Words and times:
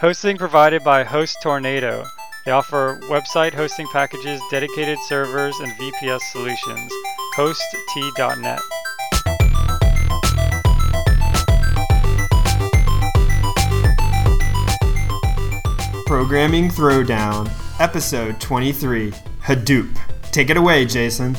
Hosting 0.00 0.36
provided 0.36 0.84
by 0.84 1.02
Host 1.02 1.38
Tornado. 1.42 2.04
They 2.44 2.52
offer 2.52 3.00
website 3.08 3.52
hosting 3.52 3.88
packages, 3.88 4.40
dedicated 4.48 4.96
servers, 5.00 5.58
and 5.58 5.72
VPS 5.72 6.20
solutions. 6.30 6.92
HostT.net. 7.34 8.60
Programming 16.06 16.68
Throwdown, 16.68 17.50
Episode 17.80 18.40
23 18.40 19.10
Hadoop. 19.42 19.98
Take 20.30 20.50
it 20.50 20.56
away, 20.56 20.84
Jason. 20.84 21.36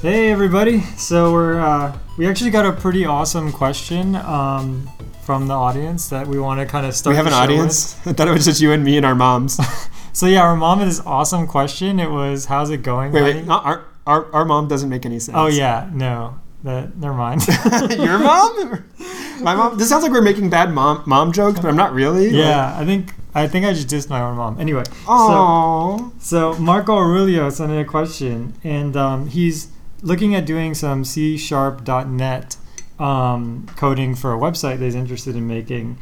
Hey 0.00 0.30
everybody! 0.30 0.82
So 0.96 1.32
we're 1.32 1.58
uh, 1.58 1.98
we 2.16 2.28
actually 2.28 2.52
got 2.52 2.64
a 2.64 2.70
pretty 2.70 3.04
awesome 3.04 3.50
question 3.50 4.14
um, 4.14 4.88
from 5.26 5.48
the 5.48 5.54
audience 5.54 6.08
that 6.08 6.26
we 6.28 6.38
want 6.38 6.60
to 6.60 6.66
kind 6.66 6.86
of 6.86 6.94
start. 6.94 7.12
We 7.12 7.16
have 7.16 7.26
an 7.26 7.32
audience? 7.34 7.96
I 8.06 8.12
thought 8.12 8.28
it 8.28 8.32
was 8.32 8.44
just 8.44 8.60
you 8.62 8.70
and 8.72 8.84
me 8.84 8.96
and 8.96 9.04
our 9.04 9.14
moms. 9.16 9.58
So 10.16 10.24
yeah, 10.24 10.40
our 10.40 10.56
mom 10.56 10.78
had 10.78 10.88
this 10.88 11.00
awesome 11.04 11.46
question. 11.46 12.00
It 12.00 12.10
was, 12.10 12.46
"How's 12.46 12.70
it 12.70 12.78
going?" 12.82 13.12
Wait, 13.12 13.20
honey?" 13.20 13.40
wait, 13.42 13.48
our, 13.50 13.84
our, 14.06 14.32
our 14.32 14.44
mom 14.46 14.66
doesn't 14.66 14.88
make 14.88 15.04
any 15.04 15.18
sense. 15.18 15.36
Oh 15.38 15.46
yeah, 15.46 15.90
no, 15.92 16.40
that 16.64 16.96
never 16.96 17.12
mind. 17.12 17.46
Your 17.98 18.18
mom? 18.18 18.82
My 19.42 19.54
mom? 19.54 19.76
This 19.76 19.90
sounds 19.90 20.04
like 20.04 20.12
we're 20.12 20.22
making 20.22 20.48
bad 20.48 20.72
mom 20.72 21.02
mom 21.04 21.32
jokes, 21.32 21.60
but 21.60 21.68
I'm 21.68 21.76
not 21.76 21.92
really. 21.92 22.30
yeah, 22.30 22.74
I 22.80 22.86
think 22.86 23.12
I 23.34 23.46
think 23.46 23.66
I 23.66 23.74
just 23.74 23.88
dissed 23.88 24.08
my 24.08 24.22
own 24.22 24.36
mom. 24.38 24.58
Anyway, 24.58 24.84
so 24.86 24.92
Oh. 25.06 26.12
so 26.18 26.54
Marco 26.54 26.96
Aurelio 26.96 27.50
sent 27.50 27.70
in 27.72 27.78
a 27.78 27.84
question, 27.84 28.54
and 28.64 28.96
um, 28.96 29.26
he's 29.26 29.68
looking 30.00 30.34
at 30.34 30.46
doing 30.46 30.72
some 30.72 31.04
C 31.04 31.36
Sharp.net 31.36 32.56
um, 32.98 33.66
coding 33.76 34.14
for 34.14 34.32
a 34.32 34.38
website 34.38 34.78
that 34.78 34.84
he's 34.84 34.94
interested 34.94 35.36
in 35.36 35.46
making, 35.46 35.98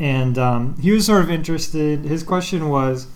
and 0.00 0.38
um, 0.38 0.78
he 0.80 0.90
was 0.90 1.06
sort 1.06 1.22
of 1.22 1.30
interested. 1.30 2.00
His 2.00 2.22
question 2.22 2.68
was, 2.68 3.06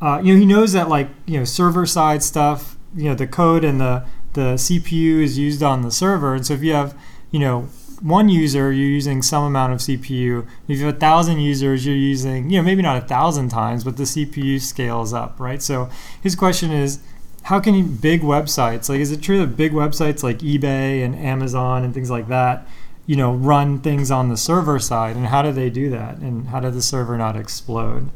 uh, 0.00 0.20
you 0.22 0.34
know, 0.34 0.40
he 0.40 0.46
knows 0.46 0.72
that 0.72 0.88
like 0.88 1.08
you 1.26 1.38
know 1.38 1.44
server 1.44 1.86
side 1.86 2.22
stuff, 2.22 2.76
you 2.94 3.04
know, 3.04 3.14
the 3.14 3.26
code 3.26 3.64
and 3.64 3.80
the 3.80 4.04
the 4.32 4.54
CPU 4.54 5.22
is 5.22 5.38
used 5.38 5.62
on 5.62 5.82
the 5.82 5.90
server, 5.90 6.34
and 6.34 6.46
so 6.46 6.54
if 6.54 6.62
you 6.62 6.72
have 6.72 6.98
you 7.30 7.38
know 7.38 7.68
one 8.00 8.28
user, 8.28 8.72
you're 8.72 8.90
using 8.90 9.22
some 9.22 9.44
amount 9.44 9.72
of 9.72 9.78
CPU. 9.80 10.46
If 10.68 10.78
you 10.78 10.86
have 10.86 10.96
a 10.96 10.98
thousand 10.98 11.40
users, 11.40 11.86
you're 11.86 11.94
using, 11.94 12.50
you 12.50 12.58
know, 12.58 12.62
maybe 12.62 12.82
not 12.82 13.02
a 13.02 13.06
thousand 13.06 13.48
times, 13.48 13.84
but 13.84 13.96
the 13.96 14.02
CPU 14.04 14.60
scales 14.60 15.12
up, 15.12 15.40
right? 15.40 15.62
So 15.62 15.88
his 16.22 16.36
question 16.36 16.70
is, 16.70 17.00
how 17.46 17.60
can 17.60 17.74
you, 17.74 17.84
big 17.84 18.22
websites, 18.22 18.88
like, 18.88 18.98
is 18.98 19.12
it 19.12 19.22
true 19.22 19.38
that 19.38 19.56
big 19.56 19.70
websites 19.70 20.24
like 20.24 20.38
eBay 20.38 21.04
and 21.04 21.14
Amazon 21.14 21.84
and 21.84 21.94
things 21.94 22.10
like 22.10 22.26
that, 22.26 22.66
you 23.06 23.14
know, 23.14 23.34
run 23.34 23.78
things 23.78 24.10
on 24.10 24.28
the 24.28 24.36
server 24.36 24.80
side? 24.80 25.14
And 25.14 25.26
how 25.26 25.42
do 25.42 25.52
they 25.52 25.70
do 25.70 25.88
that? 25.90 26.16
And 26.16 26.48
how 26.48 26.58
did 26.58 26.74
the 26.74 26.82
server 26.82 27.16
not 27.16 27.36
explode? 27.36 28.10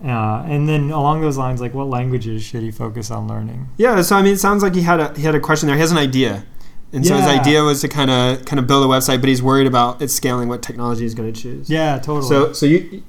Uh, 0.00 0.44
and 0.46 0.68
then 0.68 0.90
along 0.92 1.22
those 1.22 1.36
lines, 1.36 1.60
like, 1.60 1.74
what 1.74 1.88
languages 1.88 2.44
should 2.44 2.62
he 2.62 2.70
focus 2.70 3.10
on 3.10 3.26
learning? 3.26 3.68
Yeah, 3.78 4.00
so 4.02 4.14
I 4.14 4.22
mean, 4.22 4.34
it 4.34 4.38
sounds 4.38 4.62
like 4.62 4.76
he 4.76 4.82
had 4.82 5.00
a 5.00 5.12
he 5.14 5.22
had 5.22 5.34
a 5.34 5.40
question 5.40 5.66
there. 5.66 5.74
He 5.74 5.80
has 5.80 5.90
an 5.90 5.98
idea, 5.98 6.44
and 6.92 7.04
so 7.04 7.16
his 7.16 7.26
idea 7.26 7.64
was 7.64 7.80
to 7.80 7.88
kind 7.88 8.12
of 8.12 8.44
kind 8.44 8.60
of 8.60 8.68
build 8.68 8.84
a 8.84 8.86
website, 8.86 9.18
but 9.18 9.28
he's 9.28 9.42
worried 9.42 9.66
about 9.66 10.00
it 10.00 10.08
scaling. 10.08 10.48
What 10.48 10.62
technology 10.62 11.02
he's 11.02 11.16
going 11.16 11.32
to 11.32 11.40
choose? 11.40 11.68
Yeah, 11.68 11.98
totally. 11.98 12.28
So 12.28 12.52
so 12.52 12.64
you, 12.64 13.02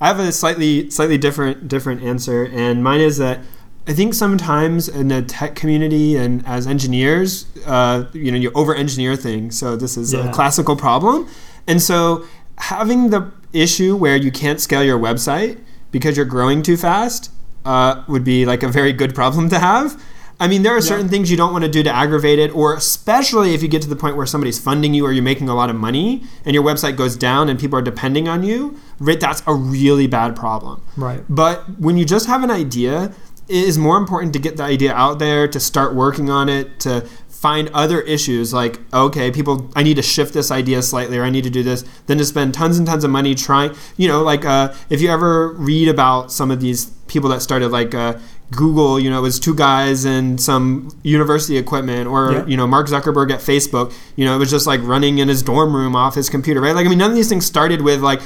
I 0.00 0.06
have 0.06 0.20
a 0.20 0.30
slightly 0.30 0.88
slightly 0.88 1.18
different 1.18 1.66
different 1.66 2.04
answer, 2.04 2.44
and 2.44 2.84
mine 2.84 3.00
is 3.00 3.16
that 3.16 3.40
I 3.88 3.92
think 3.92 4.14
sometimes 4.14 4.88
in 4.88 5.08
the 5.08 5.22
tech 5.22 5.54
community 5.54 6.16
and 6.16 6.44
as 6.46 6.66
engineers, 6.66 7.46
uh, 7.66 8.04
you 8.12 8.32
know, 8.32 8.38
you 8.38 8.50
over 8.54 8.74
engineer 8.74 9.14
things. 9.16 9.56
So 9.56 9.76
this 9.76 9.96
is 9.96 10.12
Yeah. 10.12 10.28
a 10.28 10.32
classical 10.32 10.74
problem, 10.76 11.26
and 11.66 11.80
so 11.80 12.24
having 12.58 13.10
the 13.10 13.30
issue 13.52 13.94
where 13.96 14.16
you 14.16 14.30
can't 14.32 14.60
scale 14.60 14.82
your 14.82 14.98
website 14.98 15.58
because 15.92 16.16
you're 16.16 16.26
growing 16.26 16.62
too 16.62 16.76
fast 16.76 17.30
uh, 17.64 18.02
would 18.08 18.24
be 18.24 18.44
like 18.46 18.62
a 18.62 18.68
very 18.68 18.92
good 18.92 19.14
problem 19.14 19.48
to 19.50 19.58
have. 19.58 19.96
I 20.38 20.46
mean, 20.48 20.62
there 20.62 20.72
are 20.74 20.76
Yeah. 20.76 20.92
certain 20.94 21.08
things 21.08 21.30
you 21.30 21.36
don't 21.36 21.52
want 21.52 21.64
to 21.64 21.70
do 21.70 21.82
to 21.82 21.90
aggravate 21.94 22.38
it, 22.38 22.54
or 22.54 22.74
especially 22.74 23.54
if 23.54 23.62
you 23.62 23.68
get 23.68 23.82
to 23.82 23.88
the 23.88 23.96
point 23.96 24.16
where 24.16 24.26
somebody's 24.26 24.58
funding 24.58 24.92
you 24.94 25.04
or 25.06 25.10
you're 25.12 25.22
making 25.24 25.48
a 25.48 25.54
lot 25.54 25.70
of 25.70 25.76
money 25.76 26.22
and 26.44 26.54
your 26.54 26.62
website 26.62 26.96
goes 26.96 27.16
down 27.16 27.48
and 27.48 27.58
people 27.58 27.78
are 27.78 27.82
depending 27.82 28.28
on 28.28 28.42
you, 28.42 28.76
right, 29.00 29.18
that's 29.18 29.42
a 29.46 29.54
really 29.54 30.06
bad 30.06 30.36
problem. 30.36 30.80
right. 30.96 31.24
But 31.28 31.64
when 31.80 31.96
you 31.96 32.04
just 32.04 32.26
have 32.26 32.42
an 32.44 32.50
idea, 32.50 33.12
it 33.48 33.64
is 33.64 33.78
more 33.78 33.96
important 33.96 34.32
to 34.32 34.38
get 34.38 34.56
the 34.56 34.62
idea 34.64 34.92
out 34.92 35.18
there, 35.18 35.46
to 35.48 35.60
start 35.60 35.94
working 35.94 36.30
on 36.30 36.48
it, 36.48 36.80
to 36.80 37.02
find 37.28 37.68
other 37.74 38.00
issues 38.00 38.52
like, 38.52 38.80
okay, 38.92 39.30
people, 39.30 39.70
I 39.76 39.82
need 39.82 39.94
to 39.96 40.02
shift 40.02 40.32
this 40.34 40.50
idea 40.50 40.82
slightly 40.82 41.18
or 41.18 41.22
I 41.24 41.30
need 41.30 41.44
to 41.44 41.50
do 41.50 41.62
this, 41.62 41.84
than 42.06 42.18
to 42.18 42.24
spend 42.24 42.54
tons 42.54 42.78
and 42.78 42.86
tons 42.86 43.04
of 43.04 43.10
money 43.10 43.34
trying, 43.34 43.74
you 43.96 44.08
know, 44.08 44.22
like 44.22 44.44
uh, 44.44 44.72
if 44.90 45.00
you 45.00 45.10
ever 45.10 45.52
read 45.52 45.88
about 45.88 46.32
some 46.32 46.50
of 46.50 46.60
these 46.60 46.86
people 47.08 47.28
that 47.30 47.42
started 47.42 47.68
like, 47.68 47.94
uh, 47.94 48.14
Google, 48.52 48.98
you 49.00 49.10
know, 49.10 49.18
it 49.18 49.22
was 49.22 49.38
two 49.40 49.54
guys 49.54 50.04
and 50.04 50.40
some 50.40 50.96
university 51.02 51.56
equipment, 51.56 52.06
or 52.08 52.32
Yeah. 52.32 52.46
you 52.46 52.56
know, 52.56 52.66
Mark 52.66 52.86
Zuckerberg 52.88 53.30
at 53.32 53.40
Facebook, 53.40 53.92
you 54.16 54.24
know, 54.24 54.34
it 54.34 54.38
was 54.38 54.50
just 54.50 54.66
like 54.68 54.80
running 54.82 55.18
in 55.18 55.28
his 55.28 55.42
dorm 55.42 55.74
room 55.74 55.94
off 55.96 56.14
his 56.14 56.30
computer, 56.30 56.60
right? 56.60 56.74
Like, 56.74 56.86
I 56.86 56.88
mean, 56.88 56.98
none 56.98 57.10
of 57.10 57.16
these 57.16 57.28
things 57.28 57.44
started 57.44 57.82
with 57.82 58.00
like, 58.00 58.20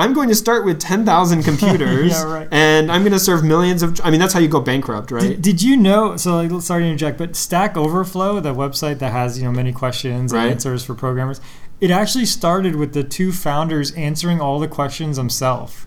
I'm 0.00 0.12
going 0.14 0.28
to 0.30 0.34
start 0.34 0.64
with 0.64 0.80
10,000 0.80 1.42
computers 1.44 2.10
Yeah, 2.18 2.22
right. 2.24 2.48
and 2.50 2.90
I'm 2.90 3.02
going 3.02 3.12
to 3.12 3.18
serve 3.20 3.44
millions 3.44 3.82
of. 3.82 4.00
I 4.02 4.10
mean, 4.10 4.18
that's 4.18 4.32
how 4.32 4.40
you 4.40 4.48
go 4.48 4.60
bankrupt, 4.60 5.10
right? 5.10 5.22
Did, 5.22 5.42
did 5.42 5.62
you 5.62 5.76
know? 5.76 6.16
So, 6.16 6.36
like, 6.42 6.62
sorry 6.62 6.82
to 6.82 6.86
interject, 6.88 7.18
but 7.18 7.36
Stack 7.36 7.76
Overflow, 7.76 8.40
the 8.40 8.54
website 8.54 8.98
that 9.00 9.12
has 9.12 9.38
you 9.38 9.44
know 9.44 9.52
many 9.52 9.72
questions 9.72 10.32
and 10.32 10.42
Right. 10.42 10.50
answers 10.50 10.84
for 10.84 10.94
programmers, 10.94 11.40
it 11.80 11.90
actually 11.90 12.26
started 12.26 12.76
with 12.76 12.92
the 12.94 13.04
two 13.04 13.30
founders 13.32 13.92
answering 13.92 14.40
all 14.40 14.58
the 14.58 14.68
questions 14.68 15.16
themselves. 15.16 15.86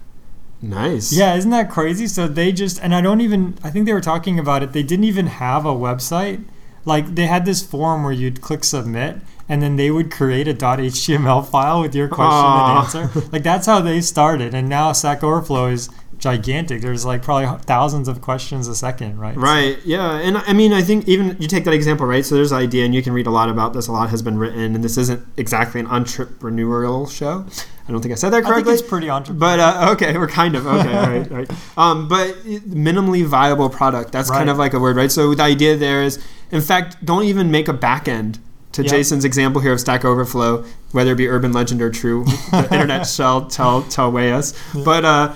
nice. 0.61 1.11
Yeah, 1.11 1.35
isn't 1.35 1.51
that 1.51 1.69
crazy? 1.69 2.07
So 2.07 2.27
they 2.27 2.51
just 2.51 2.81
and 2.81 2.93
I 2.95 3.01
don't 3.01 3.21
even. 3.21 3.57
I 3.63 3.69
think 3.69 3.85
they 3.85 3.93
were 3.93 4.01
talking 4.01 4.39
about 4.39 4.63
it. 4.63 4.71
They 4.73 4.83
didn't 4.83 5.05
even 5.05 5.27
have 5.27 5.65
a 5.65 5.73
website. 5.73 6.43
Like 6.85 7.15
they 7.15 7.25
had 7.27 7.45
this 7.45 7.61
form 7.61 8.03
where 8.03 8.11
you'd 8.13 8.41
click 8.41 8.63
submit, 8.63 9.17
and 9.49 9.61
then 9.61 9.75
they 9.75 9.91
would 9.91 10.11
create 10.11 10.47
a 10.47 10.53
.html 10.53 11.47
file 11.49 11.81
with 11.81 11.93
your 11.93 12.07
question 12.07 12.31
Aw. 12.31 12.87
and 12.87 13.05
answer. 13.05 13.29
Like 13.31 13.43
that's 13.43 13.65
how 13.65 13.81
they 13.81 14.01
started, 14.01 14.53
and 14.53 14.69
now 14.69 14.91
Stack 14.91 15.23
Overflow 15.23 15.67
is 15.67 15.89
gigantic. 16.23 16.81
There's 16.81 17.05
like 17.05 17.21
probably 17.21 17.47
thousands 17.65 18.07
of 18.07 18.21
questions 18.21 18.67
a 18.69 18.75
second, 18.75 19.19
right? 19.19 19.35
Right. 19.35 19.77
Yeah. 19.83 20.19
And 20.19 20.37
I 20.37 20.53
mean, 20.53 20.71
I 20.71 20.81
think 20.81 21.07
even 21.07 21.35
you 21.39 21.47
take 21.49 21.65
that 21.65 21.73
example, 21.73 22.07
right? 22.07 22.25
So 22.25 22.35
there's 22.35 22.53
an 22.53 22.59
idea, 22.59 22.85
and 22.85 22.95
you 22.95 23.03
can 23.03 23.13
read 23.13 23.27
a 23.27 23.31
lot 23.31 23.49
about 23.49 23.73
this. 23.73 23.87
A 23.87 23.91
lot 23.91 24.09
has 24.09 24.21
been 24.21 24.37
written, 24.37 24.73
and 24.73 24.83
this 24.83 24.97
isn't 24.97 25.25
exactly 25.37 25.81
an 25.81 25.87
entrepreneurial 25.87 27.11
show. 27.11 27.45
I 27.87 27.91
don't 27.91 28.01
think 28.01 28.13
I 28.13 28.15
said 28.15 28.29
that 28.29 28.37
I 28.37 28.39
think 28.41 28.53
correctly. 28.53 28.73
it's 28.73 28.81
pretty 28.81 29.07
entrepreneurial. 29.07 29.39
But 29.39 29.59
uh, 29.59 29.89
okay, 29.91 30.17
we're 30.17 30.29
kind 30.29 30.55
of 30.55 30.65
okay, 30.65 30.97
all 30.97 31.07
right, 31.07 31.31
all 31.31 31.37
right. 31.37 31.51
Um, 31.77 32.07
but 32.07 32.29
minimally 32.45 33.25
viable 33.25 33.69
product. 33.69 34.11
That's 34.11 34.29
kind 34.29 34.49
of 34.49 34.57
like 34.57 34.73
a 34.73 34.79
word, 34.79 34.95
right? 34.95 35.11
So 35.11 35.35
the 35.35 35.43
idea 35.43 35.75
there 35.75 36.03
is, 36.03 36.23
in 36.51 36.61
fact, 36.61 37.03
don't 37.03 37.25
even 37.25 37.51
make 37.51 37.67
a 37.67 37.73
back 37.73 38.07
end. 38.07 38.39
To 38.73 38.83
Yeah. 38.83 38.89
Jason's 38.89 39.23
example 39.25 39.61
here 39.61 39.71
of 39.73 39.79
Stack 39.79 40.03
Overflow, 40.03 40.65
whether 40.91 41.11
it 41.13 41.15
be 41.17 41.27
urban 41.27 41.51
legend 41.53 41.81
or 41.81 41.89
true, 41.89 42.25
the 42.51 42.67
internet 42.71 43.07
shall 43.07 43.45
tell 43.47 43.83
tell 43.83 44.11
way 44.11 44.31
us. 44.31 44.53
But 44.83 45.05
uh, 45.05 45.33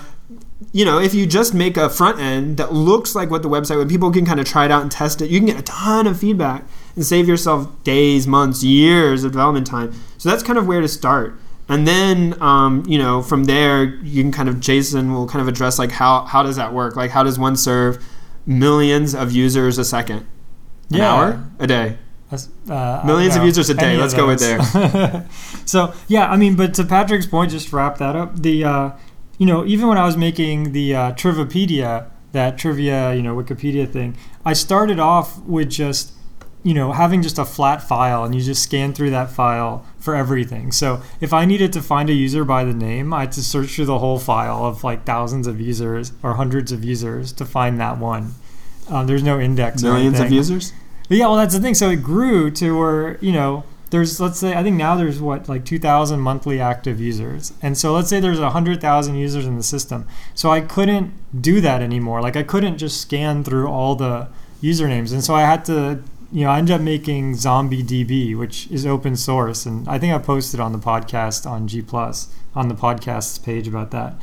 you 0.72 0.84
know, 0.84 0.98
if 0.98 1.14
you 1.14 1.24
just 1.26 1.54
make 1.54 1.76
a 1.76 1.88
front 1.88 2.18
end 2.18 2.56
that 2.56 2.72
looks 2.72 3.14
like 3.14 3.30
what 3.30 3.42
the 3.42 3.48
website 3.48 3.76
would, 3.76 3.88
people 3.88 4.10
can 4.12 4.26
kind 4.26 4.40
of 4.40 4.46
try 4.46 4.64
it 4.64 4.70
out 4.72 4.82
and 4.82 4.90
test 4.90 5.22
it. 5.22 5.30
You 5.30 5.38
can 5.38 5.46
get 5.46 5.58
a 5.58 5.62
ton 5.62 6.06
of 6.08 6.18
feedback 6.18 6.64
and 6.96 7.06
save 7.06 7.28
yourself 7.28 7.68
days, 7.84 8.26
months, 8.26 8.64
years 8.64 9.22
of 9.24 9.30
development 9.32 9.66
time. 9.68 9.92
So 10.18 10.28
that's 10.28 10.42
kind 10.42 10.58
of 10.58 10.66
where 10.66 10.80
to 10.80 10.88
start. 10.88 11.38
And 11.68 11.86
then, 11.86 12.34
um, 12.42 12.82
you 12.88 12.98
know, 12.98 13.22
from 13.22 13.44
there, 13.44 13.84
you 13.84 14.22
can 14.22 14.32
kind 14.32 14.48
of, 14.48 14.58
Jason 14.58 15.12
will 15.12 15.28
kind 15.28 15.40
of 15.42 15.46
address 15.48 15.78
like 15.78 15.92
how, 15.92 16.24
how 16.24 16.42
does 16.42 16.56
that 16.56 16.72
work? 16.72 16.96
Like, 16.96 17.12
how 17.12 17.22
does 17.22 17.38
one 17.38 17.56
serve 17.56 18.02
millions 18.46 19.14
of 19.14 19.30
users 19.30 19.78
a 19.78 19.84
second? 19.84 20.26
An 20.90 20.96
Yeah. 20.96 21.12
hour? 21.14 21.44
A 21.60 21.66
day? 21.66 21.98
Uh, 22.30 23.02
Millions 23.06 23.36
of 23.36 23.44
users 23.44 23.70
a 23.70 23.74
day. 23.74 23.96
Let's 23.96 24.12
go 24.12 24.26
with 24.26 24.40
there. 24.40 25.26
so 25.64 25.94
yeah, 26.08 26.30
I 26.30 26.36
mean, 26.36 26.56
but 26.56 26.74
to 26.74 26.84
Patrick's 26.84 27.26
point, 27.26 27.50
just 27.50 27.70
to 27.70 27.76
wrap 27.76 27.98
that 27.98 28.16
up, 28.16 28.42
the 28.42 28.64
uh, 28.64 28.90
you 29.38 29.46
know 29.46 29.64
even 29.64 29.88
when 29.88 29.96
I 29.96 30.04
was 30.04 30.16
making 30.16 30.72
the 30.72 30.94
uh, 30.94 31.12
Trivipedia, 31.12 32.10
that 32.32 32.58
trivia, 32.58 33.14
you 33.14 33.22
know, 33.22 33.34
Wikipedia 33.34 33.90
thing, 33.90 34.16
I 34.44 34.52
started 34.52 34.98
off 34.98 35.38
with 35.44 35.70
just 35.70 36.12
you 36.62 36.74
know 36.74 36.92
having 36.92 37.22
just 37.22 37.38
a 37.38 37.46
flat 37.46 37.82
file, 37.82 38.24
and 38.24 38.34
you 38.34 38.42
just 38.42 38.62
scan 38.62 38.92
through 38.92 39.10
that 39.10 39.30
file 39.30 39.86
for 39.98 40.14
everything. 40.14 40.70
So 40.70 41.00
if 41.22 41.32
I 41.32 41.46
needed 41.46 41.72
to 41.74 41.82
find 41.82 42.10
a 42.10 42.14
user 42.14 42.44
by 42.44 42.64
the 42.64 42.74
name, 42.74 43.14
I 43.14 43.20
had 43.20 43.32
to 43.32 43.42
search 43.42 43.70
through 43.70 43.86
the 43.86 44.00
whole 44.00 44.18
file 44.18 44.66
of 44.66 44.84
like 44.84 45.06
thousands 45.06 45.46
of 45.46 45.62
users 45.62 46.12
or 46.22 46.34
hundreds 46.34 46.72
of 46.72 46.84
users 46.84 47.32
to 47.32 47.46
find 47.46 47.80
that 47.80 47.96
one. 47.96 48.34
Um, 48.90 49.06
there's 49.06 49.22
no 49.22 49.40
index. 49.40 49.82
Millions 49.82 50.20
of 50.20 50.30
users? 50.30 50.72
But 51.08 51.16
yeah, 51.16 51.26
well, 51.26 51.36
that's 51.36 51.54
the 51.54 51.60
thing. 51.60 51.74
So 51.74 51.90
it 51.90 52.02
grew 52.02 52.50
to 52.52 52.78
where 52.78 53.18
you 53.18 53.32
know 53.32 53.64
there's 53.90 54.20
let's 54.20 54.38
say 54.38 54.54
I 54.54 54.62
think 54.62 54.76
now 54.76 54.94
there's 54.96 55.20
what 55.20 55.48
like 55.48 55.64
2,000 55.64 56.20
monthly 56.20 56.60
active 56.60 57.00
users, 57.00 57.52
and 57.62 57.76
so 57.76 57.92
let's 57.92 58.08
say 58.08 58.20
there's 58.20 58.40
100,000 58.40 59.14
users 59.14 59.46
in 59.46 59.56
the 59.56 59.62
system. 59.62 60.06
So 60.34 60.50
I 60.50 60.60
couldn't 60.60 61.12
do 61.40 61.60
that 61.60 61.82
anymore. 61.82 62.20
Like 62.20 62.36
I 62.36 62.42
couldn't 62.42 62.78
just 62.78 63.00
scan 63.00 63.44
through 63.44 63.68
all 63.68 63.94
the 63.94 64.28
usernames, 64.62 65.12
and 65.12 65.24
so 65.24 65.34
I 65.34 65.42
had 65.42 65.64
to. 65.66 66.02
You 66.30 66.44
know, 66.44 66.50
I 66.50 66.58
ended 66.58 66.74
up 66.74 66.82
making 66.82 67.36
Zombie 67.36 67.82
DB, 67.82 68.36
which 68.36 68.70
is 68.70 68.84
open 68.84 69.16
source, 69.16 69.64
and 69.64 69.88
I 69.88 69.98
think 69.98 70.12
I 70.12 70.18
posted 70.18 70.60
on 70.60 70.72
the 70.72 70.78
podcast 70.78 71.50
on 71.50 71.66
G 71.66 71.80
Plus 71.80 72.28
on 72.54 72.68
the 72.68 72.74
podcast 72.74 73.42
page 73.42 73.66
about 73.66 73.92
that. 73.92 74.14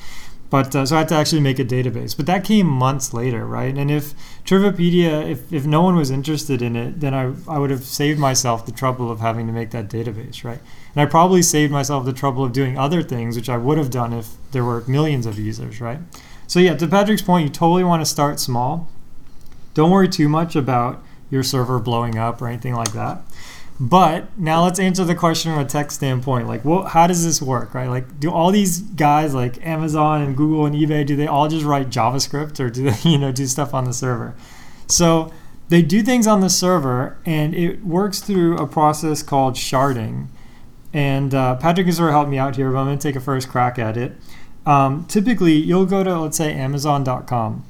But 0.50 0.76
uh, 0.76 0.86
so 0.86 0.96
I 0.96 1.00
had 1.00 1.10
to 1.10 1.16
actually 1.16 1.42
make 1.42 1.60
a 1.60 1.66
database. 1.66 2.16
But 2.16 2.28
that 2.28 2.44
came 2.44 2.68
months 2.68 3.14
later, 3.14 3.46
right? 3.46 3.76
And 3.76 3.90
if 3.90 4.14
Trivipedia, 4.46 5.28
if, 5.30 5.52
if 5.52 5.66
no 5.66 5.82
one 5.82 5.96
was 5.96 6.12
interested 6.12 6.62
in 6.62 6.76
it, 6.76 7.00
then 7.00 7.14
I, 7.14 7.34
I 7.48 7.58
would 7.58 7.72
have 7.72 7.84
saved 7.84 8.20
myself 8.20 8.66
the 8.66 8.72
trouble 8.72 9.12
of 9.12 9.20
having 9.20 9.48
to 9.48 9.54
make 9.54 9.72
that 9.72 9.90
database, 9.90 10.44
right? 10.44 10.60
And 10.94 11.02
I 11.02 11.06
probably 11.06 11.42
saved 11.42 11.72
myself 11.72 12.06
the 12.06 12.14
trouble 12.14 12.44
of 12.44 12.54
doing 12.54 12.78
other 12.78 13.02
things, 13.02 13.36
which 13.36 13.50
I 13.50 13.58
would 13.58 13.78
have 13.78 13.90
done 13.90 14.14
if 14.14 14.36
there 14.52 14.64
were 14.64 14.84
millions 14.88 15.26
of 15.26 15.40
users, 15.40 15.82
right? 15.82 16.00
So 16.48 16.60
yeah, 16.60 16.76
to 16.76 16.88
Patrick's 16.88 17.24
point, 17.24 17.48
you 17.48 17.52
totally 17.52 17.84
want 17.84 18.02
to 18.02 18.06
start 18.06 18.40
small. 18.40 18.88
Don't 19.74 19.92
worry 19.92 20.08
too 20.08 20.30
much 20.30 20.56
about 20.56 21.04
your 21.30 21.44
server 21.44 21.80
blowing 21.80 22.18
up 22.18 22.42
or 22.42 22.48
anything 22.48 22.76
like 22.76 22.94
that. 22.94 23.22
But 23.80 24.38
now 24.38 24.64
let's 24.64 24.80
answer 24.80 25.04
the 25.04 25.16
question 25.16 25.52
from 25.52 25.62
a 25.62 25.66
tech 25.66 25.92
standpoint. 25.92 26.48
Like, 26.48 26.64
what, 26.64 26.92
how 26.92 27.08
does 27.08 27.26
this 27.26 27.42
work, 27.42 27.74
right? 27.74 27.90
Like, 27.90 28.20
do 28.20 28.32
all 28.32 28.52
these 28.52 28.80
guys 28.80 29.34
like 29.34 29.64
Amazon 29.66 30.22
and 30.22 30.38
Google 30.38 30.66
and 30.66 30.74
eBay, 30.74 31.06
do 31.06 31.16
they 31.16 31.28
all 31.28 31.50
just 31.50 31.66
write 31.66 31.90
JavaScript 31.90 32.60
or 32.60 32.70
do 32.70 32.90
they, 32.90 32.98
you 33.10 33.18
know, 33.18 33.32
do 33.32 33.46
stuff 33.48 33.74
on 33.74 33.84
the 33.84 33.94
server? 33.94 34.34
So 34.88 35.32
they 35.68 35.82
do 35.82 36.02
things 36.04 36.28
on 36.28 36.42
the 36.42 36.50
server, 36.50 37.18
and 37.26 37.56
it 37.56 37.84
works 37.84 38.20
through 38.20 38.58
a 38.58 38.68
process 38.68 39.24
called 39.24 39.56
sharding. 39.56 40.28
And 40.94 41.34
uh, 41.34 41.56
Patrick 41.56 41.88
has 41.88 41.98
sort 41.98 42.10
of 42.10 42.14
helped 42.14 42.30
me 42.30 42.38
out 42.38 42.56
here, 42.56 42.72
but 42.72 42.78
I'm 42.78 42.86
going 42.86 42.98
to 42.98 43.04
take 43.06 43.16
a 43.16 43.20
first 43.20 43.50
crack 43.50 43.78
at 43.78 43.98
it. 43.98 44.14
Um, 44.66 45.06
typically, 45.06 45.54
you'll 45.54 45.86
go 45.86 46.04
to 46.04 46.20
let's 46.20 46.38
say 46.38 46.54
Amazon.com. 46.54 47.66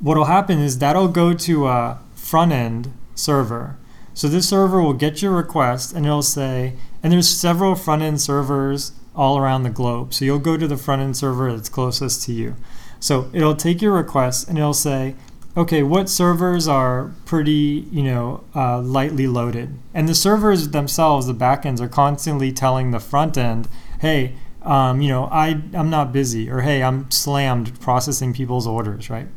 What'll 0.00 0.24
happen 0.24 0.58
is 0.58 0.78
that'll 0.78 1.08
go 1.08 1.34
to 1.34 1.68
a 1.68 2.00
front 2.14 2.52
end 2.52 2.92
server 3.14 3.76
so 4.14 4.28
this 4.28 4.48
server 4.48 4.80
will 4.80 4.94
get 4.94 5.20
your 5.20 5.32
request 5.32 5.92
and 5.92 6.06
it'll 6.06 6.22
say, 6.22 6.74
and 7.02 7.12
there's 7.12 7.28
several 7.28 7.74
front 7.74 8.02
end 8.02 8.20
servers 8.20 8.92
all 9.14 9.36
around 9.36 9.64
the 9.64 9.70
globe. 9.70 10.14
So 10.14 10.24
you'll 10.24 10.38
go 10.38 10.56
to 10.56 10.66
the 10.66 10.76
front 10.76 11.02
end 11.02 11.16
server 11.16 11.52
that's 11.52 11.68
closest 11.68 12.22
to 12.22 12.32
you. 12.32 12.56
So 13.00 13.28
it'll 13.32 13.56
take 13.56 13.82
your 13.82 13.92
request 13.92 14.48
and 14.48 14.56
it'll 14.56 14.72
say, 14.72 15.14
okay, 15.56 15.82
what 15.82 16.08
servers 16.08 16.66
are 16.66 17.12
pretty, 17.24 17.86
you 17.90 18.02
know, 18.02 18.44
uh, 18.54 18.80
lightly 18.80 19.26
loaded? 19.26 19.78
And 19.92 20.08
the 20.08 20.14
servers 20.14 20.68
themselves, 20.70 21.26
the 21.26 21.34
backends, 21.34 21.80
are 21.80 21.88
constantly 21.88 22.52
telling 22.52 22.90
the 22.90 23.00
front 23.00 23.36
end, 23.36 23.68
hey, 24.00 24.34
um, 24.62 25.00
you 25.00 25.08
know, 25.08 25.26
I, 25.26 25.60
I'm 25.74 25.90
not 25.90 26.12
busy, 26.12 26.50
or 26.50 26.62
hey, 26.62 26.82
I'm 26.82 27.10
slammed 27.10 27.78
processing 27.80 28.32
people's 28.32 28.66
orders, 28.66 29.10
right? 29.10 29.28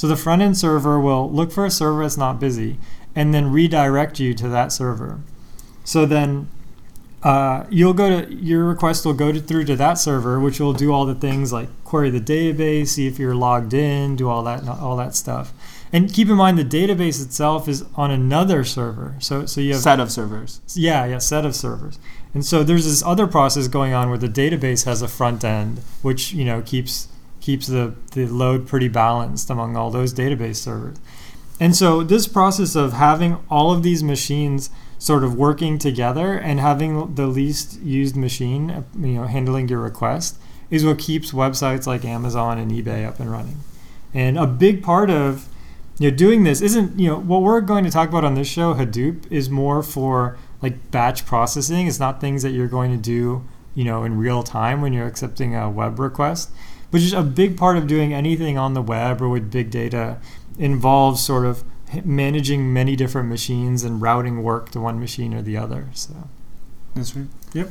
So 0.00 0.06
the 0.06 0.16
front 0.16 0.40
end 0.40 0.56
server 0.56 0.98
will 0.98 1.30
look 1.30 1.52
for 1.52 1.66
a 1.66 1.70
server 1.70 2.00
that's 2.00 2.16
not 2.16 2.40
busy 2.40 2.78
and 3.14 3.34
then 3.34 3.52
redirect 3.52 4.18
you 4.18 4.32
to 4.32 4.48
that 4.48 4.72
server. 4.72 5.20
So 5.84 6.06
then 6.06 6.48
uh, 7.22 7.66
you'll 7.68 7.92
go 7.92 8.22
to 8.22 8.34
your 8.34 8.64
request 8.64 9.04
will 9.04 9.12
go 9.12 9.30
to, 9.30 9.38
through 9.38 9.66
to 9.66 9.76
that 9.76 9.98
server, 9.98 10.40
which 10.40 10.58
will 10.58 10.72
do 10.72 10.90
all 10.90 11.04
the 11.04 11.14
things 11.14 11.52
like 11.52 11.68
query 11.84 12.08
the 12.08 12.18
database, 12.18 12.86
see 12.86 13.06
if 13.06 13.18
you're 13.18 13.34
logged 13.34 13.74
in, 13.74 14.16
do 14.16 14.26
all 14.26 14.42
that 14.44 14.66
all 14.66 14.96
that 14.96 15.14
stuff. 15.14 15.52
And 15.92 16.10
keep 16.10 16.30
in 16.30 16.36
mind 16.36 16.56
the 16.56 16.64
database 16.64 17.22
itself 17.22 17.68
is 17.68 17.84
on 17.94 18.10
another 18.10 18.64
server. 18.64 19.16
So 19.18 19.44
so 19.44 19.60
you 19.60 19.74
have 19.74 19.82
set 19.82 20.00
of 20.00 20.10
servers. 20.10 20.62
Yeah, 20.74 21.04
yeah, 21.04 21.18
set 21.18 21.44
of 21.44 21.54
servers. 21.54 21.98
And 22.32 22.42
so 22.42 22.64
there's 22.64 22.86
this 22.86 23.02
other 23.02 23.26
process 23.26 23.68
going 23.68 23.92
on 23.92 24.08
where 24.08 24.16
the 24.16 24.30
database 24.30 24.86
has 24.86 25.02
a 25.02 25.08
front 25.08 25.44
end, 25.44 25.80
which 26.00 26.32
you 26.32 26.46
know 26.46 26.62
keeps 26.62 27.08
keeps 27.40 27.66
the, 27.66 27.94
the 28.12 28.26
load 28.26 28.66
pretty 28.66 28.88
balanced 28.88 29.50
among 29.50 29.76
all 29.76 29.90
those 29.90 30.12
database 30.12 30.56
servers. 30.56 30.98
And 31.58 31.76
so 31.76 32.02
this 32.02 32.26
process 32.26 32.74
of 32.74 32.94
having 32.94 33.38
all 33.50 33.72
of 33.72 33.82
these 33.82 34.02
machines 34.02 34.70
sort 34.98 35.24
of 35.24 35.34
working 35.34 35.78
together 35.78 36.34
and 36.34 36.60
having 36.60 37.14
the 37.14 37.26
least 37.26 37.80
used 37.80 38.16
machine, 38.16 38.84
you 38.98 39.14
know, 39.14 39.24
handling 39.24 39.68
your 39.68 39.80
request 39.80 40.36
is 40.70 40.84
what 40.84 40.98
keeps 40.98 41.32
websites 41.32 41.86
like 41.86 42.04
Amazon 42.04 42.58
and 42.58 42.70
eBay 42.70 43.06
up 43.06 43.18
and 43.18 43.30
running. 43.30 43.58
And 44.14 44.38
a 44.38 44.46
big 44.46 44.82
part 44.82 45.10
of 45.10 45.48
you 45.98 46.10
know 46.10 46.16
doing 46.16 46.44
this 46.44 46.60
isn't 46.60 46.98
you 46.98 47.08
know 47.08 47.18
what 47.18 47.42
we're 47.42 47.60
going 47.60 47.84
to 47.84 47.90
talk 47.90 48.08
about 48.08 48.24
on 48.24 48.34
this 48.34 48.48
show 48.48 48.74
Hadoop 48.74 49.30
is 49.30 49.50
more 49.50 49.82
for 49.82 50.38
like 50.62 50.90
batch 50.90 51.26
processing. 51.26 51.86
It's 51.86 52.00
not 52.00 52.20
things 52.20 52.42
that 52.42 52.50
you're 52.50 52.68
going 52.68 52.90
to 52.90 52.96
do 52.96 53.44
you 53.74 53.84
know 53.84 54.04
in 54.04 54.16
real 54.16 54.42
time 54.42 54.80
when 54.80 54.92
you're 54.92 55.06
accepting 55.06 55.54
a 55.54 55.68
web 55.70 55.98
request. 55.98 56.50
But 56.90 57.00
just 57.00 57.14
a 57.14 57.22
big 57.22 57.56
part 57.56 57.76
of 57.76 57.86
doing 57.86 58.12
anything 58.12 58.58
on 58.58 58.74
the 58.74 58.82
web 58.82 59.22
or 59.22 59.28
with 59.28 59.50
big 59.50 59.70
data 59.70 60.18
involves 60.58 61.22
sort 61.22 61.46
of 61.46 61.64
managing 62.04 62.72
many 62.72 62.96
different 62.96 63.28
machines 63.28 63.84
and 63.84 64.00
routing 64.00 64.42
work 64.42 64.70
to 64.70 64.80
one 64.80 65.00
machine 65.00 65.34
or 65.34 65.42
the 65.42 65.56
other. 65.56 65.88
So 65.92 66.28
that's 66.94 67.16
right. 67.16 67.26
Yep. 67.52 67.70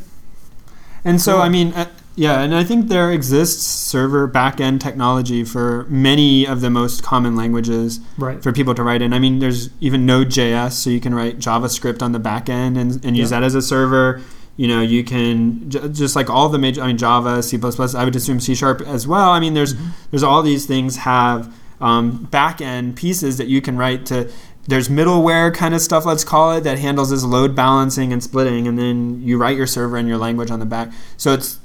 And 1.03 1.21
so, 1.21 1.33
cool. 1.33 1.41
I 1.41 1.49
mean, 1.49 1.73
uh, 1.73 1.89
yeah, 2.15 2.41
and 2.41 2.53
I 2.53 2.65
think 2.65 2.89
there 2.89 3.11
exists 3.11 3.65
server 3.65 4.27
backend 4.27 4.81
technology 4.81 5.45
for 5.45 5.85
many 5.87 6.45
of 6.45 6.59
the 6.59 6.69
most 6.69 7.01
common 7.01 7.37
languages 7.37 8.01
right. 8.17 8.43
for 8.43 8.51
people 8.51 8.75
to 8.75 8.83
write 8.83 9.01
in. 9.01 9.13
I 9.13 9.19
mean, 9.19 9.39
there's 9.39 9.69
even 9.79 10.05
Node.js, 10.05 10.73
so 10.73 10.89
you 10.89 10.99
can 10.99 11.15
write 11.15 11.39
JavaScript 11.39 12.01
on 12.01 12.11
the 12.11 12.19
backend 12.19 12.77
and, 12.77 13.03
and 13.05 13.15
use 13.15 13.29
that 13.29 13.43
as 13.43 13.55
a 13.55 13.61
server. 13.61 14.21
You 14.59 14.67
know, 14.67 14.81
you 14.81 15.05
can 15.05 15.69
j- 15.69 15.87
just 15.87 16.17
like 16.17 16.29
all 16.29 16.49
the 16.49 16.57
major. 16.57 16.81
I 16.81 16.87
mean, 16.87 16.97
Java, 16.97 17.41
C++. 17.41 17.57
I 17.57 18.03
would 18.03 18.15
assume 18.17 18.41
C 18.41 18.53
Sharp 18.53 18.81
as 18.81 19.07
well. 19.07 19.29
I 19.29 19.39
mean, 19.39 19.53
there's 19.53 19.73
mm-hmm. 19.73 19.91
there's 20.11 20.21
all 20.21 20.41
these 20.43 20.65
things 20.65 20.97
have 20.97 21.55
um, 21.79 22.25
back 22.25 22.59
end 22.59 22.97
pieces 22.97 23.37
that 23.37 23.47
you 23.47 23.61
can 23.61 23.77
write 23.77 24.05
to 24.07 24.29
there's 24.67 24.89
middleware 24.89 25.55
kind 25.55 25.73
of 25.73 25.79
stuff 25.79 26.05
let's 26.05 26.25
call 26.25 26.51
it 26.51 26.65
that 26.65 26.77
handles 26.77 27.09
this 27.09 27.23
load 27.23 27.55
balancing 27.55 28.11
and 28.11 28.21
splitting 28.21 28.67
and 28.67 28.77
then 28.77 29.21
you 29.23 29.37
write 29.37 29.55
your 29.55 29.65
server 29.65 29.95
and 29.95 30.09
your 30.09 30.17
language 30.17 30.51
on 30.51 30.59
the 30.59 30.65
back 30.65 30.91
so 31.15 31.33
it's 31.33 31.57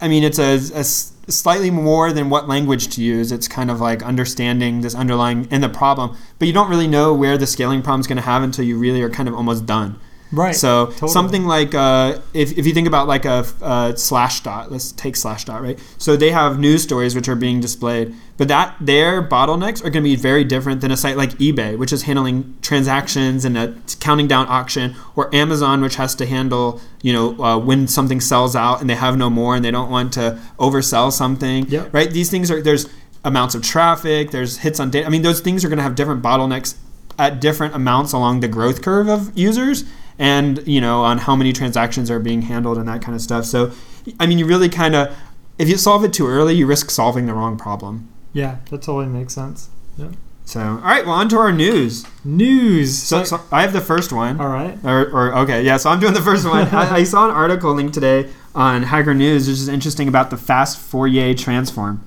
i 0.00 0.08
mean 0.08 0.24
it's 0.24 0.40
a, 0.40 0.56
a 0.74 0.84
slightly 0.84 1.70
more 1.70 2.12
than 2.12 2.28
what 2.28 2.48
language 2.48 2.88
to 2.88 3.00
use 3.00 3.30
it's 3.30 3.46
kind 3.46 3.70
of 3.70 3.80
like 3.80 4.02
understanding 4.02 4.80
this 4.80 4.94
underlying 4.94 5.46
in 5.52 5.60
the 5.60 5.68
problem 5.68 6.14
but 6.40 6.48
you 6.48 6.52
don't 6.52 6.68
really 6.68 6.88
know 6.88 7.14
where 7.14 7.38
the 7.38 7.46
scaling 7.46 7.80
problem 7.80 8.00
is 8.00 8.08
going 8.08 8.16
to 8.16 8.22
have 8.22 8.42
until 8.42 8.64
you 8.64 8.76
really 8.76 9.00
are 9.00 9.08
kind 9.08 9.28
of 9.28 9.34
almost 9.34 9.64
done 9.64 9.98
Right. 10.30 10.54
So 10.54 10.86
totally. 10.86 11.10
something 11.10 11.44
like 11.46 11.74
uh, 11.74 12.18
if, 12.34 12.56
if 12.58 12.66
you 12.66 12.74
think 12.74 12.86
about 12.86 13.08
like 13.08 13.24
a, 13.24 13.40
a 13.60 13.92
Slashdot, 13.94 14.70
let's 14.70 14.92
take 14.92 15.14
Slashdot, 15.14 15.60
right? 15.60 15.78
So 15.96 16.16
they 16.16 16.30
have 16.30 16.58
news 16.58 16.82
stories 16.82 17.14
which 17.14 17.28
are 17.28 17.36
being 17.36 17.60
displayed, 17.60 18.14
but 18.36 18.48
that 18.48 18.76
their 18.80 19.26
bottlenecks 19.26 19.80
are 19.80 19.90
going 19.90 20.02
to 20.04 20.08
be 20.08 20.16
very 20.16 20.44
different 20.44 20.80
than 20.80 20.90
a 20.90 20.96
site 20.96 21.16
like 21.16 21.30
eBay, 21.32 21.78
which 21.78 21.92
is 21.92 22.02
handling 22.02 22.56
transactions 22.60 23.44
and 23.44 23.56
a 23.56 23.74
counting 24.00 24.28
down 24.28 24.46
auction, 24.48 24.94
or 25.16 25.34
Amazon, 25.34 25.80
which 25.80 25.96
has 25.96 26.14
to 26.16 26.26
handle 26.26 26.80
you 27.02 27.12
know 27.12 27.38
uh, 27.42 27.58
when 27.58 27.88
something 27.88 28.20
sells 28.20 28.54
out 28.54 28.80
and 28.80 28.90
they 28.90 28.96
have 28.96 29.16
no 29.16 29.30
more 29.30 29.56
and 29.56 29.64
they 29.64 29.70
don't 29.70 29.90
want 29.90 30.12
to 30.14 30.38
oversell 30.58 31.10
something, 31.10 31.66
yep. 31.68 31.92
right? 31.92 32.10
These 32.10 32.30
things 32.30 32.50
are 32.50 32.60
there's 32.60 32.86
amounts 33.24 33.54
of 33.54 33.62
traffic, 33.62 34.30
there's 34.30 34.58
hits 34.58 34.78
on 34.78 34.90
data. 34.90 35.06
I 35.06 35.10
mean, 35.10 35.22
those 35.22 35.40
things 35.40 35.64
are 35.64 35.68
going 35.68 35.78
to 35.78 35.82
have 35.82 35.94
different 35.94 36.22
bottlenecks 36.22 36.76
at 37.18 37.40
different 37.40 37.74
amounts 37.74 38.12
along 38.12 38.40
the 38.40 38.48
growth 38.48 38.80
curve 38.80 39.08
of 39.08 39.36
users 39.36 39.84
and 40.18 40.66
you 40.66 40.80
know 40.80 41.02
on 41.02 41.18
how 41.18 41.36
many 41.36 41.52
transactions 41.52 42.10
are 42.10 42.18
being 42.18 42.42
handled 42.42 42.78
and 42.78 42.88
that 42.88 43.02
kind 43.02 43.14
of 43.14 43.22
stuff. 43.22 43.44
So, 43.44 43.72
I 44.18 44.26
mean, 44.26 44.38
you 44.38 44.46
really 44.46 44.68
kind 44.68 44.94
of 44.94 45.16
if 45.58 45.68
you 45.68 45.76
solve 45.76 46.04
it 46.04 46.12
too 46.12 46.26
early, 46.26 46.54
you 46.54 46.66
risk 46.66 46.90
solving 46.90 47.26
the 47.26 47.34
wrong 47.34 47.56
problem. 47.56 48.08
Yeah, 48.32 48.58
that 48.70 48.82
totally 48.82 49.06
makes 49.06 49.34
sense. 49.34 49.70
Yeah. 49.96 50.10
So, 50.44 50.60
all 50.60 50.76
right, 50.76 51.04
well, 51.04 51.14
on 51.14 51.28
to 51.28 51.36
our 51.36 51.52
news. 51.52 52.06
News. 52.24 52.96
So, 52.96 53.22
so 53.22 53.40
I 53.52 53.60
have 53.60 53.74
the 53.74 53.82
first 53.82 54.14
one. 54.14 54.40
All 54.40 54.48
right. 54.48 54.78
Or, 54.82 55.10
or 55.10 55.36
okay, 55.40 55.62
yeah. 55.62 55.76
So 55.76 55.90
I'm 55.90 56.00
doing 56.00 56.14
the 56.14 56.22
first 56.22 56.46
one. 56.46 56.68
I, 56.68 56.96
I, 56.96 57.04
saw 57.04 57.28
an 57.28 57.34
article 57.34 57.74
linked 57.74 57.92
today 57.92 58.30
on 58.54 58.84
Hacker 58.84 59.12
News, 59.12 59.46
which 59.46 59.58
is 59.58 59.68
interesting 59.68 60.08
about 60.08 60.30
the 60.30 60.38
fast 60.38 60.78
Fourier 60.78 61.34
transform. 61.34 62.02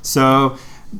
So 0.00 0.56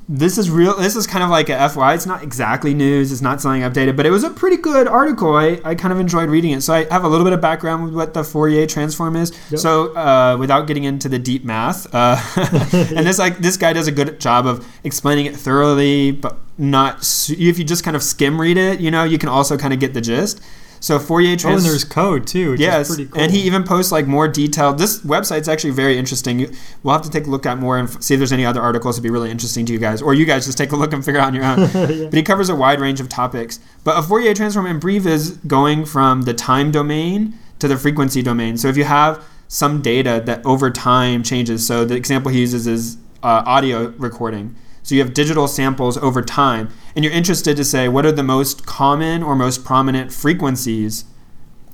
this 0.09 0.39
is 0.39 0.51
real 0.51 0.77
this 0.77 0.97
is 0.97 1.07
kind 1.07 1.23
of 1.23 1.29
like 1.29 1.49
a 1.49 1.69
fy 1.69 1.95
it's 1.95 2.07
not 2.07 2.23
exactly 2.23 2.73
news 2.73 3.13
it's 3.13 3.21
not 3.21 3.41
something 3.41 3.63
updated 3.63 3.97
but 3.97 4.07
it 4.07 4.11
was 4.11 4.25
a 4.25 4.31
pretty 4.31 4.57
good 4.57 4.89
article. 4.89 5.37
I, 5.37 5.61
I 5.65 5.75
kind 5.75 5.93
of 5.93 6.01
enjoyed 6.01 6.29
reading 6.31 6.53
it. 6.53 6.63
So 6.63 6.75
i 6.75 6.85
have 6.91 7.05
a 7.05 7.09
little 7.09 7.25
bit 7.25 7.33
of 7.33 7.41
background 7.41 7.85
with 7.85 7.95
what 7.95 8.15
the 8.15 8.25
fourier 8.25 8.67
transform 8.67 9.17
is. 9.17 9.33
Yep. 9.51 9.61
so 9.61 9.95
uh, 9.97 10.37
without 10.39 10.67
getting 10.67 10.85
into 10.85 11.09
the 11.09 11.19
deep 11.19 11.45
math 11.45 11.93
uh, 11.95 12.21
and 12.73 13.07
this 13.07 13.19
like 13.19 13.39
this 13.39 13.57
guy 13.57 13.73
does 13.73 13.87
a 13.87 13.93
good 13.93 14.21
job 14.21 14.47
of 14.47 14.67
explaining 14.85 15.27
it 15.27 15.37
thoroughly 15.37 16.11
but 16.11 16.39
not 16.59 16.99
if 17.31 17.59
you 17.59 17.65
just 17.65 17.85
kind 17.85 17.97
of 17.97 18.03
skim 18.03 18.41
read 18.41 18.57
it 18.57 18.81
you 18.81 18.91
know 18.91 19.05
you 19.05 19.19
can 19.19 19.29
also 19.29 19.57
kind 19.57 19.75
of 19.75 19.81
get 19.81 19.95
the 19.95 20.01
gist 20.01 20.43
so 20.83 20.99
Fourier 20.99 21.37
trans. 21.37 21.45
Oh, 21.45 21.57
and 21.59 21.65
there's 21.65 21.85
code 21.85 22.27
too. 22.27 22.57
yes, 22.59 22.97
cool. 22.97 23.07
and 23.17 23.31
he 23.31 23.43
even 23.43 23.63
posts 23.63 23.93
like 23.93 24.09
more 24.09 24.27
detailed. 24.27 24.79
This 24.79 25.01
website's 25.03 25.49
actually 25.49 25.71
very 25.71 25.97
interesting. 25.97 26.53
We'll 26.83 26.93
have 26.93 27.03
to 27.03 27.11
take 27.11 27.29
a 27.29 27.31
look 27.31 27.47
at 27.47 27.59
more 27.59 27.79
and 27.79 27.89
see 28.03 28.15
if 28.15 28.19
there's 28.19 28.33
any 28.33 28.45
other 28.45 28.61
articles 28.61 28.97
that'd 28.97 29.05
be 29.05 29.11
really 29.11 29.31
interesting 29.31 29.65
to 29.67 29.73
you 29.73 29.79
guys, 29.79 30.03
or 30.03 30.13
you 30.13 30.25
guys 30.25 30.45
just 30.45 30.59
take 30.59 30.73
a 30.73 30.77
look 30.77 30.93
and 30.93 31.05
figure 31.05 31.21
out 31.21 31.29
on 31.29 31.35
your 31.35 31.45
own. 31.45 31.59
yeah. 31.75 32.05
But 32.07 32.15
he 32.15 32.23
covers 32.25 32.49
a 32.49 32.57
wide 32.57 32.81
range 32.81 33.01
of 33.01 33.09
topics. 33.09 33.61
But 33.85 33.97
a 33.97 34.03
Fourier 34.03 34.35
transform 34.35 34.67
in 34.67 34.81
brief 34.81 35.07
is 35.07 35.31
going 35.47 35.85
from 35.85 36.23
the 36.23 36.35
time 36.35 36.73
domain 36.73 37.39
to 37.61 37.69
the 37.69 37.77
frequency 37.77 38.21
domain. 38.21 38.57
So 38.57 38.67
if 38.67 38.77
you 38.77 38.85
have 38.85 39.25
some 39.47 39.83
data 39.83 40.21
that 40.27 40.45
over 40.45 40.69
time 40.69 41.23
changes, 41.23 41.65
so 41.65 41.85
the 41.85 41.95
example 41.95 42.33
he 42.33 42.41
uses 42.41 42.67
is 42.67 42.97
uh, 43.23 43.45
audio 43.47 43.91
recording. 43.99 44.57
So 44.83 44.95
you 44.95 45.01
have 45.01 45.15
digital 45.15 45.47
samples 45.47 45.97
over 45.99 46.23
time, 46.23 46.71
and 46.95 47.05
you're 47.05 47.15
interested 47.15 47.57
to 47.57 47.65
say 47.65 47.89
what 47.89 48.05
are 48.05 48.13
the 48.13 48.23
most 48.23 48.67
common 48.67 49.23
or 49.23 49.37
most 49.37 49.65
prominent 49.65 50.13
frequencies 50.13 51.05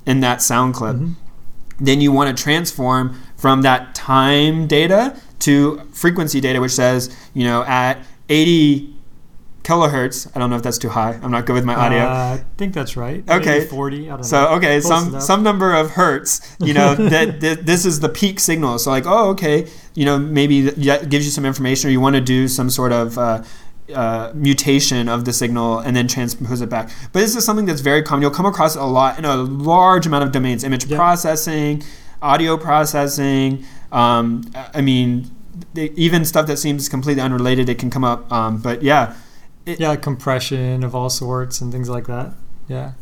in 0.07 0.21
that 0.21 0.43
sound 0.43 0.75
clip. 0.75 0.97
Mm-hmm. 0.97 1.85
Then 1.85 2.01
you 2.01 2.13
want 2.13 2.37
to 2.37 2.43
transform 2.43 3.21
from 3.37 3.63
that 3.63 3.95
time 3.95 4.67
data 4.67 5.19
to 5.41 5.81
frequency 5.93 6.41
data, 6.41 6.61
which 6.61 6.73
says, 6.73 7.17
you 7.35 7.45
know, 7.45 7.63
at 7.65 7.99
80 8.29 8.95
kilohertz. 9.69 10.27
I 10.35 10.39
don't 10.39 10.49
know 10.51 10.57
if 10.57 10.63
that's 10.63 10.79
too 10.79 10.89
high. 10.89 11.19
I'm 11.23 11.31
not 11.31 11.45
good 11.47 11.53
with 11.55 11.65
my 11.65 11.75
audio. 11.75 12.01
Uh, 12.01 12.39
I 12.41 12.45
think 12.57 12.73
that's 12.75 12.97
right. 12.97 13.23
Okay. 13.29 13.59
Maybe 13.59 13.67
40. 13.67 14.11
I 14.11 14.15
don't 14.15 14.25
So 14.25 14.41
know. 14.43 14.49
okay, 14.57 14.81
Close 14.81 14.87
some 14.89 15.09
enough. 15.09 15.23
some 15.23 15.43
number 15.43 15.75
of 15.75 15.91
hertz, 15.91 16.41
you 16.61 16.73
know, 16.75 16.95
that, 17.15 17.41
that 17.41 17.67
this 17.67 17.85
is 17.85 18.01
the 18.01 18.09
peak 18.09 18.41
signal. 18.41 18.79
So 18.79 18.91
like, 18.91 19.05
oh, 19.07 19.29
okay, 19.31 19.69
you 19.95 20.05
know, 20.05 20.19
maybe 20.19 20.63
that 20.63 21.09
gives 21.11 21.25
you 21.25 21.31
some 21.31 21.45
information, 21.45 21.89
or 21.89 21.93
you 21.93 22.01
want 22.01 22.17
to 22.17 22.21
do 22.23 22.49
some 22.49 22.71
sort 22.71 22.93
of 22.93 23.19
uh, 23.19 23.43
uh, 23.95 24.33
mutation 24.35 25.09
of 25.09 25.25
the 25.25 25.33
signal 25.33 25.79
and 25.81 25.95
then 25.97 26.07
transpose 26.09 26.61
it 26.61 26.69
back. 26.71 26.91
But 27.13 27.21
this 27.21 27.37
is 27.37 27.45
something 27.45 27.67
that's 27.67 27.81
very 27.81 28.03
common. 28.03 28.23
You'll 28.23 28.31
come 28.41 28.47
across 28.47 28.77
it 28.77 28.83
a 28.83 28.87
lot 28.87 29.19
in 29.19 29.25
a 29.25 29.37
large 29.37 30.07
amount 30.07 30.25
of 30.25 30.33
domains: 30.33 30.65
image 30.65 30.87
Yeah. 30.87 30.97
processing, 30.97 31.83
audio 32.23 32.57
processing. 32.57 33.65
Um, 33.93 34.43
I 34.75 34.81
mean, 34.83 35.31
even 35.75 36.25
stuff 36.25 36.47
that 36.47 36.59
seems 36.59 36.89
completely 36.89 37.23
unrelated, 37.23 37.69
it 37.69 37.79
can 37.79 37.91
come 37.91 38.05
up. 38.05 38.31
Um, 38.33 38.59
but 38.59 38.83
yeah, 38.83 39.15
yeah, 39.79 39.97
compression 39.97 40.83
of 40.85 40.95
all 40.95 41.11
sorts 41.11 41.61
and 41.61 41.73
things 41.73 41.89
like 41.89 42.07
that. 42.07 42.33
Yeah. 42.69 42.93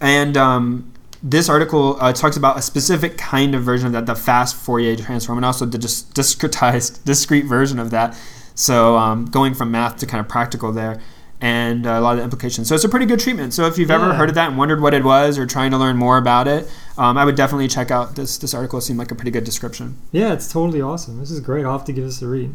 And 0.00 0.36
um, 0.36 0.92
this 1.22 1.48
article 1.48 1.96
uh, 2.00 2.12
talks 2.12 2.36
about 2.36 2.58
a 2.58 2.62
specific 2.62 3.16
kind 3.16 3.54
of 3.54 3.62
version 3.62 3.86
of 3.86 3.92
that, 3.92 4.06
the 4.06 4.14
fast 4.14 4.56
Fourier 4.56 4.96
transform, 4.96 5.38
and 5.38 5.44
also 5.44 5.64
the 5.64 5.78
dis- 5.78 6.02
discretized, 6.04 7.04
discrete 7.04 7.44
version 7.44 7.78
of 7.78 7.90
that. 7.90 8.18
So 8.54 8.96
um, 8.96 9.26
going 9.26 9.54
from 9.54 9.70
math 9.70 9.96
to 9.98 10.06
kind 10.06 10.20
of 10.20 10.28
practical 10.28 10.72
there, 10.72 11.00
and 11.40 11.86
uh, 11.86 11.90
a 11.90 12.00
lot 12.00 12.12
of 12.12 12.18
the 12.18 12.24
implications. 12.24 12.68
So 12.68 12.74
it's 12.74 12.84
a 12.84 12.88
pretty 12.88 13.06
good 13.06 13.20
treatment. 13.20 13.54
So 13.54 13.66
if 13.66 13.78
you've 13.78 13.90
ever 13.90 14.14
heard 14.14 14.28
of 14.28 14.34
that 14.34 14.48
and 14.48 14.58
wondered 14.58 14.80
what 14.80 14.94
it 14.94 15.04
was, 15.04 15.38
or 15.38 15.46
trying 15.46 15.70
to 15.70 15.78
learn 15.78 15.96
more 15.96 16.18
about 16.18 16.48
it, 16.48 16.70
um, 16.98 17.16
I 17.16 17.24
would 17.24 17.36
definitely 17.36 17.68
check 17.68 17.90
out 17.90 18.16
this. 18.16 18.38
This 18.38 18.52
article 18.54 18.80
seemed 18.80 18.98
like 18.98 19.10
a 19.10 19.14
pretty 19.14 19.30
good 19.30 19.44
description. 19.44 19.96
Yeah, 20.10 20.32
it's 20.32 20.52
totally 20.52 20.82
awesome. 20.82 21.18
This 21.18 21.30
is 21.30 21.40
great. 21.40 21.64
I'll 21.64 21.78
have 21.78 21.86
to 21.86 21.92
give 21.92 22.04
this 22.04 22.20
a 22.22 22.26
read. 22.26 22.54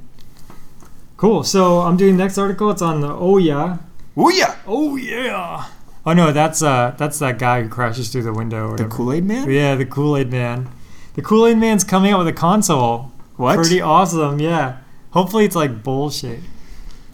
Cool. 1.18 1.44
So 1.44 1.80
I'm 1.82 1.98
doing 1.98 2.16
next 2.16 2.38
article. 2.38 2.70
It's 2.70 2.82
on 2.82 3.02
the 3.02 3.10
oh 3.10 3.38
yeah. 3.38 3.80
Ooh 4.18 4.32
yeah, 4.32 4.56
Oh 4.66 4.96
yeah. 4.96 5.66
Oh 6.06 6.14
no, 6.14 6.32
that's 6.32 6.62
uh 6.62 6.96
that's 6.98 7.20
that 7.20 7.38
guy 7.38 7.64
who 7.64 7.70
crashes 7.70 8.10
through 8.10 8.24
the 8.24 8.34
window 8.34 8.70
or 8.70 8.78
the. 8.78 8.86
Kool 8.86 9.12
Aid 9.12 9.26
Man. 9.26 9.50
Yeah, 9.50 9.76
the 9.76 9.86
Kool-Aid 9.86 10.32
man. 10.32 10.70
The 11.16 11.22
Kool-Aid 11.22 11.58
man's 11.58 11.84
coming 11.84 12.14
out 12.14 12.20
with 12.20 12.28
a 12.28 12.34
console. 12.34 13.12
What? 13.36 13.56
Pretty 13.56 13.82
awesome, 13.82 14.40
yeah. 14.40 14.78
Hopefully 15.12 15.46
it's 15.46 15.56
like 15.56 15.84
bullshit. 15.84 16.40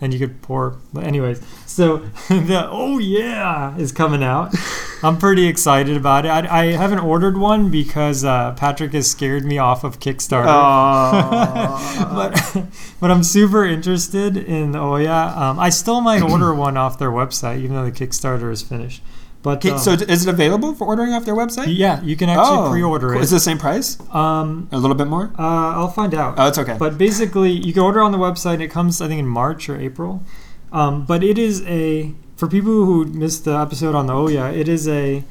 And 0.04 0.14
you 0.14 0.20
could 0.20 0.42
pour 0.42 0.80
but 0.92 1.06
anyways. 1.06 1.42
So 1.66 1.98
the 2.28 2.68
oh 2.70 2.98
yeah 2.98 3.78
is 3.78 3.94
coming 3.94 4.22
out. 4.22 4.54
I'm 5.04 5.18
pretty 5.18 5.48
excited 5.48 5.96
about 5.96 6.26
it. 6.26 6.30
I, 6.30 6.62
I 6.62 6.66
haven't 6.74 7.00
ordered 7.00 7.38
one 7.38 7.72
because 7.72 8.26
uh, 8.26 8.54
Patrick 8.54 8.92
has 8.92 9.10
scared 9.10 9.46
me 9.46 9.58
off 9.58 9.84
of 9.86 10.00
Kickstarter. 10.00 10.44
But 12.14 12.66
but 13.00 13.12
I'm 13.12 13.24
super 13.24 13.66
interested 13.66 14.36
in 14.36 14.74
Ouya. 14.74 15.36
Um, 15.38 15.60
I 15.60 15.70
still 15.70 16.02
might 16.02 16.22
order 16.32 16.54
one 16.54 16.76
off 16.76 17.00
their 17.00 17.12
website, 17.12 17.60
even 17.60 17.76
though 17.76 17.86
the 17.86 17.92
Kickstarter 17.92 18.52
is 18.52 18.62
finished. 18.62 19.02
But 19.44 19.58
Okay, 19.58 19.72
um, 19.72 19.78
so 19.78 19.92
is 19.92 20.26
it 20.26 20.30
available 20.30 20.74
for 20.74 20.88
ordering 20.88 21.14
off 21.14 21.26
their 21.26 21.36
website? 21.36 21.66
yeah, 21.78 22.02
you 22.02 22.16
can 22.16 22.30
actually 22.30 22.58
Oh, 22.58 22.72
pre-order 22.72 23.10
cool. 23.10 23.18
it. 23.20 23.24
Is 23.24 23.32
it 23.32 23.36
the 23.36 23.40
same 23.42 23.58
price? 23.60 23.98
um, 24.12 24.68
A 24.72 24.78
little 24.78 24.96
bit 24.96 25.08
more? 25.08 25.26
uh, 25.38 25.78
I'll 25.78 25.90
find 25.90 26.16
out. 26.16 26.36
Oh, 26.38 26.48
it's 26.48 26.58
okay. 26.58 26.78
But 26.80 26.98
basically, 26.98 27.52
you 27.52 27.74
can 27.74 27.84
order 27.84 28.02
on 28.02 28.12
the 28.14 28.18
website. 28.18 28.62
It 28.62 28.70
comes, 28.70 29.02
I 29.02 29.08
think, 29.10 29.20
in 29.20 29.28
March 29.28 29.68
or 29.70 29.78
April. 29.78 30.24
Um, 30.72 31.06
but 31.06 31.24
it 31.24 31.38
is 31.38 31.62
a 31.68 32.14
for 32.38 32.48
people 32.48 32.86
who 32.86 33.06
missed 33.06 33.44
the 33.46 33.56
episode 33.56 33.94
on 33.96 34.08
the 34.08 34.14
Ouya. 34.14 34.56
It 34.58 34.68
is 34.68 34.88
a 34.88 35.24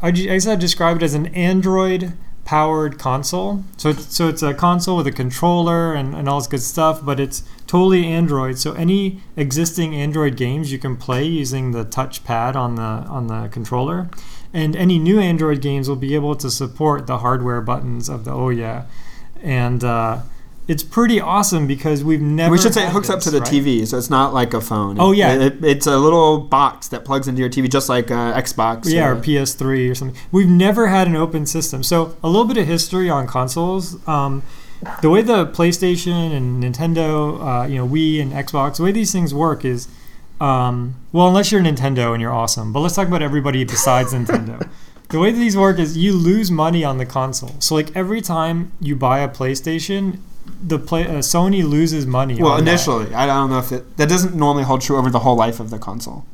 I, 0.00 0.12
guess 0.12 0.46
I'd 0.46 0.60
describe 0.60 0.96
it 0.98 1.02
as 1.02 1.14
an 1.14 1.26
Android 1.34 2.12
powered 2.48 2.98
console. 2.98 3.62
So 3.76 3.90
it's, 3.90 4.16
so 4.16 4.26
it's 4.26 4.42
a 4.42 4.54
console 4.54 4.96
with 4.96 5.06
a 5.06 5.12
controller 5.12 5.92
and, 5.92 6.14
and 6.14 6.26
all 6.30 6.38
this 6.38 6.46
good 6.46 6.62
stuff, 6.62 7.04
but 7.04 7.20
it's 7.20 7.42
totally 7.66 8.06
Android. 8.06 8.58
So 8.58 8.72
any 8.72 9.20
existing 9.36 9.94
Android 9.94 10.34
games 10.38 10.72
you 10.72 10.78
can 10.78 10.96
play 10.96 11.24
using 11.26 11.72
the 11.72 11.84
touchpad 11.84 12.56
on 12.56 12.76
the 12.76 12.82
on 13.16 13.26
the 13.26 13.50
controller, 13.52 14.08
and 14.54 14.74
any 14.74 14.98
new 14.98 15.20
Android 15.20 15.60
games 15.60 15.90
will 15.90 15.96
be 16.08 16.14
able 16.14 16.34
to 16.36 16.50
support 16.50 17.06
the 17.06 17.18
hardware 17.18 17.60
buttons 17.60 18.08
of 18.08 18.24
the 18.24 18.30
Ouya, 18.30 18.86
and 19.42 19.84
uh, 19.84 20.20
it's 20.68 20.82
pretty 20.82 21.18
awesome 21.20 21.66
because 21.66 22.04
we've 22.04 22.20
never. 22.20 22.52
we 22.52 22.58
should 22.58 22.74
say 22.74 22.84
it 22.86 22.90
hooks 22.90 23.08
up 23.10 23.20
to 23.20 23.30
the 23.30 23.40
right? 23.40 23.48
TV, 23.48 23.86
so 23.86 23.96
it's 23.98 24.10
not 24.10 24.32
like 24.34 24.52
a 24.54 24.60
phone. 24.60 25.00
Oh, 25.00 25.12
yeah. 25.12 25.32
It- 25.32 25.42
it- 25.42 25.64
it's 25.64 25.86
a 25.86 25.96
little 25.98 26.38
box 26.38 26.88
that 26.88 27.04
plugs 27.04 27.26
into 27.26 27.40
your 27.40 27.48
TV, 27.50 27.68
just 27.70 27.88
like 27.88 28.10
uh, 28.10 28.34
Xbox. 28.40 28.84
Yeah, 28.92 29.08
or 29.08 29.12
uh, 29.14 29.20
PS3 29.20 29.90
or 29.90 29.94
something. 29.94 30.20
We've 30.30 30.46
never 30.48 30.88
had 30.88 31.08
an 31.08 31.16
open 31.16 31.46
system. 31.46 31.82
So 31.82 32.16
a 32.22 32.28
little 32.28 32.44
bit 32.44 32.58
of 32.58 32.66
history 32.66 33.08
on 33.10 33.26
consoles. 33.26 33.96
Um, 34.06 34.42
the 35.02 35.10
way 35.10 35.22
the 35.22 35.46
PlayStation 35.46 36.36
and 36.36 36.62
Nintendo, 36.62 37.62
uh, 37.64 37.66
you 37.66 37.76
know, 37.78 37.88
Wii 37.88 38.20
and 38.22 38.30
Xbox, 38.32 38.76
the 38.76 38.84
way 38.84 38.92
these 38.92 39.10
things 39.10 39.32
work 39.34 39.64
is, 39.64 39.88
um, 40.40 40.94
well, 41.12 41.26
unless 41.28 41.50
you're 41.50 41.60
Nintendo 41.62 42.12
and 42.12 42.20
you're 42.20 42.32
awesome. 42.32 42.72
But 42.72 42.80
let's 42.80 42.94
talk 42.94 43.08
about 43.08 43.22
everybody 43.22 43.64
besides 43.64 44.12
Nintendo. 44.14 44.68
The 45.08 45.18
way 45.18 45.32
that 45.32 45.38
these 45.38 45.56
work 45.56 45.78
is 45.78 45.96
you 45.96 46.12
lose 46.12 46.50
money 46.50 46.84
on 46.84 46.98
the 46.98 47.06
console. 47.06 47.54
So 47.58 47.74
like 47.74 47.96
every 47.96 48.20
time 48.20 48.70
you 48.80 48.94
buy 48.94 49.20
a 49.20 49.28
PlayStation, 49.28 50.18
the 50.62 50.78
play 50.78 51.06
uh, 51.06 51.14
Sony 51.20 51.62
loses 51.68 52.06
money. 52.06 52.34
well, 52.40 52.52
on 52.52 52.64
that. 52.64 52.70
initially, 52.70 53.14
I 53.14 53.26
don't 53.26 53.50
know 53.50 53.58
if 53.58 53.72
it 53.72 53.96
that 53.96 54.08
doesn't 54.08 54.34
normally 54.34 54.64
hold 54.64 54.80
true 54.80 54.96
over 54.96 55.10
the 55.10 55.20
whole 55.20 55.36
life 55.36 55.60
of 55.60 55.70
the 55.70 55.78
console 55.78 56.24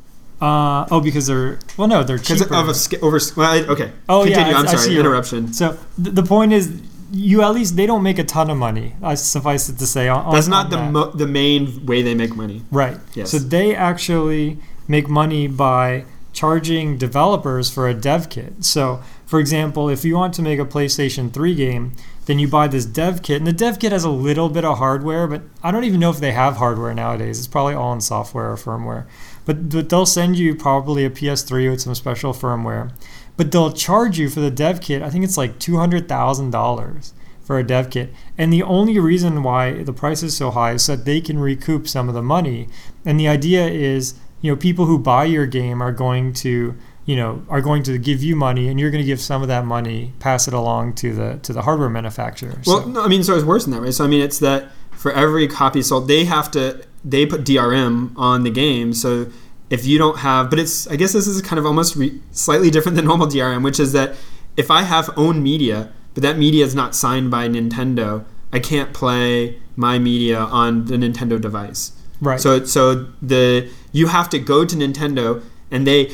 Uh, 0.41 0.85
oh, 0.91 0.99
because 1.01 1.27
they're 1.27 1.59
well, 1.77 1.87
no, 1.87 2.03
they're 2.03 2.17
cheaper. 2.19 2.53
of 2.53 2.67
a 2.69 2.73
sca- 2.73 2.99
over. 3.01 3.19
Well, 3.37 3.69
okay. 3.71 3.91
Oh, 4.09 4.23
yeah, 4.25 4.35
Continue. 4.35 4.53
I- 4.55 4.59
I'm 4.59 4.67
I 4.67 4.71
see 4.71 4.77
sorry. 4.77 4.97
Interruption. 4.99 5.53
So 5.53 5.77
th- 6.03 6.15
the 6.15 6.23
point 6.23 6.51
is, 6.53 6.63
you 7.11 7.41
at 7.41 7.53
least 7.53 7.75
they 7.77 7.85
don't 7.85 8.03
make 8.03 8.19
a 8.19 8.23
ton 8.25 8.49
of 8.49 8.57
money. 8.57 8.95
I 9.01 9.15
suffice 9.15 9.69
it 9.69 9.77
to 9.79 9.87
say. 9.87 10.07
On, 10.09 10.33
That's 10.33 10.47
on- 10.47 10.51
not 10.51 10.65
on 10.65 10.71
the 10.71 10.77
that. 10.77 10.91
mo- 10.91 11.11
the 11.23 11.27
main 11.27 11.85
way 11.85 12.01
they 12.01 12.15
make 12.15 12.35
money. 12.35 12.63
right. 12.71 12.97
Yes. 13.13 13.31
So 13.31 13.37
they 13.39 13.73
actually 13.75 14.57
make 14.87 15.07
money 15.07 15.47
by 15.47 16.03
charging 16.33 16.97
developers 16.97 17.69
for 17.69 17.87
a 17.87 17.93
dev 17.93 18.27
kit. 18.29 18.53
So, 18.65 18.99
for 19.25 19.39
example, 19.39 19.87
if 19.89 20.03
you 20.03 20.15
want 20.15 20.33
to 20.33 20.41
make 20.41 20.59
a 20.59 20.65
PlayStation 20.65 21.31
3 21.31 21.55
game, 21.55 21.93
then 22.25 22.39
you 22.39 22.47
buy 22.47 22.67
this 22.67 22.85
dev 22.85 23.21
kit, 23.21 23.37
and 23.37 23.47
the 23.47 23.53
dev 23.53 23.79
kit 23.79 23.91
has 23.91 24.03
a 24.03 24.09
little 24.09 24.49
bit 24.49 24.65
of 24.65 24.77
hardware, 24.79 25.27
but 25.27 25.43
I 25.61 25.71
don't 25.71 25.83
even 25.83 25.99
know 25.99 26.09
if 26.09 26.19
they 26.19 26.31
have 26.31 26.57
hardware 26.57 26.93
nowadays. 26.93 27.37
It's 27.37 27.47
probably 27.47 27.75
all 27.75 27.93
in 27.93 28.01
software 28.01 28.51
or 28.51 28.55
firmware. 28.55 29.05
But, 29.45 29.69
but 29.69 29.89
they'll 29.89 30.07
send 30.07 30.37
you 30.37 30.55
probably 30.55 31.05
a 31.05 31.09
PS3 31.09 31.69
with 31.69 31.81
some 31.81 31.93
special 31.93 32.33
firmware. 32.33 32.91
But 33.37 33.51
they'll 33.51 33.71
charge 33.71 34.17
you 34.17 34.29
for 34.29 34.39
the 34.39 34.49
dev 34.49 34.81
kit. 34.81 35.01
I 35.01 35.09
think 35.09 35.23
it's 35.23 35.37
like 35.37 35.59
two 35.59 35.77
hundred 35.77 36.07
thousand 36.07 36.51
dollars 36.51 37.13
for 37.43 37.59
a 37.59 37.63
dev 37.63 37.91
kit. 37.91 38.11
And 38.37 38.51
the 38.51 38.63
only 38.63 38.97
reason 38.97 39.43
why 39.43 39.83
the 39.83 39.93
price 39.93 40.23
is 40.23 40.35
so 40.35 40.51
high 40.51 40.73
is 40.73 40.83
so 40.83 40.95
that 40.95 41.05
they 41.05 41.21
can 41.21 41.37
recoup 41.37 41.87
some 41.87 42.07
of 42.09 42.15
the 42.15 42.23
money. 42.23 42.69
And 43.05 43.19
the 43.19 43.27
idea 43.27 43.67
is, 43.67 44.15
you 44.41 44.51
know, 44.51 44.57
people 44.57 44.85
who 44.85 44.97
buy 44.97 45.25
your 45.25 45.45
game 45.45 45.81
are 45.81 45.91
going 45.91 46.33
to, 46.33 46.75
you 47.05 47.15
know, 47.15 47.45
are 47.49 47.61
going 47.61 47.83
to 47.83 47.97
give 47.97 48.23
you 48.23 48.35
money, 48.35 48.67
and 48.67 48.79
you're 48.79 48.91
going 48.91 49.03
to 49.03 49.05
give 49.05 49.21
some 49.21 49.41
of 49.41 49.47
that 49.47 49.65
money, 49.65 50.13
pass 50.19 50.47
it 50.47 50.53
along 50.53 50.93
to 50.95 51.13
the 51.13 51.39
to 51.43 51.53
the 51.53 51.61
hardware 51.61 51.89
manufacturer. 51.89 52.61
Well, 52.65 52.83
so, 52.83 52.89
no, 52.89 53.03
I 53.03 53.07
mean, 53.07 53.23
so 53.23 53.35
it's 53.35 53.45
worse 53.45 53.65
than 53.65 53.73
that, 53.73 53.81
right? 53.81 53.93
So 53.93 54.03
I 54.03 54.07
mean, 54.07 54.21
it's 54.21 54.39
that 54.39 54.71
for 54.91 55.11
every 55.11 55.47
copy 55.47 55.81
sold, 55.81 56.07
they 56.07 56.25
have 56.25 56.49
to 56.51 56.83
they 57.03 57.25
put 57.25 57.43
DRM 57.43 58.11
on 58.17 58.43
the 58.43 58.49
game. 58.49 58.93
So 58.93 59.27
if 59.69 59.85
you 59.85 59.97
don't 59.97 60.19
have, 60.19 60.49
but 60.49 60.57
it's 60.57 60.87
I 60.87 60.95
guess 60.95 61.13
this 61.13 61.27
is 61.27 61.41
kind 61.41 61.59
of 61.59 61.65
almost 61.65 61.95
re- 61.95 62.19
slightly 62.31 62.71
different 62.71 62.95
than 62.95 63.05
normal 63.05 63.27
DRM, 63.27 63.63
which 63.63 63.79
is 63.79 63.91
that 63.93 64.15
if 64.57 64.71
I 64.71 64.81
have 64.81 65.09
own 65.15 65.43
media, 65.43 65.91
but 66.13 66.23
that 66.23 66.37
media 66.37 66.65
is 66.65 66.73
not 66.73 66.95
signed 66.95 67.29
by 67.29 67.47
Nintendo, 67.47 68.25
I 68.51 68.59
can't 68.59 68.93
play 68.93 69.59
my 69.75 69.99
media 69.99 70.39
on 70.39 70.85
the 70.85 70.95
Nintendo 70.95 71.39
device. 71.39 71.91
right. 72.21 72.39
So 72.39 72.65
so 72.65 73.07
the 73.21 73.69
you 73.91 74.07
have 74.07 74.29
to 74.29 74.39
go 74.39 74.65
to 74.65 74.75
Nintendo 74.75 75.43
and 75.69 75.85
they 75.85 76.11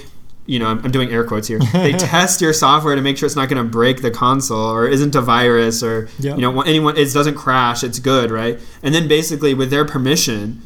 you 0.51 0.60
know, 0.60 0.67
I'm, 0.67 0.84
I'm 0.84 0.91
doing 0.91 1.10
air 1.12 1.24
quotes 1.24 1.48
here. 1.48 1.60
They 1.72 1.93
test 2.12 2.41
your 2.41 2.51
software 2.51 2.96
to 2.96 3.01
make 3.01 3.17
sure 3.17 3.25
it's 3.25 3.38
not 3.38 3.48
going 3.48 3.63
to 3.63 3.70
break 3.70 4.01
the 4.01 4.12
console 4.12 4.70
or 4.70 4.86
isn't 4.88 5.15
a 5.15 5.22
virus 5.22 5.81
or 5.81 6.10
Yep. 6.20 6.36
you 6.36 6.41
know 6.41 6.62
anyone 6.62 6.98
it 6.98 7.13
doesn't 7.13 7.36
crash. 7.36 7.84
It's 7.84 8.00
good, 8.00 8.31
right? 8.31 8.60
And 8.84 8.93
then 8.93 9.08
basically 9.08 9.53
with 9.53 9.70
their 9.72 9.86
permission, 9.86 10.62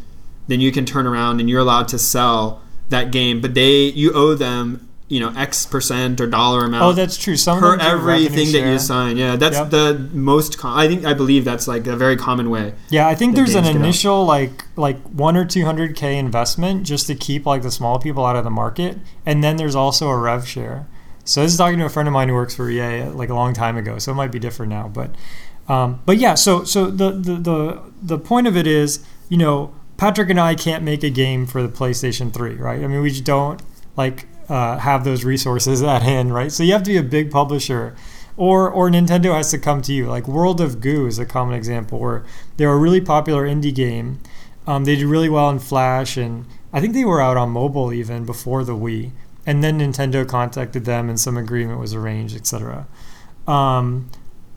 then 0.48 0.60
you 0.60 0.72
can 0.72 0.86
turn 0.86 1.06
around 1.06 1.40
and 1.40 1.50
you're 1.50 1.62
allowed 1.62 1.88
to 1.90 2.00
sell 2.00 2.62
that 2.90 3.12
game. 3.12 3.42
But 3.42 3.54
they 3.54 3.84
you 4.02 4.12
owe 4.14 4.34
them 4.34 4.88
you 5.08 5.20
know 5.20 5.32
X 5.36 5.66
percent 5.68 6.20
or 6.20 6.26
dollar 6.28 6.66
amount 6.66 6.84
oh, 6.84 6.92
that's 6.94 7.16
true. 7.18 7.36
Some 7.38 7.60
per 7.60 7.74
of 7.74 7.80
them 7.80 7.88
do 7.88 7.94
everything 7.96 8.52
that 8.54 8.72
you 8.72 8.80
sign. 8.80 9.18
Yeah, 9.18 9.36
that's 9.36 9.58
Yep. 9.58 9.70
the 9.70 10.10
most. 10.14 10.58
Com- 10.58 10.78
I 10.78 10.88
think 10.88 11.06
I 11.06 11.14
believe 11.14 11.46
that's 11.46 11.68
like 11.68 11.86
a 11.88 11.96
very 11.96 12.18
common 12.18 12.50
way. 12.50 12.74
Yeah, 12.90 13.08
I 13.08 13.14
think 13.16 13.36
there's 13.36 13.54
an 13.56 13.64
get 13.66 13.72
out. 13.72 13.76
initial 13.76 14.26
like 14.26 14.66
like 14.76 15.00
one 15.04 15.38
or 15.38 15.46
two 15.46 15.64
hundred 15.66 15.96
k 15.96 16.18
investment 16.18 16.84
just 16.84 17.06
to 17.08 17.16
keep 17.16 17.46
like 17.46 17.62
the 17.62 17.72
small 17.72 18.00
people 18.00 18.26
out 18.26 18.36
of 18.36 18.44
the 18.44 18.50
market, 18.50 18.98
and 19.26 19.44
then 19.44 19.58
there's 19.58 19.76
also 19.76 20.10
a 20.10 20.18
rev 20.18 20.48
share. 20.48 20.88
So 21.24 21.42
this 21.42 21.52
is 21.52 21.58
talking 21.58 21.80
to 21.80 21.86
a 21.86 21.90
friend 21.90 22.08
of 22.08 22.14
mine 22.14 22.28
who 22.30 22.36
works 22.36 22.56
for 22.56 22.70
EA 22.70 23.06
like 23.06 23.30
a 23.30 23.34
long 23.36 23.54
time 23.54 23.78
ago, 23.78 23.98
so 24.00 24.12
it 24.12 24.16
might 24.16 24.32
be 24.32 24.40
different 24.40 24.72
now, 24.72 24.88
but 24.88 25.12
um, 25.68 26.02
but 26.06 26.18
yeah. 26.18 26.34
So 26.36 26.64
so 26.64 26.90
the, 26.92 27.12
the 27.12 27.36
the 27.36 27.82
the 28.02 28.18
point 28.20 28.48
of 28.48 28.56
it 28.58 28.66
is, 28.68 29.04
you 29.30 29.38
know, 29.38 29.74
Patrick 29.98 30.30
and 30.32 30.40
I 30.40 30.56
can't 30.56 30.84
make 30.84 31.04
a 31.04 31.10
game 31.10 31.46
for 31.48 31.62
the 31.64 31.70
PlayStation 31.70 32.32
3, 32.34 32.56
right? 32.56 32.84
I 32.84 32.88
mean, 32.88 33.02
we 33.02 33.10
just 33.10 33.24
don't 33.24 33.62
like 33.98 34.28
uh, 34.50 34.78
have 34.80 35.04
those 35.04 35.24
resources 35.24 35.82
at 35.82 36.02
hand, 36.02 36.34
right? 36.34 36.52
So 36.52 36.64
you 36.64 36.74
have 36.74 36.84
to 36.84 36.92
be 36.92 36.98
a 36.98 37.04
big 37.04 37.32
publisher. 37.32 37.96
or 38.38 38.70
or 38.70 38.90
Nintendo 38.90 39.34
has 39.34 39.50
to 39.52 39.58
come 39.58 39.82
to 39.84 39.94
you. 39.94 40.08
Like 40.08 40.28
World 40.28 40.60
of 40.62 40.82
Goo 40.82 41.08
is 41.08 41.20
a 41.20 41.26
common 41.26 41.56
example 41.56 42.00
where 42.00 42.24
they're 42.58 42.72
a 42.72 42.78
really 42.78 43.02
popular 43.02 43.46
indie 43.48 43.74
game. 43.74 44.20
Um, 44.68 44.86
they 44.86 44.96
did 44.96 45.06
really 45.06 45.30
well 45.30 45.50
in 45.50 45.60
Flash, 45.60 46.18
and 46.18 46.46
I 46.74 46.82
think 46.82 46.94
they 46.94 47.06
were 47.06 47.22
out 47.22 47.38
on 47.38 47.50
mobile 47.52 47.94
even 47.94 48.26
before 48.26 48.64
the 48.64 48.76
Wii. 48.76 49.12
And 49.46 49.64
then 49.64 49.80
Nintendo 49.80 50.28
contacted 50.28 50.86
them, 50.86 51.08
and 51.08 51.20
some 51.20 51.38
agreement 51.38 51.80
was 51.80 51.94
arranged, 51.94 52.36
etc. 52.36 52.88
Um, 53.48 54.10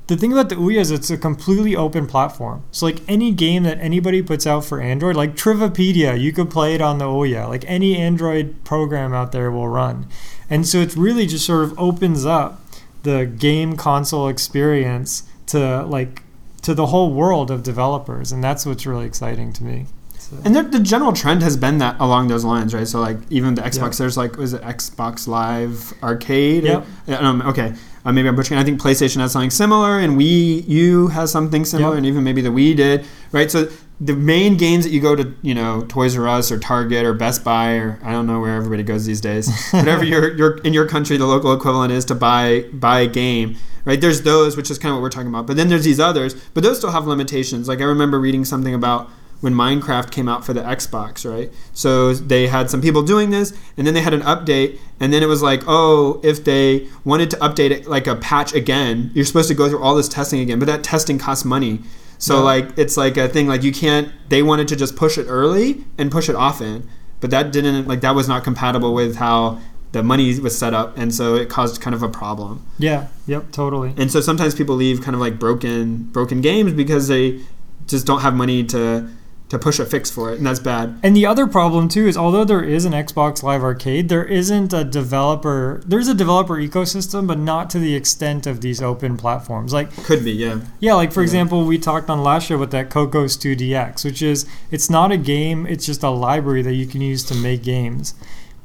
the 0.08 0.16
thing 0.16 0.32
about 0.32 0.48
the 0.48 0.56
Ouya 0.56 0.78
is 0.80 0.90
it's 0.90 1.10
a 1.10 1.16
completely 1.18 1.76
open 1.76 2.06
platform. 2.06 2.62
So 2.72 2.86
like 2.86 3.00
any 3.08 3.30
game 3.30 3.62
that 3.62 3.78
anybody 3.78 4.22
puts 4.22 4.46
out 4.46 4.64
for 4.64 4.80
Android, 4.80 5.16
like 5.16 5.36
Trivipedia, 5.36 6.18
you 6.18 6.32
could 6.32 6.50
play 6.50 6.74
it 6.74 6.80
on 6.80 6.98
the 6.98 7.04
Ouya. 7.04 7.46
Like 7.48 7.64
any 7.66 7.96
Android 7.96 8.64
program 8.64 9.12
out 9.14 9.32
there 9.32 9.50
will 9.50 9.68
run. 9.68 10.06
And 10.50 10.66
so 10.66 10.78
it 10.78 10.96
really 10.96 11.26
just 11.26 11.44
sort 11.46 11.62
of 11.64 11.78
opens 11.78 12.24
up 12.26 12.60
the 13.02 13.26
game 13.26 13.76
console 13.76 14.28
experience 14.28 15.22
to 15.46 15.82
like 15.84 16.22
to 16.62 16.74
the 16.74 16.86
whole 16.86 17.12
world 17.12 17.50
of 17.50 17.62
developers 17.62 18.32
and 18.32 18.42
that's 18.42 18.66
what's 18.66 18.84
really 18.84 19.06
exciting 19.06 19.52
to 19.52 19.62
me. 19.64 19.86
So, 20.18 20.36
And 20.44 20.54
the, 20.56 20.62
the 20.62 20.80
general 20.80 21.12
trend 21.12 21.42
has 21.42 21.56
been 21.56 21.78
that 21.78 21.96
along 22.00 22.28
those 22.28 22.44
lines, 22.44 22.74
right? 22.74 22.86
So 22.88 22.98
like 23.00 23.16
even 23.30 23.54
the 23.54 23.62
Xbox, 23.62 23.92
Yeah. 23.92 23.98
there's 24.00 24.16
like 24.16 24.36
was 24.36 24.52
it 24.54 24.62
Xbox 24.62 25.28
Live 25.28 25.92
Arcade? 26.02 26.64
Yep. 26.64 26.86
Yeah, 27.06 27.16
Um, 27.28 27.40
okay, 27.42 27.74
uh, 28.08 28.12
maybe 28.12 28.28
I'm 28.28 28.36
butchering. 28.36 28.58
I 28.58 28.64
think 28.64 28.80
PlayStation 28.80 29.18
has 29.18 29.32
something 29.32 29.50
similar, 29.50 29.98
and 29.98 30.18
Wii 30.18 30.66
U 30.68 31.08
has 31.08 31.30
something 31.30 31.64
similar, 31.64 31.90
Yep. 31.90 31.98
and 31.98 32.06
even 32.06 32.24
maybe 32.24 32.40
the 32.40 32.48
Wii 32.50 32.74
did, 32.76 33.04
right? 33.32 33.50
So 33.50 33.68
the 34.00 34.14
main 34.14 34.56
games 34.56 34.84
that 34.84 34.90
you 34.90 35.00
go 35.00 35.16
to, 35.16 35.34
you 35.42 35.54
know, 35.54 35.84
Toys 35.88 36.16
R 36.16 36.28
Us 36.28 36.50
or 36.52 36.58
Target 36.58 37.04
or 37.04 37.12
Best 37.14 37.42
Buy 37.44 37.72
or 37.74 37.98
I 38.02 38.12
don't 38.12 38.26
know 38.26 38.40
where 38.40 38.54
everybody 38.56 38.82
goes 38.84 39.04
these 39.06 39.20
days. 39.20 39.50
Whatever 39.72 40.04
your 40.04 40.34
your 40.36 40.58
in 40.58 40.72
your 40.72 40.86
country 40.86 41.16
the 41.16 41.26
local 41.26 41.52
equivalent 41.52 41.92
is 41.92 42.04
to 42.06 42.14
buy 42.14 42.64
buy 42.72 43.00
a 43.00 43.08
game, 43.08 43.56
right? 43.84 44.00
There's 44.00 44.22
those, 44.22 44.56
which 44.56 44.70
is 44.70 44.78
kind 44.78 44.90
of 44.92 44.96
what 44.96 45.02
we're 45.02 45.10
talking 45.10 45.28
about. 45.28 45.46
But 45.48 45.56
then 45.56 45.68
there's 45.68 45.84
these 45.84 45.98
others, 46.00 46.34
but 46.54 46.62
those 46.62 46.78
still 46.78 46.92
have 46.92 47.06
limitations. 47.08 47.66
Like 47.68 47.80
I 47.80 47.84
remember 47.84 48.20
reading 48.20 48.44
something 48.44 48.72
about 48.74 49.10
when 49.40 49.54
Minecraft 49.54 50.10
came 50.10 50.28
out 50.28 50.44
for 50.44 50.52
the 50.52 50.60
Xbox, 50.62 51.28
right? 51.30 51.52
So 51.72 52.12
they 52.12 52.48
had 52.48 52.70
some 52.70 52.80
people 52.82 53.02
doing 53.02 53.30
this, 53.30 53.52
and 53.76 53.86
then 53.86 53.94
they 53.94 54.00
had 54.00 54.12
an 54.14 54.22
update, 54.22 54.78
and 54.98 55.12
then 55.12 55.22
it 55.22 55.26
was 55.26 55.42
like, 55.42 55.62
oh, 55.68 56.20
if 56.24 56.42
they 56.44 56.88
wanted 57.04 57.30
to 57.30 57.36
update 57.36 57.70
it 57.70 57.86
like 57.86 58.06
a 58.08 58.16
patch 58.16 58.52
again, 58.52 59.10
you're 59.14 59.24
supposed 59.24 59.48
to 59.48 59.54
go 59.54 59.68
through 59.68 59.80
all 59.82 59.94
this 59.94 60.08
testing 60.08 60.40
again, 60.40 60.58
but 60.58 60.66
that 60.66 60.82
testing 60.82 61.18
costs 61.18 61.44
money. 61.44 61.80
So 62.18 62.38
Yeah. 62.38 62.40
like 62.42 62.76
it's 62.76 62.96
like 62.96 63.16
a 63.16 63.28
thing 63.28 63.46
like 63.46 63.62
you 63.62 63.70
can't. 63.72 64.08
They 64.28 64.42
wanted 64.42 64.66
to 64.68 64.76
just 64.76 64.96
push 64.96 65.16
it 65.18 65.26
early 65.28 65.84
and 65.96 66.10
push 66.10 66.28
it 66.28 66.34
often, 66.34 66.88
but 67.20 67.30
that 67.30 67.52
didn't 67.52 67.86
like 67.86 68.00
that 68.00 68.16
was 68.16 68.26
not 68.26 68.42
compatible 68.42 68.92
with 68.92 69.16
how 69.16 69.60
the 69.92 70.02
money 70.02 70.36
was 70.40 70.58
set 70.58 70.74
up, 70.74 70.98
and 70.98 71.14
so 71.14 71.36
it 71.36 71.48
caused 71.48 71.80
kind 71.80 71.94
of 71.94 72.02
a 72.02 72.08
problem. 72.08 72.66
yeah, 72.78 73.06
yep, 73.28 73.52
totally. 73.52 73.94
And 73.96 74.10
so 74.10 74.20
sometimes 74.20 74.54
people 74.56 74.74
leave 74.74 75.00
kind 75.00 75.14
of 75.14 75.20
like 75.20 75.38
broken 75.38 76.08
broken 76.10 76.40
games 76.40 76.72
because 76.72 77.06
they 77.06 77.38
just 77.86 78.04
don't 78.04 78.20
have 78.20 78.34
money 78.34 78.64
to 78.64 79.08
to 79.48 79.58
push 79.58 79.78
a 79.78 79.86
fix 79.86 80.10
for 80.10 80.30
it, 80.30 80.36
and 80.36 80.46
that's 80.46 80.60
bad. 80.60 81.00
And 81.02 81.16
the 81.16 81.24
other 81.24 81.46
problem 81.46 81.88
too 81.88 82.06
is 82.06 82.16
although 82.18 82.44
there 82.44 82.62
is 82.62 82.84
an 82.84 82.92
Xbox 82.92 83.42
Live 83.42 83.62
Arcade, 83.62 84.10
there 84.10 84.24
isn't 84.24 84.72
a 84.74 84.84
developer 84.84 85.82
there's 85.86 86.06
a 86.08 86.14
developer 86.14 86.54
ecosystem, 86.56 87.26
but 87.26 87.38
not 87.38 87.70
to 87.70 87.78
the 87.78 87.94
extent 87.94 88.46
of 88.46 88.60
these 88.60 88.82
open 88.82 89.16
platforms. 89.16 89.72
Like 89.72 89.90
Could 90.04 90.22
be, 90.24 90.32
yeah. 90.32 90.60
yeah, 90.80 90.94
like 90.94 91.12
for 91.12 91.20
Yeah. 91.22 91.24
example, 91.28 91.64
we 91.64 91.78
talked 91.78 92.10
on 92.10 92.22
last 92.22 92.50
year 92.50 92.58
with 92.58 92.70
that 92.72 92.90
Cocos2d-x, 92.90 94.04
which 94.04 94.20
is 94.22 94.44
it's 94.70 94.90
not 94.90 95.12
a 95.12 95.16
game, 95.16 95.66
it's 95.66 95.86
just 95.86 96.02
a 96.02 96.10
library 96.10 96.62
that 96.62 96.74
you 96.74 96.86
can 96.86 97.00
use 97.00 97.24
to 97.24 97.34
make 97.34 97.62
games. 97.62 98.14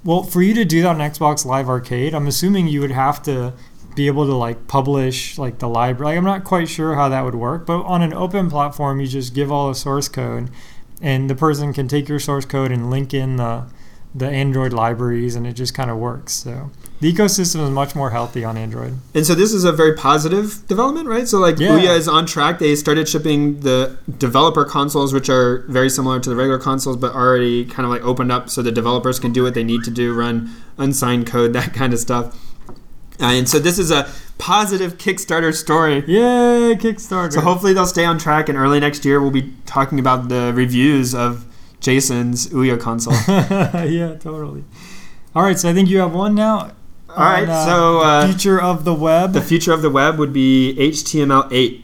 Well, 0.03 0.23
for 0.23 0.41
you 0.41 0.53
to 0.55 0.65
do 0.65 0.81
that 0.81 0.89
on 0.89 0.97
Xbox 0.97 1.45
Live 1.45 1.69
Arcade, 1.69 2.13
I'm 2.13 2.27
assuming 2.27 2.67
you 2.67 2.81
would 2.81 2.91
have 2.91 3.23
to 3.23 3.53
be 3.95 4.07
able 4.07 4.25
to 4.25 4.33
like 4.35 4.67
publish 4.67 5.37
like 5.37 5.59
the 5.59 5.69
library. 5.69 6.11
Like, 6.13 6.17
I'm 6.17 6.25
not 6.25 6.43
quite 6.43 6.67
sure 6.67 6.95
how 6.95 7.07
that 7.09 7.23
would 7.23 7.35
work, 7.35 7.65
but 7.65 7.83
on 7.83 8.01
an 8.01 8.11
open 8.13 8.49
platform, 8.49 8.99
you 8.99 9.07
just 9.07 9.33
give 9.33 9.49
all 9.51 9.69
the 9.69 9.75
source 9.75 10.09
code, 10.09 10.49
and 11.03 11.29
the 11.29 11.35
person 11.35 11.73
can 11.73 11.87
take 11.87 12.09
your 12.09 12.19
source 12.19 12.45
code 12.45 12.71
and 12.71 12.89
link 12.89 13.13
in 13.13 13.35
the 13.35 13.65
the 14.15 14.27
Android 14.29 14.73
libraries, 14.73 15.35
and 15.35 15.47
it 15.47 15.53
just 15.53 15.73
kind 15.73 15.89
of 15.89 15.97
works. 15.97 16.33
So 16.33 16.69
the 17.01 17.11
ecosystem 17.11 17.63
is 17.63 17.71
much 17.71 17.95
more 17.95 18.11
healthy 18.11 18.45
on 18.45 18.57
Android. 18.57 18.93
And 19.15 19.25
so 19.25 19.33
this 19.33 19.51
is 19.51 19.63
a 19.63 19.71
very 19.71 19.95
positive 19.95 20.67
development, 20.67 21.07
right? 21.07 21.27
So 21.27 21.39
like 21.39 21.59
Yeah. 21.59 21.69
Ouya 21.69 21.97
is 21.97 22.07
on 22.07 22.25
track. 22.27 22.59
They 22.59 22.75
started 22.75 23.09
shipping 23.09 23.61
the 23.61 23.97
developer 24.19 24.65
consoles, 24.65 25.13
which 25.13 25.29
are 25.29 25.65
very 25.67 25.89
similar 25.89 26.19
to 26.19 26.29
the 26.29 26.35
regular 26.35 26.59
consoles, 26.59 26.95
but 26.95 27.13
already 27.13 27.65
kind 27.65 27.85
of 27.85 27.89
like 27.89 28.03
opened 28.03 28.31
up 28.31 28.49
so 28.51 28.61
the 28.61 28.71
developers 28.71 29.19
can 29.19 29.33
do 29.33 29.41
what 29.43 29.55
they 29.55 29.63
need 29.63 29.83
to 29.83 29.91
do, 29.91 30.13
run 30.13 30.51
unsigned 30.77 31.25
code, 31.25 31.53
that 31.59 31.73
kind 31.73 31.91
of 31.91 31.99
stuff. 31.99 32.37
Uh, 33.19 33.25
and 33.25 33.47
so 33.47 33.59
this 33.59 33.77
is 33.77 33.91
a 33.91 34.09
positive 34.37 34.97
Kickstarter 34.97 35.53
story. 35.53 36.03
Yay, 36.07 36.75
Kickstarter! 36.75 37.33
So 37.33 37.41
hopefully 37.41 37.73
they'll 37.73 37.85
stay 37.85 38.05
on 38.05 38.17
track, 38.17 38.49
and 38.49 38.57
early 38.57 38.79
next 38.79 39.05
year 39.05 39.21
we'll 39.21 39.31
be 39.31 39.53
talking 39.65 39.99
about 39.99 40.29
the 40.29 40.51
reviews 40.53 41.13
of 41.13 41.45
Jason's 41.79 42.47
Ouya 42.49 42.79
console. 42.79 43.13
yeah, 43.87 44.15
totally. 44.15 44.63
All 45.35 45.43
right, 45.43 45.57
so 45.57 45.69
I 45.69 45.73
think 45.73 45.89
you 45.89 45.99
have 45.99 46.13
one 46.13 46.35
now. 46.35 46.71
All 47.09 47.17
right, 47.17 47.43
on, 47.43 47.49
uh, 47.49 47.65
so 47.65 47.99
uh, 47.99 48.27
future 48.27 48.59
of 48.59 48.85
the 48.85 48.93
web. 48.93 49.33
the 49.33 49.41
future 49.41 49.71
of 49.71 49.81
the 49.81 49.89
web 49.89 50.17
would 50.17 50.33
be 50.33 50.75
HTML8. 50.79 51.83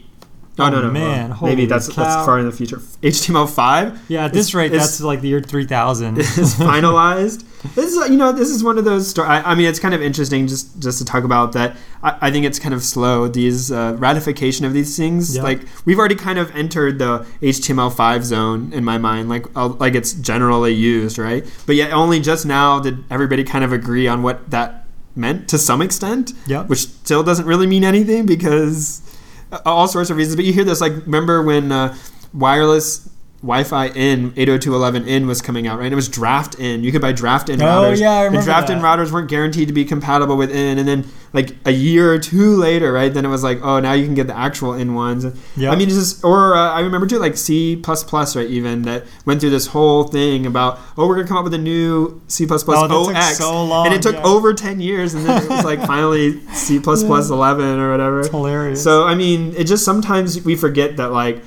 Oh, 0.62 0.68
no, 0.70 0.78
Oh, 0.78 0.82
no, 0.82 0.90
man, 0.90 1.30
well, 1.30 1.42
maybe 1.42 1.66
that's 1.66 1.88
cow. 1.88 2.02
that's 2.04 2.26
far 2.26 2.38
in 2.38 2.46
the 2.46 2.52
future. 2.52 2.78
HTML5 3.02 3.98
yeah, 4.08 4.24
at 4.26 4.32
this 4.32 4.48
it's- 4.48 4.54
rate, 4.54 4.72
it's- 4.72 4.82
that's 4.82 5.00
like 5.00 5.20
the 5.20 5.28
year 5.28 5.40
three 5.40 5.66
thousand. 5.66 6.18
is 6.18 6.54
finalized. 6.58 7.44
This 7.74 7.92
is 7.94 8.08
you 8.10 8.16
know 8.16 8.32
this 8.32 8.48
is 8.48 8.64
one 8.64 8.78
of 8.78 8.84
those. 8.86 9.08
Sto- 9.10 9.22
I, 9.24 9.52
I 9.52 9.54
mean, 9.54 9.66
it's 9.66 9.78
kind 9.78 9.94
of 9.94 10.00
interesting 10.02 10.46
just 10.46 10.78
just 10.80 10.98
to 10.98 11.04
talk 11.04 11.24
about 11.24 11.52
that. 11.52 11.76
I, 12.02 12.16
I 12.22 12.30
think 12.30 12.46
it's 12.46 12.58
kind 12.58 12.74
of 12.74 12.82
slow. 12.82 13.28
These 13.28 13.70
uh, 13.70 13.96
ratification 13.98 14.64
of 14.64 14.72
these 14.72 14.96
things, 14.96 15.36
Yeah. 15.36 15.42
like 15.42 15.60
we've 15.84 15.98
already 15.98 16.14
kind 16.14 16.38
of 16.38 16.54
entered 16.56 16.98
the 16.98 17.26
HTML5 17.42 18.22
zone 18.22 18.72
in 18.72 18.82
my 18.84 18.96
mind. 18.98 19.28
Like 19.28 19.44
uh, 19.54 19.68
like 19.68 19.94
it's 19.94 20.12
generally 20.14 20.72
used, 20.72 21.18
right? 21.18 21.44
But 21.66 21.76
yet 21.76 21.92
only 21.92 22.20
just 22.20 22.46
now 22.46 22.80
did 22.80 23.04
everybody 23.10 23.44
kind 23.44 23.62
of 23.64 23.72
agree 23.72 24.06
on 24.08 24.22
what 24.22 24.50
that 24.50 24.86
meant 25.14 25.48
to 25.50 25.58
some 25.58 25.82
extent. 25.82 26.32
Yep. 26.46 26.68
Which 26.68 26.78
still 26.80 27.22
doesn't 27.22 27.44
really 27.44 27.66
mean 27.66 27.84
anything 27.84 28.24
because 28.24 29.02
all 29.64 29.88
sorts 29.88 30.10
of 30.10 30.16
reasons. 30.16 30.36
But 30.36 30.44
you 30.44 30.52
hear 30.52 30.64
this 30.64 30.80
like 30.80 30.92
remember 30.92 31.42
when 31.42 31.72
uh, 31.72 31.96
wireless 32.32 33.08
Wi-Fi 33.42 33.86
in 33.88 34.32
802.11n 34.32 35.26
was 35.26 35.40
coming 35.40 35.66
out, 35.66 35.78
right? 35.78 35.90
It 35.90 35.94
was 35.94 36.08
draft 36.08 36.56
N. 36.60 36.84
You 36.84 36.92
could 36.92 37.00
buy 37.00 37.12
draft 37.12 37.48
N 37.48 37.62
Oh, 37.62 37.64
routers. 37.64 37.98
yeah, 37.98 38.10
I 38.12 38.18
remember 38.24 38.38
and 38.38 38.44
draft 38.44 38.68
N 38.68 38.80
routers 38.80 39.10
weren't 39.10 39.30
guaranteed 39.30 39.68
to 39.68 39.74
be 39.74 39.84
compatible 39.86 40.36
with 40.36 40.50
in, 40.50 40.78
and 40.78 40.86
then 40.86 41.06
like 41.32 41.54
a 41.64 41.70
year 41.70 42.12
or 42.12 42.18
two 42.18 42.56
later, 42.56 42.92
right? 42.92 43.14
Then 43.14 43.24
it 43.24 43.28
was 43.28 43.42
like, 43.42 43.60
oh, 43.62 43.80
now 43.80 43.94
you 43.94 44.04
can 44.04 44.14
get 44.14 44.26
the 44.26 44.36
actual 44.36 44.74
in 44.74 44.94
ones. 44.94 45.24
Yep. 45.56 45.72
I 45.72 45.76
mean, 45.76 45.88
it's 45.88 45.96
just 45.96 46.22
or 46.22 46.54
uh, 46.54 46.70
I 46.72 46.80
remember 46.80 47.06
too, 47.06 47.18
like 47.18 47.36
C++, 47.38 47.76
plus 47.76 48.36
right? 48.36 48.46
Even 48.50 48.82
that 48.82 49.04
went 49.24 49.40
through 49.40 49.50
this 49.50 49.68
whole 49.68 50.04
thing 50.04 50.44
about, 50.44 50.78
oh, 50.98 51.08
we're 51.08 51.16
gonna 51.16 51.28
come 51.28 51.38
up 51.38 51.44
with 51.44 51.54
a 51.54 51.58
new 51.58 52.20
C++ 52.28 52.44
Oh, 52.44 52.56
that 52.56 52.60
took 52.66 53.14
0x, 53.16 53.32
so 53.38 53.64
long, 53.64 53.86
and 53.86 53.94
it 53.94 54.02
took 54.02 54.16
yeah. 54.16 54.22
over 54.22 54.52
10 54.52 54.80
years, 54.80 55.14
and 55.14 55.24
then 55.24 55.42
it 55.44 55.48
was 55.48 55.64
like 55.64 55.80
finally 55.86 56.44
C++ 56.52 56.76
11 56.86 57.78
or 57.78 57.90
whatever. 57.90 58.20
It's 58.20 58.28
hilarious. 58.28 58.84
So 58.84 59.04
I 59.04 59.14
mean, 59.14 59.54
it 59.56 59.64
just 59.64 59.84
sometimes 59.84 60.44
we 60.44 60.56
forget 60.56 60.98
that 60.98 61.10
like 61.12 61.42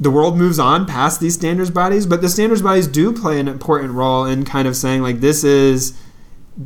the 0.00 0.10
world 0.10 0.36
moves 0.36 0.58
on 0.58 0.86
past 0.86 1.20
these 1.20 1.34
standards 1.34 1.70
bodies, 1.70 2.06
but 2.06 2.22
the 2.22 2.28
standards 2.28 2.62
bodies 2.62 2.86
do 2.86 3.12
play 3.12 3.38
an 3.38 3.46
important 3.46 3.92
role 3.92 4.24
in 4.24 4.44
kind 4.44 4.66
of 4.66 4.74
saying 4.74 5.02
like 5.02 5.20
this 5.20 5.44
is 5.44 5.96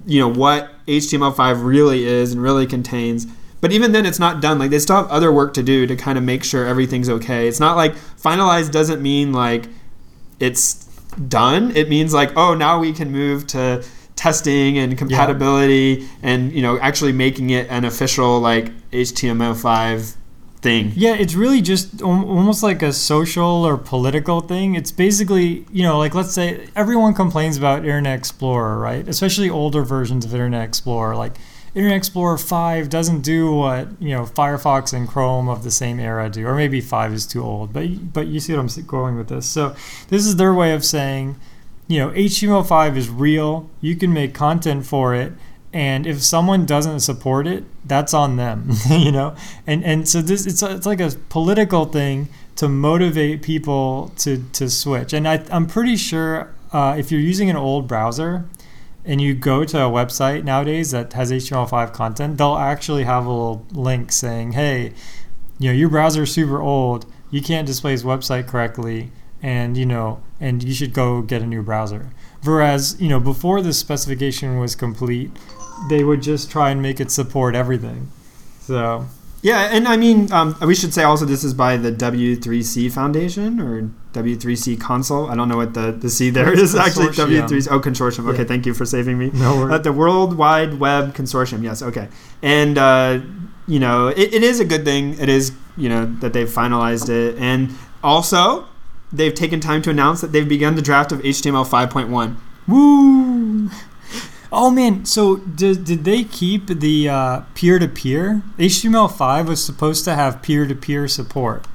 you 0.06 0.20
know 0.20 0.28
what 0.28 0.70
HTML5 0.86 1.64
really 1.64 2.04
is 2.04 2.32
and 2.32 2.42
really 2.42 2.66
contains. 2.66 3.26
But 3.60 3.72
even 3.72 3.92
then, 3.92 4.04
it's 4.04 4.18
not 4.18 4.40
done. 4.40 4.58
Like 4.58 4.70
they 4.70 4.78
still 4.78 4.96
have 4.96 5.08
other 5.08 5.32
work 5.32 5.54
to 5.54 5.62
do 5.62 5.86
to 5.86 5.96
kind 5.96 6.18
of 6.18 6.24
make 6.24 6.44
sure 6.44 6.66
everything's 6.66 7.08
okay. 7.08 7.48
It's 7.48 7.60
not 7.60 7.76
like 7.76 7.94
finalized 7.94 8.70
doesn't 8.70 9.02
mean 9.02 9.32
like 9.32 9.68
it's 10.38 10.84
done. 11.28 11.76
It 11.76 11.88
means 11.88 12.14
like 12.14 12.36
oh 12.36 12.54
now 12.54 12.78
we 12.78 12.92
can 12.92 13.10
move 13.10 13.46
to 13.48 13.84
testing 14.16 14.78
and 14.78 14.96
compatibility 14.96 16.08
and 16.22 16.52
you 16.52 16.62
know 16.62 16.78
actually 16.78 17.12
making 17.12 17.50
it 17.50 17.68
an 17.68 17.84
official 17.84 18.38
like 18.38 18.70
HTML5 18.90 20.16
thing. 20.64 20.92
Yeah, 20.96 21.14
it's 21.14 21.34
really 21.34 21.60
just 21.60 22.02
almost 22.02 22.62
like 22.62 22.82
a 22.82 22.92
social 22.92 23.64
or 23.64 23.76
political 23.76 24.40
thing. 24.40 24.74
It's 24.74 24.90
basically, 24.90 25.66
you 25.70 25.82
know, 25.82 25.98
like 25.98 26.14
let's 26.14 26.32
say 26.32 26.66
everyone 26.74 27.14
complains 27.14 27.56
about 27.56 27.80
Internet 27.80 28.18
Explorer, 28.18 28.78
right? 28.78 29.06
Especially 29.06 29.50
older 29.50 29.82
versions 29.84 30.24
of 30.24 30.32
Internet 30.32 30.64
Explorer. 30.64 31.14
Like 31.16 31.34
Internet 31.74 31.98
Explorer 31.98 32.38
5 32.38 32.88
doesn't 32.88 33.20
do 33.20 33.54
what, 33.54 33.88
you 34.00 34.10
know, 34.10 34.22
Firefox 34.22 34.94
and 34.94 35.06
Chrome 35.06 35.48
of 35.48 35.64
the 35.64 35.70
same 35.70 36.00
era 36.00 36.30
do. 36.30 36.46
Or 36.46 36.56
maybe 36.56 36.80
5 36.80 37.12
is 37.12 37.26
too 37.26 37.44
old. 37.44 37.72
But 37.72 38.12
but 38.14 38.26
you 38.26 38.40
see 38.40 38.54
what 38.54 38.60
I'm 38.60 38.86
going 38.86 39.16
with 39.16 39.28
this. 39.28 39.46
So 39.46 39.76
this 40.08 40.24
is 40.24 40.36
their 40.36 40.54
way 40.54 40.72
of 40.72 40.82
saying, 40.82 41.36
you 41.88 41.98
know, 41.98 42.08
HTML5 42.10 42.96
is 42.96 43.10
real. 43.10 43.68
You 43.82 43.96
can 43.96 44.14
make 44.14 44.32
content 44.32 44.86
for 44.86 45.14
it. 45.14 45.34
And 45.74 46.06
if 46.06 46.22
someone 46.22 46.66
doesn't 46.66 47.00
support 47.00 47.48
it, 47.48 47.64
that's 47.84 48.14
on 48.14 48.36
them, 48.36 48.70
you 48.88 49.10
know. 49.10 49.34
And 49.66 49.84
and 49.84 50.08
so 50.08 50.22
this 50.22 50.46
it's 50.46 50.62
it's 50.62 50.86
like 50.86 51.00
a 51.00 51.10
political 51.28 51.84
thing 51.84 52.28
to 52.56 52.68
motivate 52.68 53.42
people 53.42 54.12
to 54.18 54.44
to 54.52 54.70
switch. 54.70 55.12
And 55.12 55.26
I 55.26 55.44
I'm 55.50 55.66
pretty 55.66 55.96
sure 55.96 56.54
uh, 56.72 56.94
if 56.96 57.10
you're 57.10 57.20
using 57.20 57.50
an 57.50 57.56
old 57.56 57.88
browser, 57.88 58.44
and 59.04 59.20
you 59.20 59.34
go 59.34 59.64
to 59.64 59.78
a 59.78 59.90
website 59.90 60.44
nowadays 60.44 60.92
that 60.92 61.12
has 61.12 61.30
HTML5 61.30 61.92
content, 61.92 62.38
they'll 62.38 62.56
actually 62.56 63.04
have 63.04 63.26
a 63.26 63.28
little 63.28 63.66
link 63.72 64.12
saying, 64.12 64.52
"Hey, 64.52 64.92
you 65.58 65.70
know, 65.70 65.74
your 65.74 65.88
browser's 65.88 66.32
super 66.32 66.60
old. 66.60 67.04
You 67.32 67.42
can't 67.42 67.66
display 67.66 67.94
this 67.94 68.04
website 68.04 68.46
correctly, 68.46 69.10
and 69.42 69.76
you 69.76 69.86
know, 69.86 70.22
and 70.38 70.62
you 70.62 70.72
should 70.72 70.92
go 70.94 71.20
get 71.20 71.42
a 71.42 71.46
new 71.46 71.62
browser." 71.62 72.10
Whereas, 72.44 72.96
you 73.00 73.08
know, 73.08 73.20
before 73.20 73.62
this 73.62 73.78
specification 73.78 74.58
was 74.58 74.76
complete, 74.76 75.30
they 75.88 76.04
would 76.04 76.22
just 76.22 76.50
try 76.50 76.70
and 76.70 76.80
make 76.82 77.00
it 77.00 77.10
support 77.10 77.54
everything. 77.54 78.10
So 78.60 79.06
Yeah, 79.42 79.68
and 79.72 79.86
I 79.86 79.96
mean, 79.98 80.32
um, 80.32 80.56
we 80.62 80.74
should 80.74 80.94
say 80.94 81.02
also 81.02 81.24
this 81.26 81.44
is 81.44 81.52
by 81.52 81.76
the 81.76 81.92
W3C 81.92 82.90
Foundation 82.90 83.60
or 83.60 83.90
W3C 84.14 84.80
Console. 84.80 85.28
I 85.30 85.34
don't 85.36 85.48
know 85.48 85.56
what 85.58 85.74
the, 85.74 85.92
the 85.92 86.08
C 86.08 86.30
there 86.30 86.52
is 86.52 86.74
actually. 86.74 87.08
Consortium. 87.08 87.46
W3C. 87.48 87.68
Oh, 87.70 87.80
consortium. 87.80 88.28
Okay, 88.30 88.38
Yeah. 88.38 88.44
thank 88.48 88.64
you 88.66 88.72
for 88.74 88.86
saving 88.86 89.18
me. 89.18 89.30
no 89.34 89.68
Uh, 89.68 89.76
the 89.78 89.92
World 89.92 90.38
Wide 90.38 90.78
Web 90.80 91.14
Consortium. 91.14 91.62
Yes. 91.62 91.82
Okay. 91.82 92.08
And 92.42 92.78
uh, 92.78 93.20
you 93.66 93.78
know, 93.80 94.08
it, 94.08 94.32
it 94.32 94.42
is 94.42 94.60
a 94.60 94.64
good 94.64 94.84
thing. 94.84 95.18
It 95.18 95.28
is 95.28 95.52
you 95.76 95.88
know 95.88 96.06
that 96.20 96.32
they've 96.32 96.48
finalized 96.48 97.08
it, 97.10 97.36
and 97.38 97.70
also 98.02 98.66
they've 99.12 99.34
taken 99.34 99.60
time 99.60 99.82
to 99.82 99.90
announce 99.90 100.20
that 100.22 100.32
they've 100.32 100.48
begun 100.48 100.74
the 100.76 100.82
draft 100.82 101.12
of 101.12 101.20
HTML 101.20 101.66
5.1. 101.66 102.36
Woo! 102.66 103.68
Oh 104.56 104.70
man, 104.70 105.04
so 105.04 105.38
did, 105.38 105.84
did 105.84 106.04
they 106.04 106.22
keep 106.22 106.68
the 106.68 107.08
uh, 107.08 107.40
peer-to-peer? 107.54 108.40
HTML5 108.56 109.46
was 109.48 109.64
supposed 109.64 110.04
to 110.04 110.14
have 110.14 110.42
peer-to-peer 110.42 111.08
support, 111.08 111.66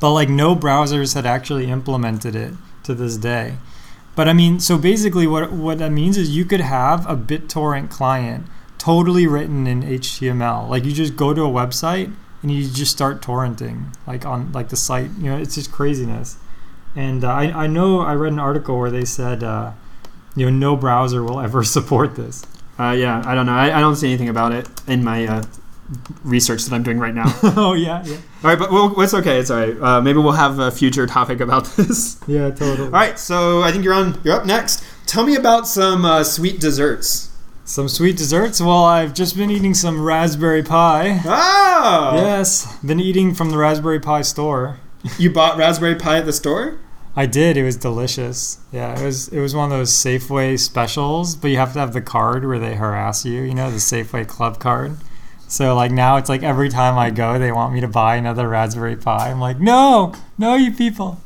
but 0.00 0.14
like 0.14 0.30
no 0.30 0.56
browsers 0.56 1.14
had 1.14 1.26
actually 1.26 1.70
implemented 1.70 2.34
it 2.34 2.54
to 2.84 2.94
this 2.94 3.18
day. 3.18 3.58
But 4.16 4.28
I 4.28 4.32
mean, 4.32 4.60
so 4.60 4.78
basically, 4.78 5.26
what 5.26 5.52
what 5.52 5.76
that 5.78 5.92
means 5.92 6.16
is 6.16 6.34
you 6.34 6.46
could 6.46 6.62
have 6.62 7.06
a 7.06 7.14
BitTorrent 7.14 7.90
client 7.90 8.46
totally 8.78 9.26
written 9.26 9.66
in 9.66 9.82
HTML. 9.82 10.70
Like 10.70 10.86
you 10.86 10.92
just 10.92 11.16
go 11.16 11.34
to 11.34 11.42
a 11.42 11.48
website 11.48 12.14
and 12.40 12.50
you 12.50 12.66
just 12.66 12.92
start 12.92 13.20
torrenting, 13.20 13.94
like 14.06 14.24
on 14.24 14.52
like 14.52 14.70
the 14.70 14.76
site. 14.76 15.10
You 15.18 15.32
know, 15.32 15.36
it's 15.36 15.54
just 15.54 15.70
craziness. 15.70 16.38
And 16.96 17.24
uh, 17.24 17.30
I 17.30 17.64
I 17.64 17.66
know 17.66 18.00
I 18.00 18.14
read 18.14 18.32
an 18.32 18.38
article 18.38 18.78
where 18.78 18.90
they 18.90 19.04
said. 19.04 19.44
Uh, 19.44 19.72
you 20.36 20.50
know, 20.50 20.52
no 20.56 20.76
browser 20.76 21.22
will 21.22 21.40
ever 21.40 21.62
support 21.76 22.16
this. 22.16 22.44
Uh, 22.78 22.92
yeah, 22.92 23.22
I 23.26 23.34
don't 23.34 23.46
know. 23.46 23.52
I, 23.52 23.76
I 23.76 23.80
don't 23.80 23.96
see 23.96 24.08
anything 24.08 24.28
about 24.30 24.52
it 24.52 24.66
in 24.86 25.04
my 25.04 25.26
uh, 25.26 25.42
research 26.24 26.64
that 26.64 26.74
I'm 26.74 26.82
doing 26.82 26.98
right 26.98 27.14
now. 27.14 27.26
oh 27.42 27.74
yeah, 27.74 28.02
yeah, 28.04 28.14
all 28.16 28.50
right, 28.50 28.58
but 28.58 28.70
we'll, 28.70 28.98
it's 29.00 29.12
okay. 29.14 29.38
It's 29.38 29.50
all 29.50 29.58
right. 29.58 29.80
Uh, 29.80 30.00
maybe 30.00 30.18
we'll 30.18 30.32
have 30.32 30.58
a 30.58 30.70
future 30.70 31.06
topic 31.06 31.40
about 31.40 31.64
this. 31.76 32.18
yeah, 32.26 32.50
totally. 32.50 32.86
All 32.86 32.92
right, 32.92 33.18
so 33.18 33.62
I 33.62 33.70
think 33.72 33.84
you're 33.84 33.92
on. 33.94 34.20
You're 34.24 34.34
up 34.36 34.46
next. 34.46 34.82
Tell 35.06 35.24
me 35.26 35.34
about 35.36 35.66
some 35.66 36.04
uh, 36.04 36.24
sweet 36.24 36.60
desserts. 36.60 37.26
Some 37.64 37.88
sweet 37.88 38.16
desserts. 38.16 38.60
Well, 38.60 38.84
I've 38.84 39.14
just 39.14 39.36
been 39.36 39.50
eating 39.50 39.74
some 39.74 40.00
raspberry 40.02 40.62
pie. 40.62 41.20
Oh, 41.24 42.12
Yes, 42.16 42.76
been 42.82 42.98
eating 42.98 43.34
from 43.34 43.50
the 43.50 43.58
Raspberry 43.58 44.00
Pi 44.00 44.22
store. 44.22 44.80
You 45.18 45.30
bought 45.30 45.56
raspberry 45.56 45.94
pie 45.94 46.18
at 46.18 46.24
the 46.26 46.32
store? 46.32 46.78
I 47.16 47.26
did. 47.26 47.56
It 47.56 47.64
was 47.64 47.76
delicious. 47.76 48.58
Yeah, 48.72 48.98
it 48.98 49.04
was. 49.04 49.28
It 49.28 49.40
was 49.40 49.54
one 49.54 49.70
of 49.70 49.76
those 49.76 49.90
Safeway 49.90 50.58
specials, 50.58 51.34
but 51.34 51.48
you 51.48 51.56
have 51.56 51.72
to 51.72 51.80
have 51.80 51.92
the 51.92 52.00
card 52.00 52.46
where 52.46 52.58
they 52.58 52.76
harass 52.76 53.24
you. 53.24 53.42
You 53.42 53.54
know, 53.54 53.70
the 53.70 53.78
Safeway 53.78 54.26
Club 54.26 54.60
card. 54.60 54.96
So 55.48 55.74
like 55.74 55.90
now, 55.90 56.16
it's 56.16 56.28
like 56.28 56.44
every 56.44 56.68
time 56.68 56.96
I 56.96 57.10
go, 57.10 57.36
they 57.36 57.50
want 57.50 57.74
me 57.74 57.80
to 57.80 57.88
buy 57.88 58.14
another 58.14 58.48
Raspberry 58.48 58.94
Pi. 58.94 59.30
I'm 59.30 59.40
like, 59.40 59.58
no, 59.58 60.14
no, 60.38 60.54
you 60.54 60.72
people. 60.72 61.20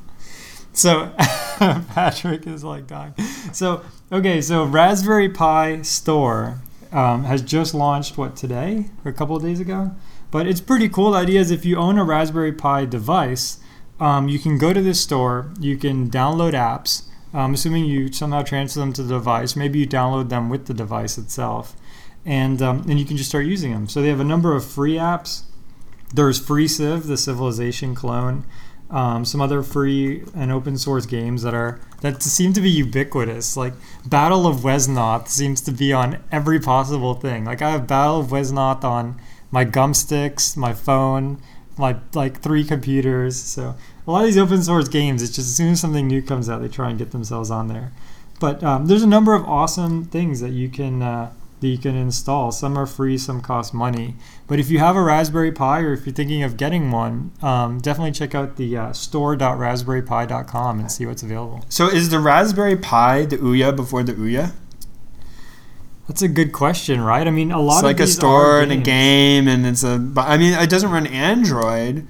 So 0.72 1.12
Patrick 1.58 2.46
is 2.46 2.64
like 2.64 2.86
dying. 2.86 3.14
So 3.52 3.82
okay, 4.10 4.40
so 4.40 4.64
Raspberry 4.64 5.28
Pi 5.28 5.82
store 5.82 6.62
um, 6.90 7.24
has 7.24 7.42
just 7.42 7.74
launched 7.74 8.16
what 8.16 8.34
today 8.34 8.86
or 9.04 9.10
a 9.10 9.14
couple 9.14 9.36
of 9.36 9.42
days 9.42 9.60
ago, 9.60 9.94
but 10.30 10.46
it's 10.46 10.60
pretty 10.60 10.88
cool. 10.88 11.10
The 11.10 11.18
idea 11.18 11.40
is 11.40 11.50
if 11.50 11.66
you 11.66 11.76
own 11.76 11.98
a 11.98 12.04
Raspberry 12.04 12.52
Pi 12.52 12.86
device, 12.86 13.58
um, 14.00 14.28
you 14.28 14.38
can 14.38 14.58
go 14.58 14.72
to 14.72 14.82
this 14.82 15.00
store, 15.00 15.52
you 15.60 15.76
can 15.76 16.10
download 16.10 16.52
apps. 16.52 17.04
Um, 17.32 17.54
assuming 17.54 17.86
you 17.86 18.12
somehow 18.12 18.42
transfer 18.42 18.78
them 18.78 18.92
to 18.92 19.02
the 19.02 19.14
device, 19.14 19.56
maybe 19.56 19.80
you 19.80 19.88
download 19.88 20.28
them 20.28 20.48
with 20.48 20.66
the 20.66 20.74
device 20.74 21.18
itself, 21.18 21.74
and 22.24 22.62
um, 22.62 22.86
and 22.88 23.00
you 23.00 23.04
can 23.04 23.16
just 23.16 23.28
start 23.28 23.44
using 23.44 23.72
them. 23.72 23.88
So 23.88 24.00
they 24.00 24.08
have 24.08 24.20
a 24.20 24.24
number 24.24 24.54
of 24.54 24.64
free 24.64 24.94
apps. 24.94 25.42
There's 26.12 26.40
FreeCiv, 26.40 27.08
the 27.08 27.16
Civilization 27.16 27.96
clone, 27.96 28.44
um, 28.88 29.24
some 29.24 29.40
other 29.40 29.64
free 29.64 30.22
and 30.36 30.52
open 30.52 30.78
source 30.78 31.06
games 31.06 31.42
that 31.42 31.54
are 31.54 31.80
that 32.02 32.22
seem 32.22 32.52
to 32.52 32.60
be 32.60 32.70
ubiquitous. 32.70 33.56
Like 33.56 33.72
Battle 34.06 34.46
of 34.46 34.58
Wesnoth 34.58 35.26
seems 35.28 35.60
to 35.62 35.72
be 35.72 35.92
on 35.92 36.22
every 36.30 36.60
possible 36.60 37.14
thing. 37.14 37.44
Like 37.44 37.62
I 37.62 37.70
have 37.70 37.88
Battle 37.88 38.20
of 38.20 38.28
Wesnoth 38.28 38.84
on 38.84 39.20
my 39.50 39.64
Gumstix, 39.64 40.56
my 40.56 40.72
phone, 40.72 41.40
my 41.76 41.96
like 42.14 42.40
three 42.40 42.64
computers. 42.64 43.40
So 43.40 43.74
a 44.06 44.10
lot 44.10 44.20
of 44.20 44.26
these 44.26 44.38
open 44.38 44.62
source 44.62 44.88
games, 44.88 45.22
it's 45.22 45.34
just 45.34 45.48
as 45.48 45.56
soon 45.56 45.72
as 45.72 45.80
something 45.80 46.06
new 46.06 46.22
comes 46.22 46.48
out, 46.48 46.60
they 46.60 46.68
try 46.68 46.90
and 46.90 46.98
get 46.98 47.10
themselves 47.10 47.50
on 47.50 47.68
there. 47.68 47.92
But 48.40 48.62
um, 48.62 48.86
there's 48.86 49.02
a 49.02 49.08
number 49.08 49.34
of 49.34 49.44
awesome 49.44 50.04
things 50.04 50.40
that 50.40 50.50
you 50.50 50.68
can 50.68 51.02
uh, 51.02 51.32
that 51.60 51.68
you 51.68 51.78
can 51.78 51.96
install. 51.96 52.52
Some 52.52 52.76
are 52.76 52.86
free, 52.86 53.16
some 53.16 53.40
cost 53.40 53.72
money. 53.72 54.16
But 54.46 54.58
if 54.58 54.70
you 54.70 54.78
have 54.80 54.96
a 54.96 55.02
Raspberry 55.02 55.50
Pi 55.50 55.80
or 55.80 55.94
if 55.94 56.04
you're 56.04 56.14
thinking 56.14 56.42
of 56.42 56.56
getting 56.58 56.90
one, 56.90 57.32
um, 57.40 57.80
definitely 57.80 58.12
check 58.12 58.34
out 58.34 58.56
the 58.56 58.76
uh, 58.76 58.92
store.raspberrypi.com 58.92 60.80
and 60.80 60.92
see 60.92 61.06
what's 61.06 61.22
available. 61.22 61.64
So 61.70 61.88
is 61.88 62.10
the 62.10 62.18
Raspberry 62.18 62.76
Pi 62.76 63.24
the 63.24 63.38
Ouya 63.38 63.74
before 63.74 64.02
the 64.02 64.12
Ouya? 64.12 64.52
That's 66.08 66.22
a 66.22 66.28
good 66.28 66.52
question, 66.52 67.00
right? 67.00 67.26
I 67.26 67.30
mean, 67.30 67.50
a 67.50 67.58
lot 67.60 67.74
It's 67.74 67.78
of 67.78 67.84
like 67.84 68.00
a 68.00 68.06
store 68.06 68.60
and 68.60 68.70
a 68.70 68.76
game, 68.76 69.48
and 69.48 69.64
it's 69.66 69.82
a. 69.82 70.06
I 70.16 70.36
mean, 70.36 70.52
it 70.52 70.68
doesn't 70.68 70.90
run 70.90 71.06
Android, 71.06 72.06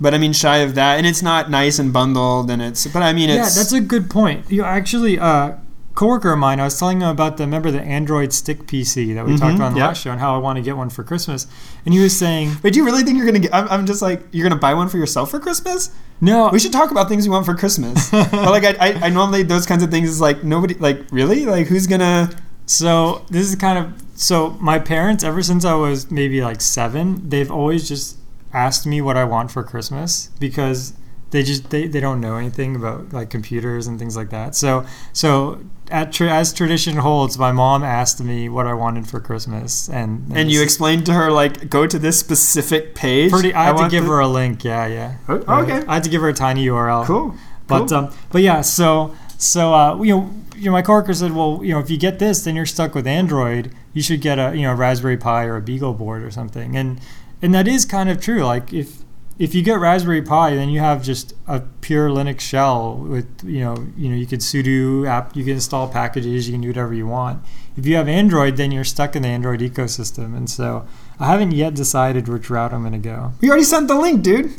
but 0.00 0.14
I 0.14 0.18
mean, 0.18 0.32
shy 0.32 0.58
of 0.58 0.74
that, 0.74 0.98
and 0.98 1.06
it's 1.06 1.22
not 1.22 1.48
nice 1.50 1.78
and 1.78 1.92
bundled, 1.92 2.50
and 2.50 2.60
it's. 2.60 2.86
But 2.88 3.02
I 3.02 3.12
mean, 3.12 3.28
Yeah, 3.30 3.42
that's 3.42 3.72
a 3.72 3.80
good 3.80 4.10
point. 4.10 4.50
You 4.50 4.64
actually, 4.64 5.18
uh, 5.20 5.52
coworker 5.94 6.32
of 6.32 6.38
mine, 6.40 6.58
I 6.60 6.64
was 6.64 6.76
telling 6.78 7.00
him 7.00 7.08
about 7.08 7.36
the 7.36 7.44
remember 7.44 7.70
the 7.70 7.80
Android 7.80 8.32
stick 8.32 8.66
PC 8.66 9.14
that 9.14 9.24
we 9.24 9.32
Mhm, 9.34 9.38
talked 9.38 9.54
about 9.56 9.68
in 9.68 9.74
the 9.74 9.78
yeah. 9.80 9.86
last 9.86 10.02
show 10.02 10.10
and 10.10 10.20
how 10.20 10.34
I 10.34 10.38
want 10.38 10.56
to 10.56 10.62
get 10.62 10.76
one 10.76 10.90
for 10.90 11.04
Christmas, 11.04 11.46
and 11.84 11.94
he 11.94 12.00
was 12.00 12.14
saying, 12.16 12.50
Wait, 12.64 12.72
do 12.72 12.80
you 12.80 12.84
really 12.84 13.04
think 13.04 13.16
you're 13.16 13.26
gonna 13.26 13.38
get? 13.38 13.54
I'm, 13.54 13.68
I'm 13.68 13.86
just 13.86 14.02
like, 14.02 14.22
you're 14.32 14.46
gonna 14.46 14.60
buy 14.60 14.74
one 14.74 14.88
for 14.88 14.98
yourself 14.98 15.30
for 15.30 15.38
Christmas? 15.38 15.90
"No, 16.20 16.48
We 16.52 16.58
should 16.58 16.72
talk 16.72 16.90
about 16.90 17.08
things 17.08 17.24
you 17.26 17.32
want 17.32 17.46
for 17.46 17.54
Christmas. 17.54 18.10
but 18.10 18.32
like, 18.32 18.64
I, 18.64 18.74
I, 18.80 18.92
I 19.06 19.08
normally 19.10 19.44
those 19.44 19.66
kinds 19.66 19.82
of 19.84 19.90
things 19.90 20.08
is 20.10 20.20
like 20.20 20.42
nobody, 20.42 20.74
like 20.74 21.06
really, 21.12 21.46
like 21.46 21.68
who's 21.68 21.86
gonna? 21.86 22.30
So 22.66 23.24
this 23.30 23.48
is 23.48 23.54
kind 23.56 23.78
of 23.78 24.02
so 24.14 24.50
my 24.60 24.78
parents 24.78 25.22
ever 25.24 25.42
since 25.42 25.64
I 25.64 25.74
was 25.74 26.10
maybe 26.10 26.40
like 26.42 26.60
7, 26.60 27.28
they've 27.28 27.50
always 27.50 27.86
just 27.88 28.16
asked 28.52 28.86
me 28.86 29.00
what 29.00 29.16
I 29.16 29.24
want 29.24 29.50
for 29.50 29.62
Christmas 29.62 30.30
because 30.40 30.94
they 31.30 31.42
just 31.42 31.70
they, 31.70 31.86
they 31.86 32.00
don't 32.00 32.20
know 32.20 32.36
anything 32.36 32.74
about 32.76 33.12
like 33.12 33.30
computers 33.30 33.86
and 33.86 33.98
things 33.98 34.16
like 34.16 34.30
that. 34.30 34.54
So 34.54 34.84
so 35.12 35.60
at 35.90 36.12
tra- 36.12 36.32
as 36.32 36.52
tradition 36.52 36.96
holds, 36.96 37.38
my 37.38 37.52
mom 37.52 37.84
asked 37.84 38.20
me 38.20 38.48
what 38.48 38.66
I 38.66 38.74
wanted 38.74 39.06
for 39.06 39.20
Christmas 39.20 39.88
and 39.88 40.26
And 40.34 40.50
you 40.50 40.60
explained 40.62 41.06
to 41.06 41.12
her 41.12 41.30
like, 41.30 41.68
go 41.70 41.86
to 41.86 41.98
this 41.98 42.18
specific 42.18 42.94
page. 42.96 43.30
pretty 43.30 43.54
I 43.54 43.64
had 43.64 43.76
to 43.76 43.88
give 43.88 44.04
the- 44.04 44.10
her 44.10 44.20
a 44.20 44.26
link. 44.28 44.64
Yeah, 44.64 44.86
yeah. 44.86 45.16
Oh, 45.28 45.38
Right. 45.38 45.70
okay. 45.70 45.86
I 45.86 45.94
had 45.94 46.04
to 46.04 46.10
give 46.10 46.22
her 46.22 46.28
a 46.28 46.34
tiny 46.34 46.66
URL. 46.66 47.04
Cool. 47.04 47.34
But 47.68 47.88
cool. 47.88 47.94
um, 47.98 48.12
but 48.30 48.42
yeah, 48.42 48.62
so 48.62 49.14
so 49.38 49.74
uh, 49.74 50.02
you 50.02 50.16
know, 50.16 50.30
you 50.56 50.66
know, 50.66 50.72
my 50.72 50.82
coworker 50.82 51.14
said, 51.14 51.32
well, 51.32 51.60
you 51.62 51.72
know, 51.72 51.78
if 51.78 51.90
you 51.90 51.98
get 51.98 52.18
this, 52.18 52.44
then 52.44 52.56
you're 52.56 52.66
stuck 52.66 52.94
with 52.94 53.06
Android. 53.06 53.72
You 53.92 54.02
should 54.02 54.20
get 54.20 54.38
a 54.38 54.56
you 54.56 54.62
know 54.62 54.74
Raspberry 54.74 55.16
Pi 55.16 55.44
or 55.44 55.56
a 55.56 55.62
BeagleBoard 55.62 56.26
or 56.26 56.30
something, 56.30 56.76
and 56.76 57.00
and 57.42 57.54
that 57.54 57.68
is 57.68 57.84
kind 57.84 58.08
of 58.08 58.20
true. 58.20 58.44
Like 58.44 58.72
if 58.72 58.98
if 59.38 59.54
you 59.54 59.62
get 59.62 59.78
Raspberry 59.78 60.22
Pi, 60.22 60.54
then 60.54 60.68
you 60.70 60.80
have 60.80 61.02
just 61.02 61.34
a 61.46 61.60
pure 61.80 62.08
Linux 62.08 62.40
shell 62.40 62.96
with 62.96 63.28
you 63.44 63.60
know 63.60 63.86
you 63.96 64.08
know 64.08 64.16
you 64.16 64.26
could 64.26 64.40
sudo 64.40 65.06
apt, 65.08 65.36
you 65.36 65.44
can 65.44 65.54
install 65.54 65.88
packages, 65.88 66.48
you 66.48 66.54
can 66.54 66.60
do 66.62 66.68
whatever 66.68 66.94
you 66.94 67.06
want. 67.06 67.42
If 67.76 67.86
you 67.86 67.96
have 67.96 68.08
Android, 68.08 68.56
then 68.56 68.72
you're 68.72 68.84
stuck 68.84 69.14
in 69.14 69.22
the 69.22 69.28
Android 69.28 69.60
ecosystem, 69.60 70.36
and 70.36 70.48
so 70.48 70.86
I 71.20 71.26
haven't 71.26 71.52
yet 71.52 71.74
decided 71.74 72.28
which 72.28 72.48
route 72.48 72.72
I'm 72.72 72.80
going 72.80 72.92
to 72.92 72.98
go. 72.98 73.32
we 73.40 73.48
already 73.48 73.64
sent 73.64 73.88
the 73.88 73.94
link, 73.94 74.22
dude. 74.22 74.52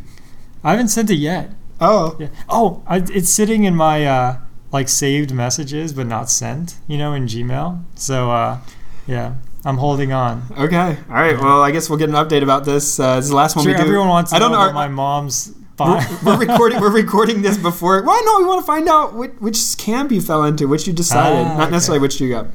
I 0.64 0.72
haven't 0.72 0.90
sent 0.90 1.10
it 1.10 1.16
yet. 1.16 1.52
Oh, 1.80 2.16
Yeah. 2.20 2.30
Oh, 2.50 2.84
I, 2.88 2.98
it's 2.98 3.30
sitting 3.30 3.64
in 3.64 3.76
my 3.76 4.06
uh, 4.06 4.38
like 4.78 4.90
saved 4.90 5.32
messages, 5.34 5.94
but 5.98 6.06
not 6.08 6.30
sent. 6.30 6.76
You 6.88 6.98
know, 7.02 7.14
in 7.14 7.26
Gmail. 7.26 7.68
So 7.96 8.30
uh, 8.32 8.60
yeah, 9.08 9.34
I'm 9.66 9.78
holding 9.78 10.12
on. 10.14 10.44
okay. 10.66 10.98
All 11.10 11.16
right. 11.26 11.38
Well, 11.38 11.62
I 11.68 11.72
guess 11.72 11.90
we'll 11.90 12.00
get 12.04 12.10
an 12.10 12.16
update 12.24 12.44
about 12.44 12.64
this. 12.66 13.00
Uh, 13.00 13.16
this 13.18 13.26
is 13.26 13.30
the 13.30 13.36
last 13.36 13.56
one 13.56 13.64
Sure, 13.66 13.74
we 13.74 13.78
do. 13.78 13.84
everyone 13.84 14.08
wants 14.10 14.30
to 14.32 14.36
I 14.38 14.40
don't 14.40 14.52
know 14.52 14.58
know. 14.60 14.70
about 14.70 14.76
my 14.76 14.88
mom's. 14.88 15.54
we're, 15.80 16.02
we're 16.26 16.38
recording. 16.48 16.80
We're 16.82 16.92
recording 17.04 17.42
this 17.44 17.58
before. 17.58 18.02
Well, 18.04 18.22
no, 18.26 18.34
we 18.40 18.46
want 18.46 18.62
to 18.62 18.66
find 18.66 18.88
out 18.90 19.14
which, 19.16 19.32
which 19.40 19.60
camp 19.78 20.12
you 20.12 20.22
fell 20.22 20.44
into, 20.44 20.68
which 20.68 20.88
you 20.88 20.94
decided, 20.94 21.46
Ah, 21.46 21.54
not 21.58 21.62
okay. 21.64 21.72
necessarily 21.72 22.02
which 22.02 22.20
you 22.22 22.30
got 22.30 22.48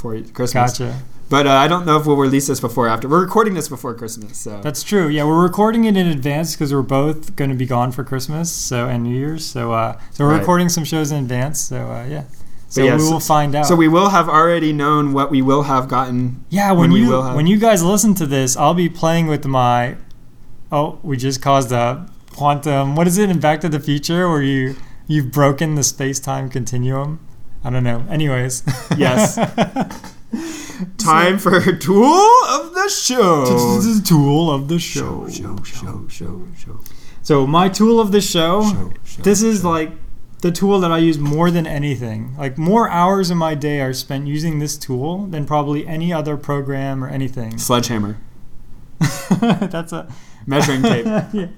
for 0.00 0.12
Christmas. 0.36 0.78
gotcha. 0.78 0.98
But 1.28 1.46
uh, 1.46 1.50
I 1.50 1.66
don't 1.66 1.84
know 1.86 1.98
if 1.98 2.06
we'll 2.06 2.16
release 2.16 2.46
this 2.46 2.60
before 2.60 2.86
or 2.86 2.88
after. 2.88 3.08
We're 3.08 3.20
recording 3.22 3.54
this 3.54 3.68
before 3.68 3.92
Christmas, 3.94 4.38
so 4.38 4.60
That's 4.60 4.84
true. 4.84 5.08
Yeah, 5.08 5.24
we're 5.24 5.42
recording 5.42 5.84
it 5.84 5.96
in 5.96 6.06
advance 6.06 6.54
because 6.54 6.72
we're 6.72 6.82
both 6.82 7.34
going 7.34 7.50
to 7.50 7.56
be 7.56 7.66
gone 7.66 7.90
for 7.90 8.04
Christmas, 8.04 8.50
so 8.52 8.88
and 8.88 9.02
New 9.02 9.16
Year's. 9.16 9.44
So 9.44 9.72
uh, 9.72 9.98
so 10.12 10.24
we're 10.24 10.30
Right. 10.32 10.38
recording 10.40 10.68
some 10.68 10.84
shows 10.84 11.10
in 11.10 11.18
advance. 11.18 11.60
So 11.60 11.90
uh, 11.90 12.06
yeah. 12.08 12.24
So 12.68 12.84
yes, 12.84 13.00
we 13.00 13.08
will 13.10 13.20
find 13.20 13.54
out. 13.56 13.66
So 13.66 13.74
we 13.74 13.88
will 13.88 14.10
have 14.10 14.28
already 14.28 14.72
known 14.72 15.12
what 15.12 15.30
we 15.30 15.42
will 15.42 15.62
have 15.64 15.88
gotten. 15.88 16.44
yeah, 16.50 16.70
when, 16.72 16.90
when 16.92 17.00
you 17.02 17.20
when 17.34 17.46
you 17.48 17.58
guys 17.58 17.82
listen 17.82 18.14
to 18.14 18.26
this, 18.26 18.56
I'll 18.56 18.74
be 18.74 18.88
playing 18.88 19.26
with 19.26 19.46
my. 19.46 19.96
Oh, 20.70 20.98
we 21.02 21.16
just 21.16 21.42
caused 21.42 21.72
a 21.72 22.08
quantum. 22.32 22.94
What 22.96 23.06
is 23.08 23.18
it 23.18 23.30
in 23.30 23.40
Back 23.40 23.60
to 23.62 23.68
the 23.68 23.80
Future 23.80 24.28
where 24.28 24.42
you 24.42 24.76
you've 25.08 25.32
broken 25.32 25.74
the 25.74 25.82
space 25.84 26.20
time 26.20 26.48
continuum? 26.50 27.18
I 27.64 27.70
don't 27.70 27.82
know. 27.84 28.04
Anyways. 28.08 28.62
Yes. 28.96 29.38
Time 30.98 31.38
for 31.38 31.60
tool 31.76 32.30
of 32.48 32.74
the 32.74 32.88
show. 32.88 33.76
This 33.76 33.86
is 33.86 34.02
tool 34.02 34.50
of 34.50 34.68
the 34.68 34.78
show. 34.78 35.28
show, 35.28 35.56
show, 35.62 36.06
show, 36.08 36.46
show, 36.56 36.80
So 37.22 37.46
my 37.46 37.68
tool 37.68 38.00
of 38.00 38.12
the 38.12 38.20
show. 38.20 38.62
show, 38.62 38.92
show. 39.04 39.22
This 39.22 39.42
is 39.42 39.64
like 39.64 39.92
the 40.42 40.50
tool 40.52 40.80
that 40.80 40.92
I 40.92 40.98
use 40.98 41.18
more 41.18 41.50
than 41.50 41.66
anything. 41.66 42.34
Like 42.36 42.58
more 42.58 42.90
hours 42.90 43.30
in 43.30 43.38
my 43.38 43.54
day 43.54 43.80
are 43.80 43.92
spent 43.92 44.26
using 44.26 44.58
this 44.58 44.76
tool 44.76 45.26
than 45.26 45.46
probably 45.46 45.86
any 45.86 46.12
other 46.12 46.36
program 46.36 47.02
or 47.02 47.08
anything. 47.08 47.56
sledgehammer, 47.58 48.18
That's 49.40 49.92
a 49.92 50.12
measuring 50.46 50.82
tape. 50.90 51.06
yeah. 51.32 51.48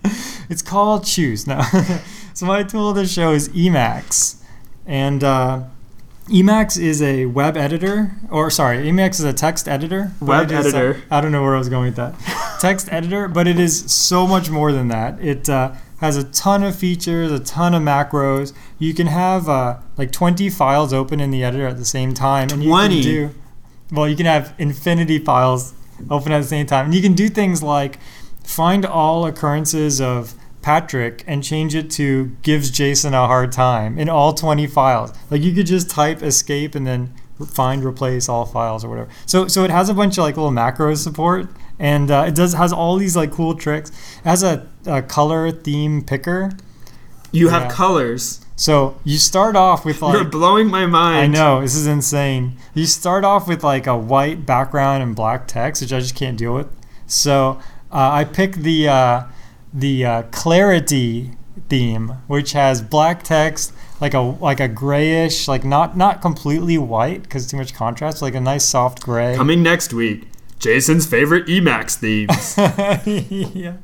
It's 0.48 0.62
called 0.62 1.04
Choose 1.04 1.46
now. 1.46 1.62
so 2.34 2.46
my 2.46 2.62
tool 2.62 2.88
of 2.90 2.96
the 2.96 3.06
show 3.06 3.32
is 3.32 3.48
Emacs, 3.50 4.42
and 4.86 5.22
uh, 5.24 5.64
Emacs 6.28 6.78
is 6.78 7.00
a 7.00 7.26
web 7.26 7.56
editor, 7.56 8.12
or 8.30 8.50
sorry, 8.50 8.78
Emacs 8.84 9.14
is 9.14 9.24
a 9.24 9.32
text 9.32 9.66
editor. 9.66 10.12
Web 10.20 10.50
it 10.50 10.58
is, 10.58 10.74
editor. 10.74 11.02
I 11.10 11.20
don't 11.20 11.32
know 11.32 11.42
where 11.42 11.54
I 11.54 11.58
was 11.58 11.68
going 11.68 11.86
with 11.86 11.96
that. 11.96 12.14
text 12.60 12.88
editor, 12.92 13.28
but 13.28 13.46
it 13.46 13.58
is 13.58 13.90
so 13.90 14.26
much 14.26 14.50
more 14.50 14.70
than 14.72 14.88
that. 14.88 15.18
It 15.20 15.48
uh, 15.48 15.72
has 16.00 16.16
a 16.16 16.24
ton 16.24 16.62
of 16.62 16.76
features, 16.76 17.32
a 17.32 17.38
ton 17.40 17.74
of 17.74 17.82
macros. 17.82 18.52
You 18.78 18.92
can 18.92 19.06
have 19.06 19.48
uh, 19.48 19.78
like 19.96 20.12
20 20.12 20.50
files 20.50 20.92
open 20.92 21.18
in 21.18 21.30
the 21.30 21.42
editor 21.42 21.66
at 21.66 21.78
the 21.78 21.84
same 21.84 22.12
time, 22.12 22.48
and 22.50 22.62
you 22.62 22.70
can 22.70 22.90
do. 22.90 23.34
Well, 23.90 24.06
you 24.06 24.16
can 24.16 24.26
have 24.26 24.54
infinity 24.58 25.18
files 25.18 25.72
open 26.10 26.32
at 26.32 26.42
the 26.42 26.48
same 26.48 26.66
time, 26.66 26.86
and 26.86 26.94
you 26.94 27.00
can 27.00 27.14
do 27.14 27.28
things 27.28 27.62
like 27.62 27.98
find 28.44 28.84
all 28.84 29.26
occurrences 29.26 30.00
of 30.00 30.34
Patrick 30.68 31.24
and 31.26 31.42
change 31.42 31.74
it 31.74 31.90
to 31.92 32.26
gives 32.42 32.70
Jason 32.70 33.14
a 33.14 33.26
hard 33.26 33.52
time 33.52 33.98
in 33.98 34.10
all 34.10 34.34
20 34.34 34.66
files. 34.66 35.14
Like 35.30 35.40
you 35.40 35.54
could 35.54 35.64
just 35.64 35.88
type 35.88 36.22
escape 36.22 36.74
and 36.74 36.86
then 36.86 37.14
find 37.54 37.82
replace 37.82 38.28
all 38.28 38.44
files 38.44 38.84
or 38.84 38.90
whatever. 38.90 39.08
So 39.24 39.48
so 39.48 39.64
it 39.64 39.70
has 39.70 39.88
a 39.88 39.94
bunch 39.94 40.18
of 40.18 40.24
like 40.24 40.36
little 40.36 40.50
macro 40.50 40.94
support 40.94 41.48
and 41.78 42.10
uh, 42.10 42.26
it 42.28 42.34
does 42.34 42.52
has 42.52 42.70
all 42.70 42.98
these 42.98 43.16
like 43.16 43.32
cool 43.32 43.54
tricks. 43.54 43.88
It 44.18 44.24
has 44.28 44.42
a, 44.42 44.68
a 44.84 45.00
color 45.00 45.50
theme 45.50 46.02
picker. 46.02 46.50
You 47.32 47.48
have 47.48 47.62
Yeah. 47.62 47.70
colors. 47.70 48.44
So 48.54 49.00
you 49.04 49.16
start 49.16 49.56
off 49.56 49.86
with 49.86 50.02
like 50.02 50.12
You're 50.12 50.24
blowing 50.24 50.68
my 50.68 50.84
mind. 50.84 51.16
I 51.18 51.26
know 51.28 51.62
this 51.62 51.76
is 51.76 51.86
insane. 51.86 52.58
You 52.74 52.84
start 52.84 53.24
off 53.24 53.48
with 53.48 53.64
like 53.64 53.86
a 53.86 53.96
white 53.96 54.44
background 54.44 55.02
and 55.02 55.16
black 55.16 55.46
text, 55.48 55.80
which 55.80 55.94
I 55.94 56.00
just 56.00 56.14
can't 56.14 56.36
deal 56.36 56.52
with. 56.54 56.68
So 57.06 57.58
uh, 57.90 58.10
I 58.20 58.24
pick 58.24 58.52
the 58.56 58.86
uh, 58.88 59.22
the 59.72 60.04
uh, 60.04 60.22
clarity 60.24 61.32
theme, 61.68 62.08
which 62.26 62.52
has 62.52 62.82
black 62.82 63.22
text, 63.22 63.72
like 64.00 64.14
a 64.14 64.20
like 64.20 64.60
a 64.60 64.68
grayish, 64.68 65.48
like 65.48 65.64
not 65.64 65.96
not 65.96 66.20
completely 66.20 66.78
white 66.78 67.22
because 67.22 67.46
too 67.46 67.56
much 67.56 67.74
contrast, 67.74 68.22
like 68.22 68.34
a 68.34 68.40
nice 68.40 68.64
soft 68.64 69.02
gray. 69.02 69.34
Coming 69.36 69.62
next 69.62 69.92
week, 69.92 70.28
Jason's 70.58 71.06
favorite 71.06 71.46
Emacs 71.46 71.96
themes. 71.96 72.56
yeah. 73.56 73.76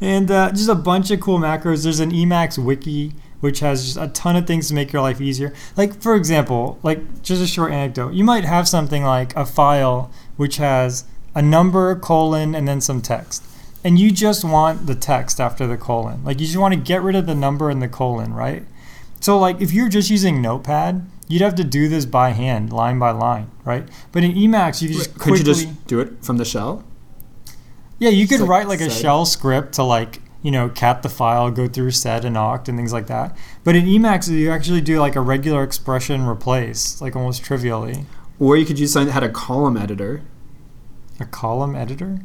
And 0.00 0.30
uh, 0.30 0.50
just 0.50 0.68
a 0.68 0.74
bunch 0.74 1.10
of 1.10 1.20
cool 1.20 1.38
macros. 1.38 1.84
There's 1.84 2.00
an 2.00 2.12
Emacs 2.12 2.58
wiki 2.58 3.12
which 3.40 3.60
has 3.60 3.84
just 3.84 3.96
a 3.96 4.08
ton 4.08 4.36
of 4.36 4.46
things 4.46 4.68
to 4.68 4.74
make 4.74 4.92
your 4.92 5.02
life 5.02 5.20
easier. 5.20 5.52
Like 5.76 6.00
for 6.00 6.14
example, 6.14 6.78
like 6.82 7.22
just 7.22 7.42
a 7.42 7.46
short 7.46 7.72
anecdote. 7.72 8.12
You 8.12 8.24
might 8.24 8.44
have 8.44 8.68
something 8.68 9.02
like 9.02 9.34
a 9.34 9.46
file 9.46 10.10
which 10.36 10.56
has 10.56 11.04
a 11.34 11.42
number, 11.42 11.94
colon, 11.96 12.54
and 12.54 12.66
then 12.66 12.80
some 12.80 13.00
text. 13.00 13.42
And 13.82 13.98
you 13.98 14.10
just 14.10 14.44
want 14.44 14.86
the 14.86 14.94
text 14.94 15.40
after 15.40 15.66
the 15.66 15.76
colon. 15.76 16.22
Like 16.24 16.38
you 16.40 16.46
just 16.46 16.58
want 16.58 16.74
to 16.74 16.80
get 16.80 17.02
rid 17.02 17.16
of 17.16 17.26
the 17.26 17.34
number 17.34 17.70
and 17.70 17.80
the 17.80 17.88
colon, 17.88 18.34
right? 18.34 18.64
So 19.20 19.38
like 19.38 19.60
if 19.60 19.72
you're 19.72 19.88
just 19.88 20.10
using 20.10 20.42
Notepad, 20.42 21.06
you'd 21.28 21.42
have 21.42 21.54
to 21.56 21.64
do 21.64 21.88
this 21.88 22.04
by 22.04 22.30
hand, 22.30 22.72
line 22.72 22.98
by 22.98 23.10
line, 23.12 23.50
right? 23.64 23.88
But 24.12 24.22
in 24.24 24.32
Emacs, 24.32 24.82
you 24.82 24.88
just 24.88 25.18
Could 25.18 25.38
you 25.38 25.44
just 25.44 25.86
do 25.86 26.00
it 26.00 26.22
from 26.24 26.36
the 26.36 26.44
shell? 26.44 26.84
yeah, 27.98 28.10
you 28.10 28.26
could 28.26 28.40
Set- 28.40 28.48
write 28.48 28.68
like 28.68 28.80
a 28.80 28.90
set. 28.90 29.00
shell 29.00 29.24
script 29.26 29.74
to 29.74 29.82
like 29.82 30.20
you 30.42 30.50
know 30.50 30.68
cat 30.70 31.02
the 31.02 31.08
file, 31.08 31.50
go 31.50 31.66
through 31.68 31.90
sed 31.90 32.24
and 32.24 32.36
awk 32.36 32.66
and 32.68 32.76
things 32.78 32.92
like 32.92 33.06
that. 33.08 33.36
But 33.64 33.76
in 33.76 33.84
Emacs, 33.86 34.28
you 34.28 34.50
actually 34.50 34.80
do 34.82 34.98
like 35.00 35.16
a 35.16 35.20
regular 35.20 35.62
expression 35.62 36.26
replace, 36.26 37.00
like 37.00 37.14
almost 37.16 37.42
trivially. 37.44 38.04
Or 38.38 38.56
you 38.56 38.64
could 38.64 38.78
use 38.78 38.92
something 38.92 39.08
that 39.08 39.12
had 39.12 39.22
a 39.22 39.28
column 39.32 39.76
editor. 39.76 40.22
A 41.18 41.26
column 41.26 41.76
editor. 41.76 42.20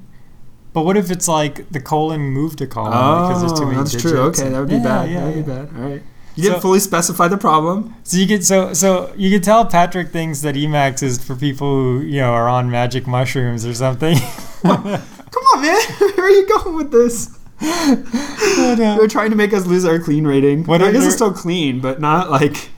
But 0.76 0.84
what 0.86 0.96
if 0.98 1.10
it's 1.10 1.28
like 1.28 1.68
the 1.72 1.80
colon 1.80 2.22
moved 2.22 2.60
to 2.60 2.68
column 2.68 3.28
because 3.28 3.42
there's 3.42 3.58
too 3.58 3.66
many 3.66 3.78
Oh, 3.78 3.80
that's 3.80 3.92
digits? 3.94 4.12
true. 4.12 4.20
Okay, 4.30 4.50
that 4.50 4.60
would 4.60 4.70
be 4.70 4.76
Yeah, 4.76 4.84
bad. 4.84 5.10
yeah, 5.10 5.20
that 5.22 5.36
would 5.36 5.46
be 5.46 5.52
bad. 5.52 5.70
All 5.76 5.90
right. 5.90 6.04
You 6.36 6.44
didn't 6.44 6.60
fully 6.62 6.80
specify 6.82 7.30
the 7.30 7.38
problem. 7.38 7.96
So 8.04 8.18
you 8.18 8.28
could 8.28 8.46
so 8.46 8.74
so 8.74 9.14
you 9.16 9.30
could 9.32 9.42
tell 9.44 9.66
Patrick 9.66 10.10
thinks 10.10 10.42
that 10.42 10.56
Emacs 10.56 11.02
is 11.02 11.24
for 11.24 11.34
people 11.36 11.68
who 11.74 12.02
you 12.02 12.20
know 12.20 12.32
are 12.34 12.48
on 12.50 12.70
magic 12.70 13.08
mushrooms 13.08 13.66
or 13.66 13.74
something. 13.74 14.18
Come 14.64 15.44
on, 15.56 15.62
man. 15.62 15.82
Where 16.16 16.26
are 16.26 16.30
you 16.30 16.46
going 16.48 16.76
with 16.76 16.92
this? 16.92 17.40
But, 17.62 18.80
uh, 18.82 18.98
They're 18.98 19.08
trying 19.08 19.30
to 19.32 19.38
make 19.38 19.54
us 19.54 19.66
lose 19.66 19.86
our 19.86 19.98
clean 19.98 20.26
rating. 20.28 20.66
What 20.66 20.82
I 20.82 20.92
guess 20.92 21.06
it's 21.06 21.16
still 21.16 21.32
clean, 21.34 21.80
but 21.80 22.02
not 22.02 22.30
like 22.30 22.70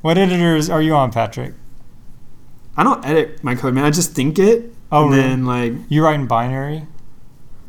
what 0.00 0.16
editors 0.16 0.70
are 0.70 0.80
you 0.80 0.94
on, 0.94 1.12
Patrick? 1.12 1.52
I 2.78 2.82
don't 2.82 3.04
edit 3.04 3.44
my 3.44 3.54
code, 3.54 3.74
man. 3.74 3.84
I 3.84 3.90
just 3.90 4.12
think 4.12 4.38
it, 4.38 4.72
Oh, 4.90 5.04
and 5.04 5.10
really? 5.14 5.22
then 5.28 5.44
like 5.44 5.72
You 5.90 6.02
write 6.04 6.14
in 6.18 6.26
binary? 6.26 6.86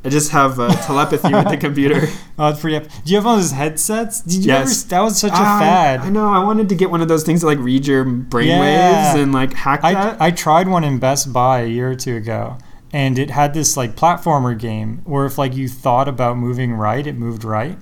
I 0.05 0.09
just 0.09 0.31
have 0.31 0.59
uh, 0.59 0.73
telepathy 0.83 1.33
with 1.33 1.49
the 1.49 1.57
computer. 1.57 2.07
Oh, 2.35 2.49
that's 2.49 2.61
pretty. 2.61 2.77
ep- 2.77 2.87
Do 3.05 3.11
you 3.11 3.17
have 3.17 3.25
one 3.25 3.35
of 3.35 3.41
those 3.41 3.51
headsets? 3.51 4.21
Did 4.21 4.43
you 4.43 4.47
Yes. 4.53 4.81
ever? 4.81 4.89
That 4.89 5.01
was 5.01 5.19
such 5.19 5.31
a 5.33 5.35
Ah, 5.35 5.59
fad. 5.59 5.99
I 5.99 6.09
know. 6.09 6.27
I 6.27 6.43
wanted 6.43 6.67
to 6.69 6.75
get 6.75 6.89
one 6.89 6.99
of 6.99 7.07
those 7.07 7.23
things 7.23 7.41
that 7.41 7.47
like 7.47 7.59
read 7.59 7.85
your 7.85 8.03
brainwaves 8.03 8.47
Yeah. 8.49 9.17
and 9.17 9.31
like 9.31 9.53
hack 9.53 9.83
that. 9.83 10.19
I, 10.19 10.27
I 10.27 10.31
tried 10.31 10.67
one 10.67 10.83
in 10.83 10.97
Best 10.97 11.31
Buy 11.31 11.59
a 11.61 11.67
year 11.67 11.91
or 11.91 11.95
two 11.95 12.15
ago, 12.15 12.57
and 12.91 13.19
it 13.19 13.29
had 13.29 13.53
this 13.53 13.77
like 13.77 13.95
platformer 13.95 14.57
game 14.57 15.01
where 15.05 15.27
if 15.27 15.37
like 15.37 15.53
you 15.55 15.67
thought 15.69 16.07
about 16.07 16.35
moving 16.37 16.73
right, 16.73 17.05
it 17.05 17.15
moved 17.15 17.43
right, 17.43 17.77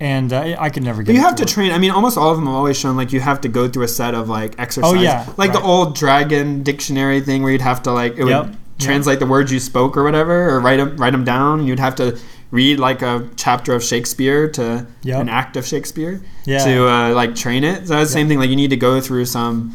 and 0.00 0.32
uh, 0.32 0.56
I 0.58 0.70
could 0.70 0.82
never 0.84 1.02
get. 1.02 1.08
But 1.12 1.14
you 1.16 1.20
have 1.20 1.36
to 1.36 1.44
train. 1.44 1.70
I 1.70 1.76
mean, 1.78 1.90
almost 1.90 2.16
all 2.16 2.30
of 2.30 2.36
them 2.38 2.46
have 2.46 2.54
always 2.54 2.78
shown 2.78 2.96
like 2.96 3.12
you 3.12 3.20
have 3.20 3.42
to 3.42 3.48
go 3.48 3.68
through 3.68 3.84
a 3.84 3.88
set 3.88 4.14
of 4.14 4.26
like 4.28 4.58
exercises. 4.58 4.98
Oh, 4.98 5.00
yeah, 5.02 5.30
like 5.36 5.52
the 5.52 5.60
old 5.60 5.94
Dragon 5.96 6.62
dictionary 6.62 7.20
thing 7.20 7.42
where 7.42 7.52
you'd 7.52 7.60
have 7.60 7.82
to 7.82 7.92
like 7.92 8.16
it 8.16 8.26
Yep, 8.26 8.46
would 8.46 8.56
translate 8.78 9.18
the 9.20 9.26
words 9.26 9.52
you 9.52 9.60
spoke 9.60 9.96
or 9.96 10.04
whatever, 10.04 10.50
or 10.50 10.60
write 10.60 10.76
them 10.78 10.96
write 10.96 11.12
them 11.12 11.24
down. 11.24 11.66
You'd 11.66 11.78
have 11.78 11.94
to 11.96 12.18
read 12.50 12.78
like 12.78 13.00
a 13.02 13.28
chapter 13.36 13.72
of 13.74 13.82
Shakespeare 13.82 14.46
to 14.50 14.86
Yep. 15.02 15.20
an 15.22 15.28
act 15.28 15.56
of 15.56 15.66
Shakespeare 15.66 16.20
Yeah. 16.44 16.64
to 16.64 16.88
uh, 16.88 17.14
like 17.14 17.34
train 17.34 17.64
it. 17.64 17.88
So 17.88 17.98
it's 17.98 18.10
the 18.10 18.14
same 18.14 18.28
thing. 18.28 18.38
Like 18.38 18.50
you 18.50 18.56
need 18.56 18.70
to 18.70 18.76
go 18.76 19.00
through 19.00 19.24
some 19.24 19.74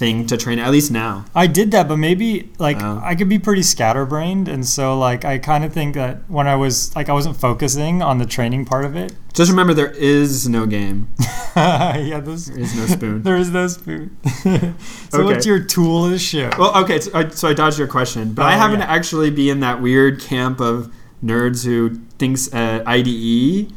thing 0.00 0.26
to 0.26 0.36
train. 0.36 0.58
At 0.58 0.70
least 0.72 0.90
now. 0.90 1.24
I 1.34 1.46
did 1.46 1.70
that, 1.72 1.86
but 1.86 1.98
maybe 1.98 2.50
like 2.58 2.78
Oh. 2.80 3.00
I 3.04 3.14
could 3.14 3.28
be 3.28 3.38
pretty 3.38 3.62
scatterbrained, 3.62 4.48
and 4.48 4.64
so 4.66 4.98
like 4.98 5.24
I 5.24 5.38
kind 5.38 5.62
of 5.64 5.72
think 5.72 5.94
that 5.94 6.14
when 6.28 6.46
I 6.48 6.56
was 6.56 6.94
like 6.96 7.08
I 7.08 7.12
wasn't 7.12 7.36
focusing 7.36 8.02
on 8.02 8.18
the 8.18 8.26
training 8.26 8.64
part 8.64 8.84
of 8.84 8.96
it. 8.96 9.12
Just 9.34 9.50
remember, 9.50 9.74
there 9.74 9.92
is 9.92 10.48
no 10.48 10.66
game. 10.66 11.08
yeah, 11.56 12.20
those, 12.20 12.46
There 12.46 12.58
is 12.64 12.74
no 12.74 12.86
spoon. 12.86 13.22
there 13.28 13.36
is 13.36 13.50
no 13.50 13.68
spoon. 13.68 14.16
so 14.42 14.48
Okay. 14.50 15.22
what's 15.24 15.46
your 15.46 15.60
tool 15.62 16.06
of 16.06 16.10
the 16.10 16.18
show? 16.18 16.50
Well, 16.58 16.76
okay, 16.82 16.98
so 17.00 17.10
I, 17.14 17.28
so 17.28 17.48
I 17.48 17.54
dodged 17.54 17.78
your 17.78 17.86
question, 17.88 18.32
but 18.32 18.42
I 18.46 18.54
Oh, 18.54 18.58
happen 18.58 18.80
yeah. 18.80 18.86
to 18.86 18.90
actually 18.92 19.30
be 19.30 19.48
in 19.50 19.60
that 19.60 19.80
weird 19.80 20.20
camp 20.20 20.60
of 20.60 20.92
nerds 21.24 21.64
who 21.64 22.00
thinks 22.18 22.52
uh, 22.52 22.82
IDE 22.86 23.70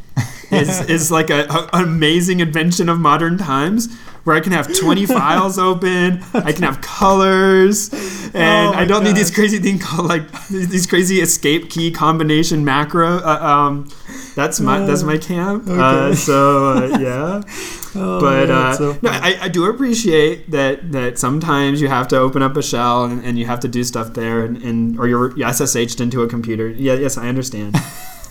is 0.51 0.81
is 0.89 1.11
like 1.11 1.29
a, 1.29 1.41
a- 1.49 1.69
an 1.73 1.83
amazing 1.83 2.39
invention 2.39 2.87
of 2.89 2.99
modern 2.99 3.37
times, 3.37 3.89
where 4.23 4.35
I 4.35 4.39
can 4.39 4.53
have 4.53 4.73
20 4.73 5.05
files 5.05 5.57
open, 5.59 6.23
I 6.33 6.51
can 6.53 6.63
have 6.63 6.81
colors, 6.81 7.91
and 8.33 8.69
Oh 8.69 8.73
I 8.73 8.85
don't 8.85 9.03
need 9.03 9.15
this 9.15 9.33
crazy 9.33 9.59
thing 9.59 9.79
called 9.79 10.07
like 10.07 10.47
these 10.47 10.87
crazy 10.87 11.19
escape 11.21 11.69
key 11.69 11.91
combination 11.91 12.63
macro. 12.63 13.17
Uh, 13.17 13.39
um, 13.41 13.89
that's 14.35 14.59
my 14.59 14.79
that's 14.79 15.03
my 15.03 15.17
camp. 15.17 15.67
Uh, 15.67 16.15
so 16.29 16.69
uh, 16.73 16.97
yeah. 16.99 17.41
Oh, 17.95 18.19
But 18.19 18.47
man, 18.47 18.51
uh, 18.51 18.73
so 18.73 18.97
no. 19.01 19.11
I, 19.11 19.37
I 19.41 19.47
do 19.49 19.65
appreciate 19.65 20.49
that 20.51 20.91
that 20.93 21.19
sometimes 21.19 21.79
you 21.79 21.89
have 21.89 22.07
to 22.07 22.17
open 22.17 22.41
up 22.41 22.57
a 22.57 22.63
shell 22.63 23.05
and, 23.05 23.23
and 23.23 23.37
you 23.37 23.45
have 23.45 23.59
to 23.59 23.67
do 23.67 23.83
stuff 23.83 24.13
there, 24.13 24.43
and, 24.45 24.57
and 24.63 24.97
or 24.99 25.07
you're 25.07 25.31
SSH'd 25.31 26.01
into 26.01 26.23
a 26.23 26.27
computer. 26.27 26.69
Yeah, 26.69 26.93
yes, 26.93 27.17
I 27.17 27.27
understand. 27.27 27.75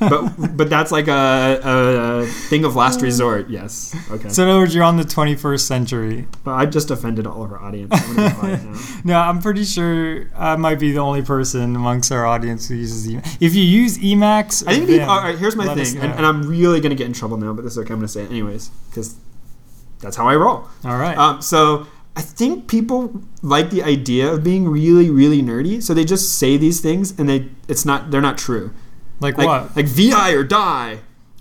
but 0.08 0.56
but 0.56 0.70
that's 0.70 0.92
like 0.92 1.08
a, 1.08 1.60
a, 1.62 2.26
thing 2.48 2.64
of 2.64 2.76
last 2.76 3.00
resort. 3.00 3.48
Yes. 3.48 3.94
Okay. 4.10 4.28
So 4.28 4.42
in 4.42 4.48
other 4.48 4.58
words, 4.58 4.74
you're 4.74 4.84
on 4.84 4.96
the 4.96 5.04
21st 5.04 5.60
century. 5.60 6.26
But 6.44 6.52
I 6.52 6.66
just 6.66 6.90
offended 6.90 7.26
all 7.26 7.42
of 7.44 7.52
our 7.52 7.62
audience. 7.62 7.90
I'm 7.92 8.16
gonna 8.16 8.28
be 8.28 8.34
quiet 8.36 8.64
now. 8.64 8.80
No, 9.04 9.18
I'm 9.18 9.40
pretty 9.40 9.64
sure 9.64 10.30
I 10.36 10.56
might 10.56 10.78
be 10.78 10.92
the 10.92 11.00
only 11.00 11.22
person 11.22 11.74
amongst 11.76 12.12
our 12.12 12.24
audience 12.24 12.68
who 12.68 12.74
uses 12.74 13.08
Emacs. 13.08 13.36
If 13.40 13.54
you 13.54 13.62
use 13.62 13.98
Emacs, 13.98 14.62
I 14.66 14.74
think 14.74 14.86
the, 14.86 14.98
then 14.98 15.08
all 15.08 15.20
right. 15.20 15.36
Here's 15.36 15.56
my 15.56 15.74
thing, 15.74 16.00
and, 16.00 16.12
and 16.12 16.26
I'm 16.26 16.42
really 16.42 16.80
gonna 16.80 16.94
get 16.94 17.06
in 17.06 17.12
trouble 17.12 17.36
now, 17.36 17.52
but 17.52 17.62
this 17.62 17.72
is 17.72 17.78
okay. 17.78 17.92
I'm 17.92 17.98
gonna 17.98 18.08
say 18.08 18.22
it 18.22 18.30
anyways 18.30 18.68
because 18.90 19.16
that's 20.00 20.16
how 20.16 20.28
I 20.28 20.36
roll. 20.36 20.68
all 20.84 20.98
right. 20.98 21.16
Um, 21.16 21.42
so 21.42 21.86
I 22.14 22.20
think 22.20 22.68
people 22.68 23.22
like 23.40 23.70
the 23.70 23.82
idea 23.82 24.30
of 24.30 24.44
being 24.44 24.68
really, 24.68 25.08
really 25.08 25.40
nerdy, 25.42 25.82
so 25.82 25.94
they 25.94 26.04
just 26.04 26.38
say 26.38 26.56
these 26.56 26.80
things 26.80 27.18
and 27.18 27.28
they 27.28 27.48
it's 27.68 27.84
not 27.84 28.10
they're 28.10 28.20
not 28.20 28.36
true. 28.36 28.72
Like, 29.22 29.38
Like 29.38 29.46
what? 29.46 29.76
like 29.76 29.86
VI 29.86 30.32
or 30.32 30.44
die. 30.44 30.98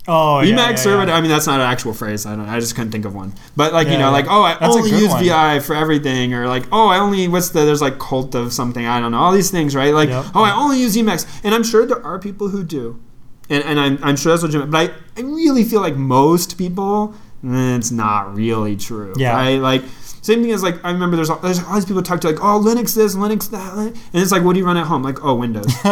Oh, 0.08 0.40
yeah, 0.40 0.56
Emacs 0.56 0.70
yeah, 0.70 0.76
server. 0.76 1.06
yeah. 1.06 1.14
I 1.14 1.20
mean, 1.20 1.30
that's 1.30 1.46
not 1.46 1.60
an 1.60 1.66
actual 1.66 1.92
phrase. 1.94 2.26
I 2.26 2.34
don't. 2.34 2.48
I 2.48 2.58
just 2.58 2.74
couldn't 2.74 2.90
think 2.90 3.04
of 3.04 3.14
one. 3.14 3.34
But 3.54 3.72
like 3.72 3.86
you 3.86 3.92
know, 3.92 4.06
yeah. 4.06 4.08
like 4.08 4.26
oh, 4.28 4.42
I 4.42 4.56
That's 4.58 4.74
only 4.74 4.90
use 4.90 5.10
one. 5.10 5.22
VI 5.24 5.60
for 5.60 5.76
everything, 5.76 6.34
or 6.34 6.48
like 6.48 6.64
oh, 6.72 6.88
I 6.88 6.98
only 6.98 7.28
what's 7.28 7.50
the 7.50 7.64
there's 7.64 7.80
like 7.80 8.00
cult 8.00 8.34
of 8.34 8.52
something. 8.52 8.84
I 8.84 8.98
don't 8.98 9.12
know. 9.12 9.18
All 9.18 9.30
these 9.30 9.52
things, 9.52 9.76
right? 9.76 9.94
Like 9.94 10.08
Yep. 10.08 10.24
oh, 10.34 10.42
I 10.42 10.56
only 10.56 10.80
use 10.80 10.96
Emacs, 10.96 11.24
and 11.44 11.54
I'm 11.54 11.62
sure 11.62 11.86
there 11.86 12.04
are 12.04 12.18
people 12.18 12.48
who 12.48 12.64
do, 12.64 13.00
and 13.48 13.62
and 13.62 13.78
I'm 13.78 14.02
I'm 14.02 14.16
sure 14.16 14.32
that's 14.32 14.42
what 14.42 14.48
legitimate. 14.48 14.72
But 14.72 14.92
I 15.16 15.20
I 15.20 15.24
really 15.24 15.62
feel 15.62 15.80
like 15.80 15.94
most 15.94 16.58
people, 16.58 17.14
eh, 17.44 17.76
it's 17.76 17.92
not 17.92 18.34
really 18.34 18.76
true. 18.76 19.14
Yeah. 19.16 19.34
Right. 19.34 19.60
Like. 19.60 19.82
Same 20.24 20.40
thing 20.40 20.52
as 20.52 20.62
like 20.62 20.76
I 20.84 20.92
remember 20.92 21.16
there's 21.16 21.30
all, 21.30 21.38
there's 21.38 21.58
all 21.64 21.74
these 21.74 21.84
people 21.84 22.00
talk 22.00 22.20
to 22.20 22.28
like 22.28 22.38
oh 22.38 22.62
Linux 22.64 22.94
this 22.94 23.16
Linux 23.16 23.50
that 23.50 23.76
and 23.76 23.96
it's 24.12 24.30
like 24.30 24.44
what 24.44 24.52
do 24.52 24.60
you 24.60 24.64
run 24.64 24.76
at 24.76 24.86
home 24.86 25.02
like 25.02 25.24
oh 25.24 25.34
Windows 25.34 25.66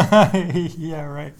yeah, 0.78 1.04
right. 1.04 1.34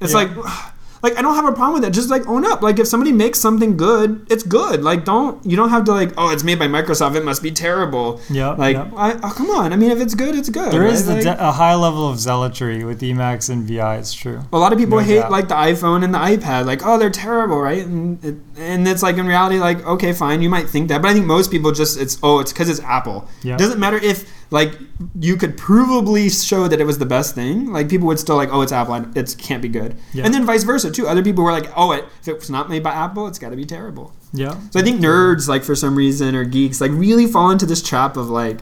It's 0.00 0.12
Yeah. 0.12 0.18
like, 0.18 0.30
like 1.02 1.16
I 1.16 1.22
don't 1.22 1.34
have 1.34 1.46
a 1.46 1.52
problem 1.52 1.72
with 1.74 1.82
that. 1.84 1.92
Just 1.92 2.10
like 2.10 2.26
own 2.26 2.44
up. 2.44 2.60
Like 2.60 2.78
if 2.78 2.86
somebody 2.86 3.10
makes 3.10 3.38
something 3.38 3.78
good, 3.78 4.26
it's 4.30 4.42
good. 4.42 4.82
Like 4.82 5.06
don't 5.06 5.42
you 5.46 5.56
don't 5.56 5.70
have 5.70 5.84
to 5.86 5.92
like 5.92 6.12
oh 6.18 6.28
it's 6.30 6.44
made 6.44 6.58
by 6.58 6.66
Microsoft, 6.68 7.16
it 7.16 7.24
must 7.24 7.42
be 7.42 7.50
terrible. 7.50 8.20
Yep, 8.28 8.58
Like 8.58 8.76
yep. 8.76 8.92
I, 8.96 9.12
oh, 9.22 9.32
come 9.34 9.48
on. 9.48 9.72
I 9.72 9.76
mean 9.76 9.90
if 9.90 9.98
it's 9.98 10.14
good, 10.14 10.34
it's 10.34 10.50
good. 10.50 10.70
There 10.70 10.84
is 10.86 11.06
right? 11.06 11.22
the 11.22 11.30
Like, 11.30 11.38
de- 11.38 11.48
a 11.48 11.52
high 11.52 11.74
level 11.74 12.06
of 12.06 12.18
zealotry 12.18 12.84
with 12.84 13.00
Emacs 13.00 13.48
and 13.48 13.66
VI. 13.66 13.96
It's 13.96 14.12
true. 14.12 14.42
a 14.52 14.58
lot 14.58 14.74
of 14.74 14.78
people 14.78 14.98
no 14.98 15.04
hate 15.04 15.20
doubt. 15.20 15.30
like 15.30 15.48
the 15.48 15.54
iPhone 15.54 16.04
and 16.04 16.12
the 16.12 16.18
iPad. 16.18 16.66
Like 16.66 16.82
oh 16.84 16.98
they're 16.98 17.08
terrible, 17.08 17.60
right? 17.62 17.82
And 17.86 18.22
it, 18.22 18.34
and 18.58 18.86
it's 18.86 19.02
like 19.02 19.16
in 19.16 19.26
reality 19.26 19.58
like 19.58 19.82
okay 19.86 20.12
fine 20.12 20.42
you 20.42 20.50
might 20.50 20.68
think 20.68 20.88
that, 20.88 21.00
but 21.00 21.08
I 21.10 21.14
think 21.14 21.24
most 21.24 21.50
people 21.50 21.72
just 21.72 21.98
it's 21.98 22.18
oh 22.22 22.40
it's 22.40 22.52
because 22.52 22.68
it's 22.68 22.80
Apple. 22.80 23.26
Yeah. 23.42 23.54
It 23.54 23.58
doesn't 23.58 23.80
matter 23.80 23.96
if 23.96 24.30
like 24.50 24.74
you 25.18 25.36
could 25.36 25.56
provably 25.56 26.30
show 26.46 26.68
that 26.68 26.80
it 26.80 26.84
was 26.84 26.98
the 26.98 27.06
best 27.06 27.34
thing. 27.34 27.72
Like 27.72 27.88
people 27.88 28.06
would 28.08 28.18
still 28.18 28.36
like 28.36 28.50
oh 28.52 28.62
it's 28.62 28.72
Apple, 28.72 28.94
it 29.16 29.36
can't 29.38 29.62
be 29.62 29.68
good. 29.68 29.96
Yeah. 30.12 30.24
And 30.24 30.34
then 30.34 30.44
vice 30.44 30.64
versa 30.64 30.90
too. 30.90 31.06
Other 31.06 31.22
people 31.22 31.44
were 31.44 31.52
like 31.52 31.70
oh 31.76 31.92
it, 31.92 32.04
if 32.22 32.28
it's 32.28 32.50
not 32.50 32.68
made 32.68 32.82
by 32.82 32.92
Apple, 32.92 33.26
it's 33.26 33.38
got 33.38 33.50
to 33.50 33.56
be 33.56 33.64
terrible. 33.64 34.12
Yeah. 34.32 34.58
So 34.70 34.80
I 34.80 34.82
think 34.82 35.00
nerds, 35.00 35.48
like 35.48 35.64
for 35.64 35.74
some 35.74 35.96
reason, 35.96 36.34
or 36.34 36.44
geeks, 36.44 36.80
like 36.80 36.92
really 36.92 37.26
fall 37.26 37.50
into 37.50 37.66
this 37.66 37.82
trap 37.82 38.16
of 38.16 38.28
like, 38.30 38.60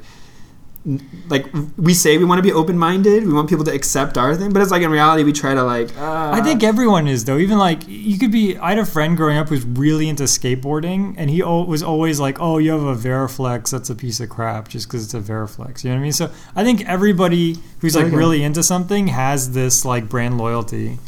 like 1.28 1.46
we 1.76 1.92
say 1.92 2.16
we 2.16 2.24
want 2.24 2.38
to 2.38 2.42
be 2.42 2.52
open 2.52 2.78
minded, 2.78 3.26
we 3.26 3.32
want 3.32 3.48
people 3.48 3.64
to 3.64 3.72
accept 3.72 4.16
our 4.16 4.34
thing, 4.34 4.52
but 4.52 4.62
it's 4.62 4.70
like 4.70 4.80
in 4.82 4.90
reality 4.90 5.22
we 5.24 5.32
try 5.32 5.52
to 5.54 5.62
like. 5.62 5.94
Uh, 5.98 6.30
I 6.32 6.40
think 6.40 6.62
everyone 6.62 7.06
is 7.08 7.24
though. 7.24 7.36
Even 7.36 7.58
like 7.58 7.82
you 7.86 8.18
could 8.18 8.30
be. 8.32 8.56
I 8.56 8.70
had 8.70 8.78
a 8.78 8.86
friend 8.86 9.16
growing 9.16 9.36
up 9.36 9.48
who's 9.48 9.64
really 9.64 10.08
into 10.08 10.22
skateboarding, 10.24 11.14
and 11.18 11.28
he 11.28 11.42
was 11.42 11.82
always 11.82 12.20
like, 12.20 12.40
"Oh, 12.40 12.58
you 12.58 12.70
have 12.72 12.82
a 12.84 12.94
Variflex. 12.94 13.70
That's 13.70 13.90
a 13.90 13.94
piece 13.94 14.20
of 14.20 14.30
crap, 14.30 14.68
just 14.68 14.86
because 14.88 15.04
it's 15.04 15.14
a 15.14 15.20
Variflex." 15.20 15.84
You 15.84 15.90
know 15.90 15.96
what 15.96 16.00
I 16.00 16.02
mean? 16.04 16.12
So 16.12 16.30
I 16.56 16.64
think 16.64 16.88
everybody 16.88 17.56
who's 17.80 17.94
like 17.94 18.06
Okay. 18.06 18.16
really 18.16 18.42
into 18.42 18.62
something 18.62 19.08
has 19.08 19.52
this 19.52 19.84
like 19.84 20.08
brand 20.08 20.38
loyalty. 20.38 20.98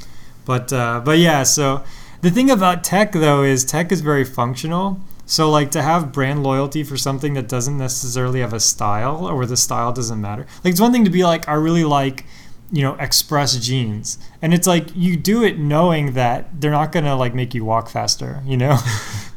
But 0.44 0.72
uh, 0.72 1.00
but 1.04 1.18
yeah. 1.18 1.42
So 1.44 1.82
the 2.20 2.30
thing 2.30 2.50
about 2.50 2.84
tech 2.84 3.12
though 3.12 3.42
is 3.44 3.64
tech 3.64 3.92
is 3.92 4.02
very 4.02 4.24
functional. 4.24 5.00
So 5.30 5.48
like 5.48 5.70
to 5.70 5.82
have 5.82 6.10
brand 6.10 6.42
loyalty 6.42 6.82
for 6.82 6.96
something 6.96 7.34
that 7.34 7.46
doesn't 7.46 7.78
necessarily 7.78 8.40
have 8.40 8.52
a 8.52 8.58
style 8.58 9.28
or 9.28 9.36
where 9.36 9.46
the 9.46 9.56
style 9.56 9.92
doesn't 9.92 10.20
matter. 10.20 10.44
Like 10.64 10.72
it's 10.72 10.80
one 10.80 10.90
thing 10.90 11.04
to 11.04 11.10
be 11.10 11.22
like, 11.22 11.48
I 11.48 11.54
really 11.54 11.84
like 11.84 12.26
you 12.72 12.82
know 12.82 12.94
express 12.94 13.56
jeans. 13.56 14.18
And 14.42 14.52
it's 14.52 14.66
like 14.66 14.88
you 14.96 15.16
do 15.16 15.44
it 15.44 15.56
knowing 15.56 16.14
that 16.14 16.60
they're 16.60 16.72
not 16.72 16.90
gonna 16.90 17.14
like 17.14 17.32
make 17.32 17.54
you 17.54 17.64
walk 17.64 17.88
faster 17.88 18.42
you 18.44 18.56
know? 18.56 18.76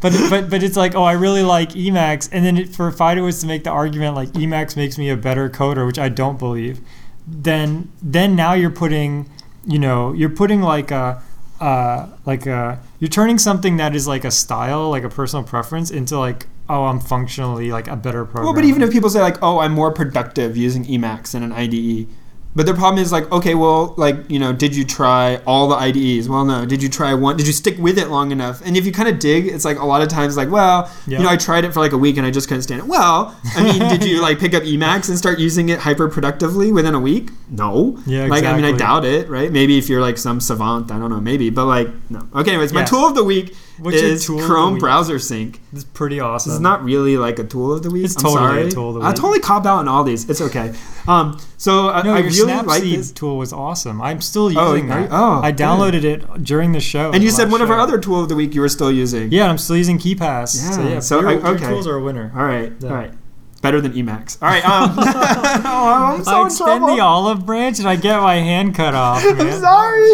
But 0.01 0.13
but 0.29 0.49
but 0.49 0.63
it's 0.63 0.75
like 0.75 0.95
oh 0.95 1.03
i 1.03 1.13
really 1.13 1.43
like 1.43 1.69
emacs. 1.69 2.27
And 2.31 2.43
then 2.43 2.57
it, 2.57 2.69
for 2.69 2.91
fido 2.91 3.23
was 3.23 3.39
to 3.41 3.47
make 3.47 3.63
the 3.63 3.69
argument 3.69 4.15
like 4.15 4.29
emacs 4.29 4.75
makes 4.75 4.97
me 4.97 5.11
a 5.11 5.15
better 5.15 5.47
coder 5.47 5.85
which 5.85 5.99
i 5.99 6.09
don't 6.09 6.39
believe. 6.39 6.81
Then 7.27 7.91
then 8.01 8.35
now 8.35 8.53
you're 8.53 8.71
putting 8.71 9.29
you 9.63 9.77
know 9.77 10.11
you're 10.11 10.35
putting 10.41 10.63
like 10.63 10.89
a 10.89 11.21
uh, 11.63 12.07
like 12.25 12.45
a 12.45 12.79
you're 12.99 13.09
turning 13.19 13.37
something 13.37 13.77
that 13.77 13.95
is 13.95 14.05
like 14.07 14.25
a 14.25 14.31
style 14.31 14.89
like 14.95 15.03
a 15.03 15.09
personal 15.09 15.43
preference 15.53 15.89
into 15.99 16.17
like 16.27 16.41
oh 16.69 16.83
i'm 16.91 16.99
functionally 16.99 17.71
like 17.71 17.87
a 17.87 17.95
better 17.95 18.23
program 18.25 18.45
Well, 18.45 18.53
but 18.53 18.65
even 18.65 18.81
if 18.81 18.91
people 18.91 19.09
say 19.09 19.21
like, 19.21 19.37
"Oh, 19.41 19.59
I'm 19.63 19.73
more 19.81 19.91
productive 19.91 20.57
using 20.57 20.83
Emacs 20.85 21.31
than 21.31 21.43
an 21.43 21.51
IDE," 21.63 22.07
but 22.55 22.65
the 22.67 22.73
problem 22.73 23.01
is 23.03 23.11
like, 23.11 23.31
okay, 23.31 23.55
well, 23.55 23.95
like 23.97 24.15
you 24.33 24.39
know, 24.43 24.51
did 24.63 24.75
you 24.75 24.83
try 24.85 25.37
all 25.47 25.67
the 25.67 25.75
IDEs? 25.87 26.29
Well, 26.29 26.45
no. 26.45 26.65
Did 26.73 26.83
you 26.83 26.89
try 26.99 27.11
one? 27.15 27.35
Did 27.35 27.47
you 27.47 27.53
stick 27.63 27.77
with 27.79 27.97
it 27.97 28.09
long 28.09 28.31
enough? 28.31 28.61
And 28.65 28.77
if 28.77 28.85
you 28.85 28.91
kind 28.99 29.09
of 29.09 29.17
dig, 29.19 29.47
it's 29.47 29.65
like 29.65 29.79
a 29.79 29.85
lot 29.85 30.01
of 30.03 30.07
times 30.17 30.37
like, 30.37 30.51
well, 30.51 30.77
Yeah. 31.07 31.17
you 31.17 31.23
know, 31.25 31.31
I 31.31 31.37
tried 31.37 31.63
it 31.65 31.73
for 31.73 31.79
like 31.85 31.93
a 31.93 31.97
week 32.05 32.15
and 32.17 32.25
I 32.27 32.31
just 32.31 32.47
couldn't 32.47 32.61
stand 32.63 32.79
it. 32.83 32.87
Well, 32.87 33.35
I 33.57 33.63
mean, 33.63 33.79
did 33.89 34.03
you 34.09 34.21
like 34.21 34.37
pick 34.39 34.53
up 34.53 34.63
Emacs 34.63 35.09
and 35.09 35.17
start 35.17 35.39
using 35.39 35.69
it 35.69 35.79
hyper 35.79 36.07
productively 36.07 36.71
within 36.71 36.93
a 36.95 36.99
week? 36.99 37.31
No. 37.55 37.97
Yeah, 38.07 38.25
Like, 38.25 38.43
I 38.45 38.55
mean, 38.55 38.65
I 38.65 38.71
doubt 38.75 39.05
it, 39.05 39.29
right? 39.29 39.51
Maybe 39.51 39.77
if 39.77 39.87
you're 39.87 40.01
like 40.01 40.17
some 40.17 40.39
savant, 40.41 40.91
I 40.91 40.97
don't 40.97 41.11
know, 41.11 41.21
maybe, 41.21 41.51
but 41.51 41.65
like, 41.67 41.87
no. 42.09 42.27
Okay, 42.35 42.49
anyways, 42.51 42.73
my 42.73 42.79
Yeah. 42.81 42.85
tool 42.87 43.07
of 43.07 43.13
the 43.15 43.23
week 43.23 43.55
What's 43.79 44.01
your 44.01 44.11
is 44.11 44.25
tool 44.25 44.37
of 44.37 44.41
the 44.41 44.47
Chrome 44.47 44.73
week? 44.73 44.79
browser 44.81 45.19
sync. 45.19 45.61
it's 45.71 45.83
pretty 45.83 46.19
awesome 46.19 46.49
This 46.49 46.55
is 46.55 46.61
not 46.61 46.83
really 46.83 47.15
like 47.15 47.37
a 47.37 47.43
tool 47.43 47.71
of 47.71 47.83
the 47.83 47.91
week. 47.91 48.05
It's 48.05 48.15
I'm 48.17 48.23
totally 48.23 48.67
a 48.67 48.71
tool 48.71 48.87
of 48.89 48.93
the 48.95 48.99
week. 49.01 49.05
I 49.05 49.09
week. 49.11 49.15
totally 49.17 49.39
cop 49.39 49.65
out 49.67 49.77
on 49.79 49.87
all 49.87 50.03
these. 50.03 50.27
It's 50.29 50.41
okay. 50.41 50.73
Um, 51.07 51.37
so 51.57 51.89
I, 51.89 52.01
No, 52.01 52.13
I 52.15 52.19
your 52.19 52.47
really 52.47 52.63
like 52.63 52.81
this. 52.83 53.11
tool 53.11 53.37
was 53.37 53.53
awesome. 53.53 54.01
I'm 54.01 54.19
still 54.21 54.45
Oh, 54.57 54.73
using 54.73 54.91
are 54.91 55.01
you- 55.01 55.07
that. 55.07 55.09
oh, 55.11 55.41
I 55.43 55.51
good. 55.51 55.63
downloaded 55.63 56.03
it 56.03 56.43
during 56.43 56.71
the 56.71 56.79
show. 56.79 57.11
And 57.11 57.21
you 57.23 57.29
the 57.29 57.35
said 57.35 57.43
last 57.45 57.51
one 57.51 57.61
of 57.61 57.69
our 57.69 57.77
show. 57.77 57.83
other 57.83 57.97
tool 57.99 58.19
of 58.21 58.29
the 58.29 58.35
week 58.35 58.55
you 58.55 58.61
were 58.61 58.69
still 58.69 58.91
using. 58.91 59.31
Yeah, 59.31 59.47
I'm 59.49 59.57
still 59.59 59.77
using 59.77 59.99
KeePass. 59.99 60.49
so 60.73 60.81
Yeah, 60.81 60.89
yeah, 60.89 60.99
so 60.99 61.19
your, 61.19 61.29
I- 61.29 61.33
your 61.33 61.47
okay. 61.49 61.67
tools 61.69 61.85
are 61.87 61.95
a 61.95 62.01
winner. 62.03 62.31
All 62.35 62.45
right. 62.45 62.71
Yeah. 62.79 62.89
All 62.89 62.95
right. 62.95 63.11
Better 63.63 63.79
than 63.79 63.93
Emacs. 63.93 64.37
All 64.41 64.49
right. 64.49 64.65
Um, 64.65 64.93
oh, 64.97 66.15
I'm 66.17 66.23
so 66.25 66.43
I 66.43 66.45
extend 66.47 66.83
the 66.83 66.99
olive 66.99 67.45
branch 67.45 67.79
and 67.79 67.87
I 67.87 67.95
get 67.95 68.19
my 68.19 68.35
hand 68.35 68.75
cut 68.75 68.93
off. 68.93 69.23
Man. 69.37 69.39
I'm 69.39 69.61
sorry. 69.61 70.11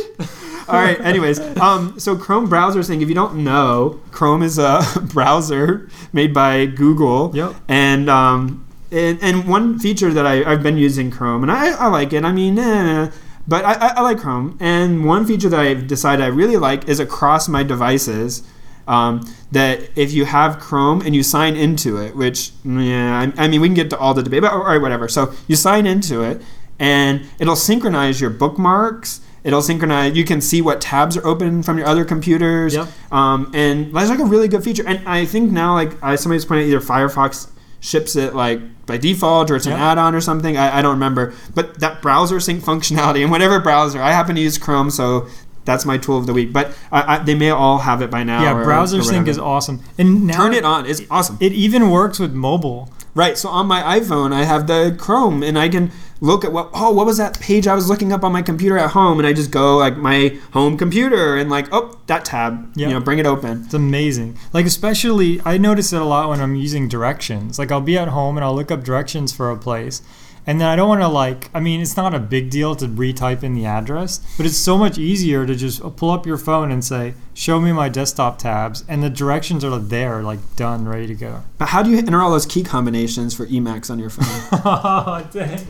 All 0.68 0.76
right. 0.76 1.02
Anyways, 1.02 1.40
um, 1.58 2.00
so 2.00 2.16
Chrome 2.16 2.48
browser 2.48 2.84
thing. 2.84 3.02
If 3.02 3.10
you 3.10 3.16
don't 3.16 3.44
know, 3.44 4.00
Chrome 4.12 4.44
is 4.44 4.60
a 4.60 4.84
browser 5.02 5.90
made 6.14 6.32
by 6.32 6.68
Google. 6.68 7.36
Yep. 7.36 7.56
And 7.68 8.08
um, 8.08 8.68
and, 8.92 9.18
and 9.20 9.48
one 9.48 9.80
feature 9.80 10.14
that 10.14 10.28
I, 10.28 10.44
I've 10.44 10.62
been 10.62 10.78
using 10.78 11.10
Chrome, 11.10 11.42
and 11.42 11.52
I, 11.52 11.72
I 11.72 11.88
like 11.88 12.14
it. 12.14 12.24
I 12.24 12.32
mean, 12.32 12.60
eh, 12.60 13.10
but 13.48 13.66
I, 13.66 13.74
I, 13.74 13.88
I 13.96 14.02
like 14.02 14.20
Chrome. 14.20 14.58
And 14.60 15.06
one 15.06 15.26
feature 15.26 15.50
that 15.50 15.60
I've 15.60 15.88
decided 15.88 16.24
I 16.24 16.28
really 16.28 16.58
like 16.58 16.88
is 16.88 17.00
across 17.00 17.48
my 17.48 17.64
devices. 17.64 18.44
Um, 18.90 19.22
that 19.52 19.90
if 19.96 20.12
you 20.12 20.26
have 20.26 20.60
Chrome 20.60 21.02
and 21.02 21.16
you 21.16 21.22
sign 21.24 21.56
into 21.56 21.98
it, 21.98 22.16
which 22.16 22.52
yeah, 22.66 23.32
I, 23.38 23.46
I 23.46 23.48
mean 23.48 23.62
we 23.62 23.68
can 23.68 23.76
get 23.76 23.90
to 23.92 23.98
all 23.98 24.14
the 24.16 24.24
debate, 24.24 24.42
but 24.42 24.52
all 24.52 24.64
right, 24.66 24.82
whatever. 24.82 25.08
So 25.08 25.32
you 25.48 25.56
sign 25.56 25.86
into 25.86 26.24
it, 26.24 26.42
and 26.80 27.26
it'll 27.40 27.56
synchronize 27.56 28.20
your 28.20 28.32
bookmarks. 28.32 29.22
It'll 29.44 29.62
synchronize. 29.62 30.18
You 30.18 30.26
can 30.26 30.42
see 30.42 30.62
what 30.62 30.82
tabs 30.82 31.16
are 31.16 31.26
open 31.26 31.64
from 31.64 31.78
your 31.78 31.88
other 31.88 32.04
computers. 32.04 32.74
Yep. 32.74 32.88
Um, 33.12 33.52
and 33.54 33.96
that's 33.96 34.10
like 34.10 34.20
a 34.20 34.26
really 34.26 34.48
good 34.48 34.64
feature. 34.64 34.84
And 34.86 35.08
I 35.08 35.26
think 35.26 35.52
now, 35.52 35.76
like 35.76 36.02
I, 36.04 36.16
somebody's 36.16 36.46
pointed, 36.46 36.64
out 36.64 36.68
either 36.68 36.82
Firefox 36.82 37.50
ships 37.80 38.16
it 38.18 38.36
like 38.36 38.60
by 38.86 38.98
default 38.98 39.50
or 39.50 39.56
it's 39.56 39.66
an 39.66 39.72
Yep. 39.72 39.80
add-on 39.80 40.14
or 40.16 40.22
something. 40.22 40.58
I, 40.58 40.80
I 40.80 40.82
don't 40.82 40.92
remember. 40.94 41.34
But 41.56 41.80
that 41.80 42.02
browser 42.02 42.40
sync 42.40 42.64
functionality 42.72 43.22
and 43.22 43.32
whatever 43.32 43.60
browser, 43.60 44.02
I 44.02 44.12
happen 44.12 44.36
to 44.36 44.42
use 44.42 44.58
Chrome, 44.58 44.90
so 44.90 45.28
that's 45.70 45.86
my 45.86 45.98
tool 46.00 46.18
of 46.18 46.26
the 46.26 46.34
week. 46.34 46.52
But 46.52 46.76
I, 46.92 47.16
I, 47.16 47.24
they 47.24 47.36
may 47.36 47.52
all 47.52 47.78
have 47.78 48.02
it 48.02 48.10
by 48.10 48.24
now. 48.24 48.42
Yeah, 48.42 48.58
or- 48.58 48.64
browser 48.64 49.00
or 49.00 49.04
sync 49.04 49.28
is 49.28 49.38
awesome. 49.38 49.82
And 50.00 50.26
now 50.26 50.38
Turn 50.38 50.54
it 50.54 50.66
on. 50.66 50.88
It's 50.88 51.02
awesome. 51.12 51.38
It 51.40 51.54
even 51.54 51.92
works 51.92 52.18
with 52.18 52.34
mobile. 52.34 52.90
Right. 53.14 53.38
So 53.38 53.50
on 53.50 53.68
my 53.68 54.00
iPhone, 54.00 54.34
I 54.34 54.44
have 54.46 54.68
the 54.68 54.96
Chrome, 54.98 55.44
and 55.44 55.58
I 55.58 55.68
can 55.70 55.92
look 56.22 56.44
at 56.46 56.52
what. 56.52 56.70
Oh, 56.74 56.92
what 56.92 57.06
was 57.06 57.18
that 57.18 57.40
page 57.40 57.68
I 57.68 57.76
was 57.76 57.88
looking 57.90 58.12
up 58.12 58.24
on 58.24 58.32
my 58.32 58.42
computer 58.42 58.78
at 58.78 58.92
home? 58.92 59.20
And 59.20 59.28
I 59.28 59.34
just 59.34 59.52
go 59.52 59.78
like 59.78 59.98
my 59.98 60.38
home 60.54 60.78
computer 60.78 61.36
and 61.36 61.50
like, 61.50 61.68
oh, 61.72 62.00
that 62.08 62.26
tab. 62.26 62.72
Yep. 62.76 62.88
You 62.88 62.94
know, 62.94 63.00
bring 63.00 63.20
it 63.20 63.26
open. 63.26 63.64
It's 63.66 63.74
amazing. 63.74 64.38
Like 64.54 64.66
especially, 64.66 65.42
I 65.46 65.58
notice 65.58 65.92
it 65.94 66.02
a 66.02 66.06
lot 66.06 66.30
when 66.30 66.40
I'm 66.40 66.56
using 66.56 66.88
directions. 66.88 67.60
Like 67.60 67.72
I'll 67.72 67.82
be 67.82 67.98
at 67.98 68.08
home 68.10 68.38
and 68.38 68.44
I'll 68.44 68.56
look 68.56 68.72
up 68.72 68.84
directions 68.84 69.32
for 69.34 69.50
a 69.52 69.58
place, 69.58 70.02
and 70.50 70.60
then 70.60 70.68
I 70.68 70.76
don't 70.76 70.90
want 70.90 71.02
to 71.02 71.08
like. 71.08 71.48
I 71.54 71.60
mean, 71.60 71.80
it's 71.80 71.96
not 71.96 72.16
a 72.16 72.20
big 72.20 72.50
deal 72.50 72.76
to 72.78 72.88
retype 72.88 73.44
in 73.44 73.54
the 73.54 73.68
address, 73.68 74.20
but 74.36 74.48
it's 74.48 74.58
so 74.58 74.80
much 74.80 74.98
easier 74.98 75.46
to 75.46 75.54
just 75.54 75.80
pull 75.96 76.10
up 76.10 76.26
your 76.26 76.38
phone 76.38 76.72
and 76.72 76.84
say, 76.84 77.14
"Show 77.36 77.62
me 77.62 77.72
my 77.72 77.88
desktop 77.88 78.40
tabs," 78.40 78.84
and 78.88 79.04
the 79.04 79.12
directions 79.12 79.64
are 79.64 79.78
there, 79.78 80.24
like 80.24 80.40
done, 80.56 80.88
ready 80.88 81.06
to 81.06 81.14
go. 81.14 81.44
But 81.60 81.68
how 81.68 81.84
do 81.84 81.92
you 81.92 82.00
enter 82.00 82.20
all 82.20 82.32
those 82.32 82.48
key 82.48 82.64
combinations 82.64 83.36
for 83.36 83.46
Emacs 83.46 83.92
on 83.92 84.00
your 84.00 84.10
phone? 84.10 84.26
oh 84.66 85.24
dang! 85.32 85.68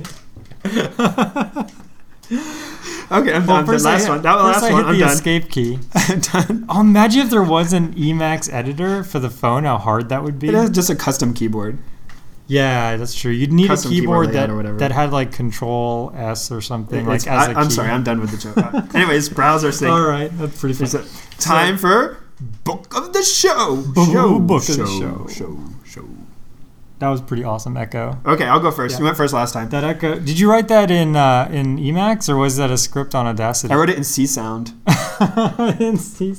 okay, 3.12 3.34
I'm 3.34 3.46
done. 3.46 3.66
The 3.66 3.74
I 3.74 3.76
last 3.76 4.04
hit- 4.04 4.10
one. 4.10 4.22
That 4.22 4.36
was 4.36 4.44
the 4.44 4.48
last 4.48 4.64
I 4.64 4.72
one. 4.72 4.82
hit 4.84 4.88
I'm 4.88 4.94
the 4.94 5.00
done. 5.02 5.12
escape 5.12 5.52
key. 5.52 5.80
I'm 5.94 6.20
done. 6.22 6.66
Oh, 6.70 6.80
imagine 6.80 7.24
if 7.24 7.30
there 7.30 7.44
was 7.44 7.74
an 7.74 7.96
Emacs 7.96 8.50
editor 8.54 9.04
for 9.04 9.20
the 9.20 9.30
phone. 9.30 9.66
How 9.66 9.78
hard 9.78 10.08
that 10.08 10.24
would 10.24 10.40
be. 10.40 10.48
It 10.48 10.54
is 10.56 10.70
just 10.70 10.90
a 10.90 10.96
custom 10.96 11.34
keyboard. 11.34 11.80
Yeah, 12.50 12.98
that's 12.98 13.14
true. 13.14 13.32
You'd 13.32 13.54
need 13.54 13.68
Custom 13.68 13.92
a 13.92 13.94
keyboard 13.94 14.32
keyboard 14.34 14.66
that, 14.66 14.80
that 14.80 14.92
had 14.92 15.12
like 15.12 15.32
Control 15.32 16.12
S 16.16 16.52
or 16.52 16.62
something 16.62 17.00
It's- 17.08 17.26
like 17.26 17.32
as 17.34 17.48
I, 17.48 17.52
a 17.52 17.58
am 17.58 17.68
key. 17.68 17.74
sorry, 17.74 17.90
I'm 17.92 18.04
done 18.04 18.20
with 18.20 18.32
the 18.32 18.38
joke. 18.38 18.58
Uh, 18.58 18.82
Anyways, 18.98 19.30
browser 19.40 19.72
sync. 19.72 19.92
All 19.92 20.02
right, 20.02 20.36
that's 20.38 20.60
pretty 20.60 20.74
fun. 20.84 21.06
time 21.38 21.78
for 21.78 22.18
book 22.64 22.96
of 22.98 23.14
the 23.14 23.22
show. 23.24 23.84
Show, 24.12 24.40
book 24.40 24.62
of 24.68 24.76
show, 24.76 24.84
the 24.84 24.88
show. 24.88 25.28
show, 25.28 25.60
show. 25.86 26.06
that 26.98 27.10
was 27.10 27.22
pretty 27.22 27.44
awesome. 27.44 27.78
Echo. 27.78 28.18
Okay, 28.26 28.46
I'll 28.46 28.60
go 28.60 28.72
first. 28.72 28.94
Yeah. 28.94 29.00
You 29.00 29.06
went 29.06 29.18
first 29.18 29.34
last 29.34 29.52
time. 29.54 29.70
That 29.70 29.84
Echo. 29.84 30.18
Did 30.20 30.40
you 30.40 30.50
write 30.50 30.68
that 30.70 30.90
in 30.90 31.16
uh, 31.16 31.50
in 31.52 31.78
Emacs 31.78 32.28
or 32.30 32.36
was 32.36 32.58
that 32.58 32.72
a 32.72 32.78
script 32.80 33.14
on 33.14 33.28
Audacity? 33.28 33.72
I 33.74 33.78
wrote 33.78 33.90
it 33.92 33.98
in 33.98 34.04
Csound. 34.04 34.74
I 34.88 35.76
didn't 35.78 36.00
see 36.00 36.34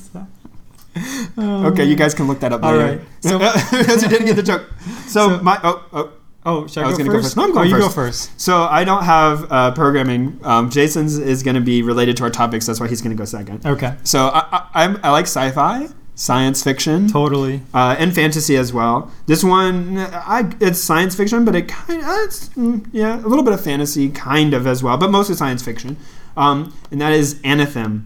Oh, 1.37 1.65
Okay, 1.71 1.85
you 1.85 1.95
guys 1.95 2.13
can 2.13 2.27
look 2.27 2.39
that 2.41 2.51
up 2.53 2.63
All 2.63 2.73
later. 2.75 2.97
right. 2.97 3.07
So- 3.21 3.39
because 3.77 4.03
you 4.03 4.09
didn't 4.09 4.25
get 4.27 4.35
the 4.35 4.43
joke. 4.43 4.63
So, 5.07 5.37
So- 5.37 5.43
my 5.43 5.59
oh 5.63 5.83
oh. 5.93 6.11
Oh, 6.43 6.65
should 6.65 6.79
I, 6.81 6.85
I 6.85 6.87
was 6.87 6.97
go, 6.97 7.03
gonna 7.03 7.15
go 7.17 7.21
first? 7.21 7.35
first. 7.35 7.37
No, 7.37 7.43
I'm 7.43 7.51
oh, 7.51 7.53
going 7.53 7.69
you 7.69 7.77
go 7.77 7.87
first. 7.89 8.29
first. 8.29 8.41
So 8.41 8.63
I 8.63 8.83
don't 8.83 9.03
have 9.03 9.51
uh, 9.51 9.71
programming. 9.73 10.39
Um, 10.41 10.71
Jason's 10.71 11.19
is 11.19 11.43
going 11.43 11.53
to 11.53 11.61
be 11.61 11.83
related 11.83 12.17
to 12.17 12.23
our 12.23 12.31
topics. 12.31 12.65
That's 12.65 12.79
why 12.79 12.87
he's 12.87 12.99
going 12.99 13.15
to 13.15 13.21
go 13.21 13.25
second. 13.25 13.63
Okay. 13.63 13.93
So 14.03 14.25
I, 14.29 14.47
I, 14.51 14.83
I'm, 14.85 14.99
I 15.03 15.11
like 15.11 15.25
sci-fi, 15.25 15.89
science 16.15 16.63
fiction, 16.63 17.07
Totally. 17.09 17.61
uh, 17.75 17.95
and 17.99 18.15
fantasy 18.15 18.57
as 18.57 18.73
well. 18.73 19.11
This 19.27 19.43
one, 19.43 19.99
I 19.99 20.51
it's 20.59 20.79
science 20.79 21.13
fiction, 21.13 21.45
but 21.45 21.55
it 21.55 21.67
kind 21.67 22.01
of 22.01 22.07
it's 22.23 22.49
mm, 22.49 22.87
yeah 22.91 23.17
a 23.23 23.27
little 23.27 23.43
bit 23.43 23.53
of 23.53 23.63
fantasy 23.63 24.09
kind 24.09 24.55
of 24.55 24.65
as 24.65 24.81
well, 24.81 24.97
but 24.97 25.11
mostly 25.11 25.35
science 25.35 25.61
fiction. 25.61 25.95
Um, 26.35 26.75
and 26.89 26.99
that 27.01 27.13
is 27.13 27.35
Anathem. 27.43 28.05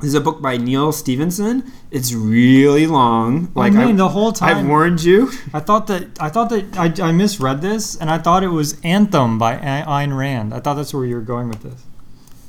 This 0.00 0.08
is 0.08 0.14
a 0.14 0.20
book 0.20 0.40
by 0.40 0.56
Neal 0.56 0.92
Stephenson. 0.92 1.72
It's 1.90 2.12
really 2.12 2.86
long. 2.86 3.50
Like 3.54 3.72
I 3.74 3.84
mean, 3.86 3.96
the 3.96 4.08
whole 4.08 4.32
time 4.32 4.58
I've 4.58 4.66
warned 4.68 5.02
you. 5.02 5.30
I 5.52 5.58
thought 5.60 5.88
that 5.88 6.06
I 6.20 6.28
thought 6.28 6.50
that 6.50 6.76
I, 6.78 7.08
I 7.08 7.12
misread 7.12 7.60
this, 7.62 7.96
and 7.96 8.08
I 8.08 8.18
thought 8.18 8.44
it 8.44 8.48
was 8.48 8.78
Anthem 8.84 9.38
by 9.38 9.54
A- 9.54 9.84
Ayn 9.86 10.16
Rand. 10.16 10.54
I 10.54 10.60
thought 10.60 10.74
that's 10.74 10.94
where 10.94 11.04
you 11.04 11.16
were 11.16 11.20
going 11.22 11.48
with 11.48 11.62
this. 11.62 11.82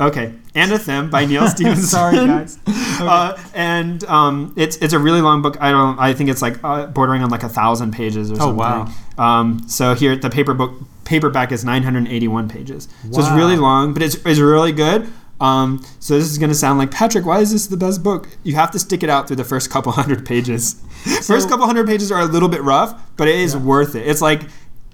Okay, 0.02 0.34
Anathem 0.56 1.10
by 1.12 1.26
Neal 1.26 1.48
Stephenson. 1.56 1.86
Sorry, 1.86 2.16
guys. 2.16 2.58
Uh, 3.00 3.42
and 3.54 4.04
um, 4.06 4.54
it's 4.58 4.76
it's 4.78 4.92
a 4.92 5.00
really 5.00 5.22
long 5.22 5.42
book. 5.42 5.56
I 5.62 5.72
don't. 5.72 5.98
I 5.98 6.14
think 6.14 6.30
it's 6.30 6.42
like 6.42 6.62
uh, 6.66 6.88
bordering 6.88 7.24
on 7.24 7.30
like 7.30 7.44
a 7.44 7.50
thousand 7.50 7.92
pages 7.94 8.30
or 8.30 8.34
Oh, 8.34 8.38
something. 8.38 8.58
wow. 8.58 8.94
Um, 9.18 9.64
so 9.70 9.94
here 9.96 10.18
the 10.18 10.30
paper 10.30 10.54
book 10.54 10.74
paperback 11.06 11.54
is 11.54 11.64
981 11.64 12.50
pages. 12.50 12.90
Wow. 13.06 13.12
So 13.14 13.20
it's 13.22 13.32
really 13.32 13.56
long, 13.56 13.94
but 13.94 14.04
it's 14.04 14.16
it's 14.26 14.40
really 14.40 14.74
good. 14.74 15.10
Um, 15.42 15.84
so 16.00 16.18
this 16.18 16.30
is 16.30 16.38
going 16.38 16.50
to 16.50 16.56
sound 16.56 16.80
like 16.80 16.92
Patrick. 16.92 17.26
Why 17.26 17.40
is 17.40 17.52
this 17.52 17.68
the 17.68 17.78
best 17.78 18.04
book? 18.04 18.28
You 18.44 18.56
have 18.56 18.72
to 18.72 18.80
stick 18.80 19.04
it 19.04 19.10
out 19.10 19.28
through 19.28 19.38
the 19.38 19.44
first 19.46 19.70
couple 19.70 19.92
hundred 20.02 20.26
pages. 20.26 20.76
first 21.26 21.48
couple 21.50 21.66
hundred 21.66 21.88
pages 21.88 22.12
are 22.12 22.22
a 22.22 22.26
little 22.26 22.50
bit 22.50 22.62
rough, 22.62 23.00
but 23.18 23.28
it 23.28 23.36
is 23.36 23.54
Yeah. 23.54 23.62
worth 23.62 23.96
it. 23.96 24.06
It's 24.08 24.22
like 24.22 24.44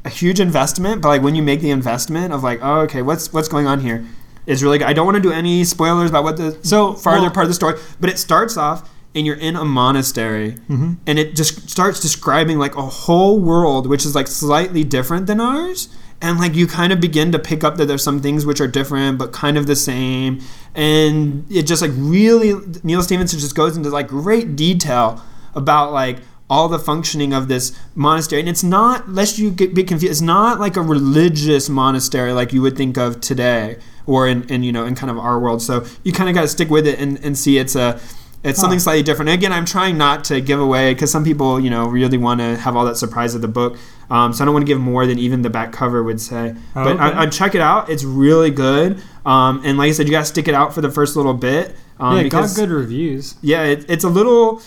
a 0.04 0.10
huge 0.10 0.40
investment, 0.40 1.02
but 1.02 1.08
like 1.10 1.22
when 1.24 1.34
you 1.36 1.42
make 1.42 1.62
the 1.62 1.72
investment 1.72 2.32
of 2.32 2.44
like, 2.44 2.60
oh, 2.62 2.82
okay, 2.82 3.02
what's 3.02 3.34
what's 3.34 3.48
going 3.48 3.66
on 3.66 3.80
here? 3.80 4.06
It's 4.46 4.62
really 4.62 4.78
good. 4.78 4.88
I 4.88 4.94
don't 4.94 5.06
want 5.08 5.16
to 5.16 5.22
do 5.22 5.32
any 5.32 5.64
spoilers 5.64 6.12
about 6.12 6.24
what 6.24 6.38
the 6.38 6.56
So, 6.62 6.94
farther 6.94 7.22
well- 7.24 7.32
part 7.32 7.46
of 7.46 7.50
the 7.50 7.56
story, 7.56 7.80
but 8.00 8.12
it 8.12 8.20
starts 8.20 8.56
off 8.58 8.88
and 9.16 9.26
you're 9.26 9.38
in 9.38 9.56
a 9.56 9.66
monastery 9.66 10.58
Mm-hmm. 10.70 10.94
and 11.08 11.18
it 11.18 11.36
just 11.36 11.70
starts 11.70 12.00
describing 12.02 12.60
like 12.60 12.76
a 12.76 12.82
whole 12.84 13.40
world 13.40 13.88
which 13.88 14.06
is 14.06 14.14
like 14.14 14.28
slightly 14.28 14.84
different 14.84 15.26
than 15.26 15.40
ours 15.40 15.88
and 16.22 16.40
like 16.40 16.56
you 16.56 16.68
kind 16.68 16.94
of 16.94 17.00
begin 17.00 17.32
to 17.32 17.40
pick 17.40 17.64
up 17.64 17.78
that 17.78 17.86
there's 17.86 18.04
some 18.04 18.22
things 18.22 18.46
which 18.46 18.62
are 18.62 18.68
different 18.68 19.18
but 19.18 19.32
kind 19.32 19.58
of 19.58 19.68
the 19.68 19.76
same. 19.76 20.42
And 20.74 21.46
it 21.52 21.64
just 21.64 21.82
like 21.82 21.92
really 21.94 22.54
neal 22.84 23.02
stephenson 23.02 23.40
just 23.40 23.56
goes 23.56 23.78
into 23.78 23.90
like 23.90 24.08
great 24.08 24.56
detail 24.56 25.22
about 25.54 25.92
like 25.92 26.20
all 26.50 26.70
the 26.70 26.80
functioning 26.80 27.34
of 27.34 27.48
this 27.48 27.78
monastery. 27.96 28.40
And 28.40 28.50
it's 28.50 28.64
not 28.64 29.10
lest 29.10 29.38
you 29.38 29.52
get 29.52 29.74
be 29.74 29.84
confused 29.84 30.12
it's 30.12 30.22
not 30.22 30.60
like 30.60 30.78
a 30.78 30.82
religious 30.82 31.70
monastery 31.70 32.32
like 32.32 32.54
you 32.54 32.62
would 32.62 32.78
think 32.78 32.98
of 32.98 33.20
today 33.20 33.78
or 34.06 34.28
in, 34.28 34.44
in 34.50 34.64
you 34.64 34.72
know 34.72 34.86
in 34.86 34.96
kind 34.96 35.12
of 35.12 35.18
our 35.18 35.40
world. 35.40 35.62
So 35.62 35.86
you 36.04 36.12
kind 36.12 36.30
of 36.30 36.36
got 36.36 36.42
to 36.42 36.48
stick 36.48 36.70
with 36.70 36.88
it 36.88 37.00
and, 37.00 37.24
and 37.24 37.38
see 37.38 37.58
it's 37.58 37.76
a 37.76 38.00
it's 38.46 38.60
something 38.60 38.80
slightly 38.80 39.04
different. 39.04 39.30
And 39.30 39.40
again, 39.40 39.52
I'm 39.52 39.66
trying 39.66 39.98
not 39.98 40.24
to 40.26 40.40
give 40.40 40.60
away 40.60 40.94
because 40.94 41.12
some 41.12 41.24
people, 41.24 41.60
you 41.60 41.70
know, 41.70 41.88
really 41.88 42.18
want 42.18 42.42
to 42.42 42.56
have 42.58 42.76
all 42.76 42.86
that 42.86 42.96
surprise 42.96 43.34
of 43.34 43.42
the 43.42 43.48
book. 43.48 43.78
Um, 44.10 44.34
so 44.34 44.44
I 44.44 44.46
don't 44.46 44.54
want 44.54 44.66
to 44.66 44.68
give 44.68 44.80
more 44.80 45.08
than 45.08 45.18
even 45.18 45.42
the 45.42 45.50
back 45.50 45.72
cover 45.72 46.04
would 46.04 46.22
say. 46.22 46.54
Oh, 46.76 46.84
but 46.84 47.00
I, 47.00 47.10
okay. 47.10 47.18
I 47.18 47.26
check 47.28 47.56
it 47.56 47.62
out; 47.62 47.90
it's 47.90 48.04
really 48.04 48.52
good. 48.52 49.02
Um, 49.26 49.62
and 49.66 49.78
like 49.78 49.90
I 49.90 49.92
said, 49.94 50.08
you 50.08 50.12
got 50.12 50.20
to 50.20 50.26
stick 50.26 50.48
it 50.48 50.54
out 50.54 50.74
for 50.74 50.82
the 50.82 50.92
first 50.92 51.16
little 51.16 51.34
bit. 51.34 51.76
Um, 52.00 52.18
yeah, 52.18 52.24
it 52.24 52.30
got 52.30 52.54
good 52.56 52.70
reviews. 52.70 53.36
Yeah, 53.42 53.64
it, 53.64 53.90
it's 53.90 54.04
a 54.04 54.10
little. 54.10 54.62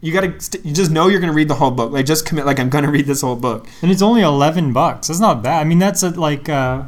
You 0.00 0.12
got 0.12 0.22
to. 0.22 0.40
St- 0.40 0.64
you 0.64 0.72
just 0.72 0.90
know 0.90 1.08
you're 1.08 1.20
going 1.20 1.30
to 1.30 1.36
read 1.36 1.48
the 1.48 1.54
whole 1.54 1.70
book. 1.70 1.92
Like 1.92 2.06
just 2.06 2.24
commit. 2.24 2.46
Like 2.46 2.58
I'm 2.58 2.70
going 2.70 2.84
to 2.86 2.90
read 2.90 3.06
this 3.06 3.20
whole 3.20 3.36
book. 3.36 3.68
And 3.82 3.90
it's 3.90 4.02
only 4.02 4.22
11 4.22 4.72
bucks. 4.72 5.08
That's 5.08 5.20
not 5.20 5.42
bad. 5.42 5.60
I 5.60 5.64
mean, 5.64 5.78
that's 5.78 6.02
a, 6.02 6.10
like, 6.10 6.48
uh, 6.48 6.84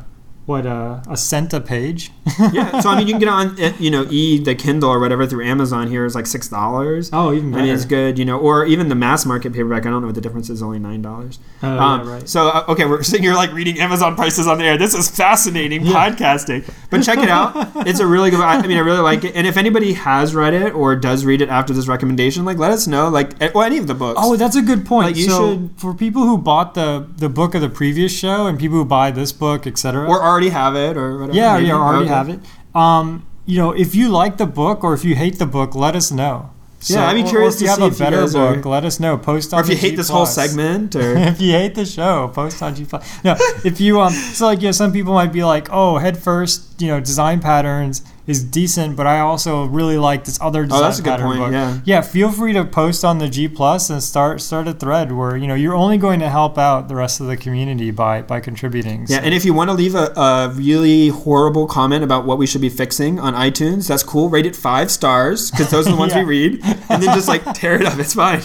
what, 0.46 0.66
uh, 0.66 1.00
a 1.08 1.16
cent 1.16 1.52
a 1.52 1.60
page? 1.60 2.10
Yeah. 2.52 2.80
so 2.80 2.88
I 2.90 2.96
mean, 2.98 3.06
you 3.06 3.12
can 3.14 3.20
get 3.20 3.28
on, 3.28 3.56
you 3.78 3.90
know, 3.90 4.06
e 4.10 4.38
the 4.38 4.54
Kindle 4.54 4.90
or 4.90 4.98
whatever 5.00 5.26
through 5.26 5.44
Amazon. 5.44 5.88
Here 5.88 6.04
is 6.04 6.14
like 6.14 6.26
six 6.26 6.48
dollars. 6.48 7.10
Oh, 7.12 7.32
even 7.32 7.50
better. 7.50 7.62
I 7.62 7.66
mean, 7.66 7.74
it's 7.74 7.84
good, 7.84 8.18
you 8.18 8.24
know, 8.24 8.38
or 8.38 8.64
even 8.66 8.88
the 8.88 8.94
mass 8.94 9.24
market 9.26 9.52
paperback. 9.52 9.86
I 9.86 9.90
don't 9.90 10.00
know 10.02 10.08
what 10.08 10.14
the 10.14 10.20
difference 10.20 10.50
is. 10.50 10.62
Only 10.62 10.78
nine 10.78 11.02
dollars. 11.02 11.38
Oh, 11.62 11.68
Um, 11.78 12.06
yeah, 12.06 12.12
right. 12.14 12.28
So 12.28 12.48
uh, 12.48 12.64
okay, 12.68 12.84
we're 12.86 13.02
sitting 13.02 13.22
here 13.24 13.34
like 13.34 13.52
reading 13.52 13.78
Amazon 13.80 14.16
prices 14.16 14.46
on 14.46 14.58
the 14.58 14.64
air. 14.64 14.76
This 14.78 14.94
is 14.94 15.08
fascinating 15.10 15.84
Yeah. 15.86 15.92
podcasting. 16.10 16.70
But 16.90 17.02
check 17.02 17.18
it 17.18 17.28
out. 17.28 17.52
It's 17.86 18.00
a 18.00 18.06
really 18.06 18.30
good. 18.30 18.40
I 18.40 18.60
mean, 18.66 18.76
I 18.76 18.80
really 18.80 19.00
like 19.00 19.24
it. 19.24 19.34
And 19.36 19.46
if 19.46 19.56
anybody 19.56 19.92
has 19.94 20.34
read 20.34 20.54
it 20.54 20.74
or 20.74 20.94
does 20.96 21.24
read 21.24 21.40
it 21.40 21.48
after 21.48 21.72
this 21.72 21.88
recommendation, 21.88 22.44
like 22.44 22.58
let 22.58 22.70
us 22.72 22.86
know. 22.86 23.08
Like, 23.08 23.40
eh, 23.42 23.50
well, 23.54 23.64
any 23.64 23.78
of 23.78 23.86
the 23.86 23.94
books. 23.94 24.20
Oh, 24.22 24.36
that's 24.36 24.56
a 24.56 24.62
good 24.62 24.84
point. 24.86 25.06
Like, 25.08 25.16
you 25.16 25.24
so 25.28 25.52
should- 25.54 25.70
for 25.76 25.94
people 25.94 26.22
who 26.22 26.38
bought 26.38 26.74
the 26.74 27.06
the 27.16 27.28
book 27.28 27.54
of 27.54 27.60
the 27.60 27.68
previous 27.68 28.16
show 28.16 28.46
and 28.46 28.58
people 28.58 28.76
who 28.78 28.84
buy 28.84 29.10
this 29.10 29.32
book, 29.32 29.66
etc. 29.66 30.06
or 30.06 30.20
already 30.34 30.50
have 30.50 30.74
it 30.76 30.96
or 30.96 31.18
whatever. 31.18 31.36
yeah, 31.38 31.54
maybe. 31.54 31.66
yeah, 31.68 31.74
already 31.74 32.04
Okay. 32.06 32.14
have 32.14 32.28
it. 32.28 32.40
Um, 32.74 33.24
you 33.46 33.58
know, 33.58 33.70
if 33.72 33.94
you 33.94 34.08
like 34.08 34.36
the 34.36 34.46
book 34.46 34.82
or 34.84 34.92
if 34.94 35.04
you 35.04 35.14
hate 35.14 35.38
the 35.38 35.46
book, 35.46 35.74
let 35.74 35.94
us 35.94 36.10
know. 36.10 36.50
Yeah, 36.86 37.06
I'd 37.08 37.14
be 37.14 37.22
or- 37.22 37.26
curious 37.34 37.54
Or 37.54 37.56
if 37.56 37.58
to 37.60 37.64
you 37.64 37.70
have 37.70 37.82
a 37.94 37.98
better 37.98 38.20
guys 38.20 38.34
are- 38.34 38.54
book, 38.56 38.64
let 38.66 38.84
us 38.84 39.00
know. 39.00 39.16
Post 39.16 39.54
on 39.54 39.60
Or 39.60 39.62
if 39.62 39.68
you 39.70 39.76
hate 39.76 39.90
G 39.90 39.96
this 39.96 40.08
whole 40.10 40.26
segment, 40.26 40.94
or 41.02 41.16
if 41.16 41.40
you 41.40 41.52
hate 41.52 41.74
the 41.74 41.86
show, 41.86 42.28
post 42.34 42.62
on 42.62 42.74
G 42.74 42.84
Plus. 42.84 43.02
No, 43.24 43.36
if 43.64 43.80
you 43.80 44.00
um, 44.02 44.12
so 44.12 44.46
like 44.46 44.60
yeah, 44.60 44.72
some 44.72 44.92
people 44.92 45.14
might 45.14 45.32
be 45.32 45.44
like, 45.44 45.68
oh, 45.70 45.96
head 45.98 46.18
first, 46.18 46.80
you 46.82 46.88
know, 46.88 47.00
design 47.00 47.40
patterns 47.40 48.02
is 48.26 48.42
decent, 48.42 48.96
but 48.96 49.06
I 49.06 49.20
also 49.20 49.66
really 49.66 49.98
like 49.98 50.24
this 50.24 50.38
other 50.40 50.64
design 50.64 50.78
oh, 50.80 50.82
that's 50.84 50.98
a 50.98 51.02
good 51.02 51.20
point. 51.20 51.38
book. 51.40 51.52
Yeah. 51.52 51.80
Yeah, 51.84 52.00
feel 52.00 52.30
free 52.32 52.54
to 52.54 52.64
post 52.64 53.04
on 53.04 53.18
the 53.18 53.28
G 53.28 53.48
Plus 53.48 53.90
and 53.90 54.02
start 54.02 54.40
start 54.40 54.66
a 54.66 54.72
thread 54.72 55.12
where 55.12 55.36
you 55.36 55.46
know 55.46 55.54
you're 55.54 55.74
only 55.74 55.98
going 55.98 56.20
to 56.20 56.30
help 56.30 56.56
out 56.56 56.88
the 56.88 56.94
rest 56.96 57.20
of 57.20 57.26
the 57.26 57.36
community 57.36 57.90
by 57.90 58.22
by 58.22 58.40
contributing. 58.40 59.04
Yeah, 59.08 59.20
and 59.22 59.34
if 59.34 59.44
you 59.44 59.52
want 59.52 59.68
to 59.68 59.74
leave 59.74 59.94
a, 59.94 60.06
a 60.16 60.50
really 60.54 61.08
horrible 61.08 61.66
comment 61.66 62.02
about 62.02 62.24
what 62.24 62.38
we 62.38 62.46
should 62.46 62.62
be 62.62 62.70
fixing 62.70 63.20
on 63.20 63.34
iTunes, 63.34 63.88
that's 63.88 64.02
cool. 64.02 64.30
Rate 64.30 64.46
it 64.46 64.56
five 64.56 64.90
stars 64.90 65.50
because 65.50 65.70
those 65.70 65.86
are 65.86 65.90
the 65.90 65.96
ones 66.04 66.14
Yeah. 66.14 66.20
we 66.24 66.28
read, 66.48 66.60
and 66.88 67.02
then 67.02 67.14
just 67.14 67.28
like 67.28 67.42
tear 67.54 67.74
it 67.74 67.84
up. 67.86 67.98
It's 67.98 68.14
fine. 68.14 68.40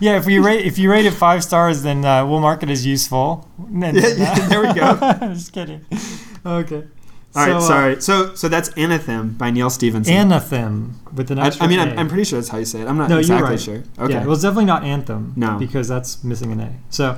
yeah, 0.00 0.18
if 0.18 0.26
we 0.26 0.38
rate 0.38 0.66
if 0.66 0.78
you 0.78 0.90
rate 0.90 1.06
it 1.06 1.12
five 1.14 1.42
stars, 1.42 1.82
then 1.82 2.04
uh, 2.04 2.26
we'll 2.26 2.40
mark 2.40 2.62
it 2.62 2.68
as 2.70 2.84
useful. 2.84 3.48
Yeah, 3.74 3.92
yeah, 3.92 4.48
there 4.48 4.60
we 4.60 4.72
go. 4.74 4.94
Just 5.34 5.52
kidding. 5.52 5.84
Okay. 6.44 6.84
All 7.36 7.42
right, 7.46 7.50
So, 7.50 7.56
uh, 7.56 7.60
sorry. 7.60 8.00
So, 8.00 8.34
so 8.34 8.48
that's 8.48 8.70
Anathem 8.70 9.36
by 9.36 9.50
Neal 9.50 9.70
Stephenson. 9.70 10.14
Anathem 10.14 10.92
with 11.12 11.30
an 11.30 11.38
I, 11.38 11.48
extra 11.48 11.66
I 11.66 11.68
mean, 11.68 11.80
A. 11.80 11.82
I'm, 11.82 11.98
I'm 12.00 12.08
pretty 12.08 12.24
sure 12.24 12.38
that's 12.38 12.48
how 12.48 12.58
you 12.58 12.64
say 12.64 12.80
it. 12.80 12.86
I'm 12.86 12.96
not 12.96 13.08
No, 13.08 13.16
you're 13.16 13.20
exactly 13.20 13.50
right. 13.50 13.60
sure. 13.60 13.82
Okay. 13.98 14.14
Yeah, 14.14 14.24
well, 14.24 14.34
it's 14.34 14.42
definitely 14.42 14.66
not 14.66 14.84
Anthem. 14.84 15.32
No. 15.36 15.58
because 15.58 15.88
that's 15.88 16.22
missing 16.22 16.52
an 16.52 16.60
A. 16.60 16.72
So, 16.90 17.16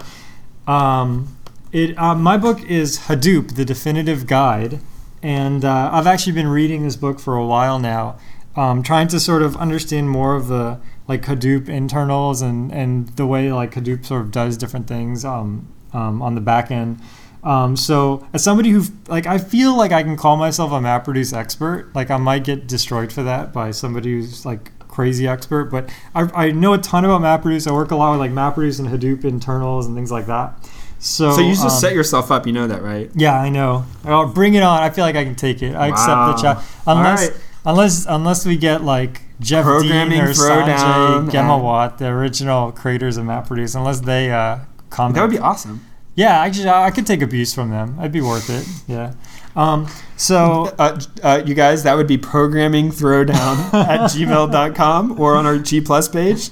um, 0.67 1.37
it 1.73 1.99
uh, 1.99 2.15
my 2.15 2.37
book 2.39 2.63
is 2.65 3.01
Hadoop: 3.01 3.57
The 3.57 3.65
Definitive 3.65 4.27
Guide, 4.27 4.81
and 5.23 5.65
uh, 5.65 5.91
I've 5.93 6.07
actually 6.07 6.33
been 6.33 6.49
reading 6.49 6.85
this 6.85 6.97
book 6.97 7.19
for 7.21 7.37
a 7.37 7.45
while 7.47 7.79
now, 7.79 8.19
um, 8.55 8.83
trying 8.83 9.09
to 9.09 9.21
sort 9.21 9.43
of 9.43 9.57
understand 9.57 10.09
more 10.09 10.35
of 10.35 10.49
the 10.49 10.81
like 11.09 11.23
Hadoop 11.23 11.69
internals 11.69 12.41
and 12.41 12.73
and 12.73 13.09
the 13.17 13.27
way 13.27 13.53
like 13.53 13.73
Hadoop 13.75 14.07
sort 14.07 14.23
of 14.23 14.31
does 14.31 14.57
different 14.57 14.87
things 14.87 15.25
um, 15.25 15.69
um, 15.93 16.23
on 16.23 16.35
the 16.35 16.41
back 16.41 16.71
end. 16.71 17.01
Um, 17.45 17.77
so 17.77 18.27
as 18.33 18.43
somebody 18.43 18.71
who 18.71 18.85
like 19.09 19.27
I 19.27 19.39
feel 19.39 19.77
like 19.77 19.93
I 19.93 20.03
can 20.03 20.17
call 20.17 20.37
myself 20.37 20.73
a 20.73 20.77
MapReduce 20.77 21.37
expert. 21.37 21.95
Like 21.95 22.11
I 22.11 22.17
might 22.17 22.45
get 22.45 22.67
destroyed 22.67 23.13
for 23.13 23.23
that 23.23 23.53
by 23.53 23.71
somebody 23.71 24.13
who's 24.13 24.45
like 24.45 24.73
crazy 24.89 25.29
expert, 25.29 25.67
but 25.67 25.89
I, 26.15 26.47
I 26.47 26.51
know 26.51 26.73
a 26.73 26.79
ton 26.79 27.05
about 27.05 27.21
MapReduce. 27.21 27.69
I 27.69 27.73
work 27.73 27.91
a 27.91 27.97
lot 27.97 28.13
with 28.13 28.21
like 28.21 28.33
MapReduce 28.33 28.81
and 28.81 28.89
Hadoop 28.89 29.25
internals 29.25 29.87
and 29.87 29.95
things 29.95 30.11
like 30.11 30.27
that. 30.27 30.69
So, 30.99 31.33
so 31.33 31.41
you 31.41 31.51
just 31.51 31.65
um, 31.65 31.71
set 31.71 31.93
yourself 31.93 32.31
up. 32.31 32.47
You 32.47 32.53
know 32.55 32.67
that, 32.67 32.83
right? 32.83 33.11
yeah, 33.15 33.39
I 33.39 33.51
know. 33.51 33.85
I'll 34.05 34.33
bring 34.33 34.55
it 34.55 34.63
on. 34.63 34.83
I 34.83 34.91
feel 34.91 35.05
like 35.05 35.15
I 35.15 35.25
can 35.25 35.35
take 35.35 35.63
it. 35.63 35.75
I 35.75 35.89
accept 35.89 36.09
the 36.09 36.43
challenge. 36.43 36.67
All 36.87 36.97
Unless 36.97 37.31
right. 37.31 37.41
unless 37.67 38.07
unless 38.07 38.47
we 38.47 38.57
get 38.57 38.83
like 38.83 39.21
Jeff 39.39 39.65
Programming 39.65 40.19
Dean 40.19 40.29
or 40.29 40.33
Sanjay 40.33 41.31
Ghemawat, 41.31 41.99
the 41.99 42.07
original 42.09 42.73
creators 42.73 43.19
of 43.19 43.27
MapReduce, 43.27 43.77
unless 43.77 44.01
they 44.01 44.33
uh, 44.33 44.61
comment. 44.89 45.17
That 45.17 45.23
would 45.23 45.31
be 45.31 45.39
awesome. 45.39 45.85
Yeah, 46.17 46.41
actually, 46.41 46.69
I 46.69 46.87
I 46.87 46.91
could 46.91 47.07
take 47.07 47.23
abuse 47.23 47.55
from 47.55 47.71
them. 47.71 47.97
I'd 48.01 48.11
be 48.13 48.21
worth 48.21 48.49
it. 48.51 48.67
Yeah. 48.89 49.13
Um, 49.55 49.87
so 50.17 50.75
Uh, 50.79 50.99
uh, 51.23 51.43
you 51.47 51.55
guys, 51.55 51.83
that 51.85 51.95
would 51.97 52.07
be 52.09 52.19
programming 52.19 52.91
throwdown 52.91 53.57
at 53.75 54.01
gmail.com 54.11 55.21
or 55.21 55.37
on 55.37 55.47
our 55.47 55.59
G 55.59 55.81
plus 55.81 56.09
page. 56.09 56.51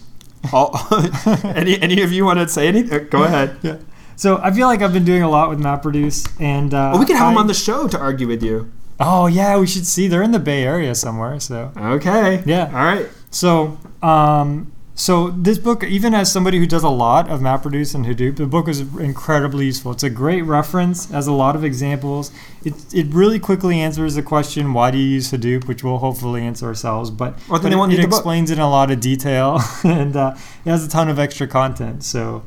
All, 0.52 0.70
any 1.44 1.80
any 1.80 2.02
of 2.02 2.12
you 2.12 2.24
want 2.24 2.38
to 2.38 2.48
say 2.48 2.68
anything? 2.68 3.00
Uh, 3.00 3.04
Go 3.10 3.24
ahead. 3.24 3.56
yeah. 3.62 3.76
So 4.16 4.38
I 4.42 4.52
feel 4.52 4.66
like 4.68 4.82
I've 4.82 4.92
been 4.92 5.04
doing 5.04 5.22
a 5.22 5.28
lot 5.30 5.48
with 5.50 5.58
MapReduce, 5.58 6.28
and 6.40 6.72
uh, 6.72 6.90
Well, 6.92 7.00
we 7.00 7.06
could 7.06 7.16
have 7.16 7.30
them 7.30 7.38
on 7.38 7.46
the 7.48 7.54
show 7.54 7.88
to 7.88 7.98
argue 7.98 8.28
with 8.28 8.42
you. 8.42 8.70
Oh 9.00 9.26
yeah, 9.26 9.58
we 9.58 9.66
should 9.66 9.86
see. 9.86 10.06
They're 10.08 10.22
in 10.22 10.30
the 10.32 10.38
Bay 10.38 10.62
Area 10.64 10.94
somewhere. 10.94 11.40
So 11.40 11.72
Okay. 11.76 12.42
Yeah. 12.46 12.66
All 12.68 12.84
right. 12.84 13.08
so 13.30 13.78
um, 14.02 14.70
so 14.96 15.30
this 15.30 15.58
book, 15.58 15.82
even 15.82 16.14
as 16.14 16.30
somebody 16.30 16.58
who 16.58 16.66
does 16.66 16.84
a 16.84 16.88
lot 16.88 17.28
of 17.28 17.40
MapReduce 17.40 17.96
and 17.96 18.06
Hadoop, 18.06 18.36
the 18.36 18.46
book 18.46 18.68
was 18.68 18.80
incredibly 18.80 19.66
useful. 19.66 19.90
It's 19.90 20.04
a 20.04 20.10
great 20.10 20.42
reference, 20.42 21.10
has 21.10 21.26
a 21.26 21.32
lot 21.32 21.56
of 21.56 21.64
examples. 21.64 22.30
It, 22.64 22.74
it 22.94 23.06
really 23.08 23.40
quickly 23.40 23.80
answers 23.80 24.14
the 24.14 24.22
question, 24.22 24.72
why 24.72 24.92
do 24.92 24.98
you 24.98 25.04
use 25.04 25.32
Hadoop, 25.32 25.66
which 25.66 25.82
we'll 25.82 25.98
hopefully 25.98 26.42
answer 26.42 26.66
ourselves. 26.66 27.10
But, 27.10 27.36
but 27.48 27.64
it, 27.64 27.72
it 27.72 27.76
book. 27.76 28.04
explains 28.06 28.52
it 28.52 28.54
in 28.54 28.60
a 28.60 28.70
lot 28.70 28.92
of 28.92 29.00
detail, 29.00 29.60
and 29.84 30.14
uh, 30.14 30.36
it 30.64 30.70
has 30.70 30.86
a 30.86 30.88
ton 30.88 31.08
of 31.08 31.18
extra 31.18 31.48
content. 31.48 32.04
So 32.04 32.44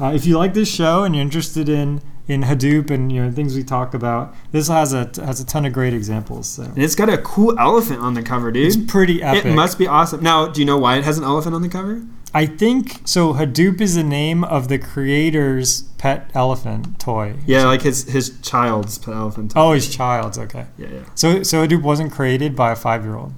uh, 0.00 0.12
if 0.14 0.24
you 0.24 0.38
like 0.38 0.54
this 0.54 0.72
show 0.72 1.04
and 1.04 1.14
you're 1.14 1.22
interested 1.22 1.68
in 1.68 2.00
in 2.30 2.42
Hadoop 2.42 2.90
and 2.90 3.10
you 3.10 3.22
know 3.22 3.30
things 3.30 3.56
we 3.56 3.64
talk 3.64 3.92
about, 3.92 4.34
this 4.52 4.68
has 4.68 4.92
a 4.92 5.10
has 5.16 5.40
a 5.40 5.46
ton 5.46 5.66
of 5.66 5.72
great 5.72 5.92
examples. 5.92 6.48
So 6.48 6.62
And 6.62 6.78
it's 6.78 6.94
got 6.94 7.08
a 7.08 7.18
cool 7.18 7.58
elephant 7.58 8.00
on 8.00 8.14
the 8.14 8.22
cover, 8.22 8.52
dude. 8.52 8.66
it's 8.66 8.76
pretty 8.76 9.22
epic. 9.22 9.46
It 9.46 9.54
must 9.54 9.78
be 9.78 9.86
awesome. 9.88 10.22
Now, 10.22 10.46
do 10.46 10.60
you 10.60 10.64
know 10.64 10.78
why 10.78 10.96
it 10.96 11.04
has 11.04 11.18
an 11.18 11.24
elephant 11.24 11.54
on 11.56 11.62
the 11.62 11.68
cover? 11.68 12.02
I 12.32 12.46
think 12.46 13.00
so. 13.04 13.34
Hadoop 13.34 13.80
is 13.80 13.96
the 13.96 14.04
name 14.04 14.44
of 14.44 14.68
the 14.68 14.78
creator's 14.78 15.82
pet 15.98 16.30
elephant 16.32 17.00
toy. 17.00 17.34
Yeah, 17.46 17.64
like 17.64 17.82
his 17.82 18.08
his 18.08 18.38
child's 18.40 18.96
pet 18.98 19.14
elephant. 19.14 19.50
Toy. 19.50 19.60
Oh, 19.60 19.72
his 19.72 19.94
child's 19.94 20.38
okay. 20.38 20.66
Yeah, 20.78 20.88
yeah. 20.92 21.04
So 21.16 21.42
so 21.42 21.66
Hadoop 21.66 21.82
wasn't 21.82 22.12
created 22.12 22.54
by 22.54 22.70
a 22.70 22.76
five 22.76 23.04
year 23.04 23.16
old 23.16 23.32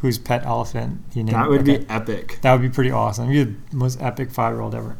whose 0.00 0.18
pet 0.18 0.44
elephant 0.44 1.02
he 1.14 1.22
named. 1.22 1.36
That 1.36 1.48
would 1.48 1.60
okay. 1.60 1.78
be 1.78 1.88
epic. 1.88 2.38
that 2.42 2.52
would 2.52 2.62
be 2.62 2.68
pretty 2.68 2.90
awesome. 2.90 3.30
You're 3.30 3.44
the 3.44 3.76
most 3.76 4.02
epic 4.02 4.32
five 4.32 4.54
year 4.54 4.60
old 4.60 4.74
ever. 4.74 4.96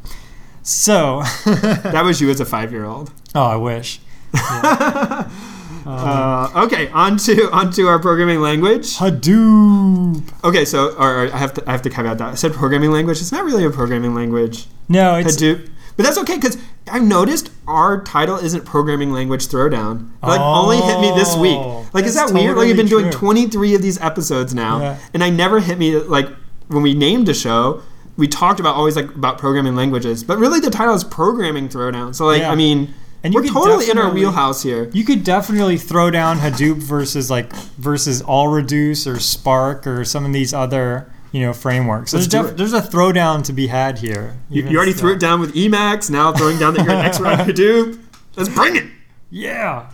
So 0.66 1.22
That 1.44 2.02
was 2.04 2.20
you 2.20 2.28
as 2.30 2.40
a 2.40 2.44
five 2.44 2.72
year 2.72 2.84
old. 2.84 3.12
oh, 3.34 3.42
I 3.42 3.56
wish. 3.56 4.00
Yeah. 4.34 5.30
Um, 5.86 5.92
Uh, 5.94 6.64
okay, 6.64 6.88
on 6.90 7.16
to 7.18 7.48
on 7.52 7.70
to 7.74 7.86
our 7.86 8.00
programming 8.00 8.40
language. 8.40 8.96
Hadoop. 8.96 10.20
Okay, 10.42 10.64
so 10.64 10.88
or, 10.98 11.22
or 11.26 11.32
I 11.32 11.36
have 11.36 11.54
to 11.54 11.62
I 11.68 11.70
have 11.70 11.82
to 11.82 11.90
caveat 11.90 12.18
that. 12.18 12.28
I 12.32 12.34
said 12.34 12.52
programming 12.54 12.90
language. 12.90 13.20
It's 13.20 13.30
not 13.30 13.44
really 13.44 13.64
a 13.64 13.70
programming 13.70 14.12
language. 14.12 14.66
No, 14.88 15.14
it's 15.14 15.36
Hadoop. 15.36 15.70
But 15.96 16.02
that's 16.02 16.18
okay 16.18 16.34
because 16.34 16.58
I 16.90 16.98
noticed 16.98 17.50
our 17.68 18.02
title 18.02 18.34
isn't 18.36 18.64
programming 18.64 19.12
language 19.12 19.46
throwdown. 19.46 20.10
It, 20.24 20.26
Like 20.26 20.40
only 20.40 20.78
hit 20.78 20.98
me 21.00 21.12
this 21.14 21.36
week. 21.36 21.56
Oh, 21.56 21.88
Like 21.92 22.04
is 22.04 22.16
that 22.16 22.32
weird? 22.34 22.56
Like 22.56 22.66
you've 22.66 22.76
been 22.76 22.88
totally 22.88 23.10
doing 23.12 23.46
23 23.46 23.74
of 23.76 23.82
these 23.82 24.00
episodes 24.00 24.52
now, 24.54 24.80
Yeah. 24.80 24.98
and 25.14 25.22
I 25.22 25.30
never 25.30 25.60
hit 25.60 25.78
me 25.78 25.94
like 25.94 26.26
when 26.66 26.82
we 26.82 26.94
named 26.94 27.28
a 27.28 27.34
show. 27.34 27.82
We 28.16 28.28
talked 28.28 28.60
about 28.60 28.74
always 28.76 28.96
like 28.96 29.14
about 29.14 29.38
programming 29.38 29.76
languages, 29.76 30.24
but 30.24 30.38
really 30.38 30.60
the 30.60 30.70
title 30.70 30.94
is 30.94 31.04
programming 31.04 31.68
throwdown. 31.68 32.14
So 32.14 32.24
like 32.26 32.40
Yeah. 32.40 32.50
I 32.50 32.54
mean, 32.54 32.94
And 33.22 33.34
you 33.34 33.40
we're 33.42 33.48
totally 33.48 33.90
in 33.90 33.98
our 33.98 34.10
wheelhouse 34.10 34.62
here. 34.62 34.88
You 34.92 35.04
could 35.04 35.22
definitely 35.24 35.76
throw 35.78 36.10
down 36.10 36.38
Hadoop 36.38 36.76
versus 36.76 37.30
like 37.30 37.52
versus 37.76 38.22
all 38.22 38.48
reduce 38.48 39.06
or 39.06 39.18
Spark 39.20 39.86
or 39.86 40.04
some 40.04 40.24
of 40.24 40.32
these 40.32 40.54
other 40.54 41.10
you 41.32 41.40
know 41.42 41.52
frameworks. 41.52 42.14
Let's 42.14 42.26
There's, 42.28 42.46
def- 42.46 42.56
there's 42.56 42.72
a 42.72 42.80
throwdown 42.80 43.44
to 43.44 43.52
be 43.52 43.66
had 43.66 43.98
here. 43.98 44.36
You, 44.48 44.62
you 44.68 44.76
already 44.76 44.92
threw 44.94 45.12
it 45.12 45.20
down 45.20 45.40
with 45.40 45.54
Emacs. 45.54 46.08
Now 46.10 46.32
throwing 46.32 46.58
down 46.58 46.74
that 46.74 46.84
you're 46.84 46.94
an 46.94 47.04
expert 47.06 47.26
on 47.26 47.38
Hadoop. 47.46 48.00
Let's 48.36 48.48
bring 48.48 48.76
it. 48.76 48.84
Yeah, 49.30 49.90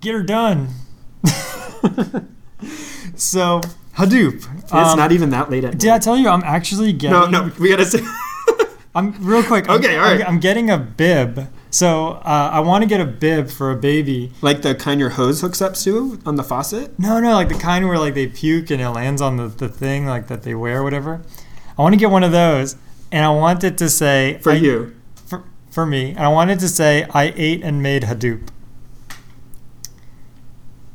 get 0.00 0.12
her 0.14 0.22
done. 0.22 0.68
so 3.14 3.60
Hadoop. 3.96 4.46
It's 4.62 4.72
Um, 4.72 4.98
not 4.98 5.12
even 5.12 5.30
that 5.30 5.50
late 5.50 5.64
at 5.64 5.78
Did 5.78 5.90
I 5.90 5.98
tell 5.98 6.16
you 6.16 6.28
I'm 6.28 6.42
actually 6.44 6.92
getting? 6.92 7.18
No, 7.18 7.26
no, 7.46 7.52
we 7.58 7.70
gotta 7.70 7.84
say. 7.86 8.00
I'm 8.94 9.12
real 9.24 9.42
quick. 9.42 9.68
I'm- 9.68 9.78
Okay, 9.78 9.96
all 9.96 10.04
I'm. 10.06 10.22
I'm 10.22 10.40
getting 10.40 10.70
a 10.70 10.78
bib. 10.78 11.48
So 11.70 12.12
uh, 12.24 12.50
I 12.52 12.60
want 12.60 12.82
to 12.82 12.88
get 12.88 13.00
a 13.00 13.04
bib 13.04 13.50
for 13.50 13.70
a 13.70 13.76
baby. 13.76 14.32
like 14.40 14.62
the 14.62 14.74
kind 14.74 14.98
your 14.98 15.10
hose 15.10 15.40
hooks 15.42 15.60
up 15.60 15.74
to 15.74 16.18
on 16.24 16.36
the 16.36 16.42
faucet. 16.44 16.98
No, 16.98 17.20
no, 17.20 17.32
like 17.34 17.48
the 17.48 17.54
kind 17.54 17.86
where 17.86 17.98
like 17.98 18.14
they 18.14 18.26
puke 18.26 18.70
and 18.70 18.80
it 18.80 18.88
lands 18.90 19.20
on 19.20 19.36
the, 19.36 19.48
the 19.48 19.68
thing 19.68 20.06
like 20.06 20.28
that 20.28 20.42
they 20.42 20.54
wear, 20.54 20.80
or 20.80 20.82
whatever. 20.84 21.20
I 21.78 21.82
want 21.82 21.92
to 21.92 21.98
get 21.98 22.10
one 22.10 22.24
of 22.24 22.32
those, 22.32 22.76
and 23.12 23.24
I 23.24 23.30
want 23.30 23.62
it 23.64 23.76
to 23.78 23.90
say 23.90 24.38
For 24.42 24.52
I- 24.52 24.56
you. 24.56 24.94
for, 25.26 25.44
for 25.70 25.84
me, 25.84 26.10
and 26.10 26.20
I 26.20 26.28
want 26.28 26.50
it 26.50 26.60
to 26.60 26.68
say 26.68 27.06
I 27.12 27.34
ate 27.36 27.62
and 27.62 27.82
made 27.82 28.04
Hadoop. 28.04 28.48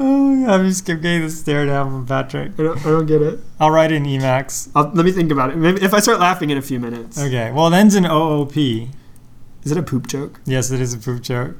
oh, 0.00 0.46
I'm 0.48 0.66
just 0.66 0.86
keep 0.86 1.00
getting 1.02 1.22
the 1.22 1.30
stare 1.30 1.66
down 1.66 1.90
from 1.90 2.06
Patrick. 2.06 2.52
I 2.58 2.62
don't, 2.62 2.78
I 2.78 2.90
don't 2.90 3.06
get 3.06 3.22
it. 3.22 3.40
I'll 3.60 3.70
write 3.70 3.92
in 3.92 4.04
Emacs. 4.04 4.70
I'll, 4.74 4.90
let 4.90 5.04
me 5.04 5.12
think 5.12 5.30
about 5.30 5.50
it. 5.50 5.56
Maybe 5.56 5.82
if 5.82 5.94
I 5.94 6.00
start 6.00 6.20
laughing 6.20 6.50
in 6.50 6.58
a 6.58 6.62
few 6.62 6.80
minutes. 6.80 7.18
Okay, 7.18 7.52
well, 7.52 7.72
it 7.72 7.76
ends 7.76 7.94
in 7.94 8.04
OOP. 8.06 8.56
Is 8.56 9.72
it 9.72 9.78
a 9.78 9.82
poop 9.82 10.06
joke? 10.06 10.40
Yes, 10.44 10.70
it 10.70 10.80
is 10.80 10.94
a 10.94 10.98
poop 10.98 11.22
joke. 11.22 11.56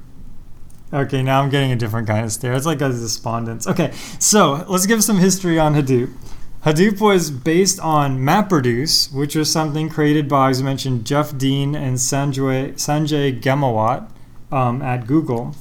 Okay, 0.92 1.22
now 1.22 1.42
I'm 1.42 1.50
getting 1.50 1.72
a 1.72 1.76
different 1.76 2.06
kind 2.06 2.24
of 2.24 2.30
stare. 2.30 2.52
It's 2.52 2.66
like 2.66 2.80
a 2.80 2.88
despondence. 2.88 3.66
Okay, 3.66 3.92
so 4.20 4.64
let's 4.68 4.86
give 4.86 5.02
some 5.02 5.18
history 5.18 5.58
on 5.58 5.74
Hadoop. 5.74 6.12
Hadoop 6.62 7.00
was 7.00 7.30
based 7.30 7.78
on 7.80 8.18
MapReduce, 8.18 9.12
which 9.12 9.34
was 9.34 9.50
something 9.50 9.88
created 9.88 10.28
by, 10.28 10.50
as 10.50 10.60
I 10.60 10.64
mentioned, 10.64 11.04
Jeff 11.04 11.36
Dean 11.36 11.74
and 11.74 11.96
Sanjay, 11.96 12.74
Sanjay 12.74 13.40
Ghemawat 13.40 14.08
um, 14.50 14.82
at 14.82 15.06
Google. 15.06 15.54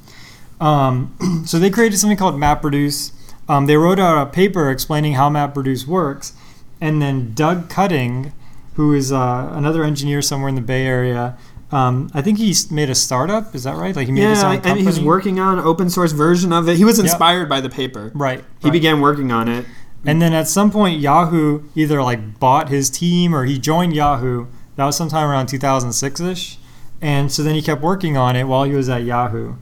Um, 0.60 1.44
so 1.46 1.60
they 1.60 1.70
created 1.70 1.98
something 1.98 2.18
called 2.18 2.36
MapReduce. 2.36 3.12
Um, 3.48 3.68
they 3.68 3.78
wrote 3.78 4.00
out 4.00 4.28
a 4.28 4.30
paper 4.30 4.72
explaining 4.72 5.14
how 5.14 5.30
MapReduce 5.30 5.86
works, 5.86 6.34
and 6.82 7.02
then 7.02 7.34
Doug 7.34 7.70
Cutting, 7.70 8.34
who 8.76 8.94
is 8.94 9.12
uh, 9.12 9.50
another 9.54 9.84
engineer 9.84 10.22
somewhere 10.22 10.50
in 10.50 10.56
the 10.56 10.62
Bay 10.62 10.86
Area, 10.86 11.38
um, 11.72 12.10
I 12.14 12.22
think 12.22 12.38
he 12.38 12.56
made 12.72 12.90
a 12.90 12.96
startup. 12.96 13.54
Is 13.54 13.64
that 13.64 13.76
right? 13.76 13.96
Like 13.96 14.08
he 14.08 14.14
made 14.14 14.30
his 14.30 14.44
own 14.44 14.56
Yeah, 14.56 14.72
and 14.72 14.80
he's 14.80 15.00
working 15.00 15.40
on 15.40 15.60
an 15.60 15.66
open 15.66 15.90
source 15.90 16.12
version 16.12 16.54
of 16.54 16.70
it. 16.70 16.78
He 16.78 16.86
was 16.86 16.98
Yep. 16.98 17.06
inspired 17.06 17.50
by 17.50 17.60
the 17.60 17.70
paper. 17.70 18.12
Right. 18.14 18.44
He 18.60 18.68
right. 18.68 18.72
began 18.72 19.02
working 19.02 19.32
on 19.32 19.48
it. 19.48 19.66
And 20.06 20.22
then 20.22 20.34
at 20.34 20.48
some 20.48 20.70
point, 20.70 21.00
Yahoo 21.00 21.64
either 21.74 22.02
like 22.04 22.40
bought 22.40 22.70
his 22.70 22.90
team 22.92 23.36
or 23.36 23.46
he 23.46 23.58
joined 23.58 23.94
Yahoo. 23.94 24.46
That 24.76 24.86
was 24.86 24.96
sometime 24.96 25.28
around 25.28 25.48
2006 25.48 26.20
ish. 26.20 26.60
And 27.02 27.32
so 27.32 27.42
then 27.42 27.56
he 27.56 27.62
kept 27.62 27.82
working 27.82 28.16
on 28.16 28.36
it 28.36 28.44
while 28.46 28.64
he 28.64 28.74
was 28.74 28.88
at 28.88 29.04
Yahoo. 29.04 29.56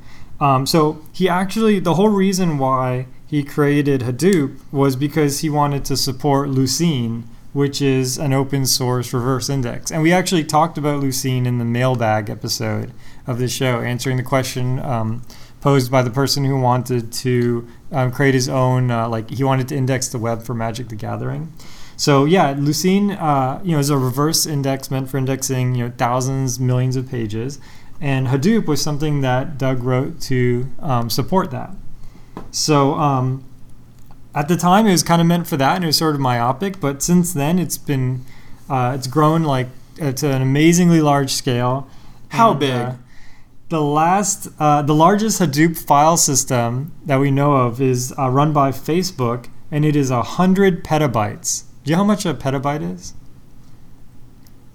Um, 0.43 0.65
so 0.65 1.01
he 1.13 1.29
actually, 1.29 1.79
the 1.79 1.93
whole 1.93 2.09
reason 2.09 2.57
why 2.57 3.05
he 3.25 3.45
created 3.45 4.01
Hadoop 4.01 4.59
was 4.73 4.97
because 4.97 5.39
he 5.39 5.49
wanted 5.49 5.85
to 5.85 5.95
support 5.95 6.49
Lucene, 6.49 7.23
which 7.53 7.81
is 7.81 8.17
an 8.17 8.33
open 8.33 8.65
source 8.65 9.13
reverse 9.13 9.49
index. 9.49 9.89
And 9.89 10.01
we 10.01 10.11
actually 10.11 10.43
talked 10.43 10.77
about 10.77 11.01
Lucene 11.01 11.45
in 11.45 11.59
the 11.59 11.65
mailbag 11.65 12.29
episode 12.29 12.91
of 13.25 13.39
the 13.39 13.47
show, 13.47 13.79
answering 13.79 14.17
the 14.17 14.23
question 14.23 14.79
um, 14.79 15.21
posed 15.61 15.89
by 15.89 16.01
the 16.01 16.09
person 16.09 16.43
who 16.43 16.59
wanted 16.59 17.13
to 17.13 17.65
um, 17.93 18.11
create 18.11 18.33
his 18.33 18.49
own, 18.49 18.91
uh, 18.91 19.07
like 19.07 19.29
he 19.29 19.45
wanted 19.45 19.69
to 19.69 19.77
index 19.77 20.09
the 20.09 20.19
web 20.19 20.43
for 20.43 20.53
Magic 20.53 20.89
the 20.89 20.97
Gathering. 20.97 21.53
So 21.95 22.25
yeah, 22.25 22.53
Lucene, 22.53 23.17
uh, 23.17 23.61
you 23.63 23.71
know, 23.71 23.79
is 23.79 23.89
a 23.89 23.97
reverse 23.97 24.45
index 24.45 24.91
meant 24.91 25.09
for 25.09 25.17
indexing, 25.17 25.75
you 25.75 25.85
know, 25.85 25.93
thousands, 25.97 26.59
millions 26.59 26.97
of 26.97 27.07
pages, 27.07 27.61
and 28.03 28.27
Hadoop 28.27 28.65
was 28.67 28.81
something 28.81 29.21
that 29.21 29.57
Doug 29.57 29.81
wrote 29.81 30.19
to 30.23 30.67
um, 30.79 31.09
support 31.09 31.51
that. 31.51 31.71
So 32.51 32.95
um, 32.95 33.45
at 34.35 34.49
the 34.49 34.57
time, 34.57 34.85
it 34.85 34.91
was 34.91 35.03
kind 35.03 35.21
of 35.21 35.27
meant 35.27 35.47
for 35.47 35.55
that, 35.55 35.75
and 35.75 35.83
it 35.85 35.87
was 35.87 35.97
sort 35.97 36.13
of 36.13 36.19
myopic. 36.19 36.81
But 36.81 37.01
since 37.01 37.33
then, 37.33 37.59
it's 37.59 37.77
been, 37.77 38.25
uh, 38.69 38.91
it's 38.95 39.07
grown 39.07 39.43
like 39.43 39.67
uh, 40.01 40.11
to 40.11 40.27
an 40.31 40.41
amazingly 40.41 40.99
large 40.99 41.31
scale. 41.31 41.87
How 42.29 42.51
And, 42.51 42.59
big? 42.59 42.71
uh, 42.71 42.93
the 43.69 43.81
last, 43.81 44.49
uh, 44.59 44.81
the 44.81 44.93
largest 44.93 45.41
Hadoop 45.41 45.77
file 45.77 46.17
system 46.17 46.91
that 47.05 47.21
we 47.21 47.31
know 47.31 47.53
of 47.53 47.81
is 47.81 48.13
uh, 48.19 48.29
run 48.29 48.51
by 48.51 48.71
Facebook, 48.71 49.47
and 49.71 49.85
it 49.85 49.95
is 49.95 50.11
a 50.11 50.23
hundred 50.23 50.83
petabytes. 50.83 51.63
Do 51.83 51.91
you 51.91 51.95
know 51.95 52.03
how 52.03 52.07
much 52.07 52.25
a 52.25 52.33
petabyte 52.33 52.83
is? 52.95 53.13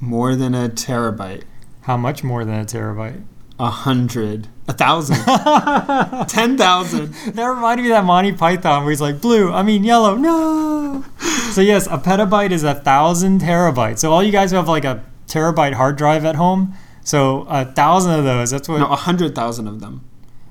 More 0.01 0.35
than 0.35 0.55
a 0.55 0.71
terabyte. 0.71 1.45
How 1.89 1.97
much 1.97 2.23
more 2.23 2.45
than 2.45 2.61
a 2.61 2.67
terabyte? 2.67 3.25
A 3.59 3.71
hundred. 3.71 4.49
A 4.69 4.75
thousand. 4.75 5.17
Ten 6.29 6.59
thousand. 6.59 7.15
That 7.33 7.47
reminded 7.47 7.85
me 7.85 7.89
of 7.89 7.95
that 7.95 8.05
Monty 8.05 8.33
Python 8.33 8.85
where 8.85 8.91
he's 8.91 9.01
like, 9.01 9.23
blue, 9.23 9.51
I 9.51 9.63
mean 9.63 9.85
yellow, 9.85 10.15
no. 10.15 11.07
so 11.51 11.63
yes, 11.63 11.87
a 11.87 11.97
petabyte 11.97 12.51
is 12.51 12.63
a 12.63 12.75
thousand 12.75 13.41
terabytes. 13.41 14.01
So 14.01 14.13
all 14.13 14.23
you 14.23 14.31
guys 14.31 14.51
who 14.51 14.59
have 14.59 14.69
like 14.69 14.85
a 14.85 15.03
terabyte 15.29 15.73
hard 15.73 15.97
drive 15.97 16.27
at 16.27 16.35
home, 16.37 16.75
so 17.03 17.47
a 17.49 17.65
thousand 17.65 18.19
of 18.19 18.25
those, 18.25 18.51
that's 18.51 18.69
what. 18.69 18.81
No, 18.81 18.93
a 18.93 18.95
hundred 18.95 19.35
thousand 19.35 19.67
of 19.67 19.81
them. 19.81 20.05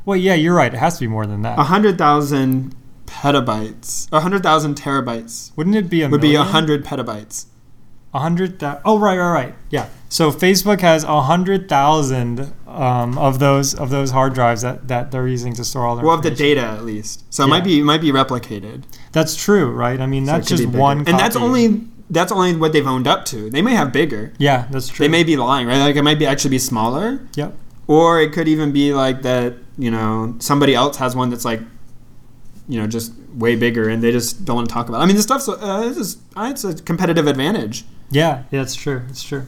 well, 0.06 0.18
yeah, 0.18 0.34
you're 0.34 0.56
right. 0.56 0.74
It 0.74 0.78
has 0.78 0.96
to 0.96 1.02
be 1.02 1.08
more 1.08 1.28
than 1.28 1.44
that. 1.44 1.60
A 1.60 1.66
hundred 1.66 2.00
thousand 2.00 2.76
petabytes. 3.06 4.08
A 4.12 4.22
hundred 4.22 4.42
thousand 4.42 4.76
terabytes 4.76 5.56
Wouldn't 5.56 5.76
it 5.76 5.88
be 5.88 6.02
a 6.02 6.10
would 6.10 6.20
be 6.20 6.34
a 6.34 6.44
hundred 6.44 6.84
petabytes. 6.84 7.46
A 8.14 8.20
hundred 8.20 8.60
thousand. 8.60 8.82
Oh, 8.86 8.98
right, 9.00 9.18
right, 9.18 9.32
right. 9.32 9.56
Yeah. 9.70 9.90
So 10.10 10.32
Facebook 10.32 10.80
has 10.82 11.04
a 11.04 11.22
hundred 11.24 11.68
thousand 11.68 12.54
um, 12.66 13.18
of 13.18 13.40
those 13.40 13.74
of 13.76 13.90
those 13.90 14.12
hard 14.12 14.34
drives 14.34 14.62
that, 14.62 14.88
that 14.88 15.12
they're 15.12 15.28
using 15.28 15.54
to 15.56 15.64
store 15.66 15.86
all 15.86 15.96
their. 15.98 16.06
Well, 16.06 16.16
of 16.16 16.24
the 16.24 16.32
data 16.32 16.62
at 16.62 16.84
least. 16.86 17.26
So 17.34 17.44
it 17.44 17.48
might 17.48 17.64
be 17.66 17.80
it 17.80 17.84
might 17.84 18.02
be 18.02 18.12
replicated. 18.12 18.84
That's 19.12 19.36
true, 19.36 19.70
right? 19.72 20.00
I 20.00 20.06
mean, 20.08 20.24
that's 20.24 20.48
just 20.48 20.66
one. 20.68 21.00
And 21.00 21.20
that's 21.20 21.36
only 21.36 21.82
that's 22.10 22.32
only 22.32 22.56
what 22.56 22.72
they've 22.72 22.88
owned 22.88 23.08
up 23.08 23.26
to. 23.26 23.50
They 23.50 23.62
may 23.62 23.76
have 23.76 23.92
bigger. 23.92 24.32
Yeah, 24.38 24.68
that's 24.72 24.88
true. 24.88 25.04
They 25.04 25.10
may 25.10 25.24
be 25.24 25.36
lying, 25.36 25.68
right? 25.68 25.80
Like 25.80 25.98
it 25.98 26.04
might 26.04 26.18
be 26.20 26.26
actually 26.26 26.52
be 26.52 26.60
smaller, 26.60 27.28
Yep. 27.36 27.54
or 27.88 28.22
it 28.22 28.32
could 28.32 28.48
even 28.48 28.72
be 28.72 28.94
like 28.94 29.22
that. 29.24 29.56
You 29.78 29.92
know, 29.92 30.36
somebody 30.40 30.74
else 30.74 30.96
has 30.98 31.16
one 31.16 31.30
that's 31.30 31.46
like 31.46 31.60
you 32.70 32.80
know 32.80 32.88
just 32.88 33.12
way 33.34 33.56
bigger, 33.58 33.90
and 33.90 34.02
they 34.02 34.12
just 34.14 34.46
don't 34.46 34.56
want 34.56 34.70
to 34.70 34.74
talk 34.74 34.88
about. 34.90 35.00
it. 35.00 35.04
I 35.04 35.06
mean, 35.08 35.16
this 35.18 35.26
stuff's 35.26 35.50
uh, 35.50 35.84
it's, 35.86 35.98
just- 35.98 36.20
uh, 36.38 36.48
it's 36.50 36.64
a 36.64 36.74
competitive 36.76 37.28
advantage. 37.28 37.84
Yeah, 38.10 38.44
yeah, 38.52 38.62
it's 38.62 38.76
true. 38.76 39.04
It's 39.10 39.24
true. 39.24 39.48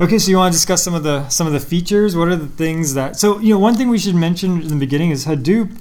Okay, 0.00 0.18
so 0.18 0.30
you 0.30 0.36
want 0.36 0.52
to 0.52 0.56
discuss 0.56 0.82
some 0.82 0.94
of 0.94 1.02
the 1.02 1.28
some 1.28 1.46
of 1.46 1.52
the 1.52 1.60
features? 1.60 2.16
What 2.16 2.28
are 2.28 2.36
the 2.36 2.46
things 2.46 2.94
that? 2.94 3.16
So 3.16 3.38
you 3.38 3.54
know, 3.54 3.58
one 3.58 3.74
thing 3.74 3.88
we 3.88 3.98
should 3.98 4.14
mention 4.14 4.62
in 4.62 4.68
the 4.68 4.76
beginning 4.76 5.10
is 5.10 5.26
Hadoop 5.26 5.78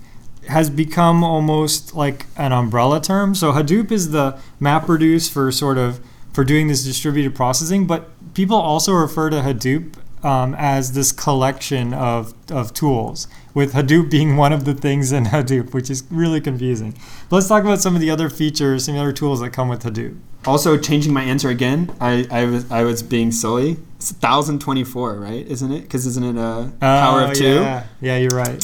has 0.47 0.69
become 0.69 1.23
almost 1.23 1.95
like 1.95 2.25
an 2.35 2.51
umbrella 2.51 2.99
term. 2.99 3.35
So 3.35 3.51
Hadoop 3.51 3.91
is 3.91 4.11
the 4.11 4.39
MapReduce 4.59 5.31
for 5.31 5.51
sort 5.51 5.77
of 5.77 5.99
for 6.33 6.43
doing 6.43 6.67
this 6.67 6.83
distributed 6.83 7.35
processing, 7.35 7.87
but 7.87 8.09
people 8.33 8.57
also 8.57 8.93
refer 8.93 9.29
to 9.29 9.37
Hadoop 9.37 9.95
um, 10.23 10.55
as 10.57 10.93
this 10.93 11.11
collection 11.11 11.93
of, 11.93 12.33
of 12.51 12.73
tools, 12.73 13.27
with 13.53 13.73
Hadoop 13.73 14.09
being 14.09 14.37
one 14.37 14.53
of 14.53 14.65
the 14.65 14.73
things 14.73 15.11
in 15.11 15.25
Hadoop, 15.33 15.73
which 15.73 15.89
is 15.89 16.03
really 16.09 16.41
confusing. 16.41 16.93
But 17.29 17.37
let's 17.37 17.47
talk 17.47 17.63
about 17.63 17.81
some 17.81 17.95
of 17.95 18.01
the 18.01 18.09
other 18.09 18.29
features, 18.29 18.85
some 18.85 18.95
of 18.95 18.99
the 18.99 19.03
other 19.03 19.13
tools 19.13 19.39
that 19.41 19.51
come 19.51 19.67
with 19.69 19.83
Hadoop. 19.83 20.17
Also, 20.45 20.77
changing 20.77 21.13
my 21.13 21.21
answer 21.23 21.49
again, 21.49 21.93
I, 22.01 22.25
I 22.31 22.45
was 22.45 22.71
I 22.71 22.83
was 22.83 23.03
being 23.03 23.31
silly. 23.31 23.77
It's 23.97 24.11
thousand 24.11 24.59
twenty 24.59 24.83
four, 24.83 25.19
right? 25.19 25.45
Isn't 25.45 25.71
it? 25.71 25.81
Because 25.81 26.07
isn't 26.07 26.23
it 26.23 26.35
a 26.35 26.71
power 26.79 27.21
Oh, 27.21 27.29
of 27.31 27.33
two? 27.37 27.45
Yeah, 27.55 27.83
yeah 28.01 28.17
you're 28.17 28.31
right. 28.35 28.63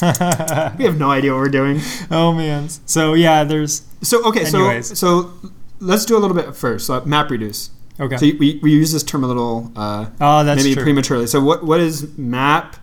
We 0.78 0.84
have 0.84 0.98
no 0.98 1.10
idea 1.10 1.32
what 1.32 1.40
we're 1.40 1.48
doing. 1.50 1.80
oh 2.10 2.32
man. 2.32 2.68
So 2.86 3.14
yeah, 3.14 3.44
there's 3.44 3.82
So 4.02 4.24
okay, 4.28 4.46
Anyways. 4.46 4.88
so 4.88 4.94
so 4.94 5.50
let's 5.80 6.04
do 6.06 6.16
a 6.16 6.20
little 6.20 6.36
bit 6.36 6.56
first. 6.56 6.86
So 6.86 7.00
MapReduce. 7.02 7.70
okay. 8.00 8.16
So 8.16 8.26
we, 8.38 8.58
we 8.62 8.72
use 8.72 8.92
this 8.92 9.02
term 9.02 9.22
a 9.22 9.26
little 9.26 9.70
uh, 9.76 10.06
oh, 10.20 10.42
maybe 10.44 10.72
true. 10.74 10.82
prematurely. 10.82 11.26
So 11.26 11.40
what 11.42 11.62
what 11.64 11.80
is 11.80 12.16
map 12.16 12.76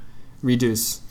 reduce? 0.43 1.01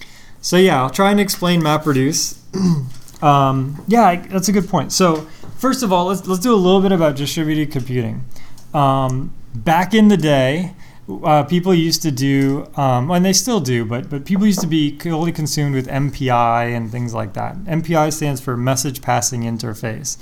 So 0.45 0.59
yeah, 0.59 0.83
I'll 0.83 0.91
try 0.91 1.11
and 1.11 1.19
explain 1.19 1.63
MapReduce. 1.63 2.37
um, 3.23 3.83
yeah, 3.89 4.17
that's 4.27 4.49
a 4.49 4.53
good 4.53 4.69
point. 4.69 4.93
So 4.93 5.27
first 5.57 5.83
of 5.83 5.91
all, 5.91 6.05
let's 6.05 6.27
let's 6.27 6.43
do 6.43 6.53
a 6.53 6.63
little 6.67 6.83
bit 6.83 6.93
about 6.93 7.17
distributed 7.17 7.73
computing. 7.73 8.27
Um, 8.75 9.33
back 9.55 9.95
in 9.95 10.09
the 10.09 10.19
day, 10.19 10.75
uh, 11.09 11.45
people 11.45 11.73
used 11.73 12.03
to 12.03 12.11
do, 12.11 12.71
um, 12.77 13.11
and 13.11 13.25
they 13.25 13.33
still 13.33 13.59
do, 13.59 13.87
but 13.87 14.11
but 14.11 14.27
people 14.27 14.45
used 14.45 14.61
to 14.61 14.67
be 14.67 14.95
totally 14.95 15.33
consumed 15.33 15.75
with 15.75 15.87
MPI 15.89 16.77
and 16.77 16.93
things 16.93 17.15
like 17.15 17.33
that. 17.33 17.57
MPI 17.65 18.13
stands 18.13 18.43
for 18.43 18.55
Message 18.55 19.01
Passing 19.01 19.45
Interface. 19.45 20.19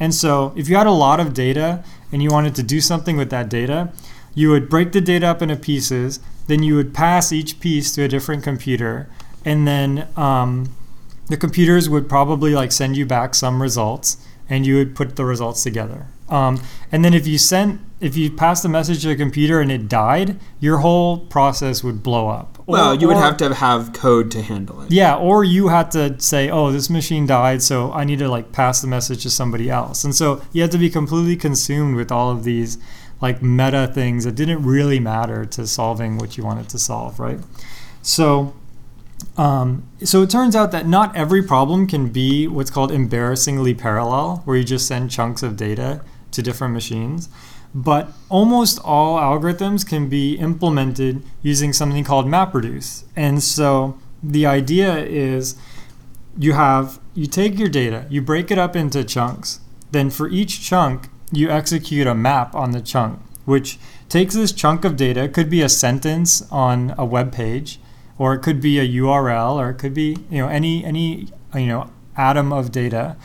And 0.00 0.14
so, 0.14 0.54
if 0.56 0.70
you 0.70 0.76
had 0.76 0.86
a 0.86 0.90
lot 0.90 1.20
of 1.20 1.34
data 1.34 1.84
and 2.10 2.22
you 2.22 2.30
wanted 2.30 2.54
to 2.54 2.62
do 2.62 2.80
something 2.80 3.18
with 3.18 3.28
that 3.28 3.50
data, 3.50 3.92
you 4.34 4.48
would 4.48 4.70
break 4.70 4.92
the 4.92 5.02
data 5.02 5.26
up 5.26 5.42
into 5.42 5.56
pieces. 5.56 6.18
Then 6.46 6.62
you 6.62 6.76
would 6.76 6.94
pass 6.94 7.30
each 7.30 7.60
piece 7.60 7.94
to 7.94 8.04
a 8.04 8.08
different 8.08 8.42
computer, 8.42 9.10
and 9.44 9.66
then 9.66 10.08
um, 10.16 10.74
the 11.28 11.36
computers 11.36 11.88
would 11.88 12.08
probably 12.08 12.54
like 12.54 12.72
send 12.72 12.96
you 12.96 13.06
back 13.06 13.34
some 13.34 13.62
results, 13.62 14.16
and 14.48 14.66
you 14.66 14.76
would 14.76 14.94
put 14.94 15.16
the 15.16 15.24
results 15.24 15.62
together. 15.62 16.06
Um, 16.28 16.62
and 16.92 17.04
then 17.04 17.12
if 17.12 17.26
you 17.26 17.38
sent, 17.38 17.80
if 18.00 18.16
you 18.16 18.30
passed 18.30 18.62
the 18.62 18.68
message 18.68 19.02
to 19.02 19.08
the 19.08 19.16
computer 19.16 19.60
and 19.60 19.70
it 19.70 19.88
died, 19.88 20.38
your 20.60 20.78
whole 20.78 21.18
process 21.18 21.82
would 21.82 22.02
blow 22.04 22.28
up. 22.28 22.56
Well, 22.66 22.94
you 22.94 23.08
would 23.08 23.16
or- 23.16 23.20
have 23.20 23.36
to 23.38 23.52
have 23.52 23.92
code 23.92 24.30
to 24.30 24.42
handle 24.42 24.82
it. 24.82 24.92
yeah, 24.92 25.16
or 25.16 25.42
you 25.42 25.68
had 25.68 25.90
to 25.92 26.20
say, 26.20 26.48
"Oh, 26.48 26.70
this 26.70 26.88
machine 26.88 27.26
died, 27.26 27.62
so 27.62 27.92
I 27.92 28.04
need 28.04 28.20
to 28.20 28.28
like 28.28 28.52
pass 28.52 28.80
the 28.80 28.86
message 28.86 29.22
to 29.24 29.30
somebody 29.30 29.68
else." 29.68 30.04
And 30.04 30.14
so 30.14 30.40
you 30.52 30.62
had 30.62 30.70
to 30.70 30.78
be 30.78 30.88
completely 30.88 31.36
consumed 31.36 31.96
with 31.96 32.12
all 32.12 32.30
of 32.30 32.44
these 32.44 32.78
like 33.20 33.42
meta 33.42 33.90
things 33.92 34.24
that 34.24 34.34
didn't 34.36 34.62
really 34.62 35.00
matter 35.00 35.44
to 35.44 35.66
solving 35.66 36.16
what 36.16 36.38
you 36.38 36.44
wanted 36.44 36.68
to 36.70 36.78
solve, 36.78 37.18
right? 37.18 37.40
So 38.02 38.54
um, 39.36 39.84
so 40.04 40.22
it 40.22 40.30
turns 40.30 40.56
out 40.56 40.72
that 40.72 40.86
not 40.86 41.14
every 41.16 41.42
problem 41.42 41.86
can 41.86 42.08
be 42.08 42.46
what's 42.46 42.70
called 42.70 42.92
embarrassingly 42.92 43.74
parallel, 43.74 44.42
where 44.44 44.56
you 44.56 44.64
just 44.64 44.86
send 44.86 45.10
chunks 45.10 45.42
of 45.42 45.56
data 45.56 46.02
to 46.32 46.42
different 46.42 46.74
machines. 46.74 47.28
But 47.74 48.12
almost 48.28 48.80
all 48.84 49.18
algorithms 49.18 49.86
can 49.86 50.08
be 50.08 50.34
implemented 50.34 51.22
using 51.42 51.72
something 51.72 52.02
called 52.02 52.26
MapReduce. 52.26 53.04
And 53.14 53.42
so 53.42 53.98
the 54.22 54.44
idea 54.44 54.98
is 54.98 55.56
you 56.36 56.52
have 56.52 57.00
you 57.14 57.26
take 57.26 57.58
your 57.58 57.68
data, 57.68 58.06
you 58.10 58.22
break 58.22 58.50
it 58.50 58.58
up 58.58 58.74
into 58.74 59.04
chunks. 59.04 59.60
Then 59.92 60.10
for 60.10 60.28
each 60.28 60.62
chunk, 60.62 61.08
you 61.32 61.50
execute 61.50 62.06
a 62.06 62.14
map 62.14 62.54
on 62.54 62.72
the 62.72 62.80
chunk, 62.80 63.20
which 63.44 63.78
takes 64.08 64.34
this 64.34 64.52
chunk 64.52 64.84
of 64.84 64.96
data, 64.96 65.28
could 65.28 65.48
be 65.48 65.62
a 65.62 65.68
sentence 65.68 66.42
on 66.50 66.94
a 66.98 67.04
web 67.04 67.32
page, 67.32 67.80
or 68.20 68.34
it 68.34 68.40
could 68.40 68.60
be 68.60 68.78
a 68.78 68.86
URL, 68.86 69.54
or 69.54 69.70
it 69.70 69.78
could 69.78 69.94
be 69.94 70.14
you 70.28 70.42
know 70.42 70.48
any 70.48 70.84
any 70.84 71.28
you 71.54 71.66
know 71.66 71.90
atom 72.18 72.52
of 72.52 72.70
data, 72.70 73.16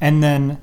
and 0.00 0.20
then 0.20 0.60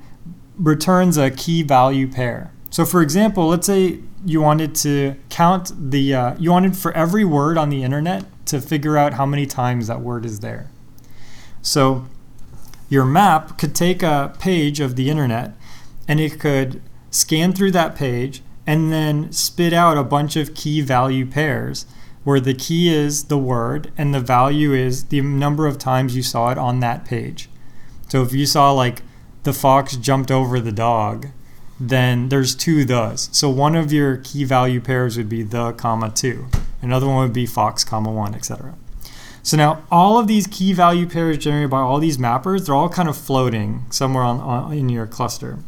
returns 0.58 1.16
a 1.16 1.30
key 1.30 1.62
value 1.62 2.06
pair. 2.06 2.52
So 2.68 2.84
for 2.84 3.00
example, 3.00 3.48
let's 3.48 3.66
say 3.66 4.00
you 4.22 4.42
wanted 4.42 4.74
to 4.76 5.16
count 5.30 5.72
the 5.90 6.14
uh, 6.14 6.34
you 6.38 6.50
wanted 6.50 6.76
for 6.76 6.92
every 6.92 7.24
word 7.24 7.56
on 7.56 7.70
the 7.70 7.82
internet 7.82 8.26
to 8.46 8.60
figure 8.60 8.98
out 8.98 9.14
how 9.14 9.24
many 9.24 9.46
times 9.46 9.86
that 9.86 10.02
word 10.02 10.26
is 10.26 10.40
there. 10.40 10.70
So 11.62 12.04
your 12.90 13.06
map 13.06 13.56
could 13.56 13.74
take 13.74 14.02
a 14.02 14.34
page 14.38 14.78
of 14.78 14.94
the 14.94 15.08
internet 15.08 15.54
and 16.06 16.20
it 16.20 16.38
could 16.38 16.82
scan 17.10 17.54
through 17.54 17.70
that 17.70 17.96
page 17.96 18.42
and 18.66 18.92
then 18.92 19.32
spit 19.32 19.72
out 19.72 19.96
a 19.96 20.04
bunch 20.04 20.36
of 20.36 20.54
key 20.54 20.82
value 20.82 21.24
pairs 21.24 21.86
where 22.24 22.40
the 22.40 22.54
key 22.54 22.92
is 22.92 23.24
the 23.24 23.38
word 23.38 23.92
and 23.96 24.14
the 24.14 24.20
value 24.20 24.72
is 24.72 25.04
the 25.04 25.20
number 25.20 25.66
of 25.66 25.78
times 25.78 26.14
you 26.14 26.22
saw 26.22 26.50
it 26.50 26.58
on 26.58 26.80
that 26.80 27.04
page. 27.04 27.48
So 28.08 28.22
if 28.22 28.32
you 28.32 28.46
saw 28.46 28.72
like 28.72 29.02
the 29.44 29.52
fox 29.52 29.96
jumped 29.96 30.30
over 30.30 30.60
the 30.60 30.72
dog, 30.72 31.28
then 31.78 32.28
there's 32.28 32.54
two 32.54 32.84
thes. 32.84 33.30
So 33.32 33.48
one 33.48 33.74
of 33.74 33.92
your 33.92 34.18
key 34.18 34.44
value 34.44 34.80
pairs 34.80 35.16
would 35.16 35.28
be 35.30 35.42
the 35.42 35.72
comma 35.72 36.10
two. 36.10 36.48
Another 36.82 37.06
one 37.06 37.22
would 37.22 37.32
be 37.32 37.46
fox 37.46 37.84
comma 37.84 38.10
one, 38.10 38.34
etc. 38.34 38.74
So 39.42 39.56
now 39.56 39.82
all 39.90 40.18
of 40.18 40.26
these 40.26 40.46
key 40.46 40.74
value 40.74 41.08
pairs 41.08 41.38
generated 41.38 41.70
by 41.70 41.80
all 41.80 41.98
these 41.98 42.18
mappers, 42.18 42.66
they're 42.66 42.74
all 42.74 42.90
kind 42.90 43.08
of 43.08 43.16
floating 43.16 43.84
somewhere 43.90 44.24
on, 44.24 44.40
on 44.40 44.72
in 44.74 44.90
your 44.90 45.06
cluster. 45.06 45.58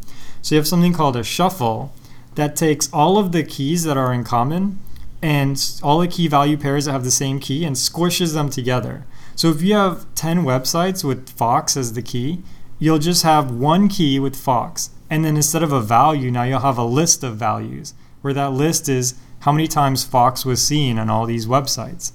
So 0.43 0.55
you 0.55 0.59
have 0.59 0.69
something 0.69 0.93
called 0.93 1.17
a 1.17 1.25
shuffle 1.25 1.95
that 2.35 2.57
takes 2.57 2.93
all 2.93 3.17
of 3.17 3.33
the 3.33 3.43
keys 3.43 3.85
that 3.85 3.97
are 3.97 4.13
in 4.13 4.25
common 4.25 4.79
and 5.23 5.81
all 5.83 6.01
the 6.01 6.09
key 6.09 6.27
value 6.27 6.57
pairs 6.57 6.85
that 6.85 6.93
have 6.93 7.05
the 7.05 7.11
same 7.11 7.39
key 7.39 7.65
and 7.65 7.77
squishes 7.77 8.35
them 8.35 8.51
together. 8.51 9.07
So 9.37 9.49
if 9.49 9.63
you 9.63 9.75
have 9.75 10.13
10 10.17 10.43
websites 10.43 11.05
with 11.05 11.31
Fox 11.31 11.77
as 11.77 11.93
the 11.93 12.03
key, 12.03 12.43
you'll 12.79 12.99
just 12.99 13.23
have 13.23 13.51
one 13.51 13.89
key 13.89 14.19
with 14.19 14.37
Fox. 14.37 14.91
And 15.09 15.25
then 15.25 15.37
instead 15.37 15.63
of 15.63 15.73
a 15.73 15.81
value, 15.81 16.31
now 16.31 16.43
you'll 16.43 16.61
have 16.61 16.79
a 16.79 16.85
list 16.85 17.23
of 17.23 17.37
values 17.37 17.95
where 18.21 18.35
that 18.35 18.53
list 18.53 18.89
is 18.89 19.15
how 19.41 19.53
many 19.53 19.69
times 19.69 20.05
Fox 20.05 20.45
was 20.45 20.63
seen 20.63 20.99
on 20.99 21.09
all 21.09 21.27
these 21.27 21.47
websites. 21.47 22.13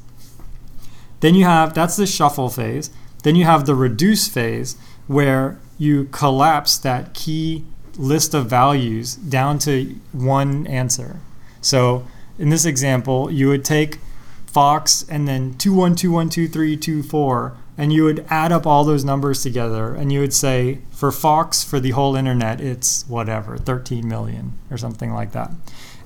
Then 1.20 1.34
you 1.34 1.45
have 1.45 1.74
that's 1.74 1.95
the 1.95 2.05
shuffle 2.05 2.49
phase. 2.49 2.89
Then 3.24 3.36
you 3.36 3.45
have 3.45 3.66
the 3.66 3.76
reduce 3.76 4.28
phase 4.28 4.78
where 5.08 5.60
you 5.78 6.05
collapse 6.05 6.78
that 6.78 7.14
key 7.14 7.66
list 7.97 8.34
of 8.34 8.47
values 8.47 9.16
down 9.16 9.60
to 9.60 9.95
one 10.12 10.68
answer. 10.68 11.20
So 11.62 12.05
in 12.40 12.50
this 12.50 12.66
example, 12.66 13.32
you 13.32 13.48
would 13.50 13.66
take 13.66 14.00
Fox 14.46 15.06
and 15.08 15.28
then 15.28 15.54
21212324 15.56 17.56
and 17.78 17.94
you 17.94 18.04
would 18.04 18.26
add 18.30 18.52
up 18.52 18.66
all 18.66 18.84
those 18.84 19.06
numbers 19.06 19.44
together 19.44 19.94
and 19.94 20.12
you 20.12 20.20
would 20.20 20.34
say 20.34 20.80
for 20.90 21.12
Fox 21.12 21.64
for 21.64 21.80
the 21.80 21.92
whole 21.92 22.16
internet 22.16 22.60
it's 22.60 23.08
whatever 23.08 23.56
13 23.58 24.08
million 24.08 24.54
or 24.72 24.78
something 24.78 25.14
like 25.14 25.34
that. 25.34 25.52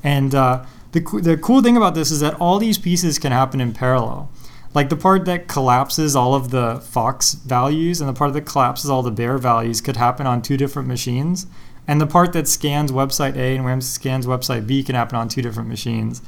And 0.04 0.36
uh, 0.36 0.66
the, 0.92 1.00
the 1.22 1.38
cool 1.38 1.62
thing 1.62 1.78
about 1.78 1.96
this 1.96 2.12
is 2.12 2.20
that 2.20 2.34
all 2.42 2.60
these 2.60 2.78
pieces 2.78 3.18
can 3.20 3.32
happen 3.32 3.62
in 3.62 3.72
parallel. 3.74 4.30
Like 4.74 4.90
the 4.90 4.98
part 4.98 5.26
that 5.26 5.48
collapses 5.48 6.16
all 6.16 6.34
of 6.34 6.50
the 6.52 6.82
Fox 6.82 7.34
values 7.34 8.02
and 8.02 8.10
the 8.10 8.14
part 8.14 8.34
that 8.34 8.46
collapses 8.46 8.90
all 8.90 9.04
the 9.04 9.12
bear 9.12 9.38
values 9.38 9.82
could 9.82 9.98
happen 9.98 10.26
on 10.26 10.42
two 10.42 10.58
different 10.58 10.88
machines. 10.88 11.46
And 11.88 12.00
the 12.00 12.08
part 12.08 12.34
that 12.34 12.48
scans 12.48 12.92
website 12.92 13.36
A 13.36 13.56
and 13.56 13.66
web- 13.66 13.84
scans 13.84 14.26
website 14.26 14.68
B 14.68 14.84
can 14.84 14.96
happen 14.96 15.18
on 15.18 15.28
two 15.28 15.42
different 15.42 15.68
machines. 15.68 16.22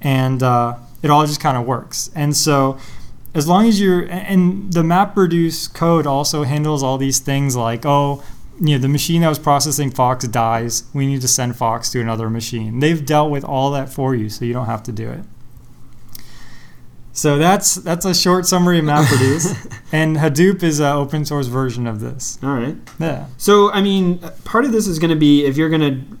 And 0.00 0.42
uh, 0.42 0.76
it 1.02 1.10
all 1.10 1.24
just 1.26 1.40
kind 1.40 1.56
of 1.56 1.66
works. 1.66 2.10
And 2.14 2.36
so 2.36 2.78
as 3.36 3.46
long 3.46 3.68
as 3.68 3.78
you're 3.78 4.08
and 4.08 4.72
the 4.72 4.82
MapReduce 4.82 5.72
code 5.72 6.06
also 6.06 6.44
handles 6.44 6.82
all 6.82 6.96
these 6.96 7.18
things 7.18 7.54
like 7.54 7.84
oh 7.84 8.24
you 8.58 8.74
know 8.74 8.78
the 8.78 8.88
machine 8.88 9.20
that 9.20 9.28
was 9.28 9.38
processing 9.38 9.90
fox 9.90 10.26
dies 10.26 10.84
we 10.94 11.06
need 11.06 11.20
to 11.20 11.28
send 11.28 11.54
fox 11.54 11.90
to 11.90 12.00
another 12.00 12.30
machine 12.30 12.80
they've 12.80 13.04
dealt 13.04 13.30
with 13.30 13.44
all 13.44 13.70
that 13.70 13.92
for 13.92 14.14
you 14.14 14.30
so 14.30 14.44
you 14.44 14.54
don't 14.54 14.66
have 14.66 14.82
to 14.82 14.90
do 14.90 15.10
it 15.10 15.20
so 17.16 17.38
that's 17.38 17.76
that's 17.76 18.04
a 18.04 18.14
short 18.14 18.46
summary 18.46 18.78
of 18.78 18.84
MapReduce 18.84 19.72
and 19.92 20.16
Hadoop 20.18 20.62
is 20.62 20.80
an 20.80 20.92
open 20.92 21.24
source 21.24 21.46
version 21.46 21.86
of 21.86 22.00
this 22.00 22.38
All 22.42 22.54
right. 22.54 22.76
yeah 22.98 23.26
So 23.38 23.72
I 23.72 23.80
mean, 23.80 24.18
part 24.44 24.64
of 24.66 24.72
this 24.72 24.86
is 24.86 24.98
going 24.98 25.10
to 25.10 25.16
be 25.16 25.44
if 25.44 25.56
you're 25.56 25.70
going 25.70 25.80
to. 25.80 26.18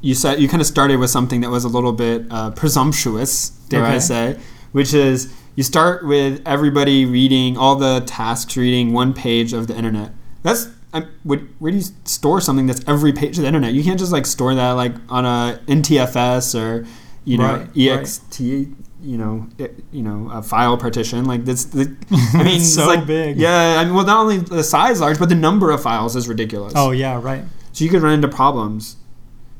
You 0.00 0.16
said 0.16 0.40
you 0.40 0.48
kind 0.48 0.60
of 0.60 0.66
started 0.66 0.96
with 0.96 1.10
something 1.10 1.42
that 1.42 1.50
was 1.50 1.62
a 1.62 1.68
little 1.68 1.92
bit 1.92 2.26
uh, 2.28 2.50
presumptuous, 2.50 3.50
dare 3.68 3.84
I 3.84 3.98
say, 3.98 4.40
which 4.72 4.92
is 4.94 5.32
you 5.54 5.62
start 5.62 6.04
with 6.04 6.42
everybody 6.44 7.04
reading 7.04 7.56
all 7.56 7.76
the 7.76 8.02
tasks 8.04 8.56
reading 8.56 8.92
one 8.92 9.14
page 9.14 9.52
of 9.52 9.68
the 9.68 9.76
internet, 9.76 10.10
That's 10.42 10.68
I, 10.92 11.06
would, 11.24 11.48
where 11.60 11.70
do 11.70 11.78
you 11.78 11.84
store 12.04 12.40
something 12.40 12.66
that's 12.66 12.82
every 12.88 13.12
page 13.12 13.38
of 13.38 13.42
the 13.42 13.48
internet? 13.48 13.74
You 13.74 13.84
can't 13.84 13.98
just 13.98 14.12
like 14.12 14.26
store 14.26 14.54
that 14.54 14.72
like 14.72 14.94
on 15.08 15.24
a 15.24 15.60
NTFS 15.66 16.58
or 16.58 16.86
you 17.24 17.38
know 17.38 17.58
Right, 17.58 17.72
ext 17.74 18.28
you 19.02 19.18
know 19.18 19.48
it, 19.58 19.82
you 19.90 20.02
know 20.02 20.30
a 20.32 20.42
file 20.42 20.76
partition 20.76 21.24
like 21.24 21.44
this. 21.44 21.64
The, 21.64 21.94
I 22.34 22.42
mean, 22.44 22.60
so 22.60 22.86
like, 22.86 23.06
big. 23.06 23.36
Yeah, 23.36 23.76
I 23.78 23.84
mean, 23.84 23.94
well, 23.94 24.06
not 24.06 24.18
only 24.18 24.38
the 24.38 24.64
size 24.64 25.00
large, 25.00 25.18
but 25.18 25.28
the 25.28 25.34
number 25.34 25.70
of 25.70 25.82
files 25.82 26.16
is 26.16 26.28
ridiculous. 26.28 26.72
Oh 26.76 26.90
yeah, 26.90 27.20
right. 27.20 27.44
So 27.72 27.84
you 27.84 27.90
could 27.90 28.02
run 28.02 28.14
into 28.14 28.28
problems. 28.28 28.96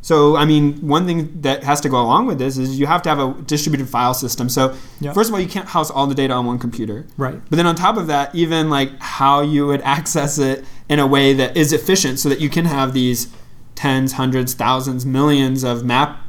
So 0.01 0.37
I 0.37 0.45
mean, 0.45 0.87
one 0.87 1.07
thing 1.07 1.41
that 1.43 1.63
has 1.63 1.81
to 1.83 1.89
go 1.89 2.01
along 2.03 2.27
with 2.27 2.39
this 2.39 2.59
is 2.59 2.79
you 2.79 2.87
have 2.87 3.03
to 3.03 3.09
have 3.09 3.21
a 3.21 3.41
distributed 3.43 3.89
file 3.89 4.15
system. 4.15 4.49
So 4.49 4.75
Yep. 5.01 5.15
first 5.15 5.31
of 5.31 5.35
all, 5.35 5.41
you 5.41 5.49
can't 5.49 5.69
house 5.69 5.91
all 5.91 6.07
the 6.09 6.15
data 6.15 6.35
on 6.35 6.45
one 6.45 6.59
computer. 6.59 7.07
Right. 7.17 7.41
But 7.49 7.57
then 7.57 7.67
on 7.67 7.77
top 7.77 7.97
of 7.97 8.09
that, 8.09 8.35
even 8.35 8.69
like 8.69 8.91
how 8.99 9.43
you 9.43 9.67
would 9.69 9.81
access 9.85 10.39
it 10.39 10.65
in 10.89 10.99
a 10.99 11.07
way 11.07 11.33
that 11.35 11.57
is 11.57 11.73
efficient 11.73 12.19
so 12.19 12.29
that 12.29 12.41
you 12.41 12.51
can 12.51 12.65
have 12.65 12.93
these 12.95 13.29
tens, 13.77 14.15
hundreds, 14.15 14.55
thousands, 14.55 15.07
millions 15.07 15.63
of 15.63 15.85
map 15.85 16.21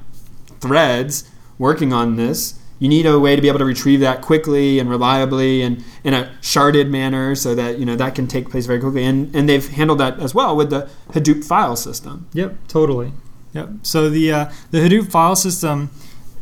threads 0.59 1.30
working 1.57 1.91
on 1.91 2.16
this. 2.16 2.59
You 2.84 2.90
need 2.90 3.06
a 3.06 3.18
way 3.18 3.34
to 3.38 3.42
be 3.42 3.48
able 3.48 3.60
to 3.60 3.66
retrieve 3.66 4.02
that 4.02 4.22
quickly 4.22 4.78
and 4.78 4.90
reliably 4.90 5.62
and 5.62 5.82
in 6.04 6.14
a 6.14 6.30
sharded 6.42 6.90
manner 6.90 7.34
so 7.34 7.56
that 7.56 7.80
you 7.80 7.86
know 7.86 7.96
that 7.96 8.14
can 8.14 8.28
take 8.28 8.50
place 8.50 8.66
very 8.66 8.82
quickly. 8.82 9.06
And 9.06 9.34
and 9.34 9.48
they've 9.48 9.66
handled 9.66 10.02
that 10.02 10.20
as 10.20 10.36
well 10.36 10.54
with 10.54 10.70
the 10.70 10.90
Hadoop 11.14 11.46
file 11.46 11.78
system. 11.78 12.28
Yep, 12.34 12.68
totally. 12.68 13.14
Yep. 13.54 13.70
So 13.84 14.10
the 14.10 14.34
uh, 14.34 14.52
the 14.72 14.80
Hadoop 14.80 15.10
file 15.10 15.38
system 15.38 15.92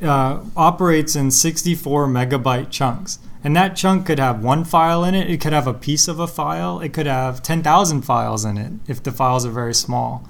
uh, 0.01 0.43
operates 0.57 1.15
in 1.15 1.29
64 1.29 2.07
megabyte 2.07 2.71
chunks, 2.71 3.19
and 3.43 3.55
that 3.55 3.75
chunk 3.75 4.07
could 4.07 4.17
have 4.17 4.43
one 4.43 4.63
file 4.63 5.03
in 5.03 5.13
it. 5.13 5.29
It 5.29 5.41
could 5.41 5.53
have 5.53 5.67
a 5.67 5.75
piece 5.75 6.07
of 6.07 6.19
a 6.19 6.25
file. 6.25 6.79
It 6.79 6.91
could 6.91 7.05
have 7.05 7.43
10,000 7.43 8.01
files 8.01 8.45
in 8.45 8.57
it 8.57 8.73
if 8.87 9.03
the 9.03 9.11
files 9.11 9.45
are 9.45 9.51
very 9.51 9.75
small. 9.75 10.27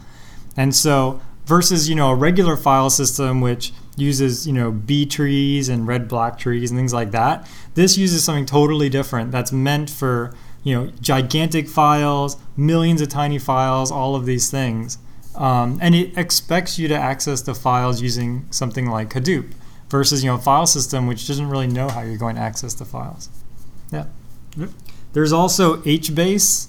And 0.57 0.75
so 0.75 1.21
versus 1.45 1.87
you 1.87 1.95
know 1.95 2.09
a 2.09 2.15
regular 2.15 2.57
file 2.57 2.89
system 2.89 3.39
which 3.39 3.71
uses 3.97 4.47
you 4.47 4.53
know 4.53 4.71
B 4.71 5.05
trees 5.05 5.69
and 5.69 5.87
red 5.87 6.07
black 6.07 6.37
trees 6.37 6.71
and 6.71 6.77
things 6.79 6.93
like 6.93 7.11
that, 7.11 7.49
this 7.75 7.97
uses 7.97 8.23
something 8.23 8.45
totally 8.45 8.89
different 8.89 9.31
that's 9.31 9.51
meant 9.51 9.89
for 9.89 10.33
you 10.63 10.75
know 10.75 10.91
gigantic 11.01 11.67
files, 11.67 12.37
millions 12.55 13.01
of 13.01 13.09
tiny 13.09 13.39
files, 13.39 13.91
all 13.91 14.15
of 14.15 14.25
these 14.25 14.49
things. 14.49 14.97
Um, 15.35 15.79
and 15.81 15.95
it 15.95 16.17
expects 16.17 16.77
you 16.77 16.87
to 16.89 16.95
access 16.95 17.41
the 17.41 17.55
files 17.55 18.01
using 18.01 18.47
something 18.51 18.87
like 18.87 19.11
Hadoop 19.11 19.53
versus 19.89 20.23
you 20.23 20.29
know 20.29 20.35
a 20.35 20.39
file 20.39 20.65
system 20.65 21.07
which 21.07 21.27
doesn't 21.27 21.49
really 21.49 21.67
know 21.67 21.89
how 21.89 22.01
you're 22.01 22.17
going 22.17 22.35
to 22.35 22.41
access 22.41 22.73
the 22.73 22.85
files. 22.85 23.29
Yeah. 23.91 24.05
There's 25.13 25.33
also 25.33 25.77
HBase. 25.77 26.67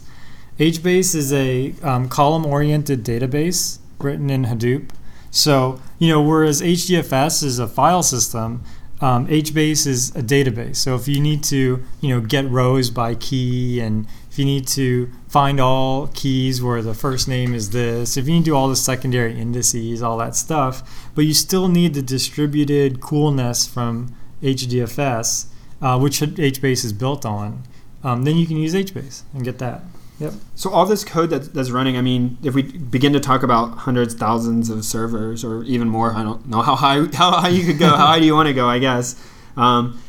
HBase 0.58 1.14
is 1.14 1.32
a 1.32 1.74
um, 1.82 2.08
column-oriented 2.08 3.04
database 3.04 3.78
written 3.98 4.30
in 4.30 4.44
Hadoop. 4.44 4.90
So 5.30 5.80
you 6.02 6.08
know, 6.08 6.20
whereas 6.20 6.60
HDFS 6.60 7.44
is 7.44 7.60
a 7.60 7.68
file 7.68 8.02
system, 8.02 8.64
um, 9.00 9.24
HBase 9.28 9.86
is 9.86 10.10
a 10.16 10.20
database. 10.20 10.74
So 10.74 10.96
if 10.96 11.06
you 11.06 11.20
need 11.20 11.44
to, 11.44 11.80
you 12.00 12.08
know, 12.08 12.20
get 12.20 12.50
rows 12.50 12.90
by 12.90 13.14
key, 13.14 13.78
and 13.78 14.08
if 14.28 14.36
you 14.36 14.44
need 14.44 14.66
to 14.66 15.12
find 15.28 15.60
all 15.60 16.08
keys 16.08 16.60
where 16.60 16.82
the 16.82 16.92
first 16.92 17.28
name 17.28 17.54
is 17.54 17.70
this, 17.70 18.16
if 18.16 18.26
you 18.26 18.34
need 18.34 18.46
to 18.46 18.50
do 18.50 18.56
all 18.56 18.68
the 18.68 18.74
secondary 18.74 19.40
indices, 19.40 20.02
all 20.02 20.18
that 20.18 20.34
stuff, 20.34 21.08
but 21.14 21.24
you 21.24 21.34
still 21.34 21.68
need 21.68 21.94
the 21.94 22.02
distributed 22.02 23.00
coolness 23.00 23.64
from 23.64 24.12
HDFS, 24.42 25.46
uh, 25.80 26.00
which 26.00 26.18
HBase 26.18 26.84
is 26.84 26.92
built 26.92 27.24
on, 27.24 27.62
um, 28.02 28.24
then 28.24 28.36
you 28.36 28.46
can 28.48 28.56
use 28.56 28.74
HBase 28.74 29.22
and 29.34 29.44
get 29.44 29.58
that. 29.58 29.82
Yep. 30.22 30.34
So 30.54 30.70
all 30.70 30.86
this 30.86 31.02
code 31.02 31.30
that's, 31.30 31.48
that's 31.48 31.70
running, 31.70 31.96
I 31.96 32.00
mean, 32.00 32.38
if 32.44 32.54
we 32.54 32.62
begin 32.62 33.12
to 33.12 33.18
talk 33.18 33.42
about 33.42 33.78
hundreds, 33.78 34.14
thousands 34.14 34.70
of 34.70 34.84
servers, 34.84 35.42
or 35.42 35.64
even 35.64 35.88
more, 35.88 36.14
I 36.14 36.22
don't 36.22 36.48
know 36.48 36.62
how 36.62 36.76
high 36.76 37.04
how 37.12 37.32
high 37.32 37.48
you 37.48 37.66
could 37.66 37.80
go. 37.80 37.88
how 37.88 38.06
high 38.06 38.20
do 38.20 38.24
you 38.24 38.34
want 38.34 38.46
to 38.46 38.54
go? 38.54 38.68
I 38.68 38.78
guess 38.78 39.20
um, 39.56 40.00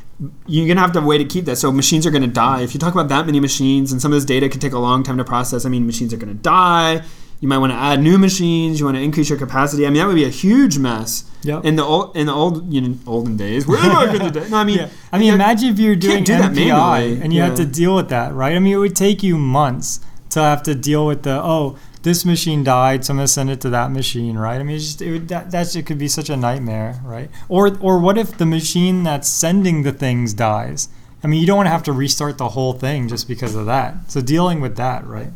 you're 0.46 0.68
gonna 0.68 0.82
have 0.82 0.92
to 0.92 1.00
have 1.00 1.06
a 1.06 1.08
way 1.08 1.18
to 1.18 1.26
keep 1.26 1.46
that. 1.46 1.56
So 1.56 1.72
machines 1.72 2.06
are 2.06 2.12
gonna 2.12 2.28
die 2.28 2.62
if 2.62 2.76
you 2.76 2.80
talk 2.80 2.94
about 2.94 3.10
that 3.10 3.26
many 3.26 3.40
machines, 3.40 3.92
and 3.92 4.00
some 4.00 4.14
of 4.14 4.18
this 4.18 4.26
data 4.26 4.48
can 4.50 4.60
take 4.60 4.74
a 4.74 4.80
long 4.80 5.02
time 5.02 5.18
to 5.18 5.24
process. 5.24 5.66
I 5.66 5.70
mean, 5.70 5.88
machines 5.88 6.14
are 6.14 6.18
gonna 6.18 6.36
die. 6.36 7.02
You 7.44 7.50
might 7.50 7.58
want 7.58 7.74
to 7.74 7.78
add 7.78 8.00
new 8.02 8.18
machines. 8.18 8.80
You 8.80 8.86
want 8.86 8.96
to 8.96 9.02
increase 9.04 9.28
your 9.28 9.38
capacity. 9.38 9.86
I 9.86 9.90
mean, 9.90 9.98
that 10.00 10.08
would 10.08 10.16
be 10.16 10.24
a 10.24 10.30
huge 10.30 10.78
mess. 10.78 11.26
Yep. 11.42 11.66
In 11.66 11.76
the 11.76 11.84
old, 11.84 12.16
in 12.16 12.28
the 12.28 12.34
old, 12.34 12.72
you 12.74 12.80
know, 12.80 12.96
olden 13.06 13.36
days. 13.36 13.68
Where 13.68 13.82
back 13.82 14.16
in 14.16 14.24
the 14.24 14.32
day? 14.32 14.48
No, 14.50 14.56
I 14.56 14.64
mean, 14.64 14.78
Yeah. 14.84 14.88
I 15.12 15.18
mean, 15.20 15.34
imagine 15.34 15.68
if 15.68 15.78
you're 15.78 15.98
doing 15.98 16.24
do 16.24 16.32
MPI 16.32 17.22
and 17.22 17.34
you 17.34 17.42
had 17.42 17.50
Yeah. 17.50 17.56
to 17.56 17.66
deal 17.66 17.96
with 17.98 18.08
that, 18.08 18.34
right? 18.34 18.56
I 18.56 18.60
mean, 18.60 18.72
it 18.72 18.78
would 18.78 18.96
take 18.96 19.24
you 19.24 19.38
months 19.38 20.00
to 20.30 20.40
have 20.40 20.64
to 20.64 20.74
deal 20.74 21.06
with 21.06 21.24
the 21.24 21.34
oh, 21.44 21.78
this 22.04 22.24
machine 22.24 22.64
died, 22.64 23.04
so 23.04 23.12
I'm 23.12 23.18
gonna 23.18 23.28
send 23.28 23.50
it 23.50 23.60
to 23.60 23.70
that 23.72 23.92
machine, 23.92 24.38
right? 24.38 24.58
I 24.62 24.64
mean, 24.64 24.78
it's 24.78 24.86
just 24.86 25.02
it 25.02 25.12
would, 25.12 25.28
that 25.28 25.52
that's 25.52 25.76
it 25.76 25.86
could 25.86 25.98
be 25.98 26.08
such 26.08 26.30
a 26.30 26.38
nightmare, 26.38 27.02
right? 27.04 27.30
Or 27.50 27.78
or 27.82 28.00
what 28.00 28.18
if 28.18 28.38
the 28.38 28.46
machine 28.46 29.04
that's 29.04 29.28
sending 29.28 29.84
the 29.84 29.92
things 29.92 30.34
dies? 30.34 30.88
I 31.22 31.28
mean, 31.28 31.42
you 31.42 31.48
don't 31.48 31.58
want 31.58 31.68
to 31.68 31.72
have 31.72 31.84
to 31.84 31.92
restart 31.92 32.38
the 32.38 32.50
whole 32.50 32.72
thing 32.72 33.10
just 33.10 33.28
because 33.28 33.54
of 33.54 33.66
that. 33.66 34.10
So 34.10 34.22
dealing 34.22 34.62
with 34.62 34.78
that, 34.78 35.06
right? 35.06 35.32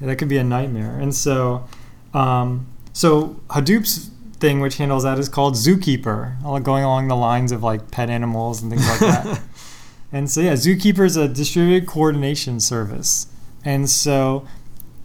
Yeah, 0.00 0.08
that 0.08 0.16
could 0.16 0.28
be 0.28 0.38
a 0.38 0.44
nightmare. 0.44 0.98
And 0.98 1.14
so, 1.14 1.66
um, 2.12 2.66
so 2.92 3.40
Hadoop's 3.48 4.10
thing, 4.38 4.60
which 4.60 4.76
handles 4.76 5.04
that, 5.04 5.18
is 5.18 5.28
called 5.28 5.54
Zookeeper, 5.54 6.62
going 6.62 6.84
along 6.84 7.08
the 7.08 7.16
lines 7.16 7.52
of 7.52 7.62
like 7.62 7.90
pet 7.90 8.10
animals 8.10 8.62
and 8.62 8.70
things 8.70 8.88
like 8.88 9.00
that. 9.00 9.40
and 10.12 10.30
so, 10.30 10.40
yeah, 10.40 10.52
Zookeeper 10.52 11.04
is 11.04 11.16
a 11.16 11.28
distributed 11.28 11.88
coordination 11.88 12.60
service. 12.60 13.26
And 13.64 13.88
so, 13.88 14.46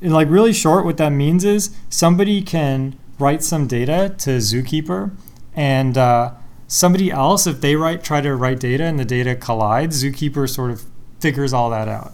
in 0.01 0.11
like 0.11 0.29
really 0.29 0.53
short, 0.53 0.85
what 0.85 0.97
that 0.97 1.11
means 1.11 1.43
is 1.43 1.75
somebody 1.89 2.41
can 2.41 2.97
write 3.17 3.43
some 3.43 3.67
data 3.67 4.15
to 4.17 4.37
Zookeeper, 4.37 5.11
and 5.55 5.97
uh, 5.97 6.33
somebody 6.67 7.11
else, 7.11 7.45
if 7.45 7.61
they 7.61 7.75
write 7.75 8.03
try 8.03 8.21
to 8.21 8.35
write 8.35 8.59
data 8.59 8.83
and 8.83 8.99
the 8.99 9.05
data 9.05 9.35
collides, 9.35 10.03
Zookeeper 10.03 10.49
sort 10.49 10.71
of 10.71 10.85
figures 11.19 11.53
all 11.53 11.69
that 11.69 11.87
out. 11.87 12.13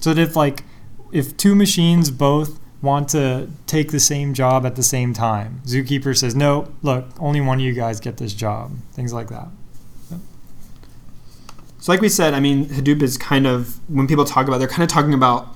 So 0.00 0.12
that 0.12 0.20
if 0.20 0.34
like 0.34 0.64
if 1.12 1.36
two 1.36 1.54
machines 1.54 2.10
both 2.10 2.58
want 2.82 3.08
to 3.10 3.48
take 3.66 3.90
the 3.90 4.00
same 4.00 4.32
job 4.32 4.64
at 4.64 4.76
the 4.76 4.82
same 4.82 5.12
time, 5.12 5.60
Zookeeper 5.66 6.16
says, 6.16 6.34
"No, 6.34 6.72
look, 6.82 7.06
only 7.18 7.40
one 7.40 7.58
of 7.58 7.64
you 7.64 7.72
guys 7.72 8.00
get 8.00 8.16
this 8.16 8.32
job." 8.32 8.72
Things 8.92 9.12
like 9.12 9.28
that. 9.28 9.48
So, 11.80 11.92
like 11.92 12.02
we 12.02 12.10
said, 12.10 12.34
I 12.34 12.40
mean, 12.40 12.66
Hadoop 12.66 13.00
is 13.00 13.16
kind 13.16 13.46
of 13.46 13.80
when 13.88 14.06
people 14.06 14.26
talk 14.26 14.46
about, 14.46 14.58
they're 14.58 14.68
kind 14.68 14.82
of 14.82 14.90
talking 14.90 15.14
about 15.14 15.48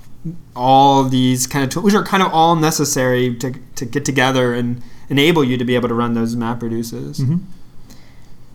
all 0.57 1.05
these 1.05 1.47
kind 1.47 1.63
of 1.63 1.71
tools, 1.71 1.85
which 1.85 1.95
are 1.95 2.03
kind 2.03 2.23
of 2.23 2.33
all 2.33 2.57
necessary 2.57 3.35
to, 3.37 3.53
to 3.77 3.85
get 3.85 4.07
together 4.07 4.55
and 4.55 4.83
enable 5.11 5.45
you 5.45 5.59
to 5.59 5.65
be 5.65 5.75
able 5.75 5.89
to 5.89 5.95
run 5.95 6.15
those 6.15 6.35
map 6.35 6.63
reduces. 6.63 7.21
Mm-hmm. 7.21 7.45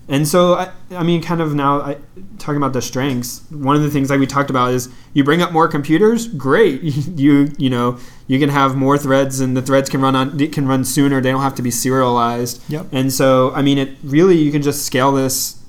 And 0.10 0.28
so, 0.28 0.56
I, 0.56 0.72
I 0.92 1.04
mean, 1.04 1.22
kind 1.22 1.40
of 1.40 1.54
now 1.54 1.82
I, 1.82 1.98
talking 2.40 2.58
about 2.58 2.74
the 2.74 2.82
strengths. 2.82 3.42
One 3.52 3.76
of 3.76 3.84
the 3.84 3.92
things 3.92 4.10
like 4.10 4.20
we 4.20 4.26
talked 4.26 4.50
about 4.50 4.72
is 4.74 4.90
you 5.14 5.24
bring 5.24 5.42
up 5.42 5.52
more 5.52 5.68
computers, 5.68 6.28
great. 6.28 6.82
you 6.84 7.52
you 7.58 7.70
know 7.70 8.00
you 8.28 8.40
can 8.40 8.50
have 8.50 8.76
more 8.76 8.98
threads, 8.98 9.40
and 9.40 9.56
the 9.56 9.62
threads 9.62 9.90
can 9.90 10.02
run 10.02 10.16
on 10.16 10.40
it 10.42 10.52
can 10.52 10.68
run 10.68 10.84
sooner. 10.84 11.22
They 11.22 11.32
don't 11.32 11.42
have 11.44 11.56
to 11.56 11.62
be 11.62 11.72
serialized. 11.72 12.62
Yep. 12.70 12.88
And 12.92 13.14
so, 13.14 13.52
I 13.54 13.62
mean, 13.62 13.78
it 13.78 13.90
really 14.04 14.36
you 14.36 14.52
can 14.52 14.64
just 14.64 14.84
scale 14.86 15.12
this 15.12 15.62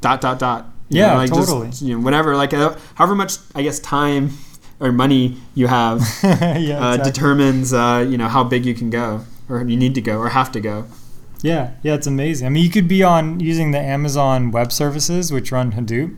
dot 0.00 0.20
dot 0.20 0.38
dot. 0.38 0.66
You 0.88 1.00
Yeah, 1.00 1.08
know, 1.12 1.16
like 1.16 1.30
totally. 1.30 1.68
Just, 1.70 1.82
you 1.82 1.96
know, 1.96 2.04
whatever, 2.04 2.36
like 2.36 2.54
uh, 2.54 2.76
however 2.94 3.14
much 3.16 3.34
I 3.56 3.62
guess 3.62 3.80
time 3.80 4.30
or 4.80 4.92
money 4.92 5.36
you 5.54 5.66
have 5.66 5.98
yeah, 6.22 6.30
uh, 6.30 6.94
exactly. 6.94 7.10
determines 7.12 7.72
uh, 7.72 8.06
you 8.08 8.16
know 8.16 8.28
how 8.28 8.44
big 8.44 8.64
you 8.64 8.74
can 8.74 8.88
go 8.90 9.24
or 9.48 9.62
you 9.64 9.76
need 9.76 9.94
to 9.96 10.00
go 10.00 10.18
or 10.18 10.28
have 10.28 10.52
to 10.52 10.60
go. 10.60 10.86
Yeah, 11.42 11.70
yeah, 11.82 11.94
it's 11.94 12.06
amazing. 12.06 12.46
I 12.46 12.50
mean, 12.50 12.64
you 12.64 12.70
could 12.70 12.88
be 12.88 13.02
on 13.02 13.40
using 13.40 13.70
the 13.72 13.78
Amazon 13.80 14.50
Web 14.50 14.72
Services, 14.72 15.32
which 15.32 15.52
run 15.52 15.72
Hadoop. 15.72 16.16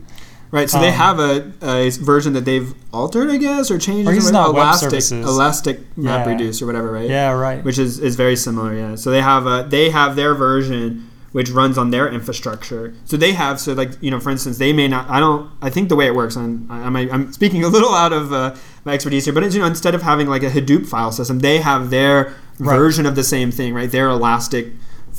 Right, 0.51 0.69
so 0.69 0.79
they 0.79 0.89
Um, 0.89 0.93
have 0.93 1.19
a, 1.19 1.51
a 1.63 1.89
version 1.89 2.33
that 2.33 2.45
they've 2.45 2.75
altered, 2.93 3.29
I 3.31 3.37
guess, 3.37 3.71
or 3.71 3.79
changed. 3.79 4.07
Or 4.07 4.13
it's 4.13 4.29
not 4.29 4.49
web 4.53 4.57
Elastic, 4.65 4.89
services. 4.91 5.25
Elastic 5.25 5.79
Yeah. 5.97 6.23
MapReduce 6.23 6.61
or 6.61 6.67
whatever, 6.67 6.91
right? 6.91 7.09
Yeah, 7.09 7.31
right. 7.31 7.63
Which 7.63 7.79
is, 7.79 7.97
is 7.97 8.15
very 8.15 8.35
similar, 8.35 8.71
yeah. 8.75 8.93
So 8.95 9.09
they 9.09 9.21
have 9.21 9.47
a 9.47 9.65
they 9.67 9.89
have 9.89 10.15
their 10.15 10.35
version 10.35 11.09
which 11.31 11.49
runs 11.49 11.79
on 11.79 11.89
their 11.89 12.07
infrastructure. 12.07 12.93
So 13.05 13.17
they 13.17 13.31
have 13.33 13.59
so 13.59 13.73
like 13.73 13.93
you 14.01 14.11
know, 14.11 14.19
for 14.19 14.29
instance, 14.29 14.59
they 14.59 14.71
may 14.73 14.87
not. 14.87 15.09
I 15.09 15.19
don't. 15.19 15.49
I 15.63 15.71
think 15.71 15.89
the 15.89 15.95
way 15.95 16.05
it 16.05 16.13
works, 16.13 16.35
and 16.35 16.71
I, 16.71 16.83
I'm 16.83 16.95
I'm 16.95 17.33
speaking 17.33 17.63
a 17.63 17.67
little 17.69 17.95
out 17.95 18.13
of 18.13 18.31
uh, 18.31 18.53
my 18.85 18.93
expertise 18.93 19.25
here, 19.25 19.33
but 19.33 19.41
it's, 19.41 19.55
you 19.55 19.61
know, 19.61 19.65
instead 19.67 19.95
of 19.95 20.03
having 20.03 20.27
like 20.27 20.43
a 20.43 20.51
Hadoop 20.51 20.85
file 20.85 21.11
system, 21.11 21.39
they 21.39 21.57
have 21.61 21.89
their 21.89 22.35
Right. 22.59 22.77
version 22.77 23.07
of 23.07 23.15
the 23.15 23.23
same 23.23 23.49
thing, 23.49 23.73
right? 23.73 23.89
Their 23.89 24.09
Elastic 24.09 24.67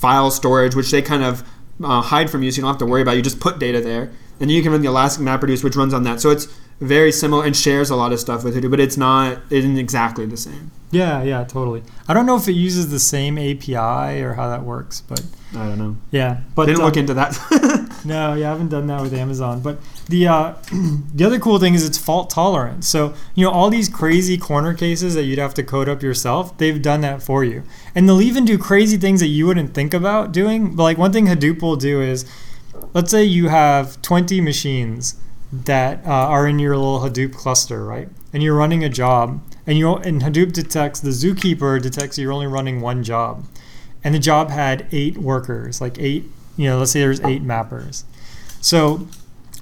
file 0.04 0.30
storage, 0.30 0.74
which 0.74 0.90
they 0.90 1.00
kind 1.00 1.22
of 1.22 1.42
uh, 1.82 2.02
hide 2.02 2.28
from 2.28 2.42
you, 2.42 2.50
so 2.50 2.56
you 2.56 2.62
don't 2.62 2.72
have 2.72 2.78
to 2.78 2.84
worry 2.84 3.00
about. 3.00 3.14
it. 3.14 3.16
You 3.16 3.22
just 3.22 3.40
put 3.40 3.58
data 3.58 3.80
there, 3.80 4.12
and 4.38 4.50
you 4.50 4.62
can 4.62 4.70
run 4.70 4.82
the 4.82 4.88
Elastic 4.88 5.24
MapReduce, 5.24 5.64
which 5.64 5.76
runs 5.76 5.94
on 5.94 6.02
that. 6.02 6.20
So 6.20 6.28
it's 6.28 6.46
very 6.80 7.12
similar 7.12 7.44
and 7.44 7.56
shares 7.56 7.90
a 7.90 7.96
lot 7.96 8.12
of 8.12 8.20
stuff 8.20 8.44
with 8.44 8.56
Hadoop, 8.56 8.70
but 8.70 8.80
it's 8.80 8.96
not 8.96 9.38
it 9.50 9.58
isn't 9.58 9.78
exactly 9.78 10.26
the 10.26 10.36
same. 10.36 10.70
Yeah, 10.90 11.22
yeah, 11.24 11.42
totally. 11.44 11.82
I 12.06 12.14
don't 12.14 12.24
know 12.24 12.36
if 12.36 12.46
it 12.46 12.52
uses 12.52 12.90
the 12.90 13.00
same 13.00 13.36
API 13.36 14.22
or 14.22 14.34
how 14.34 14.48
that 14.48 14.62
works, 14.62 15.00
but 15.00 15.24
I 15.52 15.66
don't 15.66 15.78
know. 15.78 15.96
yeah. 16.12 16.40
But 16.54 16.66
Didn't 16.66 16.80
um, 16.80 16.86
look 16.86 16.96
into 16.96 17.14
that. 17.14 17.90
No, 18.04 18.34
yeah, 18.34 18.48
I 18.48 18.52
haven't 18.52 18.68
done 18.68 18.86
that 18.88 19.00
with 19.00 19.14
Amazon. 19.14 19.60
But 19.60 19.78
the 20.08 20.28
uh, 20.28 20.54
the 21.14 21.24
other 21.24 21.38
cool 21.38 21.58
thing 21.58 21.74
is 21.74 21.86
it's 21.86 21.96
fault 21.96 22.28
tolerant. 22.30 22.84
So 22.84 23.14
you 23.34 23.44
know 23.44 23.50
all 23.50 23.70
these 23.70 23.88
crazy 23.88 24.36
corner 24.36 24.74
cases 24.74 25.14
that 25.14 25.22
you'd 25.24 25.38
have 25.38 25.54
to 25.54 25.62
code 25.62 25.88
up 25.88 26.02
yourself, 26.02 26.56
they've 26.58 26.80
done 26.80 27.00
that 27.00 27.22
for 27.22 27.44
you, 27.44 27.62
and 27.94 28.06
they'll 28.06 28.20
even 28.20 28.44
do 28.44 28.58
crazy 28.58 28.98
things 28.98 29.20
that 29.20 29.28
you 29.28 29.46
wouldn't 29.46 29.72
think 29.72 29.94
about 29.94 30.32
doing. 30.32 30.76
But 30.76 30.82
like 30.82 30.98
one 30.98 31.12
thing 31.12 31.26
Hadoop 31.26 31.62
will 31.62 31.76
do 31.76 32.02
is, 32.02 32.26
let's 32.92 33.10
say 33.10 33.24
you 33.24 33.48
have 33.48 34.00
20 34.02 34.40
machines 34.42 35.16
that 35.64 36.04
uh, 36.06 36.10
are 36.10 36.46
in 36.46 36.58
your 36.58 36.76
little 36.76 37.00
Hadoop 37.00 37.34
cluster, 37.34 37.84
right? 37.84 38.08
And 38.32 38.42
you're 38.42 38.56
running 38.56 38.82
a 38.82 38.88
job, 38.88 39.42
and 39.66 39.78
you 39.78 39.94
and 39.94 40.22
Hadoop 40.22 40.52
detects 40.52 41.00
the 41.00 41.10
zookeeper 41.10 41.80
detects 41.80 42.18
you're 42.18 42.32
only 42.32 42.46
running 42.46 42.80
one 42.80 43.02
job, 43.02 43.46
and 44.02 44.14
the 44.14 44.18
job 44.18 44.50
had 44.50 44.86
eight 44.92 45.18
workers, 45.18 45.80
like 45.80 45.98
eight 45.98 46.24
you 46.56 46.68
know, 46.68 46.78
let's 46.78 46.92
say 46.92 47.00
there's 47.00 47.20
eight 47.20 47.42
mappers. 47.42 48.04
So 48.60 49.08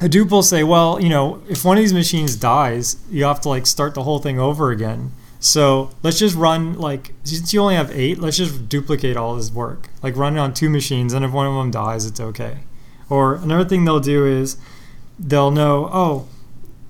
Hadoop 0.00 0.30
will 0.30 0.42
say, 0.42 0.62
well, 0.62 1.00
you 1.00 1.08
know, 1.08 1.42
if 1.48 1.64
one 1.64 1.78
of 1.78 1.82
these 1.82 1.92
machines 1.92 2.36
dies, 2.36 2.96
you 3.10 3.24
have 3.24 3.40
to 3.42 3.48
like 3.48 3.66
start 3.66 3.94
the 3.94 4.02
whole 4.02 4.18
thing 4.18 4.38
over 4.38 4.70
again. 4.70 5.12
So 5.40 5.90
let's 6.02 6.18
just 6.18 6.36
run 6.36 6.74
like 6.74 7.14
since 7.24 7.52
you 7.52 7.60
only 7.60 7.74
have 7.74 7.90
eight, 7.90 8.18
let's 8.18 8.36
just 8.36 8.68
duplicate 8.68 9.16
all 9.16 9.34
this 9.36 9.50
work. 9.50 9.88
Like 10.02 10.16
run 10.16 10.36
it 10.36 10.40
on 10.40 10.54
two 10.54 10.70
machines, 10.70 11.12
and 11.12 11.24
if 11.24 11.32
one 11.32 11.46
of 11.46 11.54
them 11.54 11.70
dies, 11.70 12.06
it's 12.06 12.20
okay. 12.20 12.58
Or 13.08 13.34
another 13.34 13.68
thing 13.68 13.84
they'll 13.84 14.00
do 14.00 14.24
is 14.26 14.56
they'll 15.22 15.50
know, 15.50 15.88
oh, 15.92 16.28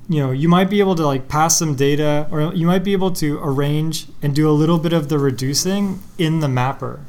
you 0.08 0.20
know, 0.20 0.30
you 0.32 0.48
might 0.48 0.68
be 0.68 0.80
able 0.80 0.94
to 0.96 1.06
like 1.06 1.28
pass 1.28 1.56
some 1.58 1.74
data, 1.74 2.26
or 2.30 2.52
you 2.54 2.66
might 2.66 2.82
be 2.84 2.92
able 2.92 3.12
to 3.12 3.38
arrange 3.42 4.06
and 4.20 4.34
do 4.34 4.48
a 4.48 4.52
little 4.52 4.78
bit 4.78 4.92
of 4.92 5.08
the 5.08 5.18
reducing 5.18 6.00
in 6.18 6.40
the 6.40 6.48
mapper 6.48 7.00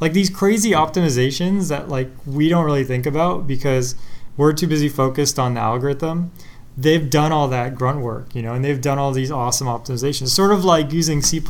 like 0.00 0.12
these 0.12 0.30
crazy 0.30 0.70
optimizations 0.70 1.68
that 1.68 1.88
like 1.88 2.08
we 2.26 2.48
don't 2.48 2.64
really 2.64 2.84
think 2.84 3.06
about 3.06 3.46
because 3.46 3.94
we're 4.36 4.52
too 4.52 4.66
busy 4.66 4.88
focused 4.88 5.38
on 5.38 5.54
the 5.54 5.60
algorithm 5.60 6.30
they've 6.76 7.10
done 7.10 7.32
all 7.32 7.48
that 7.48 7.74
grunt 7.74 8.00
work 8.00 8.32
you 8.34 8.42
know 8.42 8.54
and 8.54 8.64
they've 8.64 8.80
done 8.80 8.98
all 8.98 9.10
these 9.12 9.30
awesome 9.30 9.66
optimizations 9.66 10.28
sort 10.28 10.52
of 10.52 10.64
like 10.64 10.92
using 10.92 11.20
c++ 11.20 11.42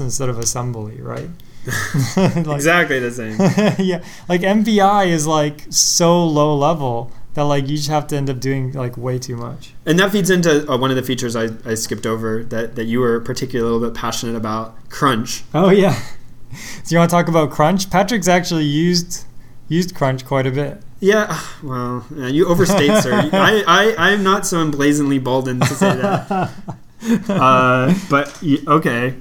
instead 0.00 0.28
of 0.28 0.38
assembly 0.38 1.00
right 1.00 1.28
Like- 2.16 2.46
exactly 2.56 2.98
the 3.00 3.10
same. 3.10 3.36
yeah 3.86 4.02
like 4.30 4.40
mpi 4.40 5.08
is 5.08 5.26
like 5.26 5.66
so 5.68 6.24
low 6.24 6.56
level 6.56 7.12
that 7.34 7.42
like 7.44 7.68
you 7.68 7.76
just 7.76 7.88
have 7.88 8.06
to 8.08 8.16
end 8.16 8.28
up 8.28 8.40
doing 8.40 8.72
like 8.72 8.96
way 8.96 9.18
too 9.18 9.36
much 9.36 9.72
And 9.86 9.98
that 9.98 10.10
feeds 10.12 10.30
into 10.30 10.70
uh, 10.70 10.76
one 10.76 10.90
of 10.90 10.96
the 10.96 11.02
features 11.02 11.36
I, 11.36 11.48
I 11.64 11.74
skipped 11.74 12.06
over 12.06 12.42
that, 12.44 12.74
that 12.76 12.84
you 12.84 13.00
were 13.00 13.20
particularly 13.20 13.68
a 13.68 13.72
little 13.72 13.88
bit 13.90 13.98
passionate 13.98 14.36
about, 14.36 14.74
Crunch. 14.90 15.44
oh 15.54 15.70
yeah 15.70 15.94
so 16.84 16.88
you 16.88 16.98
want 16.98 17.10
to 17.10 17.14
talk 17.16 17.28
about 17.28 17.50
crunch 17.50 17.90
patrick's 17.90 18.26
actually 18.28 18.64
used 18.64 19.24
used 19.68 19.94
crunch 19.94 20.24
quite 20.26 20.46
a 20.46 20.50
bit 20.50 20.82
Yeah, 21.00 21.40
well, 21.62 22.04
yeah, 22.14 22.26
you 22.26 22.46
overstate, 22.46 23.02
sir. 23.02 23.12
I, 23.32 23.64
I, 23.66 23.94
I 23.96 24.10
am 24.10 24.22
not 24.22 24.44
so 24.44 24.60
emblazonly 24.60 25.18
bolden 25.18 25.60
to 25.60 25.66
say 25.74 25.96
that. 25.96 26.50
Uh, 27.30 27.94
but 28.10 28.42
okay, 28.68 29.14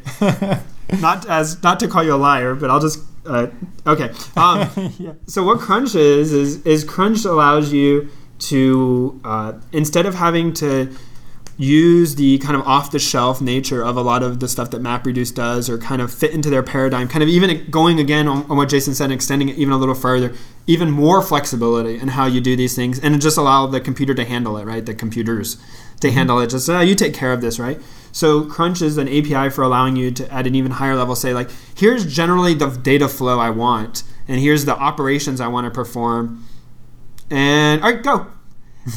not 0.99 1.25
as 1.29 1.63
not 1.63 1.79
to 1.79 1.87
call 1.87 2.03
you 2.03 2.13
a 2.13 2.17
liar, 2.19 2.53
but 2.53 2.69
I'll 2.69 2.81
just 2.81 2.99
uh, 3.29 3.47
okay. 3.85 4.11
Um, 4.35 4.93
yeah. 4.99 5.13
so 5.27 5.43
what 5.43 5.59
Crunch 5.59 5.95
is 5.95 6.33
is 6.33 6.65
is 6.65 6.83
Crunch 6.83 7.25
allows 7.25 7.71
you 7.71 8.09
to 8.39 9.19
uh, 9.23 9.53
instead 9.71 10.05
of 10.05 10.15
having 10.15 10.53
to 10.53 10.93
use 11.59 12.15
the 12.15 12.37
kind 12.37 12.55
of 12.55 12.65
off 12.65 12.89
the 12.91 12.99
shelf 12.99 13.41
nature 13.41 13.83
of 13.83 13.97
a 13.97 14.01
lot 14.01 14.23
of 14.23 14.39
the 14.39 14.47
stuff 14.47 14.71
that 14.71 14.81
MapReduce 14.81 15.35
does 15.35 15.69
or 15.69 15.77
kind 15.77 16.01
of 16.01 16.11
fit 16.11 16.31
into 16.31 16.49
their 16.49 16.63
paradigm, 16.63 17.09
kind 17.09 17.21
of 17.21 17.27
even 17.27 17.69
going 17.69 17.99
again 17.99 18.29
on, 18.29 18.49
on 18.49 18.55
what 18.55 18.69
Jason 18.69 18.95
said, 18.95 19.11
extending 19.11 19.49
it 19.49 19.57
even 19.57 19.73
a 19.73 19.77
little 19.77 19.93
further, 19.93 20.33
even 20.67 20.89
more 20.89 21.21
flexibility 21.21 21.99
in 21.99 22.07
how 22.07 22.25
you 22.25 22.39
do 22.39 22.55
these 22.55 22.77
things 22.77 22.97
and 22.97 23.13
it 23.13 23.17
just 23.17 23.37
allow 23.37 23.67
the 23.67 23.81
computer 23.81 24.13
to 24.13 24.23
handle 24.23 24.57
it, 24.57 24.63
right? 24.65 24.85
The 24.85 24.93
computers 24.93 25.57
to 25.99 26.09
handle 26.09 26.39
it. 26.39 26.47
Just 26.47 26.69
uh, 26.69 26.79
you 26.79 26.95
take 26.95 27.13
care 27.13 27.33
of 27.33 27.41
this, 27.41 27.59
right? 27.59 27.81
So 28.11 28.45
Crunch 28.45 28.81
is 28.81 28.97
an 28.97 29.07
API 29.07 29.49
for 29.49 29.63
allowing 29.63 29.95
you 29.95 30.11
to 30.11 30.33
at 30.33 30.47
an 30.47 30.55
even 30.55 30.71
higher 30.71 30.95
level 30.95 31.15
say 31.15 31.33
like, 31.33 31.49
here's 31.75 32.05
generally 32.05 32.53
the 32.53 32.69
data 32.69 33.07
flow 33.07 33.39
I 33.39 33.49
want, 33.49 34.03
and 34.27 34.39
here's 34.39 34.65
the 34.65 34.75
operations 34.75 35.41
I 35.41 35.47
want 35.47 35.65
to 35.65 35.71
perform, 35.71 36.45
and 37.29 37.81
all 37.83 37.91
right, 37.91 38.03
go. 38.03 38.27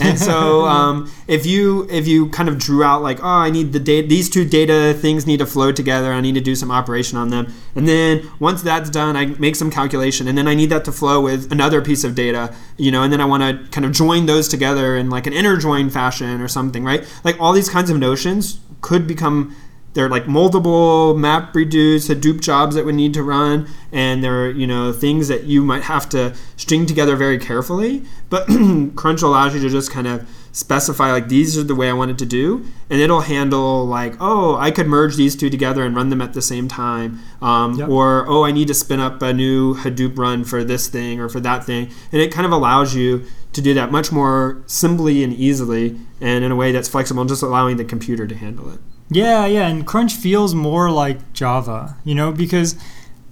And 0.01 0.19
so 0.19 0.65
um, 0.67 1.11
if 1.29 1.45
you 1.47 1.87
if 1.91 2.07
you 2.07 2.29
kind 2.31 2.49
of 2.49 2.59
drew 2.59 2.83
out 2.83 3.03
like 3.03 3.21
oh 3.23 3.27
I 3.27 3.51
need 3.51 3.73
the 3.73 3.81
data 3.81 4.07
these 4.07 4.31
two 4.31 4.45
data 4.45 4.95
things 4.99 5.27
need 5.27 5.39
to 5.39 5.47
flow 5.47 5.73
together 5.73 6.13
I 6.13 6.21
need 6.21 6.35
to 6.35 6.41
do 6.41 6.55
some 6.55 6.71
operation 6.71 7.19
on 7.19 7.29
them 7.29 7.53
and 7.75 7.87
then 7.87 8.29
once 8.39 8.63
that's 8.63 8.91
done 8.91 9.17
I 9.17 9.27
make 9.27 9.57
some 9.57 9.71
calculation 9.71 10.29
and 10.29 10.37
then 10.37 10.49
I 10.49 10.55
need 10.55 10.71
that 10.71 10.85
to 10.87 10.93
flow 10.93 11.21
with 11.21 11.51
another 11.53 11.83
piece 11.83 12.05
of 12.05 12.15
data 12.15 12.55
you 12.77 12.91
know 12.91 13.03
and 13.03 13.13
then 13.13 13.21
I 13.21 13.25
want 13.25 13.43
to 13.43 13.71
kind 13.71 13.85
of 13.85 13.93
join 13.93 14.27
those 14.27 14.49
together 14.49 14.97
in 14.97 15.11
like 15.11 15.27
an 15.27 15.33
inner 15.33 15.57
join 15.57 15.91
fashion 15.91 16.41
or 16.41 16.49
something 16.49 16.85
right? 16.85 17.07
Like 17.25 17.41
all 17.41 17.53
these 17.53 17.69
kinds 17.69 17.91
of 17.91 17.99
notions 17.99 18.61
could 18.81 19.07
become 19.07 19.55
they're 19.95 20.09
like 20.09 20.27
multiple 20.27 21.17
map 21.17 21.55
reduce 21.55 22.09
hadoop 22.09 22.41
jobs 22.41 22.75
that 22.75 22.85
would 22.85 22.95
need 22.95 23.13
to 23.15 23.23
run 23.23 23.69
and 23.93 24.25
there 24.25 24.45
are 24.47 24.51
you 24.51 24.67
know 24.67 24.93
things 24.93 25.29
that 25.29 25.45
you 25.45 25.63
might 25.63 25.83
have 25.83 26.09
to 26.09 26.35
string 26.57 26.87
together 26.87 27.15
very 27.17 27.39
carefully. 27.39 28.03
But 28.31 28.47
crunch 28.97 29.23
allows 29.23 29.55
you 29.55 29.61
to 29.61 29.69
just 29.69 29.91
kind 29.91 30.07
of 30.07 30.27
specify 30.55 31.11
like 31.11 31.29
these 31.29 31.57
are 31.57 31.63
the 31.63 31.75
way 31.75 31.89
i 31.89 31.95
want 31.95 32.11
it 32.11 32.19
to 32.19 32.27
do 32.27 32.63
and 32.91 33.01
it'll 33.01 33.23
handle 33.23 33.87
like 33.87 34.15
oh 34.21 34.55
i 34.59 34.71
could 34.71 34.87
merge 34.87 35.17
these 35.17 35.35
two 35.35 35.49
together 35.49 35.83
and 35.83 35.97
run 35.97 36.11
them 36.11 36.21
at 36.21 36.35
the 36.35 36.43
same 36.43 36.69
time. 36.69 37.19
Um, 37.41 37.79
Yep. 37.79 37.89
or 37.89 38.27
oh 38.29 38.45
i 38.45 38.53
need 38.53 38.69
to 38.69 38.75
spin 38.75 39.01
up 39.01 39.23
a 39.23 39.33
new 39.33 39.75
hadoop 39.77 40.19
run 40.19 40.45
for 40.45 40.63
this 40.63 40.89
thing 40.89 41.21
or 41.21 41.29
for 41.31 41.41
that 41.41 41.65
thing. 41.65 41.91
And 42.13 42.21
it 42.21 42.31
kind 42.33 42.45
of 42.45 42.53
allows 42.53 42.95
you 42.95 43.25
to 43.55 43.63
do 43.63 43.73
that 43.75 43.91
much 43.91 44.13
more 44.13 44.63
simply 44.67 45.23
and 45.25 45.33
easily 45.33 45.99
and 46.21 46.45
in 46.45 46.53
a 46.53 46.57
way 46.57 46.71
that's 46.73 46.89
flexible 46.89 47.25
just 47.25 47.43
allowing 47.43 47.77
the 47.79 47.85
computer 47.85 48.27
to 48.27 48.35
handle 48.35 48.71
it 48.71 48.81
Yeah, 49.11 49.45
yeah, 49.47 49.69
and 49.69 49.87
Crunch 49.87 50.15
feels 50.15 50.55
more 50.55 50.91
like 50.91 51.33
Java, 51.33 51.97
you 52.05 52.15
know, 52.15 52.33
because 52.33 52.77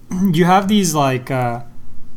you 0.31 0.45
have 0.45 0.67
these 0.67 0.93
like 0.93 1.31
uh, 1.31 1.63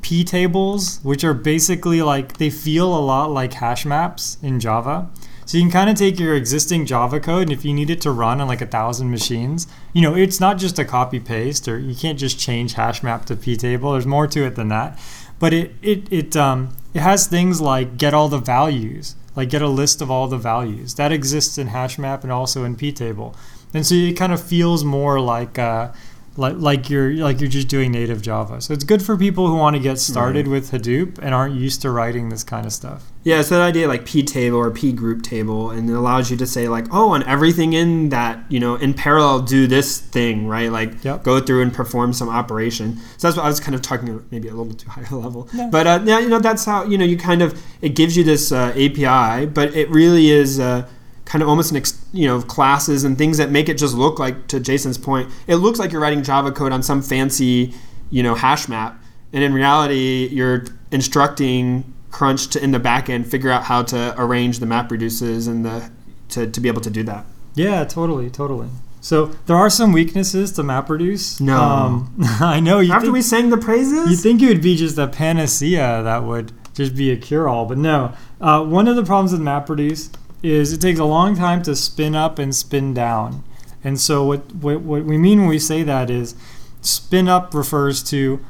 p 0.02 0.22
tables, 0.24 1.00
which 1.02 1.24
are 1.24 1.34
basically 1.34 2.02
like 2.02 2.36
they 2.36 2.50
feel 2.50 2.94
a 2.94 3.00
lot 3.00 3.30
like 3.30 3.54
hash 3.54 3.86
maps 3.86 4.36
in 4.42 4.60
Java. 4.60 5.10
So 5.46 5.58
you 5.58 5.64
can 5.64 5.70
kind 5.70 5.90
of 5.90 5.96
take 5.96 6.18
your 6.18 6.34
existing 6.34 6.86
Java 6.86 7.20
code, 7.20 7.42
and 7.44 7.52
if 7.52 7.64
you 7.64 7.74
need 7.74 7.90
it 7.90 8.00
to 8.02 8.10
run 8.10 8.40
on 8.40 8.48
like 8.48 8.62
a 8.62 8.66
thousand 8.66 9.10
machines, 9.10 9.66
you 9.92 10.00
know, 10.00 10.14
it's 10.14 10.40
not 10.40 10.56
just 10.58 10.78
a 10.78 10.84
copy 10.84 11.20
paste, 11.20 11.68
or 11.68 11.78
you 11.78 11.94
can't 11.94 12.18
just 12.18 12.38
change 12.38 12.74
hash 12.74 13.02
map 13.02 13.26
to 13.26 13.36
p 13.36 13.56
table. 13.56 13.92
There's 13.92 14.06
more 14.06 14.26
to 14.26 14.44
it 14.46 14.56
than 14.56 14.68
that. 14.68 14.98
But 15.38 15.52
it 15.52 15.74
it 15.82 16.12
it 16.12 16.36
um 16.36 16.76
it 16.94 17.00
has 17.00 17.26
things 17.26 17.60
like 17.60 17.96
get 17.98 18.14
all 18.14 18.28
the 18.28 18.38
values, 18.38 19.16
like 19.36 19.50
get 19.50 19.62
a 19.62 19.68
list 19.68 20.00
of 20.00 20.10
all 20.10 20.28
the 20.28 20.38
values. 20.38 20.94
That 20.94 21.12
exists 21.12 21.58
in 21.58 21.68
HashMap 21.68 22.22
and 22.22 22.32
also 22.32 22.64
in 22.64 22.76
ptable, 22.76 23.34
and 23.72 23.86
so 23.86 23.94
it 23.94 24.16
kind 24.16 24.32
of 24.32 24.42
feels 24.42 24.84
more 24.84 25.20
like 25.20 25.58
uh, 25.58 25.92
like 26.36 26.56
like 26.58 26.90
you're 26.90 27.12
like 27.14 27.40
you're 27.40 27.48
just 27.50 27.68
doing 27.68 27.92
native 27.92 28.20
Java. 28.22 28.60
So 28.60 28.72
it's 28.74 28.82
good 28.84 29.02
for 29.02 29.16
people 29.16 29.46
who 29.46 29.56
want 29.56 29.76
to 29.76 29.80
get 29.80 29.98
started 29.98 30.48
with 30.48 30.72
Hadoop 30.72 31.18
and 31.22 31.32
aren't 31.34 31.54
used 31.54 31.82
to 31.82 31.90
writing 31.90 32.28
this 32.28 32.42
kind 32.42 32.66
of 32.66 32.72
stuff. 32.72 33.10
Yeah, 33.22 33.40
it's 33.40 33.48
that 33.50 33.60
idea 33.62 33.86
like 33.88 34.04
p 34.04 34.22
table 34.22 34.58
or 34.58 34.70
p 34.70 34.92
group 34.92 35.22
table, 35.22 35.70
and 35.70 35.88
it 35.88 35.92
allows 35.94 36.30
you 36.30 36.36
to 36.36 36.46
say 36.46 36.68
like, 36.68 36.86
oh, 36.92 37.14
and 37.14 37.22
everything 37.24 37.72
in 37.72 38.08
that 38.08 38.44
you 38.50 38.58
know 38.60 38.74
in 38.74 38.94
parallel 38.94 39.40
do 39.42 39.66
this 39.66 39.98
thing, 40.00 40.46
right? 40.46 40.70
Like 40.72 41.02
Yep. 41.04 41.22
go 41.22 41.40
through 41.40 41.62
and 41.62 41.72
perform 41.72 42.12
some 42.12 42.28
operation. 42.28 42.96
So 43.16 43.28
that's 43.28 43.36
what 43.36 43.46
I 43.46 43.48
was 43.48 43.60
kind 43.60 43.74
of 43.74 43.82
talking 43.82 44.24
maybe 44.30 44.48
a 44.48 44.54
little 44.54 44.74
too 44.74 44.90
high 44.90 45.06
a 45.10 45.14
level, 45.16 45.48
Yeah. 45.54 45.68
but 45.70 45.86
uh, 45.86 46.00
yeah, 46.04 46.18
you 46.18 46.28
know 46.28 46.40
that's 46.40 46.64
how 46.64 46.84
you 46.84 46.98
know 46.98 47.04
you 47.04 47.16
kind 47.16 47.42
of 47.42 47.58
it 47.80 47.90
gives 47.90 48.16
you 48.16 48.24
this 48.24 48.50
uh, 48.52 48.72
API, 48.76 49.46
but 49.46 49.74
it 49.74 49.88
really 49.90 50.30
is. 50.30 50.58
Uh, 50.58 50.86
kind 51.24 51.42
of 51.42 51.48
almost 51.48 51.70
an 51.70 51.76
ex, 51.76 52.04
you 52.12 52.26
know 52.26 52.40
classes 52.42 53.04
and 53.04 53.16
things 53.16 53.38
that 53.38 53.50
make 53.50 53.68
it 53.68 53.78
just 53.78 53.94
look 53.94 54.18
like 54.18 54.46
to 54.48 54.60
Jason's 54.60 54.98
point 54.98 55.30
it 55.46 55.56
looks 55.56 55.78
like 55.78 55.92
you're 55.92 56.00
writing 56.00 56.22
Java 56.22 56.52
code 56.52 56.72
on 56.72 56.82
some 56.82 57.02
fancy 57.02 57.74
you 58.10 58.22
know 58.22 58.34
hash 58.34 58.68
map 58.68 59.00
and 59.32 59.42
in 59.42 59.54
reality 59.54 60.28
you're 60.30 60.64
instructing 60.90 61.92
crunch 62.10 62.48
to 62.48 62.62
in 62.62 62.70
the 62.72 62.78
back 62.78 63.08
end 63.08 63.26
figure 63.26 63.50
out 63.50 63.64
how 63.64 63.82
to 63.82 64.14
arrange 64.18 64.58
the 64.58 64.66
map 64.66 64.90
reduces 64.90 65.46
and 65.46 65.64
the 65.64 65.90
to, 66.28 66.50
to 66.50 66.60
be 66.60 66.68
able 66.68 66.80
to 66.80 66.90
do 66.90 67.02
that 67.02 67.24
Yeah, 67.54 67.84
totally, 67.84 68.30
totally. 68.30 68.68
So 69.00 69.26
there 69.46 69.56
are 69.56 69.68
some 69.68 69.92
weaknesses 69.92 70.50
to 70.52 70.62
MapReduce. 70.62 71.40
No. 71.40 71.60
um, 71.60 72.14
I 72.40 72.58
know. 72.58 72.80
You 72.80 72.92
after 72.92 73.06
think, 73.06 73.12
we 73.14 73.22
sang 73.22 73.50
the 73.50 73.58
praises 73.58 74.10
You 74.10 74.16
think 74.16 74.42
it 74.42 74.48
would 74.48 74.62
be 74.62 74.76
just 74.76 74.96
a 74.96 75.06
panacea 75.06 76.02
that 76.02 76.24
would 76.24 76.52
just 76.74 76.96
be 76.96 77.10
a 77.10 77.16
cure-all, 77.16 77.66
but 77.66 77.78
no. 77.78 78.14
Uh, 78.40 78.64
one 78.64 78.88
of 78.88 78.96
the 78.96 79.04
problems 79.04 79.32
with 79.32 79.42
MapReduce 79.42 80.10
is 80.44 80.72
it 80.72 80.80
takes 80.80 81.00
a 81.00 81.04
long 81.04 81.34
time 81.34 81.62
to 81.62 81.74
spin 81.74 82.14
up 82.14 82.38
and 82.38 82.54
spin 82.54 82.92
down. 82.92 83.42
And 83.82 83.98
so 83.98 84.24
what, 84.24 84.54
what, 84.54 84.80
what 84.82 85.04
we 85.04 85.16
mean 85.16 85.40
when 85.40 85.48
we 85.48 85.58
say 85.58 85.82
that 85.82 86.10
is 86.10 86.34
spin 86.82 87.28
up 87.28 87.54
refers 87.54 88.02
to, 88.04 88.44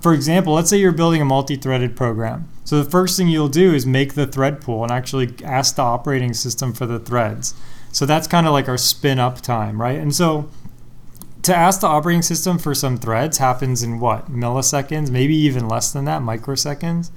for 0.00 0.14
example, 0.14 0.54
let's 0.54 0.70
say 0.70 0.78
you're 0.78 0.92
building 0.92 1.20
a 1.20 1.26
multi-threaded 1.26 1.94
program. 1.94 2.48
So 2.64 2.82
the 2.82 2.90
first 2.90 3.16
thing 3.16 3.28
you'll 3.28 3.48
do 3.48 3.74
is 3.74 3.84
make 3.84 4.14
the 4.14 4.26
thread 4.26 4.60
pool 4.62 4.82
and 4.82 4.90
actually 4.90 5.34
ask 5.44 5.76
the 5.76 5.82
operating 5.82 6.32
system 6.32 6.72
for 6.72 6.86
the 6.86 6.98
threads. 6.98 7.54
So 7.92 8.06
that's 8.06 8.26
kind 8.26 8.46
of 8.46 8.52
like 8.52 8.68
our 8.68 8.78
spin 8.78 9.18
up 9.18 9.40
time, 9.40 9.80
right? 9.80 9.98
And 9.98 10.14
so 10.14 10.48
to 11.42 11.54
ask 11.54 11.80
the 11.80 11.86
operating 11.86 12.22
system 12.22 12.58
for 12.58 12.74
some 12.74 12.96
threads 12.96 13.38
happens 13.38 13.82
in 13.82 14.00
what 14.00 14.30
milliseconds, 14.30 15.10
maybe 15.10 15.34
even 15.34 15.68
less 15.68 15.92
than 15.92 16.06
that, 16.06 16.22
microseconds. 16.22 17.10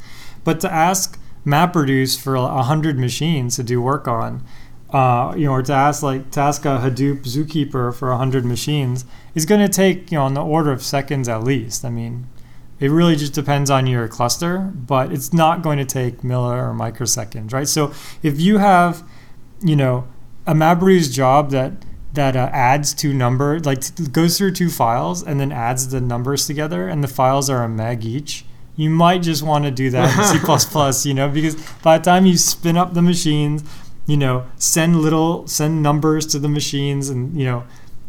But 0.43 0.59
to 0.61 0.71
ask 0.71 1.19
MapReduce 1.45 2.19
for 2.19 2.37
hundred 2.37 2.97
machines 2.97 3.55
to 3.57 3.63
do 3.63 3.81
work 3.81 4.07
on, 4.07 4.43
uh, 4.91 5.33
you 5.35 5.45
know, 5.45 5.53
or 5.53 5.61
to 5.63 5.73
ask 5.73 6.01
like 6.03 6.31
to 6.31 6.39
ask 6.39 6.65
a 6.65 6.79
Hadoop 6.79 7.23
Zookeeper 7.23 7.93
for 7.93 8.13
hundred 8.15 8.45
machines 8.45 9.05
is 9.35 9.45
going 9.45 9.61
to 9.61 9.69
take 9.69 10.11
you 10.11 10.17
know 10.17 10.23
on 10.23 10.33
the 10.33 10.43
order 10.43 10.71
of 10.71 10.81
seconds 10.81 11.27
at 11.27 11.43
least. 11.43 11.83
I 11.83 11.89
mean, 11.89 12.27
it 12.79 12.89
really 12.89 13.15
just 13.15 13.33
depends 13.33 13.69
on 13.69 13.87
your 13.87 14.07
cluster, 14.07 14.71
but 14.73 15.11
it's 15.11 15.33
not 15.33 15.61
going 15.61 15.77
to 15.77 15.85
take 15.85 16.21
milli 16.21 16.55
or 16.55 16.73
microseconds, 16.73 17.53
right? 17.53 17.67
So 17.67 17.93
if 18.21 18.39
you 18.39 18.57
have, 18.57 19.03
you 19.61 19.75
know, 19.75 20.07
a 20.45 20.53
MapReduce 20.53 21.11
job 21.11 21.51
that 21.51 21.73
that 22.13 22.35
uh, 22.35 22.49
adds 22.53 22.93
two 22.93 23.13
number 23.13 23.59
like 23.59 23.81
t- 23.81 24.05
goes 24.07 24.37
through 24.37 24.51
two 24.51 24.69
files 24.69 25.23
and 25.23 25.39
then 25.39 25.51
adds 25.51 25.89
the 25.89 25.99
numbers 25.99 26.45
together 26.45 26.87
and 26.87 27.03
the 27.03 27.07
files 27.07 27.49
are 27.49 27.63
a 27.63 27.69
meg 27.69 28.05
each 28.05 28.45
you 28.75 28.89
might 28.89 29.21
just 29.21 29.43
want 29.43 29.65
to 29.65 29.71
do 29.71 29.89
that 29.89 30.33
in 30.33 30.39
c++ 30.39 31.09
you 31.09 31.13
know 31.13 31.29
because 31.29 31.55
by 31.81 31.97
the 31.97 32.03
time 32.03 32.25
you 32.25 32.37
spin 32.37 32.77
up 32.77 32.93
the 32.93 33.01
machines 33.01 33.63
you 34.05 34.17
know 34.17 34.45
send 34.57 34.99
little 34.99 35.47
send 35.47 35.81
numbers 35.81 36.25
to 36.25 36.39
the 36.39 36.49
machines 36.49 37.09
and 37.09 37.37
you 37.37 37.45
know 37.45 37.63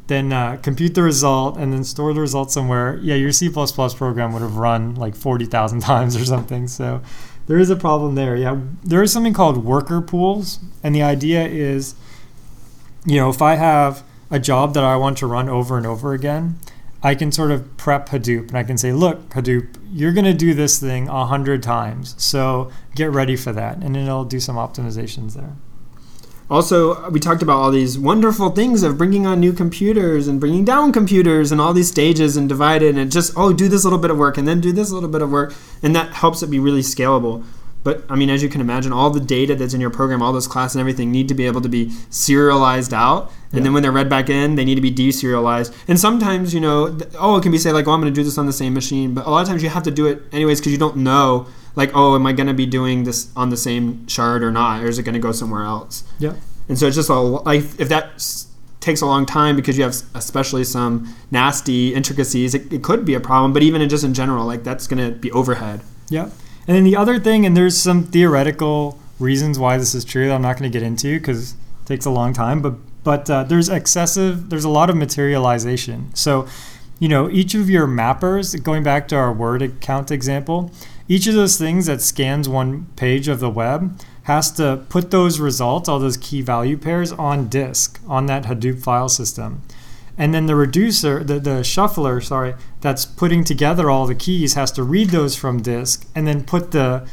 then 0.07 0.33
uh, 0.35 0.57
compute 0.63 0.95
the 0.95 1.03
result 1.03 1.57
and 1.57 1.73
then 1.73 1.83
store 1.83 2.13
the 2.13 2.21
result 2.21 2.53
somewhere. 2.53 3.01
Yeah 3.03 3.15
your 3.15 3.33
c++ 3.33 3.49
program 3.49 4.35
would 4.35 4.43
have 4.43 4.57
run 4.57 4.95
like 4.97 5.17
40000 5.17 5.81
times 5.93 6.15
or 6.15 6.25
something 6.27 6.69
so 6.69 7.01
there 7.47 7.59
is 7.59 7.71
a 7.71 7.77
problem 7.77 8.15
there. 8.15 8.37
Yeah 8.37 8.61
there 8.83 9.03
is 9.03 9.13
something 9.13 9.33
called 9.33 9.65
worker 9.65 10.03
pools 10.03 10.61
and 10.83 10.95
the 10.95 11.03
idea 11.03 11.47
is 11.47 11.95
you 13.05 13.17
know, 13.17 13.29
if 13.29 13.43
I 13.43 13.57
have 13.57 14.03
a 14.31 14.39
job 14.39 14.75
that 14.75 14.85
I 14.85 14.97
want 14.97 15.19
to 15.19 15.27
run 15.27 15.49
over 15.49 15.77
and 15.77 15.87
over 15.87 16.15
again, 16.15 16.59
I 17.05 17.15
can 17.15 17.31
sort 17.31 17.51
of 17.51 17.77
prep 17.77 18.09
Hadoop 18.09 18.49
and 18.49 18.57
I 18.57 18.65
can 18.65 18.79
say, 18.79 18.91
look, 18.91 19.29
Hadoop, 19.29 19.77
you're 19.93 20.15
going 20.15 20.25
to 20.25 20.33
do 20.33 20.55
this 20.55 20.81
thing 20.81 21.07
a 21.09 21.27
hundred 21.27 21.63
times. 21.63 22.15
So 22.17 22.73
get 22.97 23.11
ready 23.11 23.37
for 23.37 23.53
that. 23.53 23.77
And 23.77 23.95
it'll 23.95 24.25
do 24.25 24.41
some 24.41 24.57
optimizations 24.57 25.35
there. 25.35 25.53
Also, 26.51 27.09
we 27.11 27.21
talked 27.21 27.43
about 27.43 27.57
all 27.57 27.71
these 27.71 27.99
wonderful 27.99 28.51
things 28.51 28.83
of 28.83 28.97
bringing 28.97 29.27
on 29.27 29.39
new 29.39 29.53
computers 29.53 30.29
and 30.29 30.41
bringing 30.41 30.65
down 30.65 30.93
computers 30.93 31.53
and 31.53 31.61
all 31.61 31.75
these 31.75 31.89
stages 31.89 32.39
and 32.39 32.49
divided 32.49 32.97
and 32.97 33.13
just, 33.13 33.33
oh, 33.37 33.53
do 33.53 33.69
this 33.69 33.85
little 33.85 33.99
bit 33.99 34.11
of 34.11 34.17
work 34.17 34.39
and 34.39 34.49
then 34.49 34.61
do 34.61 34.73
this 34.73 34.91
little 34.91 35.09
bit 35.09 35.23
of 35.23 35.31
work. 35.31 35.55
And 35.83 35.95
that 35.95 36.15
helps 36.15 36.43
it 36.43 36.51
be 36.51 36.59
really 36.59 36.83
scalable. 36.83 37.45
But 37.85 38.03
I 38.09 38.17
mean, 38.17 38.31
as 38.31 38.43
you 38.43 38.49
can 38.49 38.63
imagine, 38.63 38.93
all 38.93 39.11
the 39.11 39.21
data 39.21 39.55
that's 39.55 39.75
in 39.75 39.81
your 39.81 39.91
program, 39.91 40.23
all 40.23 40.33
those 40.33 40.49
classes 40.49 40.77
and 40.77 40.81
everything 40.81 41.13
need 41.13 41.29
to 41.29 41.35
be 41.35 41.47
able 41.47 41.61
to 41.61 41.69
be 41.69 41.91
serialized 42.09 42.95
out. 42.95 43.31
And 43.53 43.59
yeah. 43.59 43.65
then 43.65 43.75
when 43.75 43.83
they're 43.83 43.93
read 43.93 44.09
back 44.09 44.31
in, 44.31 44.57
they 44.57 44.65
need 44.65 44.77
to 44.77 44.81
be 44.81 44.91
deserialized. 44.91 45.77
And 45.87 46.01
sometimes, 46.01 46.55
you 46.55 46.61
know, 46.61 46.99
oh, 47.19 47.37
it 47.37 47.43
can 47.43 47.53
be 47.53 47.59
say 47.59 47.73
like, 47.73 47.87
oh, 47.87 47.93
I'm 47.93 48.01
going 48.01 48.13
to 48.13 48.19
do 48.19 48.25
this 48.25 48.39
on 48.39 48.47
the 48.47 48.53
same 48.55 48.73
machine. 48.73 49.13
But 49.13 49.27
a 49.27 49.31
lot 49.31 49.43
of 49.43 49.49
times 49.49 49.63
you 49.63 49.69
have 49.69 49.83
to 49.83 49.91
do 49.91 50.07
it 50.07 50.23
anyways 50.33 50.61
because 50.61 50.73
you 50.73 50.79
don't 50.79 50.97
know, 50.97 51.47
like, 51.77 51.91
oh, 51.95 52.15
am 52.15 52.27
I 52.27 52.33
going 52.33 52.47
to 52.47 52.55
be 52.55 52.67
doing 52.67 53.05
this 53.05 53.31
on 53.37 53.51
the 53.51 53.57
same 53.57 54.09
shard 54.09 54.43
or 54.43 54.51
not? 54.51 54.83
Or 54.83 54.87
is 54.87 54.99
it 54.99 55.03
going 55.03 55.13
to 55.13 55.21
go 55.21 55.33
somewhere 55.33 55.65
else? 55.65 56.05
Yeah. 56.19 56.35
And 56.69 56.79
so 56.79 56.87
it's 56.87 56.97
just 56.97 57.11
a, 57.11 57.15
like, 57.15 57.79
if 57.79 57.91
that 57.91 58.25
takes 58.81 59.03
a 59.03 59.07
long 59.07 59.27
time 59.27 59.57
because 59.57 59.77
you 59.77 59.85
have 59.85 59.95
especially 60.15 60.65
some 60.65 61.15
nasty 61.31 61.95
intricacies, 61.95 62.55
it, 62.55 62.73
it 62.73 62.83
could 62.83 63.05
be 63.05 63.13
a 63.13 63.21
problem. 63.21 63.53
But 63.53 63.63
even 63.63 63.83
in 63.83 63.91
just 63.91 64.05
in 64.05 64.15
general, 64.15 64.47
like, 64.47 64.65
that's 64.65 64.87
going 64.87 65.05
to 65.05 65.19
be 65.19 65.31
overhead. 65.33 65.83
Yeah. 66.09 66.31
And 66.67 66.77
then 66.77 66.85
the 66.85 66.97
other 66.97 67.19
thing, 67.19 67.45
and 67.45 67.57
there's 67.57 67.77
some 67.77 68.05
theoretical 68.05 68.99
reasons 69.19 69.59
why 69.59 69.77
this 69.77 69.95
is 69.95 70.05
true 70.05 70.29
that 70.29 70.35
I'm 70.35 70.43
not 70.43 70.59
going 70.59 70.71
to 70.71 70.79
get 70.79 70.85
into 70.85 71.19
because 71.19 71.53
it 71.53 71.87
takes 71.87 72.05
a 72.05 72.11
long 72.11 72.33
time, 72.33 72.63
but 72.63 72.75
but 73.05 73.29
uh, 73.29 73.45
there's 73.45 73.69
excessive, 73.69 74.49
there's 74.49 74.65
a 74.65 74.71
lot 74.71 74.89
of 74.89 74.97
materialization. 74.97 76.11
So, 76.15 76.49
you 76.99 77.07
know, 77.07 77.29
each 77.29 77.55
of 77.55 77.69
your 77.69 77.87
mappers, 77.87 78.61
going 78.63 78.83
back 78.83 79.09
to 79.09 79.17
our 79.17 79.31
word 79.31 79.61
account 79.61 80.11
example, 80.11 80.73
each 81.07 81.27
of 81.27 81.35
those 81.35 81.59
things 81.59 81.85
that 81.85 82.01
scans 82.01 82.49
one 82.49 82.87
page 82.97 83.29
of 83.29 83.41
the 83.41 83.51
web 83.51 84.01
has 84.23 84.51
to 84.53 84.83
put 84.89 85.11
those 85.11 85.39
results, 85.39 85.87
all 85.87 85.99
those 85.99 86.17
key 86.17 86.41
value 86.41 86.79
pairs, 86.79 87.13
on 87.13 87.49
disk 87.49 88.01
on 88.09 88.25
that 88.25 88.45
Hadoop 88.45 88.83
file 88.83 89.11
system 89.11 89.61
and 90.17 90.33
then 90.33 90.47
the 90.47 90.55
reducer 90.55 91.25
the, 91.25 91.41
the 91.41 91.65
shuffler 91.65 92.21
sorry 92.21 92.55
that's 92.81 93.05
putting 93.05 93.45
together 93.45 93.91
all 93.91 94.07
the 94.07 94.15
keys 94.15 94.55
has 94.55 94.71
to 94.73 94.83
read 94.83 95.11
those 95.11 95.37
from 95.37 95.61
disk 95.61 96.07
and 96.15 96.27
then 96.27 96.45
put 96.45 96.71
the 96.71 97.07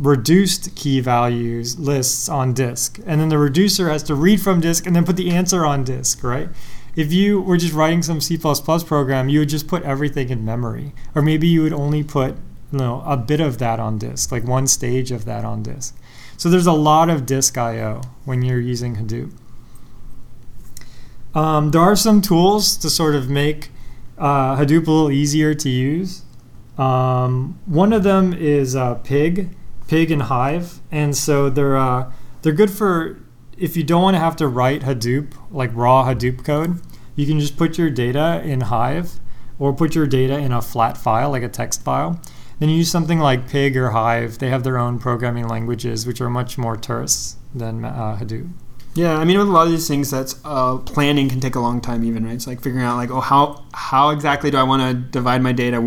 reduced 0.00 0.74
key 0.74 0.98
values 1.00 1.78
lists 1.78 2.28
on 2.28 2.54
disk. 2.54 2.98
And 3.06 3.20
then 3.20 3.28
the 3.28 3.36
reducer 3.36 3.90
has 3.90 4.02
to 4.04 4.14
read 4.14 4.40
from 4.40 4.60
disk 4.60 4.86
and 4.86 4.96
then 4.96 5.04
put 5.04 5.16
the 5.16 5.30
answer 5.30 5.64
on 5.66 5.84
disk 5.84 6.24
right? 6.24 6.48
If 6.96 7.12
you 7.12 7.40
were 7.40 7.56
just 7.56 7.74
writing 7.74 8.02
some 8.02 8.20
c++ 8.20 8.38
program 8.38 9.28
you 9.28 9.40
would 9.40 9.48
just 9.48 9.68
put 9.68 9.82
everything 9.82 10.30
in 10.30 10.44
memory. 10.44 10.92
Or 11.14 11.22
maybe 11.22 11.46
you 11.46 11.62
would 11.62 11.72
only 11.72 12.02
put 12.02 12.36
you 12.72 12.78
know 12.78 13.02
a 13.04 13.16
bit 13.16 13.40
of 13.40 13.58
that 13.58 13.78
on 13.78 13.98
disk 13.98 14.32
like 14.32 14.44
one 14.44 14.66
stage 14.66 15.12
of 15.12 15.24
that 15.26 15.44
on 15.44 15.62
disk. 15.62 15.96
So 16.36 16.48
there's 16.48 16.66
a 16.66 16.72
lot 16.72 17.10
of 17.10 17.26
disk 17.26 17.58
io 17.58 18.00
when 18.24 18.42
you're 18.42 18.60
using 18.60 18.96
hadoop 18.96 19.32
um, 21.34 21.70
there 21.70 21.80
are 21.80 21.96
some 21.96 22.20
tools 22.20 22.76
to 22.78 22.90
sort 22.90 23.14
of 23.14 23.28
make 23.28 23.70
uh, 24.18 24.56
Hadoop 24.56 24.86
a 24.86 24.90
little 24.90 25.10
easier 25.10 25.54
to 25.54 25.68
use. 25.68 26.22
Um, 26.76 27.58
one 27.66 27.92
of 27.92 28.02
them 28.02 28.32
is 28.32 28.74
uh, 28.74 28.94
Pig, 28.96 29.54
Pig 29.88 30.10
and 30.10 30.22
Hive, 30.22 30.80
and 30.90 31.16
so 31.16 31.50
they're 31.50 31.76
uh, 31.76 32.12
they're 32.42 32.52
good 32.52 32.70
for 32.70 33.20
if 33.58 33.76
you 33.76 33.84
don't 33.84 34.02
want 34.02 34.14
to 34.14 34.20
have 34.20 34.36
to 34.36 34.48
write 34.48 34.82
Hadoop 34.82 35.34
like 35.50 35.70
raw 35.74 36.04
Hadoop 36.04 36.44
code. 36.44 36.80
You 37.16 37.26
can 37.26 37.38
just 37.38 37.56
put 37.56 37.76
your 37.76 37.90
data 37.90 38.40
in 38.44 38.62
Hive 38.62 39.20
or 39.58 39.74
put 39.74 39.94
your 39.94 40.06
data 40.06 40.38
in 40.38 40.52
a 40.52 40.62
flat 40.62 40.96
file 40.96 41.30
like 41.30 41.42
a 41.42 41.48
text 41.48 41.82
file. 41.82 42.20
Then 42.58 42.68
you 42.68 42.76
use 42.76 42.90
something 42.90 43.18
like 43.18 43.48
Pig 43.48 43.76
or 43.76 43.90
Hive. 43.90 44.38
They 44.38 44.48
have 44.48 44.64
their 44.64 44.78
own 44.78 44.98
programming 44.98 45.48
languages, 45.48 46.06
which 46.06 46.20
are 46.20 46.30
much 46.30 46.56
more 46.56 46.76
terse 46.76 47.36
than 47.54 47.84
uh, 47.84 48.18
Hadoop. 48.20 48.50
Yeah, 49.00 49.16
I 49.16 49.24
mean, 49.24 49.38
with 49.38 49.48
a 49.48 49.50
lot 49.50 49.64
of 49.64 49.72
these 49.72 49.88
things, 49.88 50.10
that's 50.10 50.38
uh, 50.44 50.76
planning 50.76 51.30
can 51.30 51.40
take 51.40 51.54
a 51.54 51.60
long 51.60 51.80
time. 51.80 52.04
Even 52.04 52.26
right, 52.26 52.34
it's 52.34 52.46
like 52.46 52.60
figuring 52.60 52.84
out 52.84 52.96
like, 52.98 53.10
oh, 53.10 53.22
how 53.22 53.64
how 53.72 54.10
exactly 54.10 54.50
do 54.50 54.58
I 54.58 54.62
want 54.62 54.82
to 54.82 54.92
divide 54.92 55.40
my 55.40 55.52
data? 55.52 55.80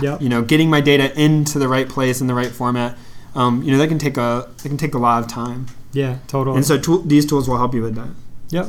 Yeah. 0.00 0.16
You 0.20 0.28
know, 0.28 0.42
getting 0.42 0.70
my 0.70 0.80
data 0.80 1.12
into 1.20 1.58
the 1.58 1.66
right 1.66 1.88
place 1.88 2.20
in 2.20 2.28
the 2.28 2.34
right 2.34 2.52
format. 2.52 2.96
Um, 3.34 3.64
you 3.64 3.72
know, 3.72 3.78
that 3.78 3.88
can 3.88 3.98
take 3.98 4.16
a 4.16 4.48
that 4.58 4.68
can 4.68 4.76
take 4.76 4.94
a 4.94 4.98
lot 4.98 5.24
of 5.24 5.28
time. 5.28 5.66
Yeah, 5.92 6.18
totally. 6.28 6.56
And 6.56 6.64
so 6.64 6.78
tool, 6.78 6.98
these 7.02 7.26
tools 7.26 7.48
will 7.48 7.58
help 7.58 7.74
you 7.74 7.82
with 7.82 7.96
that. 7.96 8.10
Yep. 8.50 8.68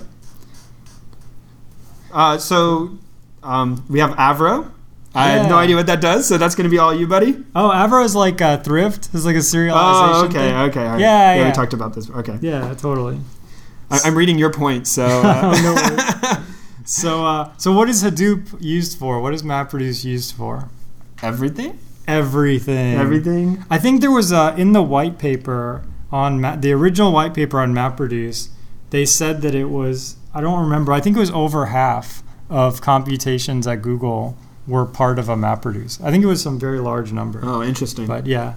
Uh, 2.12 2.38
so 2.40 2.98
um, 3.44 3.86
we 3.90 4.00
have 4.00 4.12
Avro. 4.12 4.72
I 5.14 5.28
yeah. 5.28 5.42
have 5.42 5.50
no 5.50 5.58
idea 5.58 5.76
what 5.76 5.86
that 5.86 6.02
does, 6.02 6.28
so 6.28 6.40
that's 6.40 6.56
going 6.56 6.64
to 6.64 6.72
be 6.72 6.80
all 6.80 6.96
you, 6.96 7.06
buddy. 7.06 7.44
Oh, 7.54 7.70
Avro 7.70 8.04
is 8.04 8.16
like 8.16 8.42
a 8.42 8.58
thrift. 8.58 9.10
It's 9.14 9.26
like 9.26 9.36
a 9.36 9.46
serialization. 9.46 10.14
Oh, 10.14 10.26
okay, 10.26 10.34
thing. 10.34 10.56
okay, 10.56 10.84
yeah, 10.84 10.98
yeah, 10.98 11.36
yeah. 11.36 11.46
We 11.46 11.52
talked 11.52 11.74
about 11.74 11.94
this. 11.94 12.10
Okay. 12.10 12.40
Yeah, 12.42 12.74
totally. 12.74 13.20
I, 13.94 14.08
am 14.08 14.18
reading 14.18 14.38
your 14.38 14.52
point, 14.52 14.88
so. 14.88 15.06
Uh. 15.26 16.44
so, 16.86 17.26
uh, 17.26 17.52
so 17.58 17.72
what 17.72 17.90
is 17.90 18.04
Hadoop 18.04 18.62
used 18.62 18.98
for? 18.98 19.22
What 19.22 19.34
is 19.34 19.44
MapReduce 19.44 20.04
used 20.04 20.36
for? 20.36 20.70
Everything. 21.22 21.80
Everything. 22.08 22.96
Everything. 22.96 23.64
I 23.70 23.78
think 23.78 24.02
there 24.02 24.12
was 24.12 24.34
uh, 24.34 24.54
in 24.58 24.74
the 24.74 24.84
white 24.84 25.18
paper 25.18 25.84
on 26.12 26.42
Ma- 26.42 26.56
the 26.56 26.72
original 26.72 27.12
white 27.12 27.34
paper 27.34 27.60
on 27.60 27.74
MapReduce, 27.74 28.50
they 28.92 29.06
said 29.06 29.42
that 29.42 29.56
it 29.56 29.66
was. 29.66 30.18
I 30.34 30.42
don't 30.42 30.60
remember. 30.60 30.94
I 30.94 31.00
think 31.00 31.16
it 31.16 31.20
was 31.20 31.32
over 31.32 31.68
half 31.68 32.24
of 32.50 32.82
computations 32.82 33.66
at 33.66 33.82
Google 33.82 34.38
were 34.68 34.86
part 34.86 35.20
of 35.20 35.30
a 35.30 35.36
MapReduce. 35.36 36.02
I 36.04 36.12
think 36.12 36.24
it 36.24 36.28
was 36.28 36.42
some 36.42 36.60
very 36.60 36.80
large 36.80 37.12
number. 37.12 37.42
Oh, 37.44 37.64
interesting. 37.64 38.06
But 38.06 38.28
yeah. 38.28 38.56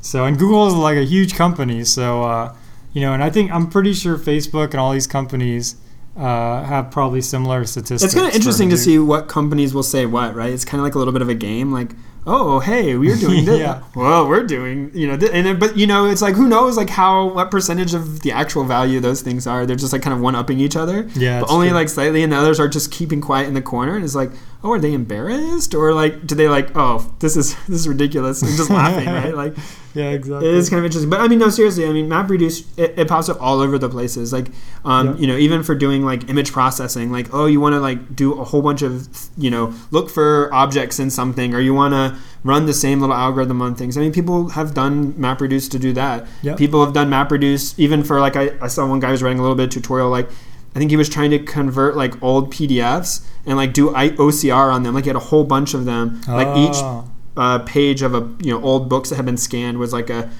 So 0.00 0.24
and 0.24 0.38
Google 0.38 0.66
is 0.68 0.74
like 0.74 0.96
a 0.96 1.04
huge 1.04 1.34
company, 1.34 1.84
so 1.84 2.22
uh, 2.22 2.54
you 2.92 3.00
know, 3.00 3.12
and 3.12 3.22
I 3.22 3.30
think 3.30 3.50
I'm 3.50 3.68
pretty 3.68 3.92
sure 3.94 4.16
Facebook 4.16 4.70
and 4.70 4.76
all 4.76 4.92
these 4.92 5.06
companies 5.06 5.76
uh, 6.16 6.64
have 6.64 6.90
probably 6.90 7.20
similar 7.20 7.64
statistics. 7.64 8.02
It's 8.02 8.14
kind 8.14 8.28
of 8.28 8.34
interesting 8.34 8.68
to 8.70 8.76
see 8.76 8.98
what 8.98 9.28
companies 9.28 9.72
will 9.72 9.82
say 9.82 10.06
what, 10.06 10.34
right? 10.34 10.52
It's 10.52 10.64
kind 10.64 10.80
of 10.80 10.84
like 10.84 10.94
a 10.94 10.98
little 10.98 11.12
bit 11.12 11.22
of 11.22 11.28
a 11.28 11.34
game, 11.34 11.72
like, 11.72 11.92
oh, 12.26 12.58
hey, 12.58 12.96
we're 12.96 13.16
doing 13.26 13.44
this. 13.44 13.60
yeah. 13.60 13.82
Well, 13.94 14.28
we're 14.28 14.44
doing, 14.44 14.90
you 14.92 15.06
know, 15.06 15.16
th- 15.16 15.30
and 15.32 15.46
then, 15.46 15.58
but 15.58 15.76
you 15.76 15.86
know, 15.86 16.06
it's 16.06 16.20
like 16.20 16.34
who 16.34 16.48
knows, 16.48 16.76
like 16.76 16.90
how 16.90 17.32
what 17.32 17.50
percentage 17.50 17.94
of 17.94 18.20
the 18.20 18.32
actual 18.32 18.64
value 18.64 19.00
those 19.00 19.22
things 19.22 19.46
are? 19.46 19.64
They're 19.66 19.76
just 19.76 19.92
like 19.92 20.02
kind 20.02 20.14
of 20.14 20.20
one 20.20 20.34
upping 20.34 20.60
each 20.60 20.76
other. 20.76 21.08
Yeah. 21.14 21.40
But 21.40 21.50
only 21.50 21.68
true. 21.68 21.76
like 21.76 21.88
slightly, 21.88 22.22
and 22.22 22.32
the 22.32 22.36
others 22.36 22.58
are 22.60 22.68
just 22.68 22.90
keeping 22.90 23.20
quiet 23.20 23.46
in 23.48 23.54
the 23.54 23.62
corner. 23.62 23.94
And 23.94 24.04
it's 24.04 24.14
like, 24.16 24.30
oh, 24.62 24.72
are 24.72 24.78
they 24.78 24.92
embarrassed 24.92 25.74
or 25.74 25.94
like 25.94 26.26
do 26.26 26.34
they 26.34 26.48
like 26.48 26.70
oh 26.76 27.12
this 27.20 27.36
is 27.36 27.54
this 27.68 27.80
is 27.80 27.88
ridiculous 27.88 28.42
and 28.42 28.56
just 28.56 28.70
laughing 28.70 29.06
right 29.06 29.34
like 29.34 29.54
Yeah, 29.94 30.10
exactly. 30.10 30.48
it 30.48 30.54
is 30.54 30.70
kind 30.70 30.78
of 30.78 30.84
interesting, 30.84 31.10
but 31.10 31.20
I 31.20 31.26
mean, 31.26 31.40
no, 31.40 31.48
seriously. 31.48 31.84
I 31.84 31.92
mean, 31.92 32.08
MapReduce 32.08 32.64
it, 32.76 32.96
it 32.96 33.08
pops 33.08 33.28
up 33.28 33.40
all 33.42 33.60
over 33.60 33.76
the 33.76 33.88
places. 33.88 34.32
Like, 34.32 34.48
um, 34.84 35.16
you 35.16 35.26
know, 35.26 35.36
even 35.36 35.62
for 35.62 35.74
doing 35.74 36.04
like 36.04 36.28
image 36.28 36.52
processing, 36.52 37.10
like, 37.10 37.32
oh, 37.34 37.46
you 37.46 37.60
want 37.60 37.72
to 37.72 37.80
like 37.80 38.14
do 38.14 38.40
a 38.40 38.44
whole 38.44 38.62
bunch 38.62 38.82
of, 38.82 39.08
you 39.36 39.50
know, 39.50 39.74
look 39.90 40.08
for 40.08 40.52
objects 40.54 40.98
in 40.98 41.10
something, 41.10 41.54
or 41.54 41.60
you 41.60 41.74
want 41.74 41.94
to 41.94 42.16
run 42.44 42.66
the 42.66 42.72
same 42.72 43.00
little 43.00 43.16
algorithm 43.16 43.60
on 43.60 43.74
things. 43.74 43.96
I 43.96 44.00
mean, 44.00 44.12
people 44.12 44.50
have 44.50 44.74
done 44.74 45.12
MapReduce 45.14 45.68
to 45.72 45.78
do 45.78 45.92
that. 45.94 46.26
Yep. 46.42 46.56
People 46.56 46.84
have 46.84 46.94
done 46.94 47.10
MapReduce 47.10 47.76
even 47.78 48.04
for 48.04 48.20
like 48.20 48.36
I, 48.36 48.52
I 48.62 48.68
saw 48.68 48.86
one 48.86 49.00
guy 49.00 49.10
was 49.10 49.22
writing 49.22 49.38
a 49.38 49.42
little 49.42 49.56
bit 49.56 49.64
of 49.64 49.70
tutorial 49.70 50.10
like. 50.10 50.28
I 50.72 50.78
think 50.78 50.92
he 50.92 50.96
was 50.96 51.08
trying 51.08 51.32
to 51.32 51.40
convert 51.40 51.96
like 51.96 52.22
old 52.22 52.52
PDFs 52.54 53.26
and 53.46 53.56
like 53.56 53.72
do 53.72 53.90
OCR 53.90 54.72
on 54.72 54.82
them. 54.82 54.94
Like 54.94 55.04
he 55.04 55.08
had 55.08 55.16
a 55.16 55.20
whole 55.20 55.44
bunch 55.44 55.74
of 55.74 55.84
them. 55.84 56.20
Like 56.28 56.48
each 56.56 56.76
Oh. 56.76 57.04
uh, 57.36 57.58
page 57.60 58.02
of 58.02 58.14
a 58.14 58.28
you 58.42 58.52
know 58.52 58.62
old 58.62 58.88
books 58.88 59.08
that 59.10 59.16
had 59.16 59.24
been 59.24 59.36
scanned 59.36 59.78
was 59.78 59.92
like 59.92 60.10
a 60.10 60.30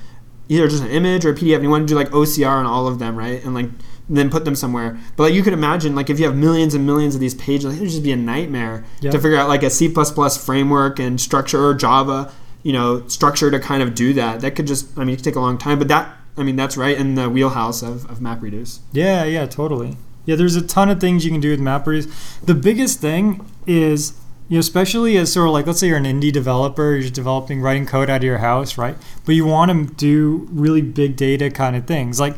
either 0.49 0.67
just 0.69 0.83
an 0.83 0.91
image 0.91 1.25
or 1.25 1.31
a 1.31 1.35
PDF. 1.35 1.55
And 1.57 1.65
you 1.65 1.71
want 1.71 1.87
to 1.89 1.93
do 1.93 1.97
like 1.97 2.11
OCR 2.11 2.49
on 2.59 2.67
all 2.67 2.87
of 2.89 2.99
them, 2.99 3.17
right? 3.17 3.43
And 3.45 3.55
like 3.55 3.71
then 4.09 4.29
put 4.29 4.45
them 4.45 4.57
somewhere. 4.57 4.99
But 5.17 5.23
like 5.25 5.35
you 5.35 5.43
could 5.45 5.53
imagine, 5.53 5.95
like 5.95 6.11
if 6.11 6.19
you 6.19 6.27
have 6.27 6.35
millions 6.37 6.75
and 6.75 6.85
millions 6.85 7.15
of 7.15 7.21
these 7.21 7.35
pages, 7.37 7.67
like, 7.67 7.77
it 7.77 7.81
would 7.81 7.89
just 7.91 8.03
be 8.03 8.11
a 8.11 8.17
nightmare 8.17 8.85
Yeah. 9.01 9.13
to 9.13 9.19
figure 9.21 9.37
out 9.39 9.49
like 9.49 9.63
a 9.63 9.71
C 9.71 9.87
framework 9.89 10.99
and 10.99 11.21
structure 11.21 11.65
or 11.65 11.75
Java, 11.75 12.33
you 12.65 12.73
know, 12.73 13.07
structure 13.07 13.51
to 13.53 13.61
kind 13.61 13.83
of 13.85 13.95
do 13.95 14.13
that. 14.15 14.41
That 14.41 14.57
could 14.57 14.67
just, 14.67 14.89
I 14.99 15.05
mean, 15.05 15.11
it 15.11 15.17
could 15.19 15.25
take 15.25 15.37
a 15.37 15.41
long 15.41 15.57
time. 15.59 15.79
But 15.79 15.87
that, 15.89 16.17
I 16.37 16.43
mean, 16.43 16.57
that's 16.57 16.77
right 16.77 16.97
in 16.99 17.15
the 17.15 17.31
wheelhouse 17.31 17.83
of, 17.83 18.11
of 18.11 18.19
MapReduce. 18.19 18.81
Yeah, 18.93 19.23
yeah, 19.25 19.47
totally. 19.47 19.97
Yeah, 20.27 20.37
there's 20.37 20.57
a 20.57 20.63
ton 20.63 20.91
of 20.91 21.01
things 21.01 21.25
you 21.25 21.31
can 21.31 21.41
do 21.41 21.51
with 21.51 21.61
MapReduce. 21.61 22.41
The 22.45 22.55
biggest 22.55 23.01
thing 23.01 23.45
is, 23.67 24.15
you 24.49 24.57
know, 24.57 24.61
especially 24.61 25.17
as 25.17 25.33
sort 25.33 25.49
of 25.49 25.53
like, 25.53 25.67
let's 25.67 25.81
say 25.81 25.89
you're 25.89 25.97
an 25.97 26.05
indie 26.05 26.33
developer, 26.33 26.95
you're 26.95 27.11
developing, 27.11 27.61
writing 27.61 27.87
code 27.87 28.11
out 28.11 28.19
of 28.19 28.25
your 28.25 28.39
house, 28.39 28.77
right? 28.77 28.97
But 29.25 29.35
you 29.35 29.47
want 29.47 29.71
to 29.71 29.95
do 29.95 30.49
really 30.51 30.83
big 30.83 31.17
data 31.17 31.51
kind 31.51 31.77
of 31.77 31.87
things. 31.87 32.21
Like, 32.21 32.37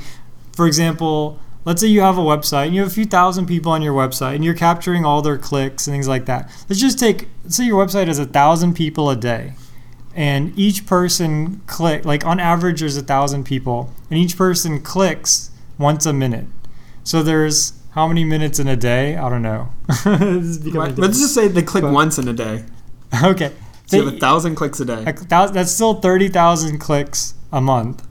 for 0.54 0.66
example, 0.66 1.38
let's 1.64 1.80
say 1.80 1.88
you 1.88 2.00
have 2.02 2.18
a 2.18 2.22
website 2.22 2.66
and 2.66 2.74
you 2.74 2.82
have 2.82 2.90
a 2.90 2.94
few 2.94 3.06
thousand 3.06 3.46
people 3.46 3.72
on 3.72 3.82
your 3.82 3.94
website 3.94 4.34
and 4.34 4.44
you're 4.44 4.54
capturing 4.54 5.04
all 5.04 5.22
their 5.22 5.38
clicks 5.38 5.86
and 5.86 5.94
things 5.94 6.08
like 6.08 6.26
that. 6.26 6.50
Let's 6.68 6.80
just 6.80 6.98
take, 6.98 7.28
let's 7.44 7.56
say 7.56 7.64
your 7.64 7.84
website 7.84 8.06
has 8.06 8.18
a 8.18 8.26
thousand 8.26 8.74
people 8.74 9.10
a 9.10 9.16
day 9.16 9.54
and 10.14 10.56
each 10.58 10.86
person 10.86 11.60
click 11.66 12.04
like 12.04 12.24
on 12.24 12.38
average 12.38 12.80
there's 12.80 12.96
a 12.96 13.02
thousand 13.02 13.44
people 13.44 13.92
and 14.10 14.18
each 14.18 14.36
person 14.36 14.80
clicks 14.80 15.50
once 15.78 16.04
a 16.06 16.12
minute 16.12 16.46
so 17.04 17.22
there's 17.22 17.72
how 17.90 18.06
many 18.08 18.24
minutes 18.24 18.58
in 18.58 18.68
a 18.68 18.76
day 18.76 19.16
i 19.16 19.28
don't 19.28 19.42
know 19.42 19.68
This 20.04 20.46
is 20.46 20.58
becoming 20.58 20.94
Let's 20.96 21.18
just 21.20 21.34
say 21.34 21.48
they 21.48 21.62
click 21.62 21.82
But- 21.82 21.92
once 21.92 22.18
in 22.18 22.28
a 22.28 22.32
day. 22.32 22.64
okay 23.24 23.52
So 23.86 23.96
you 23.98 24.04
have 24.06 24.14
a 24.14 24.18
thousand 24.18 24.54
clicks 24.54 24.80
a 24.80 24.84
day. 24.84 25.04
a 25.06 25.12
thou- 25.12 25.48
that's 25.48 25.70
still 25.72 25.94
30,000 26.00 26.78
clicks 26.78 27.34
a 27.52 27.60
month. 27.60 28.06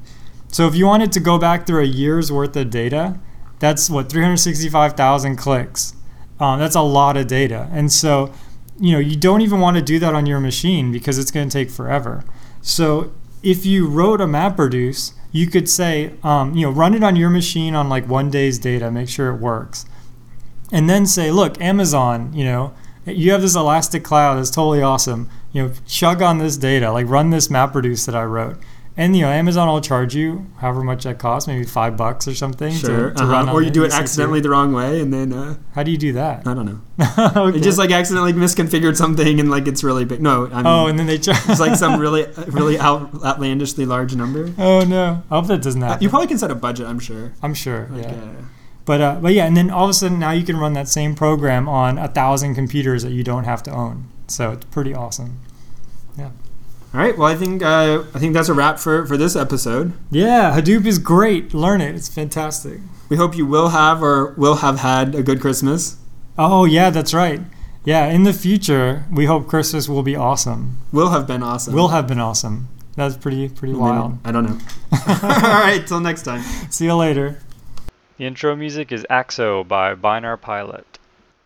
So 0.50 0.68
if 0.68 0.76
you 0.76 0.86
wanted 0.86 1.12
to 1.14 1.20
go 1.20 1.38
back 1.40 1.66
through 1.66 1.82
a 1.82 1.88
year's 1.88 2.32
worth 2.32 2.56
of 2.58 2.70
data, 2.70 3.18
that's 3.60 3.90
what 3.90 4.10
365,000 4.10 5.36
clicks. 5.38 5.94
Um, 6.40 6.60
that's 6.60 6.76
a 6.76 6.82
lot 6.82 7.18
of 7.18 7.28
data, 7.28 7.70
and 7.72 7.92
so 7.92 8.34
you 8.80 8.92
know 8.94 9.00
you 9.00 9.16
don't 9.16 9.42
even 9.42 9.60
want 9.60 9.78
to 9.78 9.82
do 9.84 9.98
that 10.00 10.14
on 10.16 10.26
your 10.26 10.40
machine 10.40 10.92
because 10.92 11.18
it's 11.20 11.30
going 11.32 11.48
to 11.48 11.54
take 11.54 11.70
forever. 11.70 12.24
So 12.62 13.12
if 13.44 13.66
you 13.66 13.88
wrote 13.88 14.20
a 14.22 14.26
MapReduce, 14.26 15.14
you 15.32 15.48
could 15.48 15.70
say, 15.70 16.14
um, 16.24 16.56
you 16.56 16.66
know, 16.66 16.72
run 16.72 16.94
it 16.94 17.04
on 17.04 17.16
your 17.16 17.30
machine 17.30 17.76
on 17.76 17.90
like 17.90 18.08
one 18.08 18.30
day's 18.30 18.60
data, 18.60 18.92
make 18.92 19.10
sure 19.10 19.30
it 19.30 19.40
works, 19.40 19.86
and 20.72 20.90
then 20.90 21.06
say, 21.06 21.32
look, 21.32 21.60
Amazon, 21.62 22.34
you 22.34 22.44
know, 22.44 22.74
you 23.06 23.32
have 23.32 23.42
this 23.42 23.56
Elastic 23.56 24.04
Cloud 24.04 24.36
that's 24.36 24.52
totally 24.52 24.82
awesome. 24.82 25.30
You 25.54 25.64
know, 25.64 25.74
chug 25.88 26.22
on 26.22 26.38
this 26.38 26.58
data, 26.58 26.92
like 26.92 27.08
run 27.08 27.30
this 27.30 27.48
MapReduce 27.48 28.06
that 28.06 28.16
I 28.16 28.24
wrote. 28.24 28.58
And 28.98 29.16
you 29.16 29.22
know, 29.22 29.30
Amazon 29.30 29.68
will 29.70 29.80
charge 29.80 30.14
you 30.16 30.48
however 30.58 30.84
much 30.84 31.06
that 31.06 31.18
costs, 31.18 31.48
maybe 31.48 31.64
five 31.64 31.96
bucks 31.96 32.28
or 32.28 32.36
something 32.36 32.74
Sure. 32.74 33.10
to, 33.12 33.16
to 33.16 33.24
uh-huh. 33.24 33.32
run. 33.32 33.50
Or 33.50 33.62
you 33.62 33.70
do 33.72 33.84
it 33.86 33.92
EC2. 33.92 34.00
accidentally 34.00 34.42
the 34.42 34.50
wrong 34.50 34.74
way 34.74 35.00
and 35.00 35.14
then, 35.14 35.32
uh, 35.32 35.56
How 35.74 35.84
do 35.84 35.92
you 35.92 35.98
do 35.98 36.12
that? 36.14 36.46
I 36.46 36.54
don't 36.54 36.66
know. 36.66 36.82
okay. 37.38 37.58
It 37.58 37.64
just 37.64 37.78
like 37.78 37.92
accidentally 37.92 38.34
misconfigured 38.34 38.98
something 38.98 39.40
and 39.40 39.50
like 39.50 39.66
it's 39.68 39.84
really 39.84 40.04
big. 40.04 40.22
No, 40.22 40.48
I 40.48 40.58
mean, 40.58 40.68
oh, 40.68 40.88
and 40.88 41.00
then 41.00 41.08
they 41.08 41.18
charge. 41.18 41.40
it's 41.48 41.60
like 41.62 41.76
some 41.78 42.00
really, 42.06 42.28
really 42.48 42.78
out, 42.78 43.10
outlandishly 43.24 43.86
large 43.86 44.14
number. 44.16 44.52
oh 44.58 44.82
no! 44.84 45.24
I 45.32 45.36
hope 45.36 45.48
that 45.48 45.62
doesn't 45.62 45.82
Uh, 45.82 45.88
happen. 45.88 46.04
You 46.04 46.10
probably 46.10 46.28
can 46.28 46.38
set 46.38 46.52
a 46.52 46.56
budget, 46.56 46.86
I'm 46.86 47.00
sure. 47.00 47.32
I'm 47.42 47.54
sure. 47.54 47.88
Like, 47.92 48.04
yeah. 48.04 48.12
uh, 48.12 48.44
But 48.84 49.02
uh, 49.02 49.20
but 49.22 49.34
yeah, 49.34 49.46
and 49.46 49.56
then 49.56 49.70
all 49.72 49.86
of 49.86 49.90
a 49.90 49.94
sudden 49.94 50.20
now 50.20 50.32
you 50.32 50.44
can 50.44 50.58
run 50.58 50.74
that 50.74 50.90
same 50.90 51.16
program 51.16 51.70
on 51.70 51.98
a 51.98 52.10
thousand 52.10 52.56
computers 52.56 53.04
that 53.04 53.12
you 53.14 53.24
don't 53.24 53.46
have 53.46 53.64
to 53.64 53.72
own. 53.72 54.10
So 54.28 54.52
it's 54.52 54.66
pretty 54.66 54.94
awesome. 54.94 55.40
All 56.94 57.00
right. 57.00 57.18
Well, 57.18 57.28
I 57.28 57.36
think 57.36 57.64
uh, 57.64 58.04
I 58.14 58.20
think 58.20 58.34
that's 58.34 58.50
a 58.50 58.54
wrap 58.54 58.78
for 58.80 59.06
for 59.06 59.16
this 59.18 59.36
episode. 59.36 59.94
Yeah, 60.12 60.54
Hadoop 60.60 60.86
is 60.86 61.00
great. 61.00 61.54
Learn 61.54 61.80
it. 61.82 61.96
It's 61.96 62.10
fantastic. 62.10 62.80
We 63.10 63.18
hope 63.18 63.36
you 63.38 63.46
will 63.46 63.70
have 63.70 64.04
or 64.04 64.34
will 64.38 64.56
have 64.58 64.80
had 64.80 65.16
a 65.16 65.24
good 65.24 65.40
Christmas. 65.40 65.98
Oh 66.38 66.66
yeah, 66.66 66.90
that's 66.90 67.14
right. 67.14 67.42
Yeah, 67.86 68.08
in 68.08 68.24
the 68.24 68.34
future, 68.34 69.06
we 69.12 69.26
hope 69.26 69.48
Christmas 69.48 69.90
will 69.90 70.04
be 70.04 70.16
awesome. 70.16 70.78
Will 70.92 71.10
have 71.10 71.26
been 71.26 71.42
awesome. 71.44 71.74
Will 71.74 71.88
have 71.90 72.08
been 72.08 72.20
awesome. 72.20 72.68
That's 72.96 73.16
pretty 73.16 73.48
pretty 73.50 73.74
Well, 73.74 73.92
maybe- 73.94 74.00
wild. 74.02 74.18
I 74.26 74.32
don't 74.34 74.46
know. 74.46 74.58
all 75.24 75.64
right. 75.64 75.84
Till 75.88 76.02
next 76.02 76.24
time. 76.24 76.42
See 76.70 76.86
you 76.86 76.96
later. 76.96 77.40
The 78.18 78.26
intro 78.28 78.56
music 78.56 78.92
is 78.92 79.06
AXO 79.10 79.68
by 79.68 79.96
Binärpilot. 79.96 80.84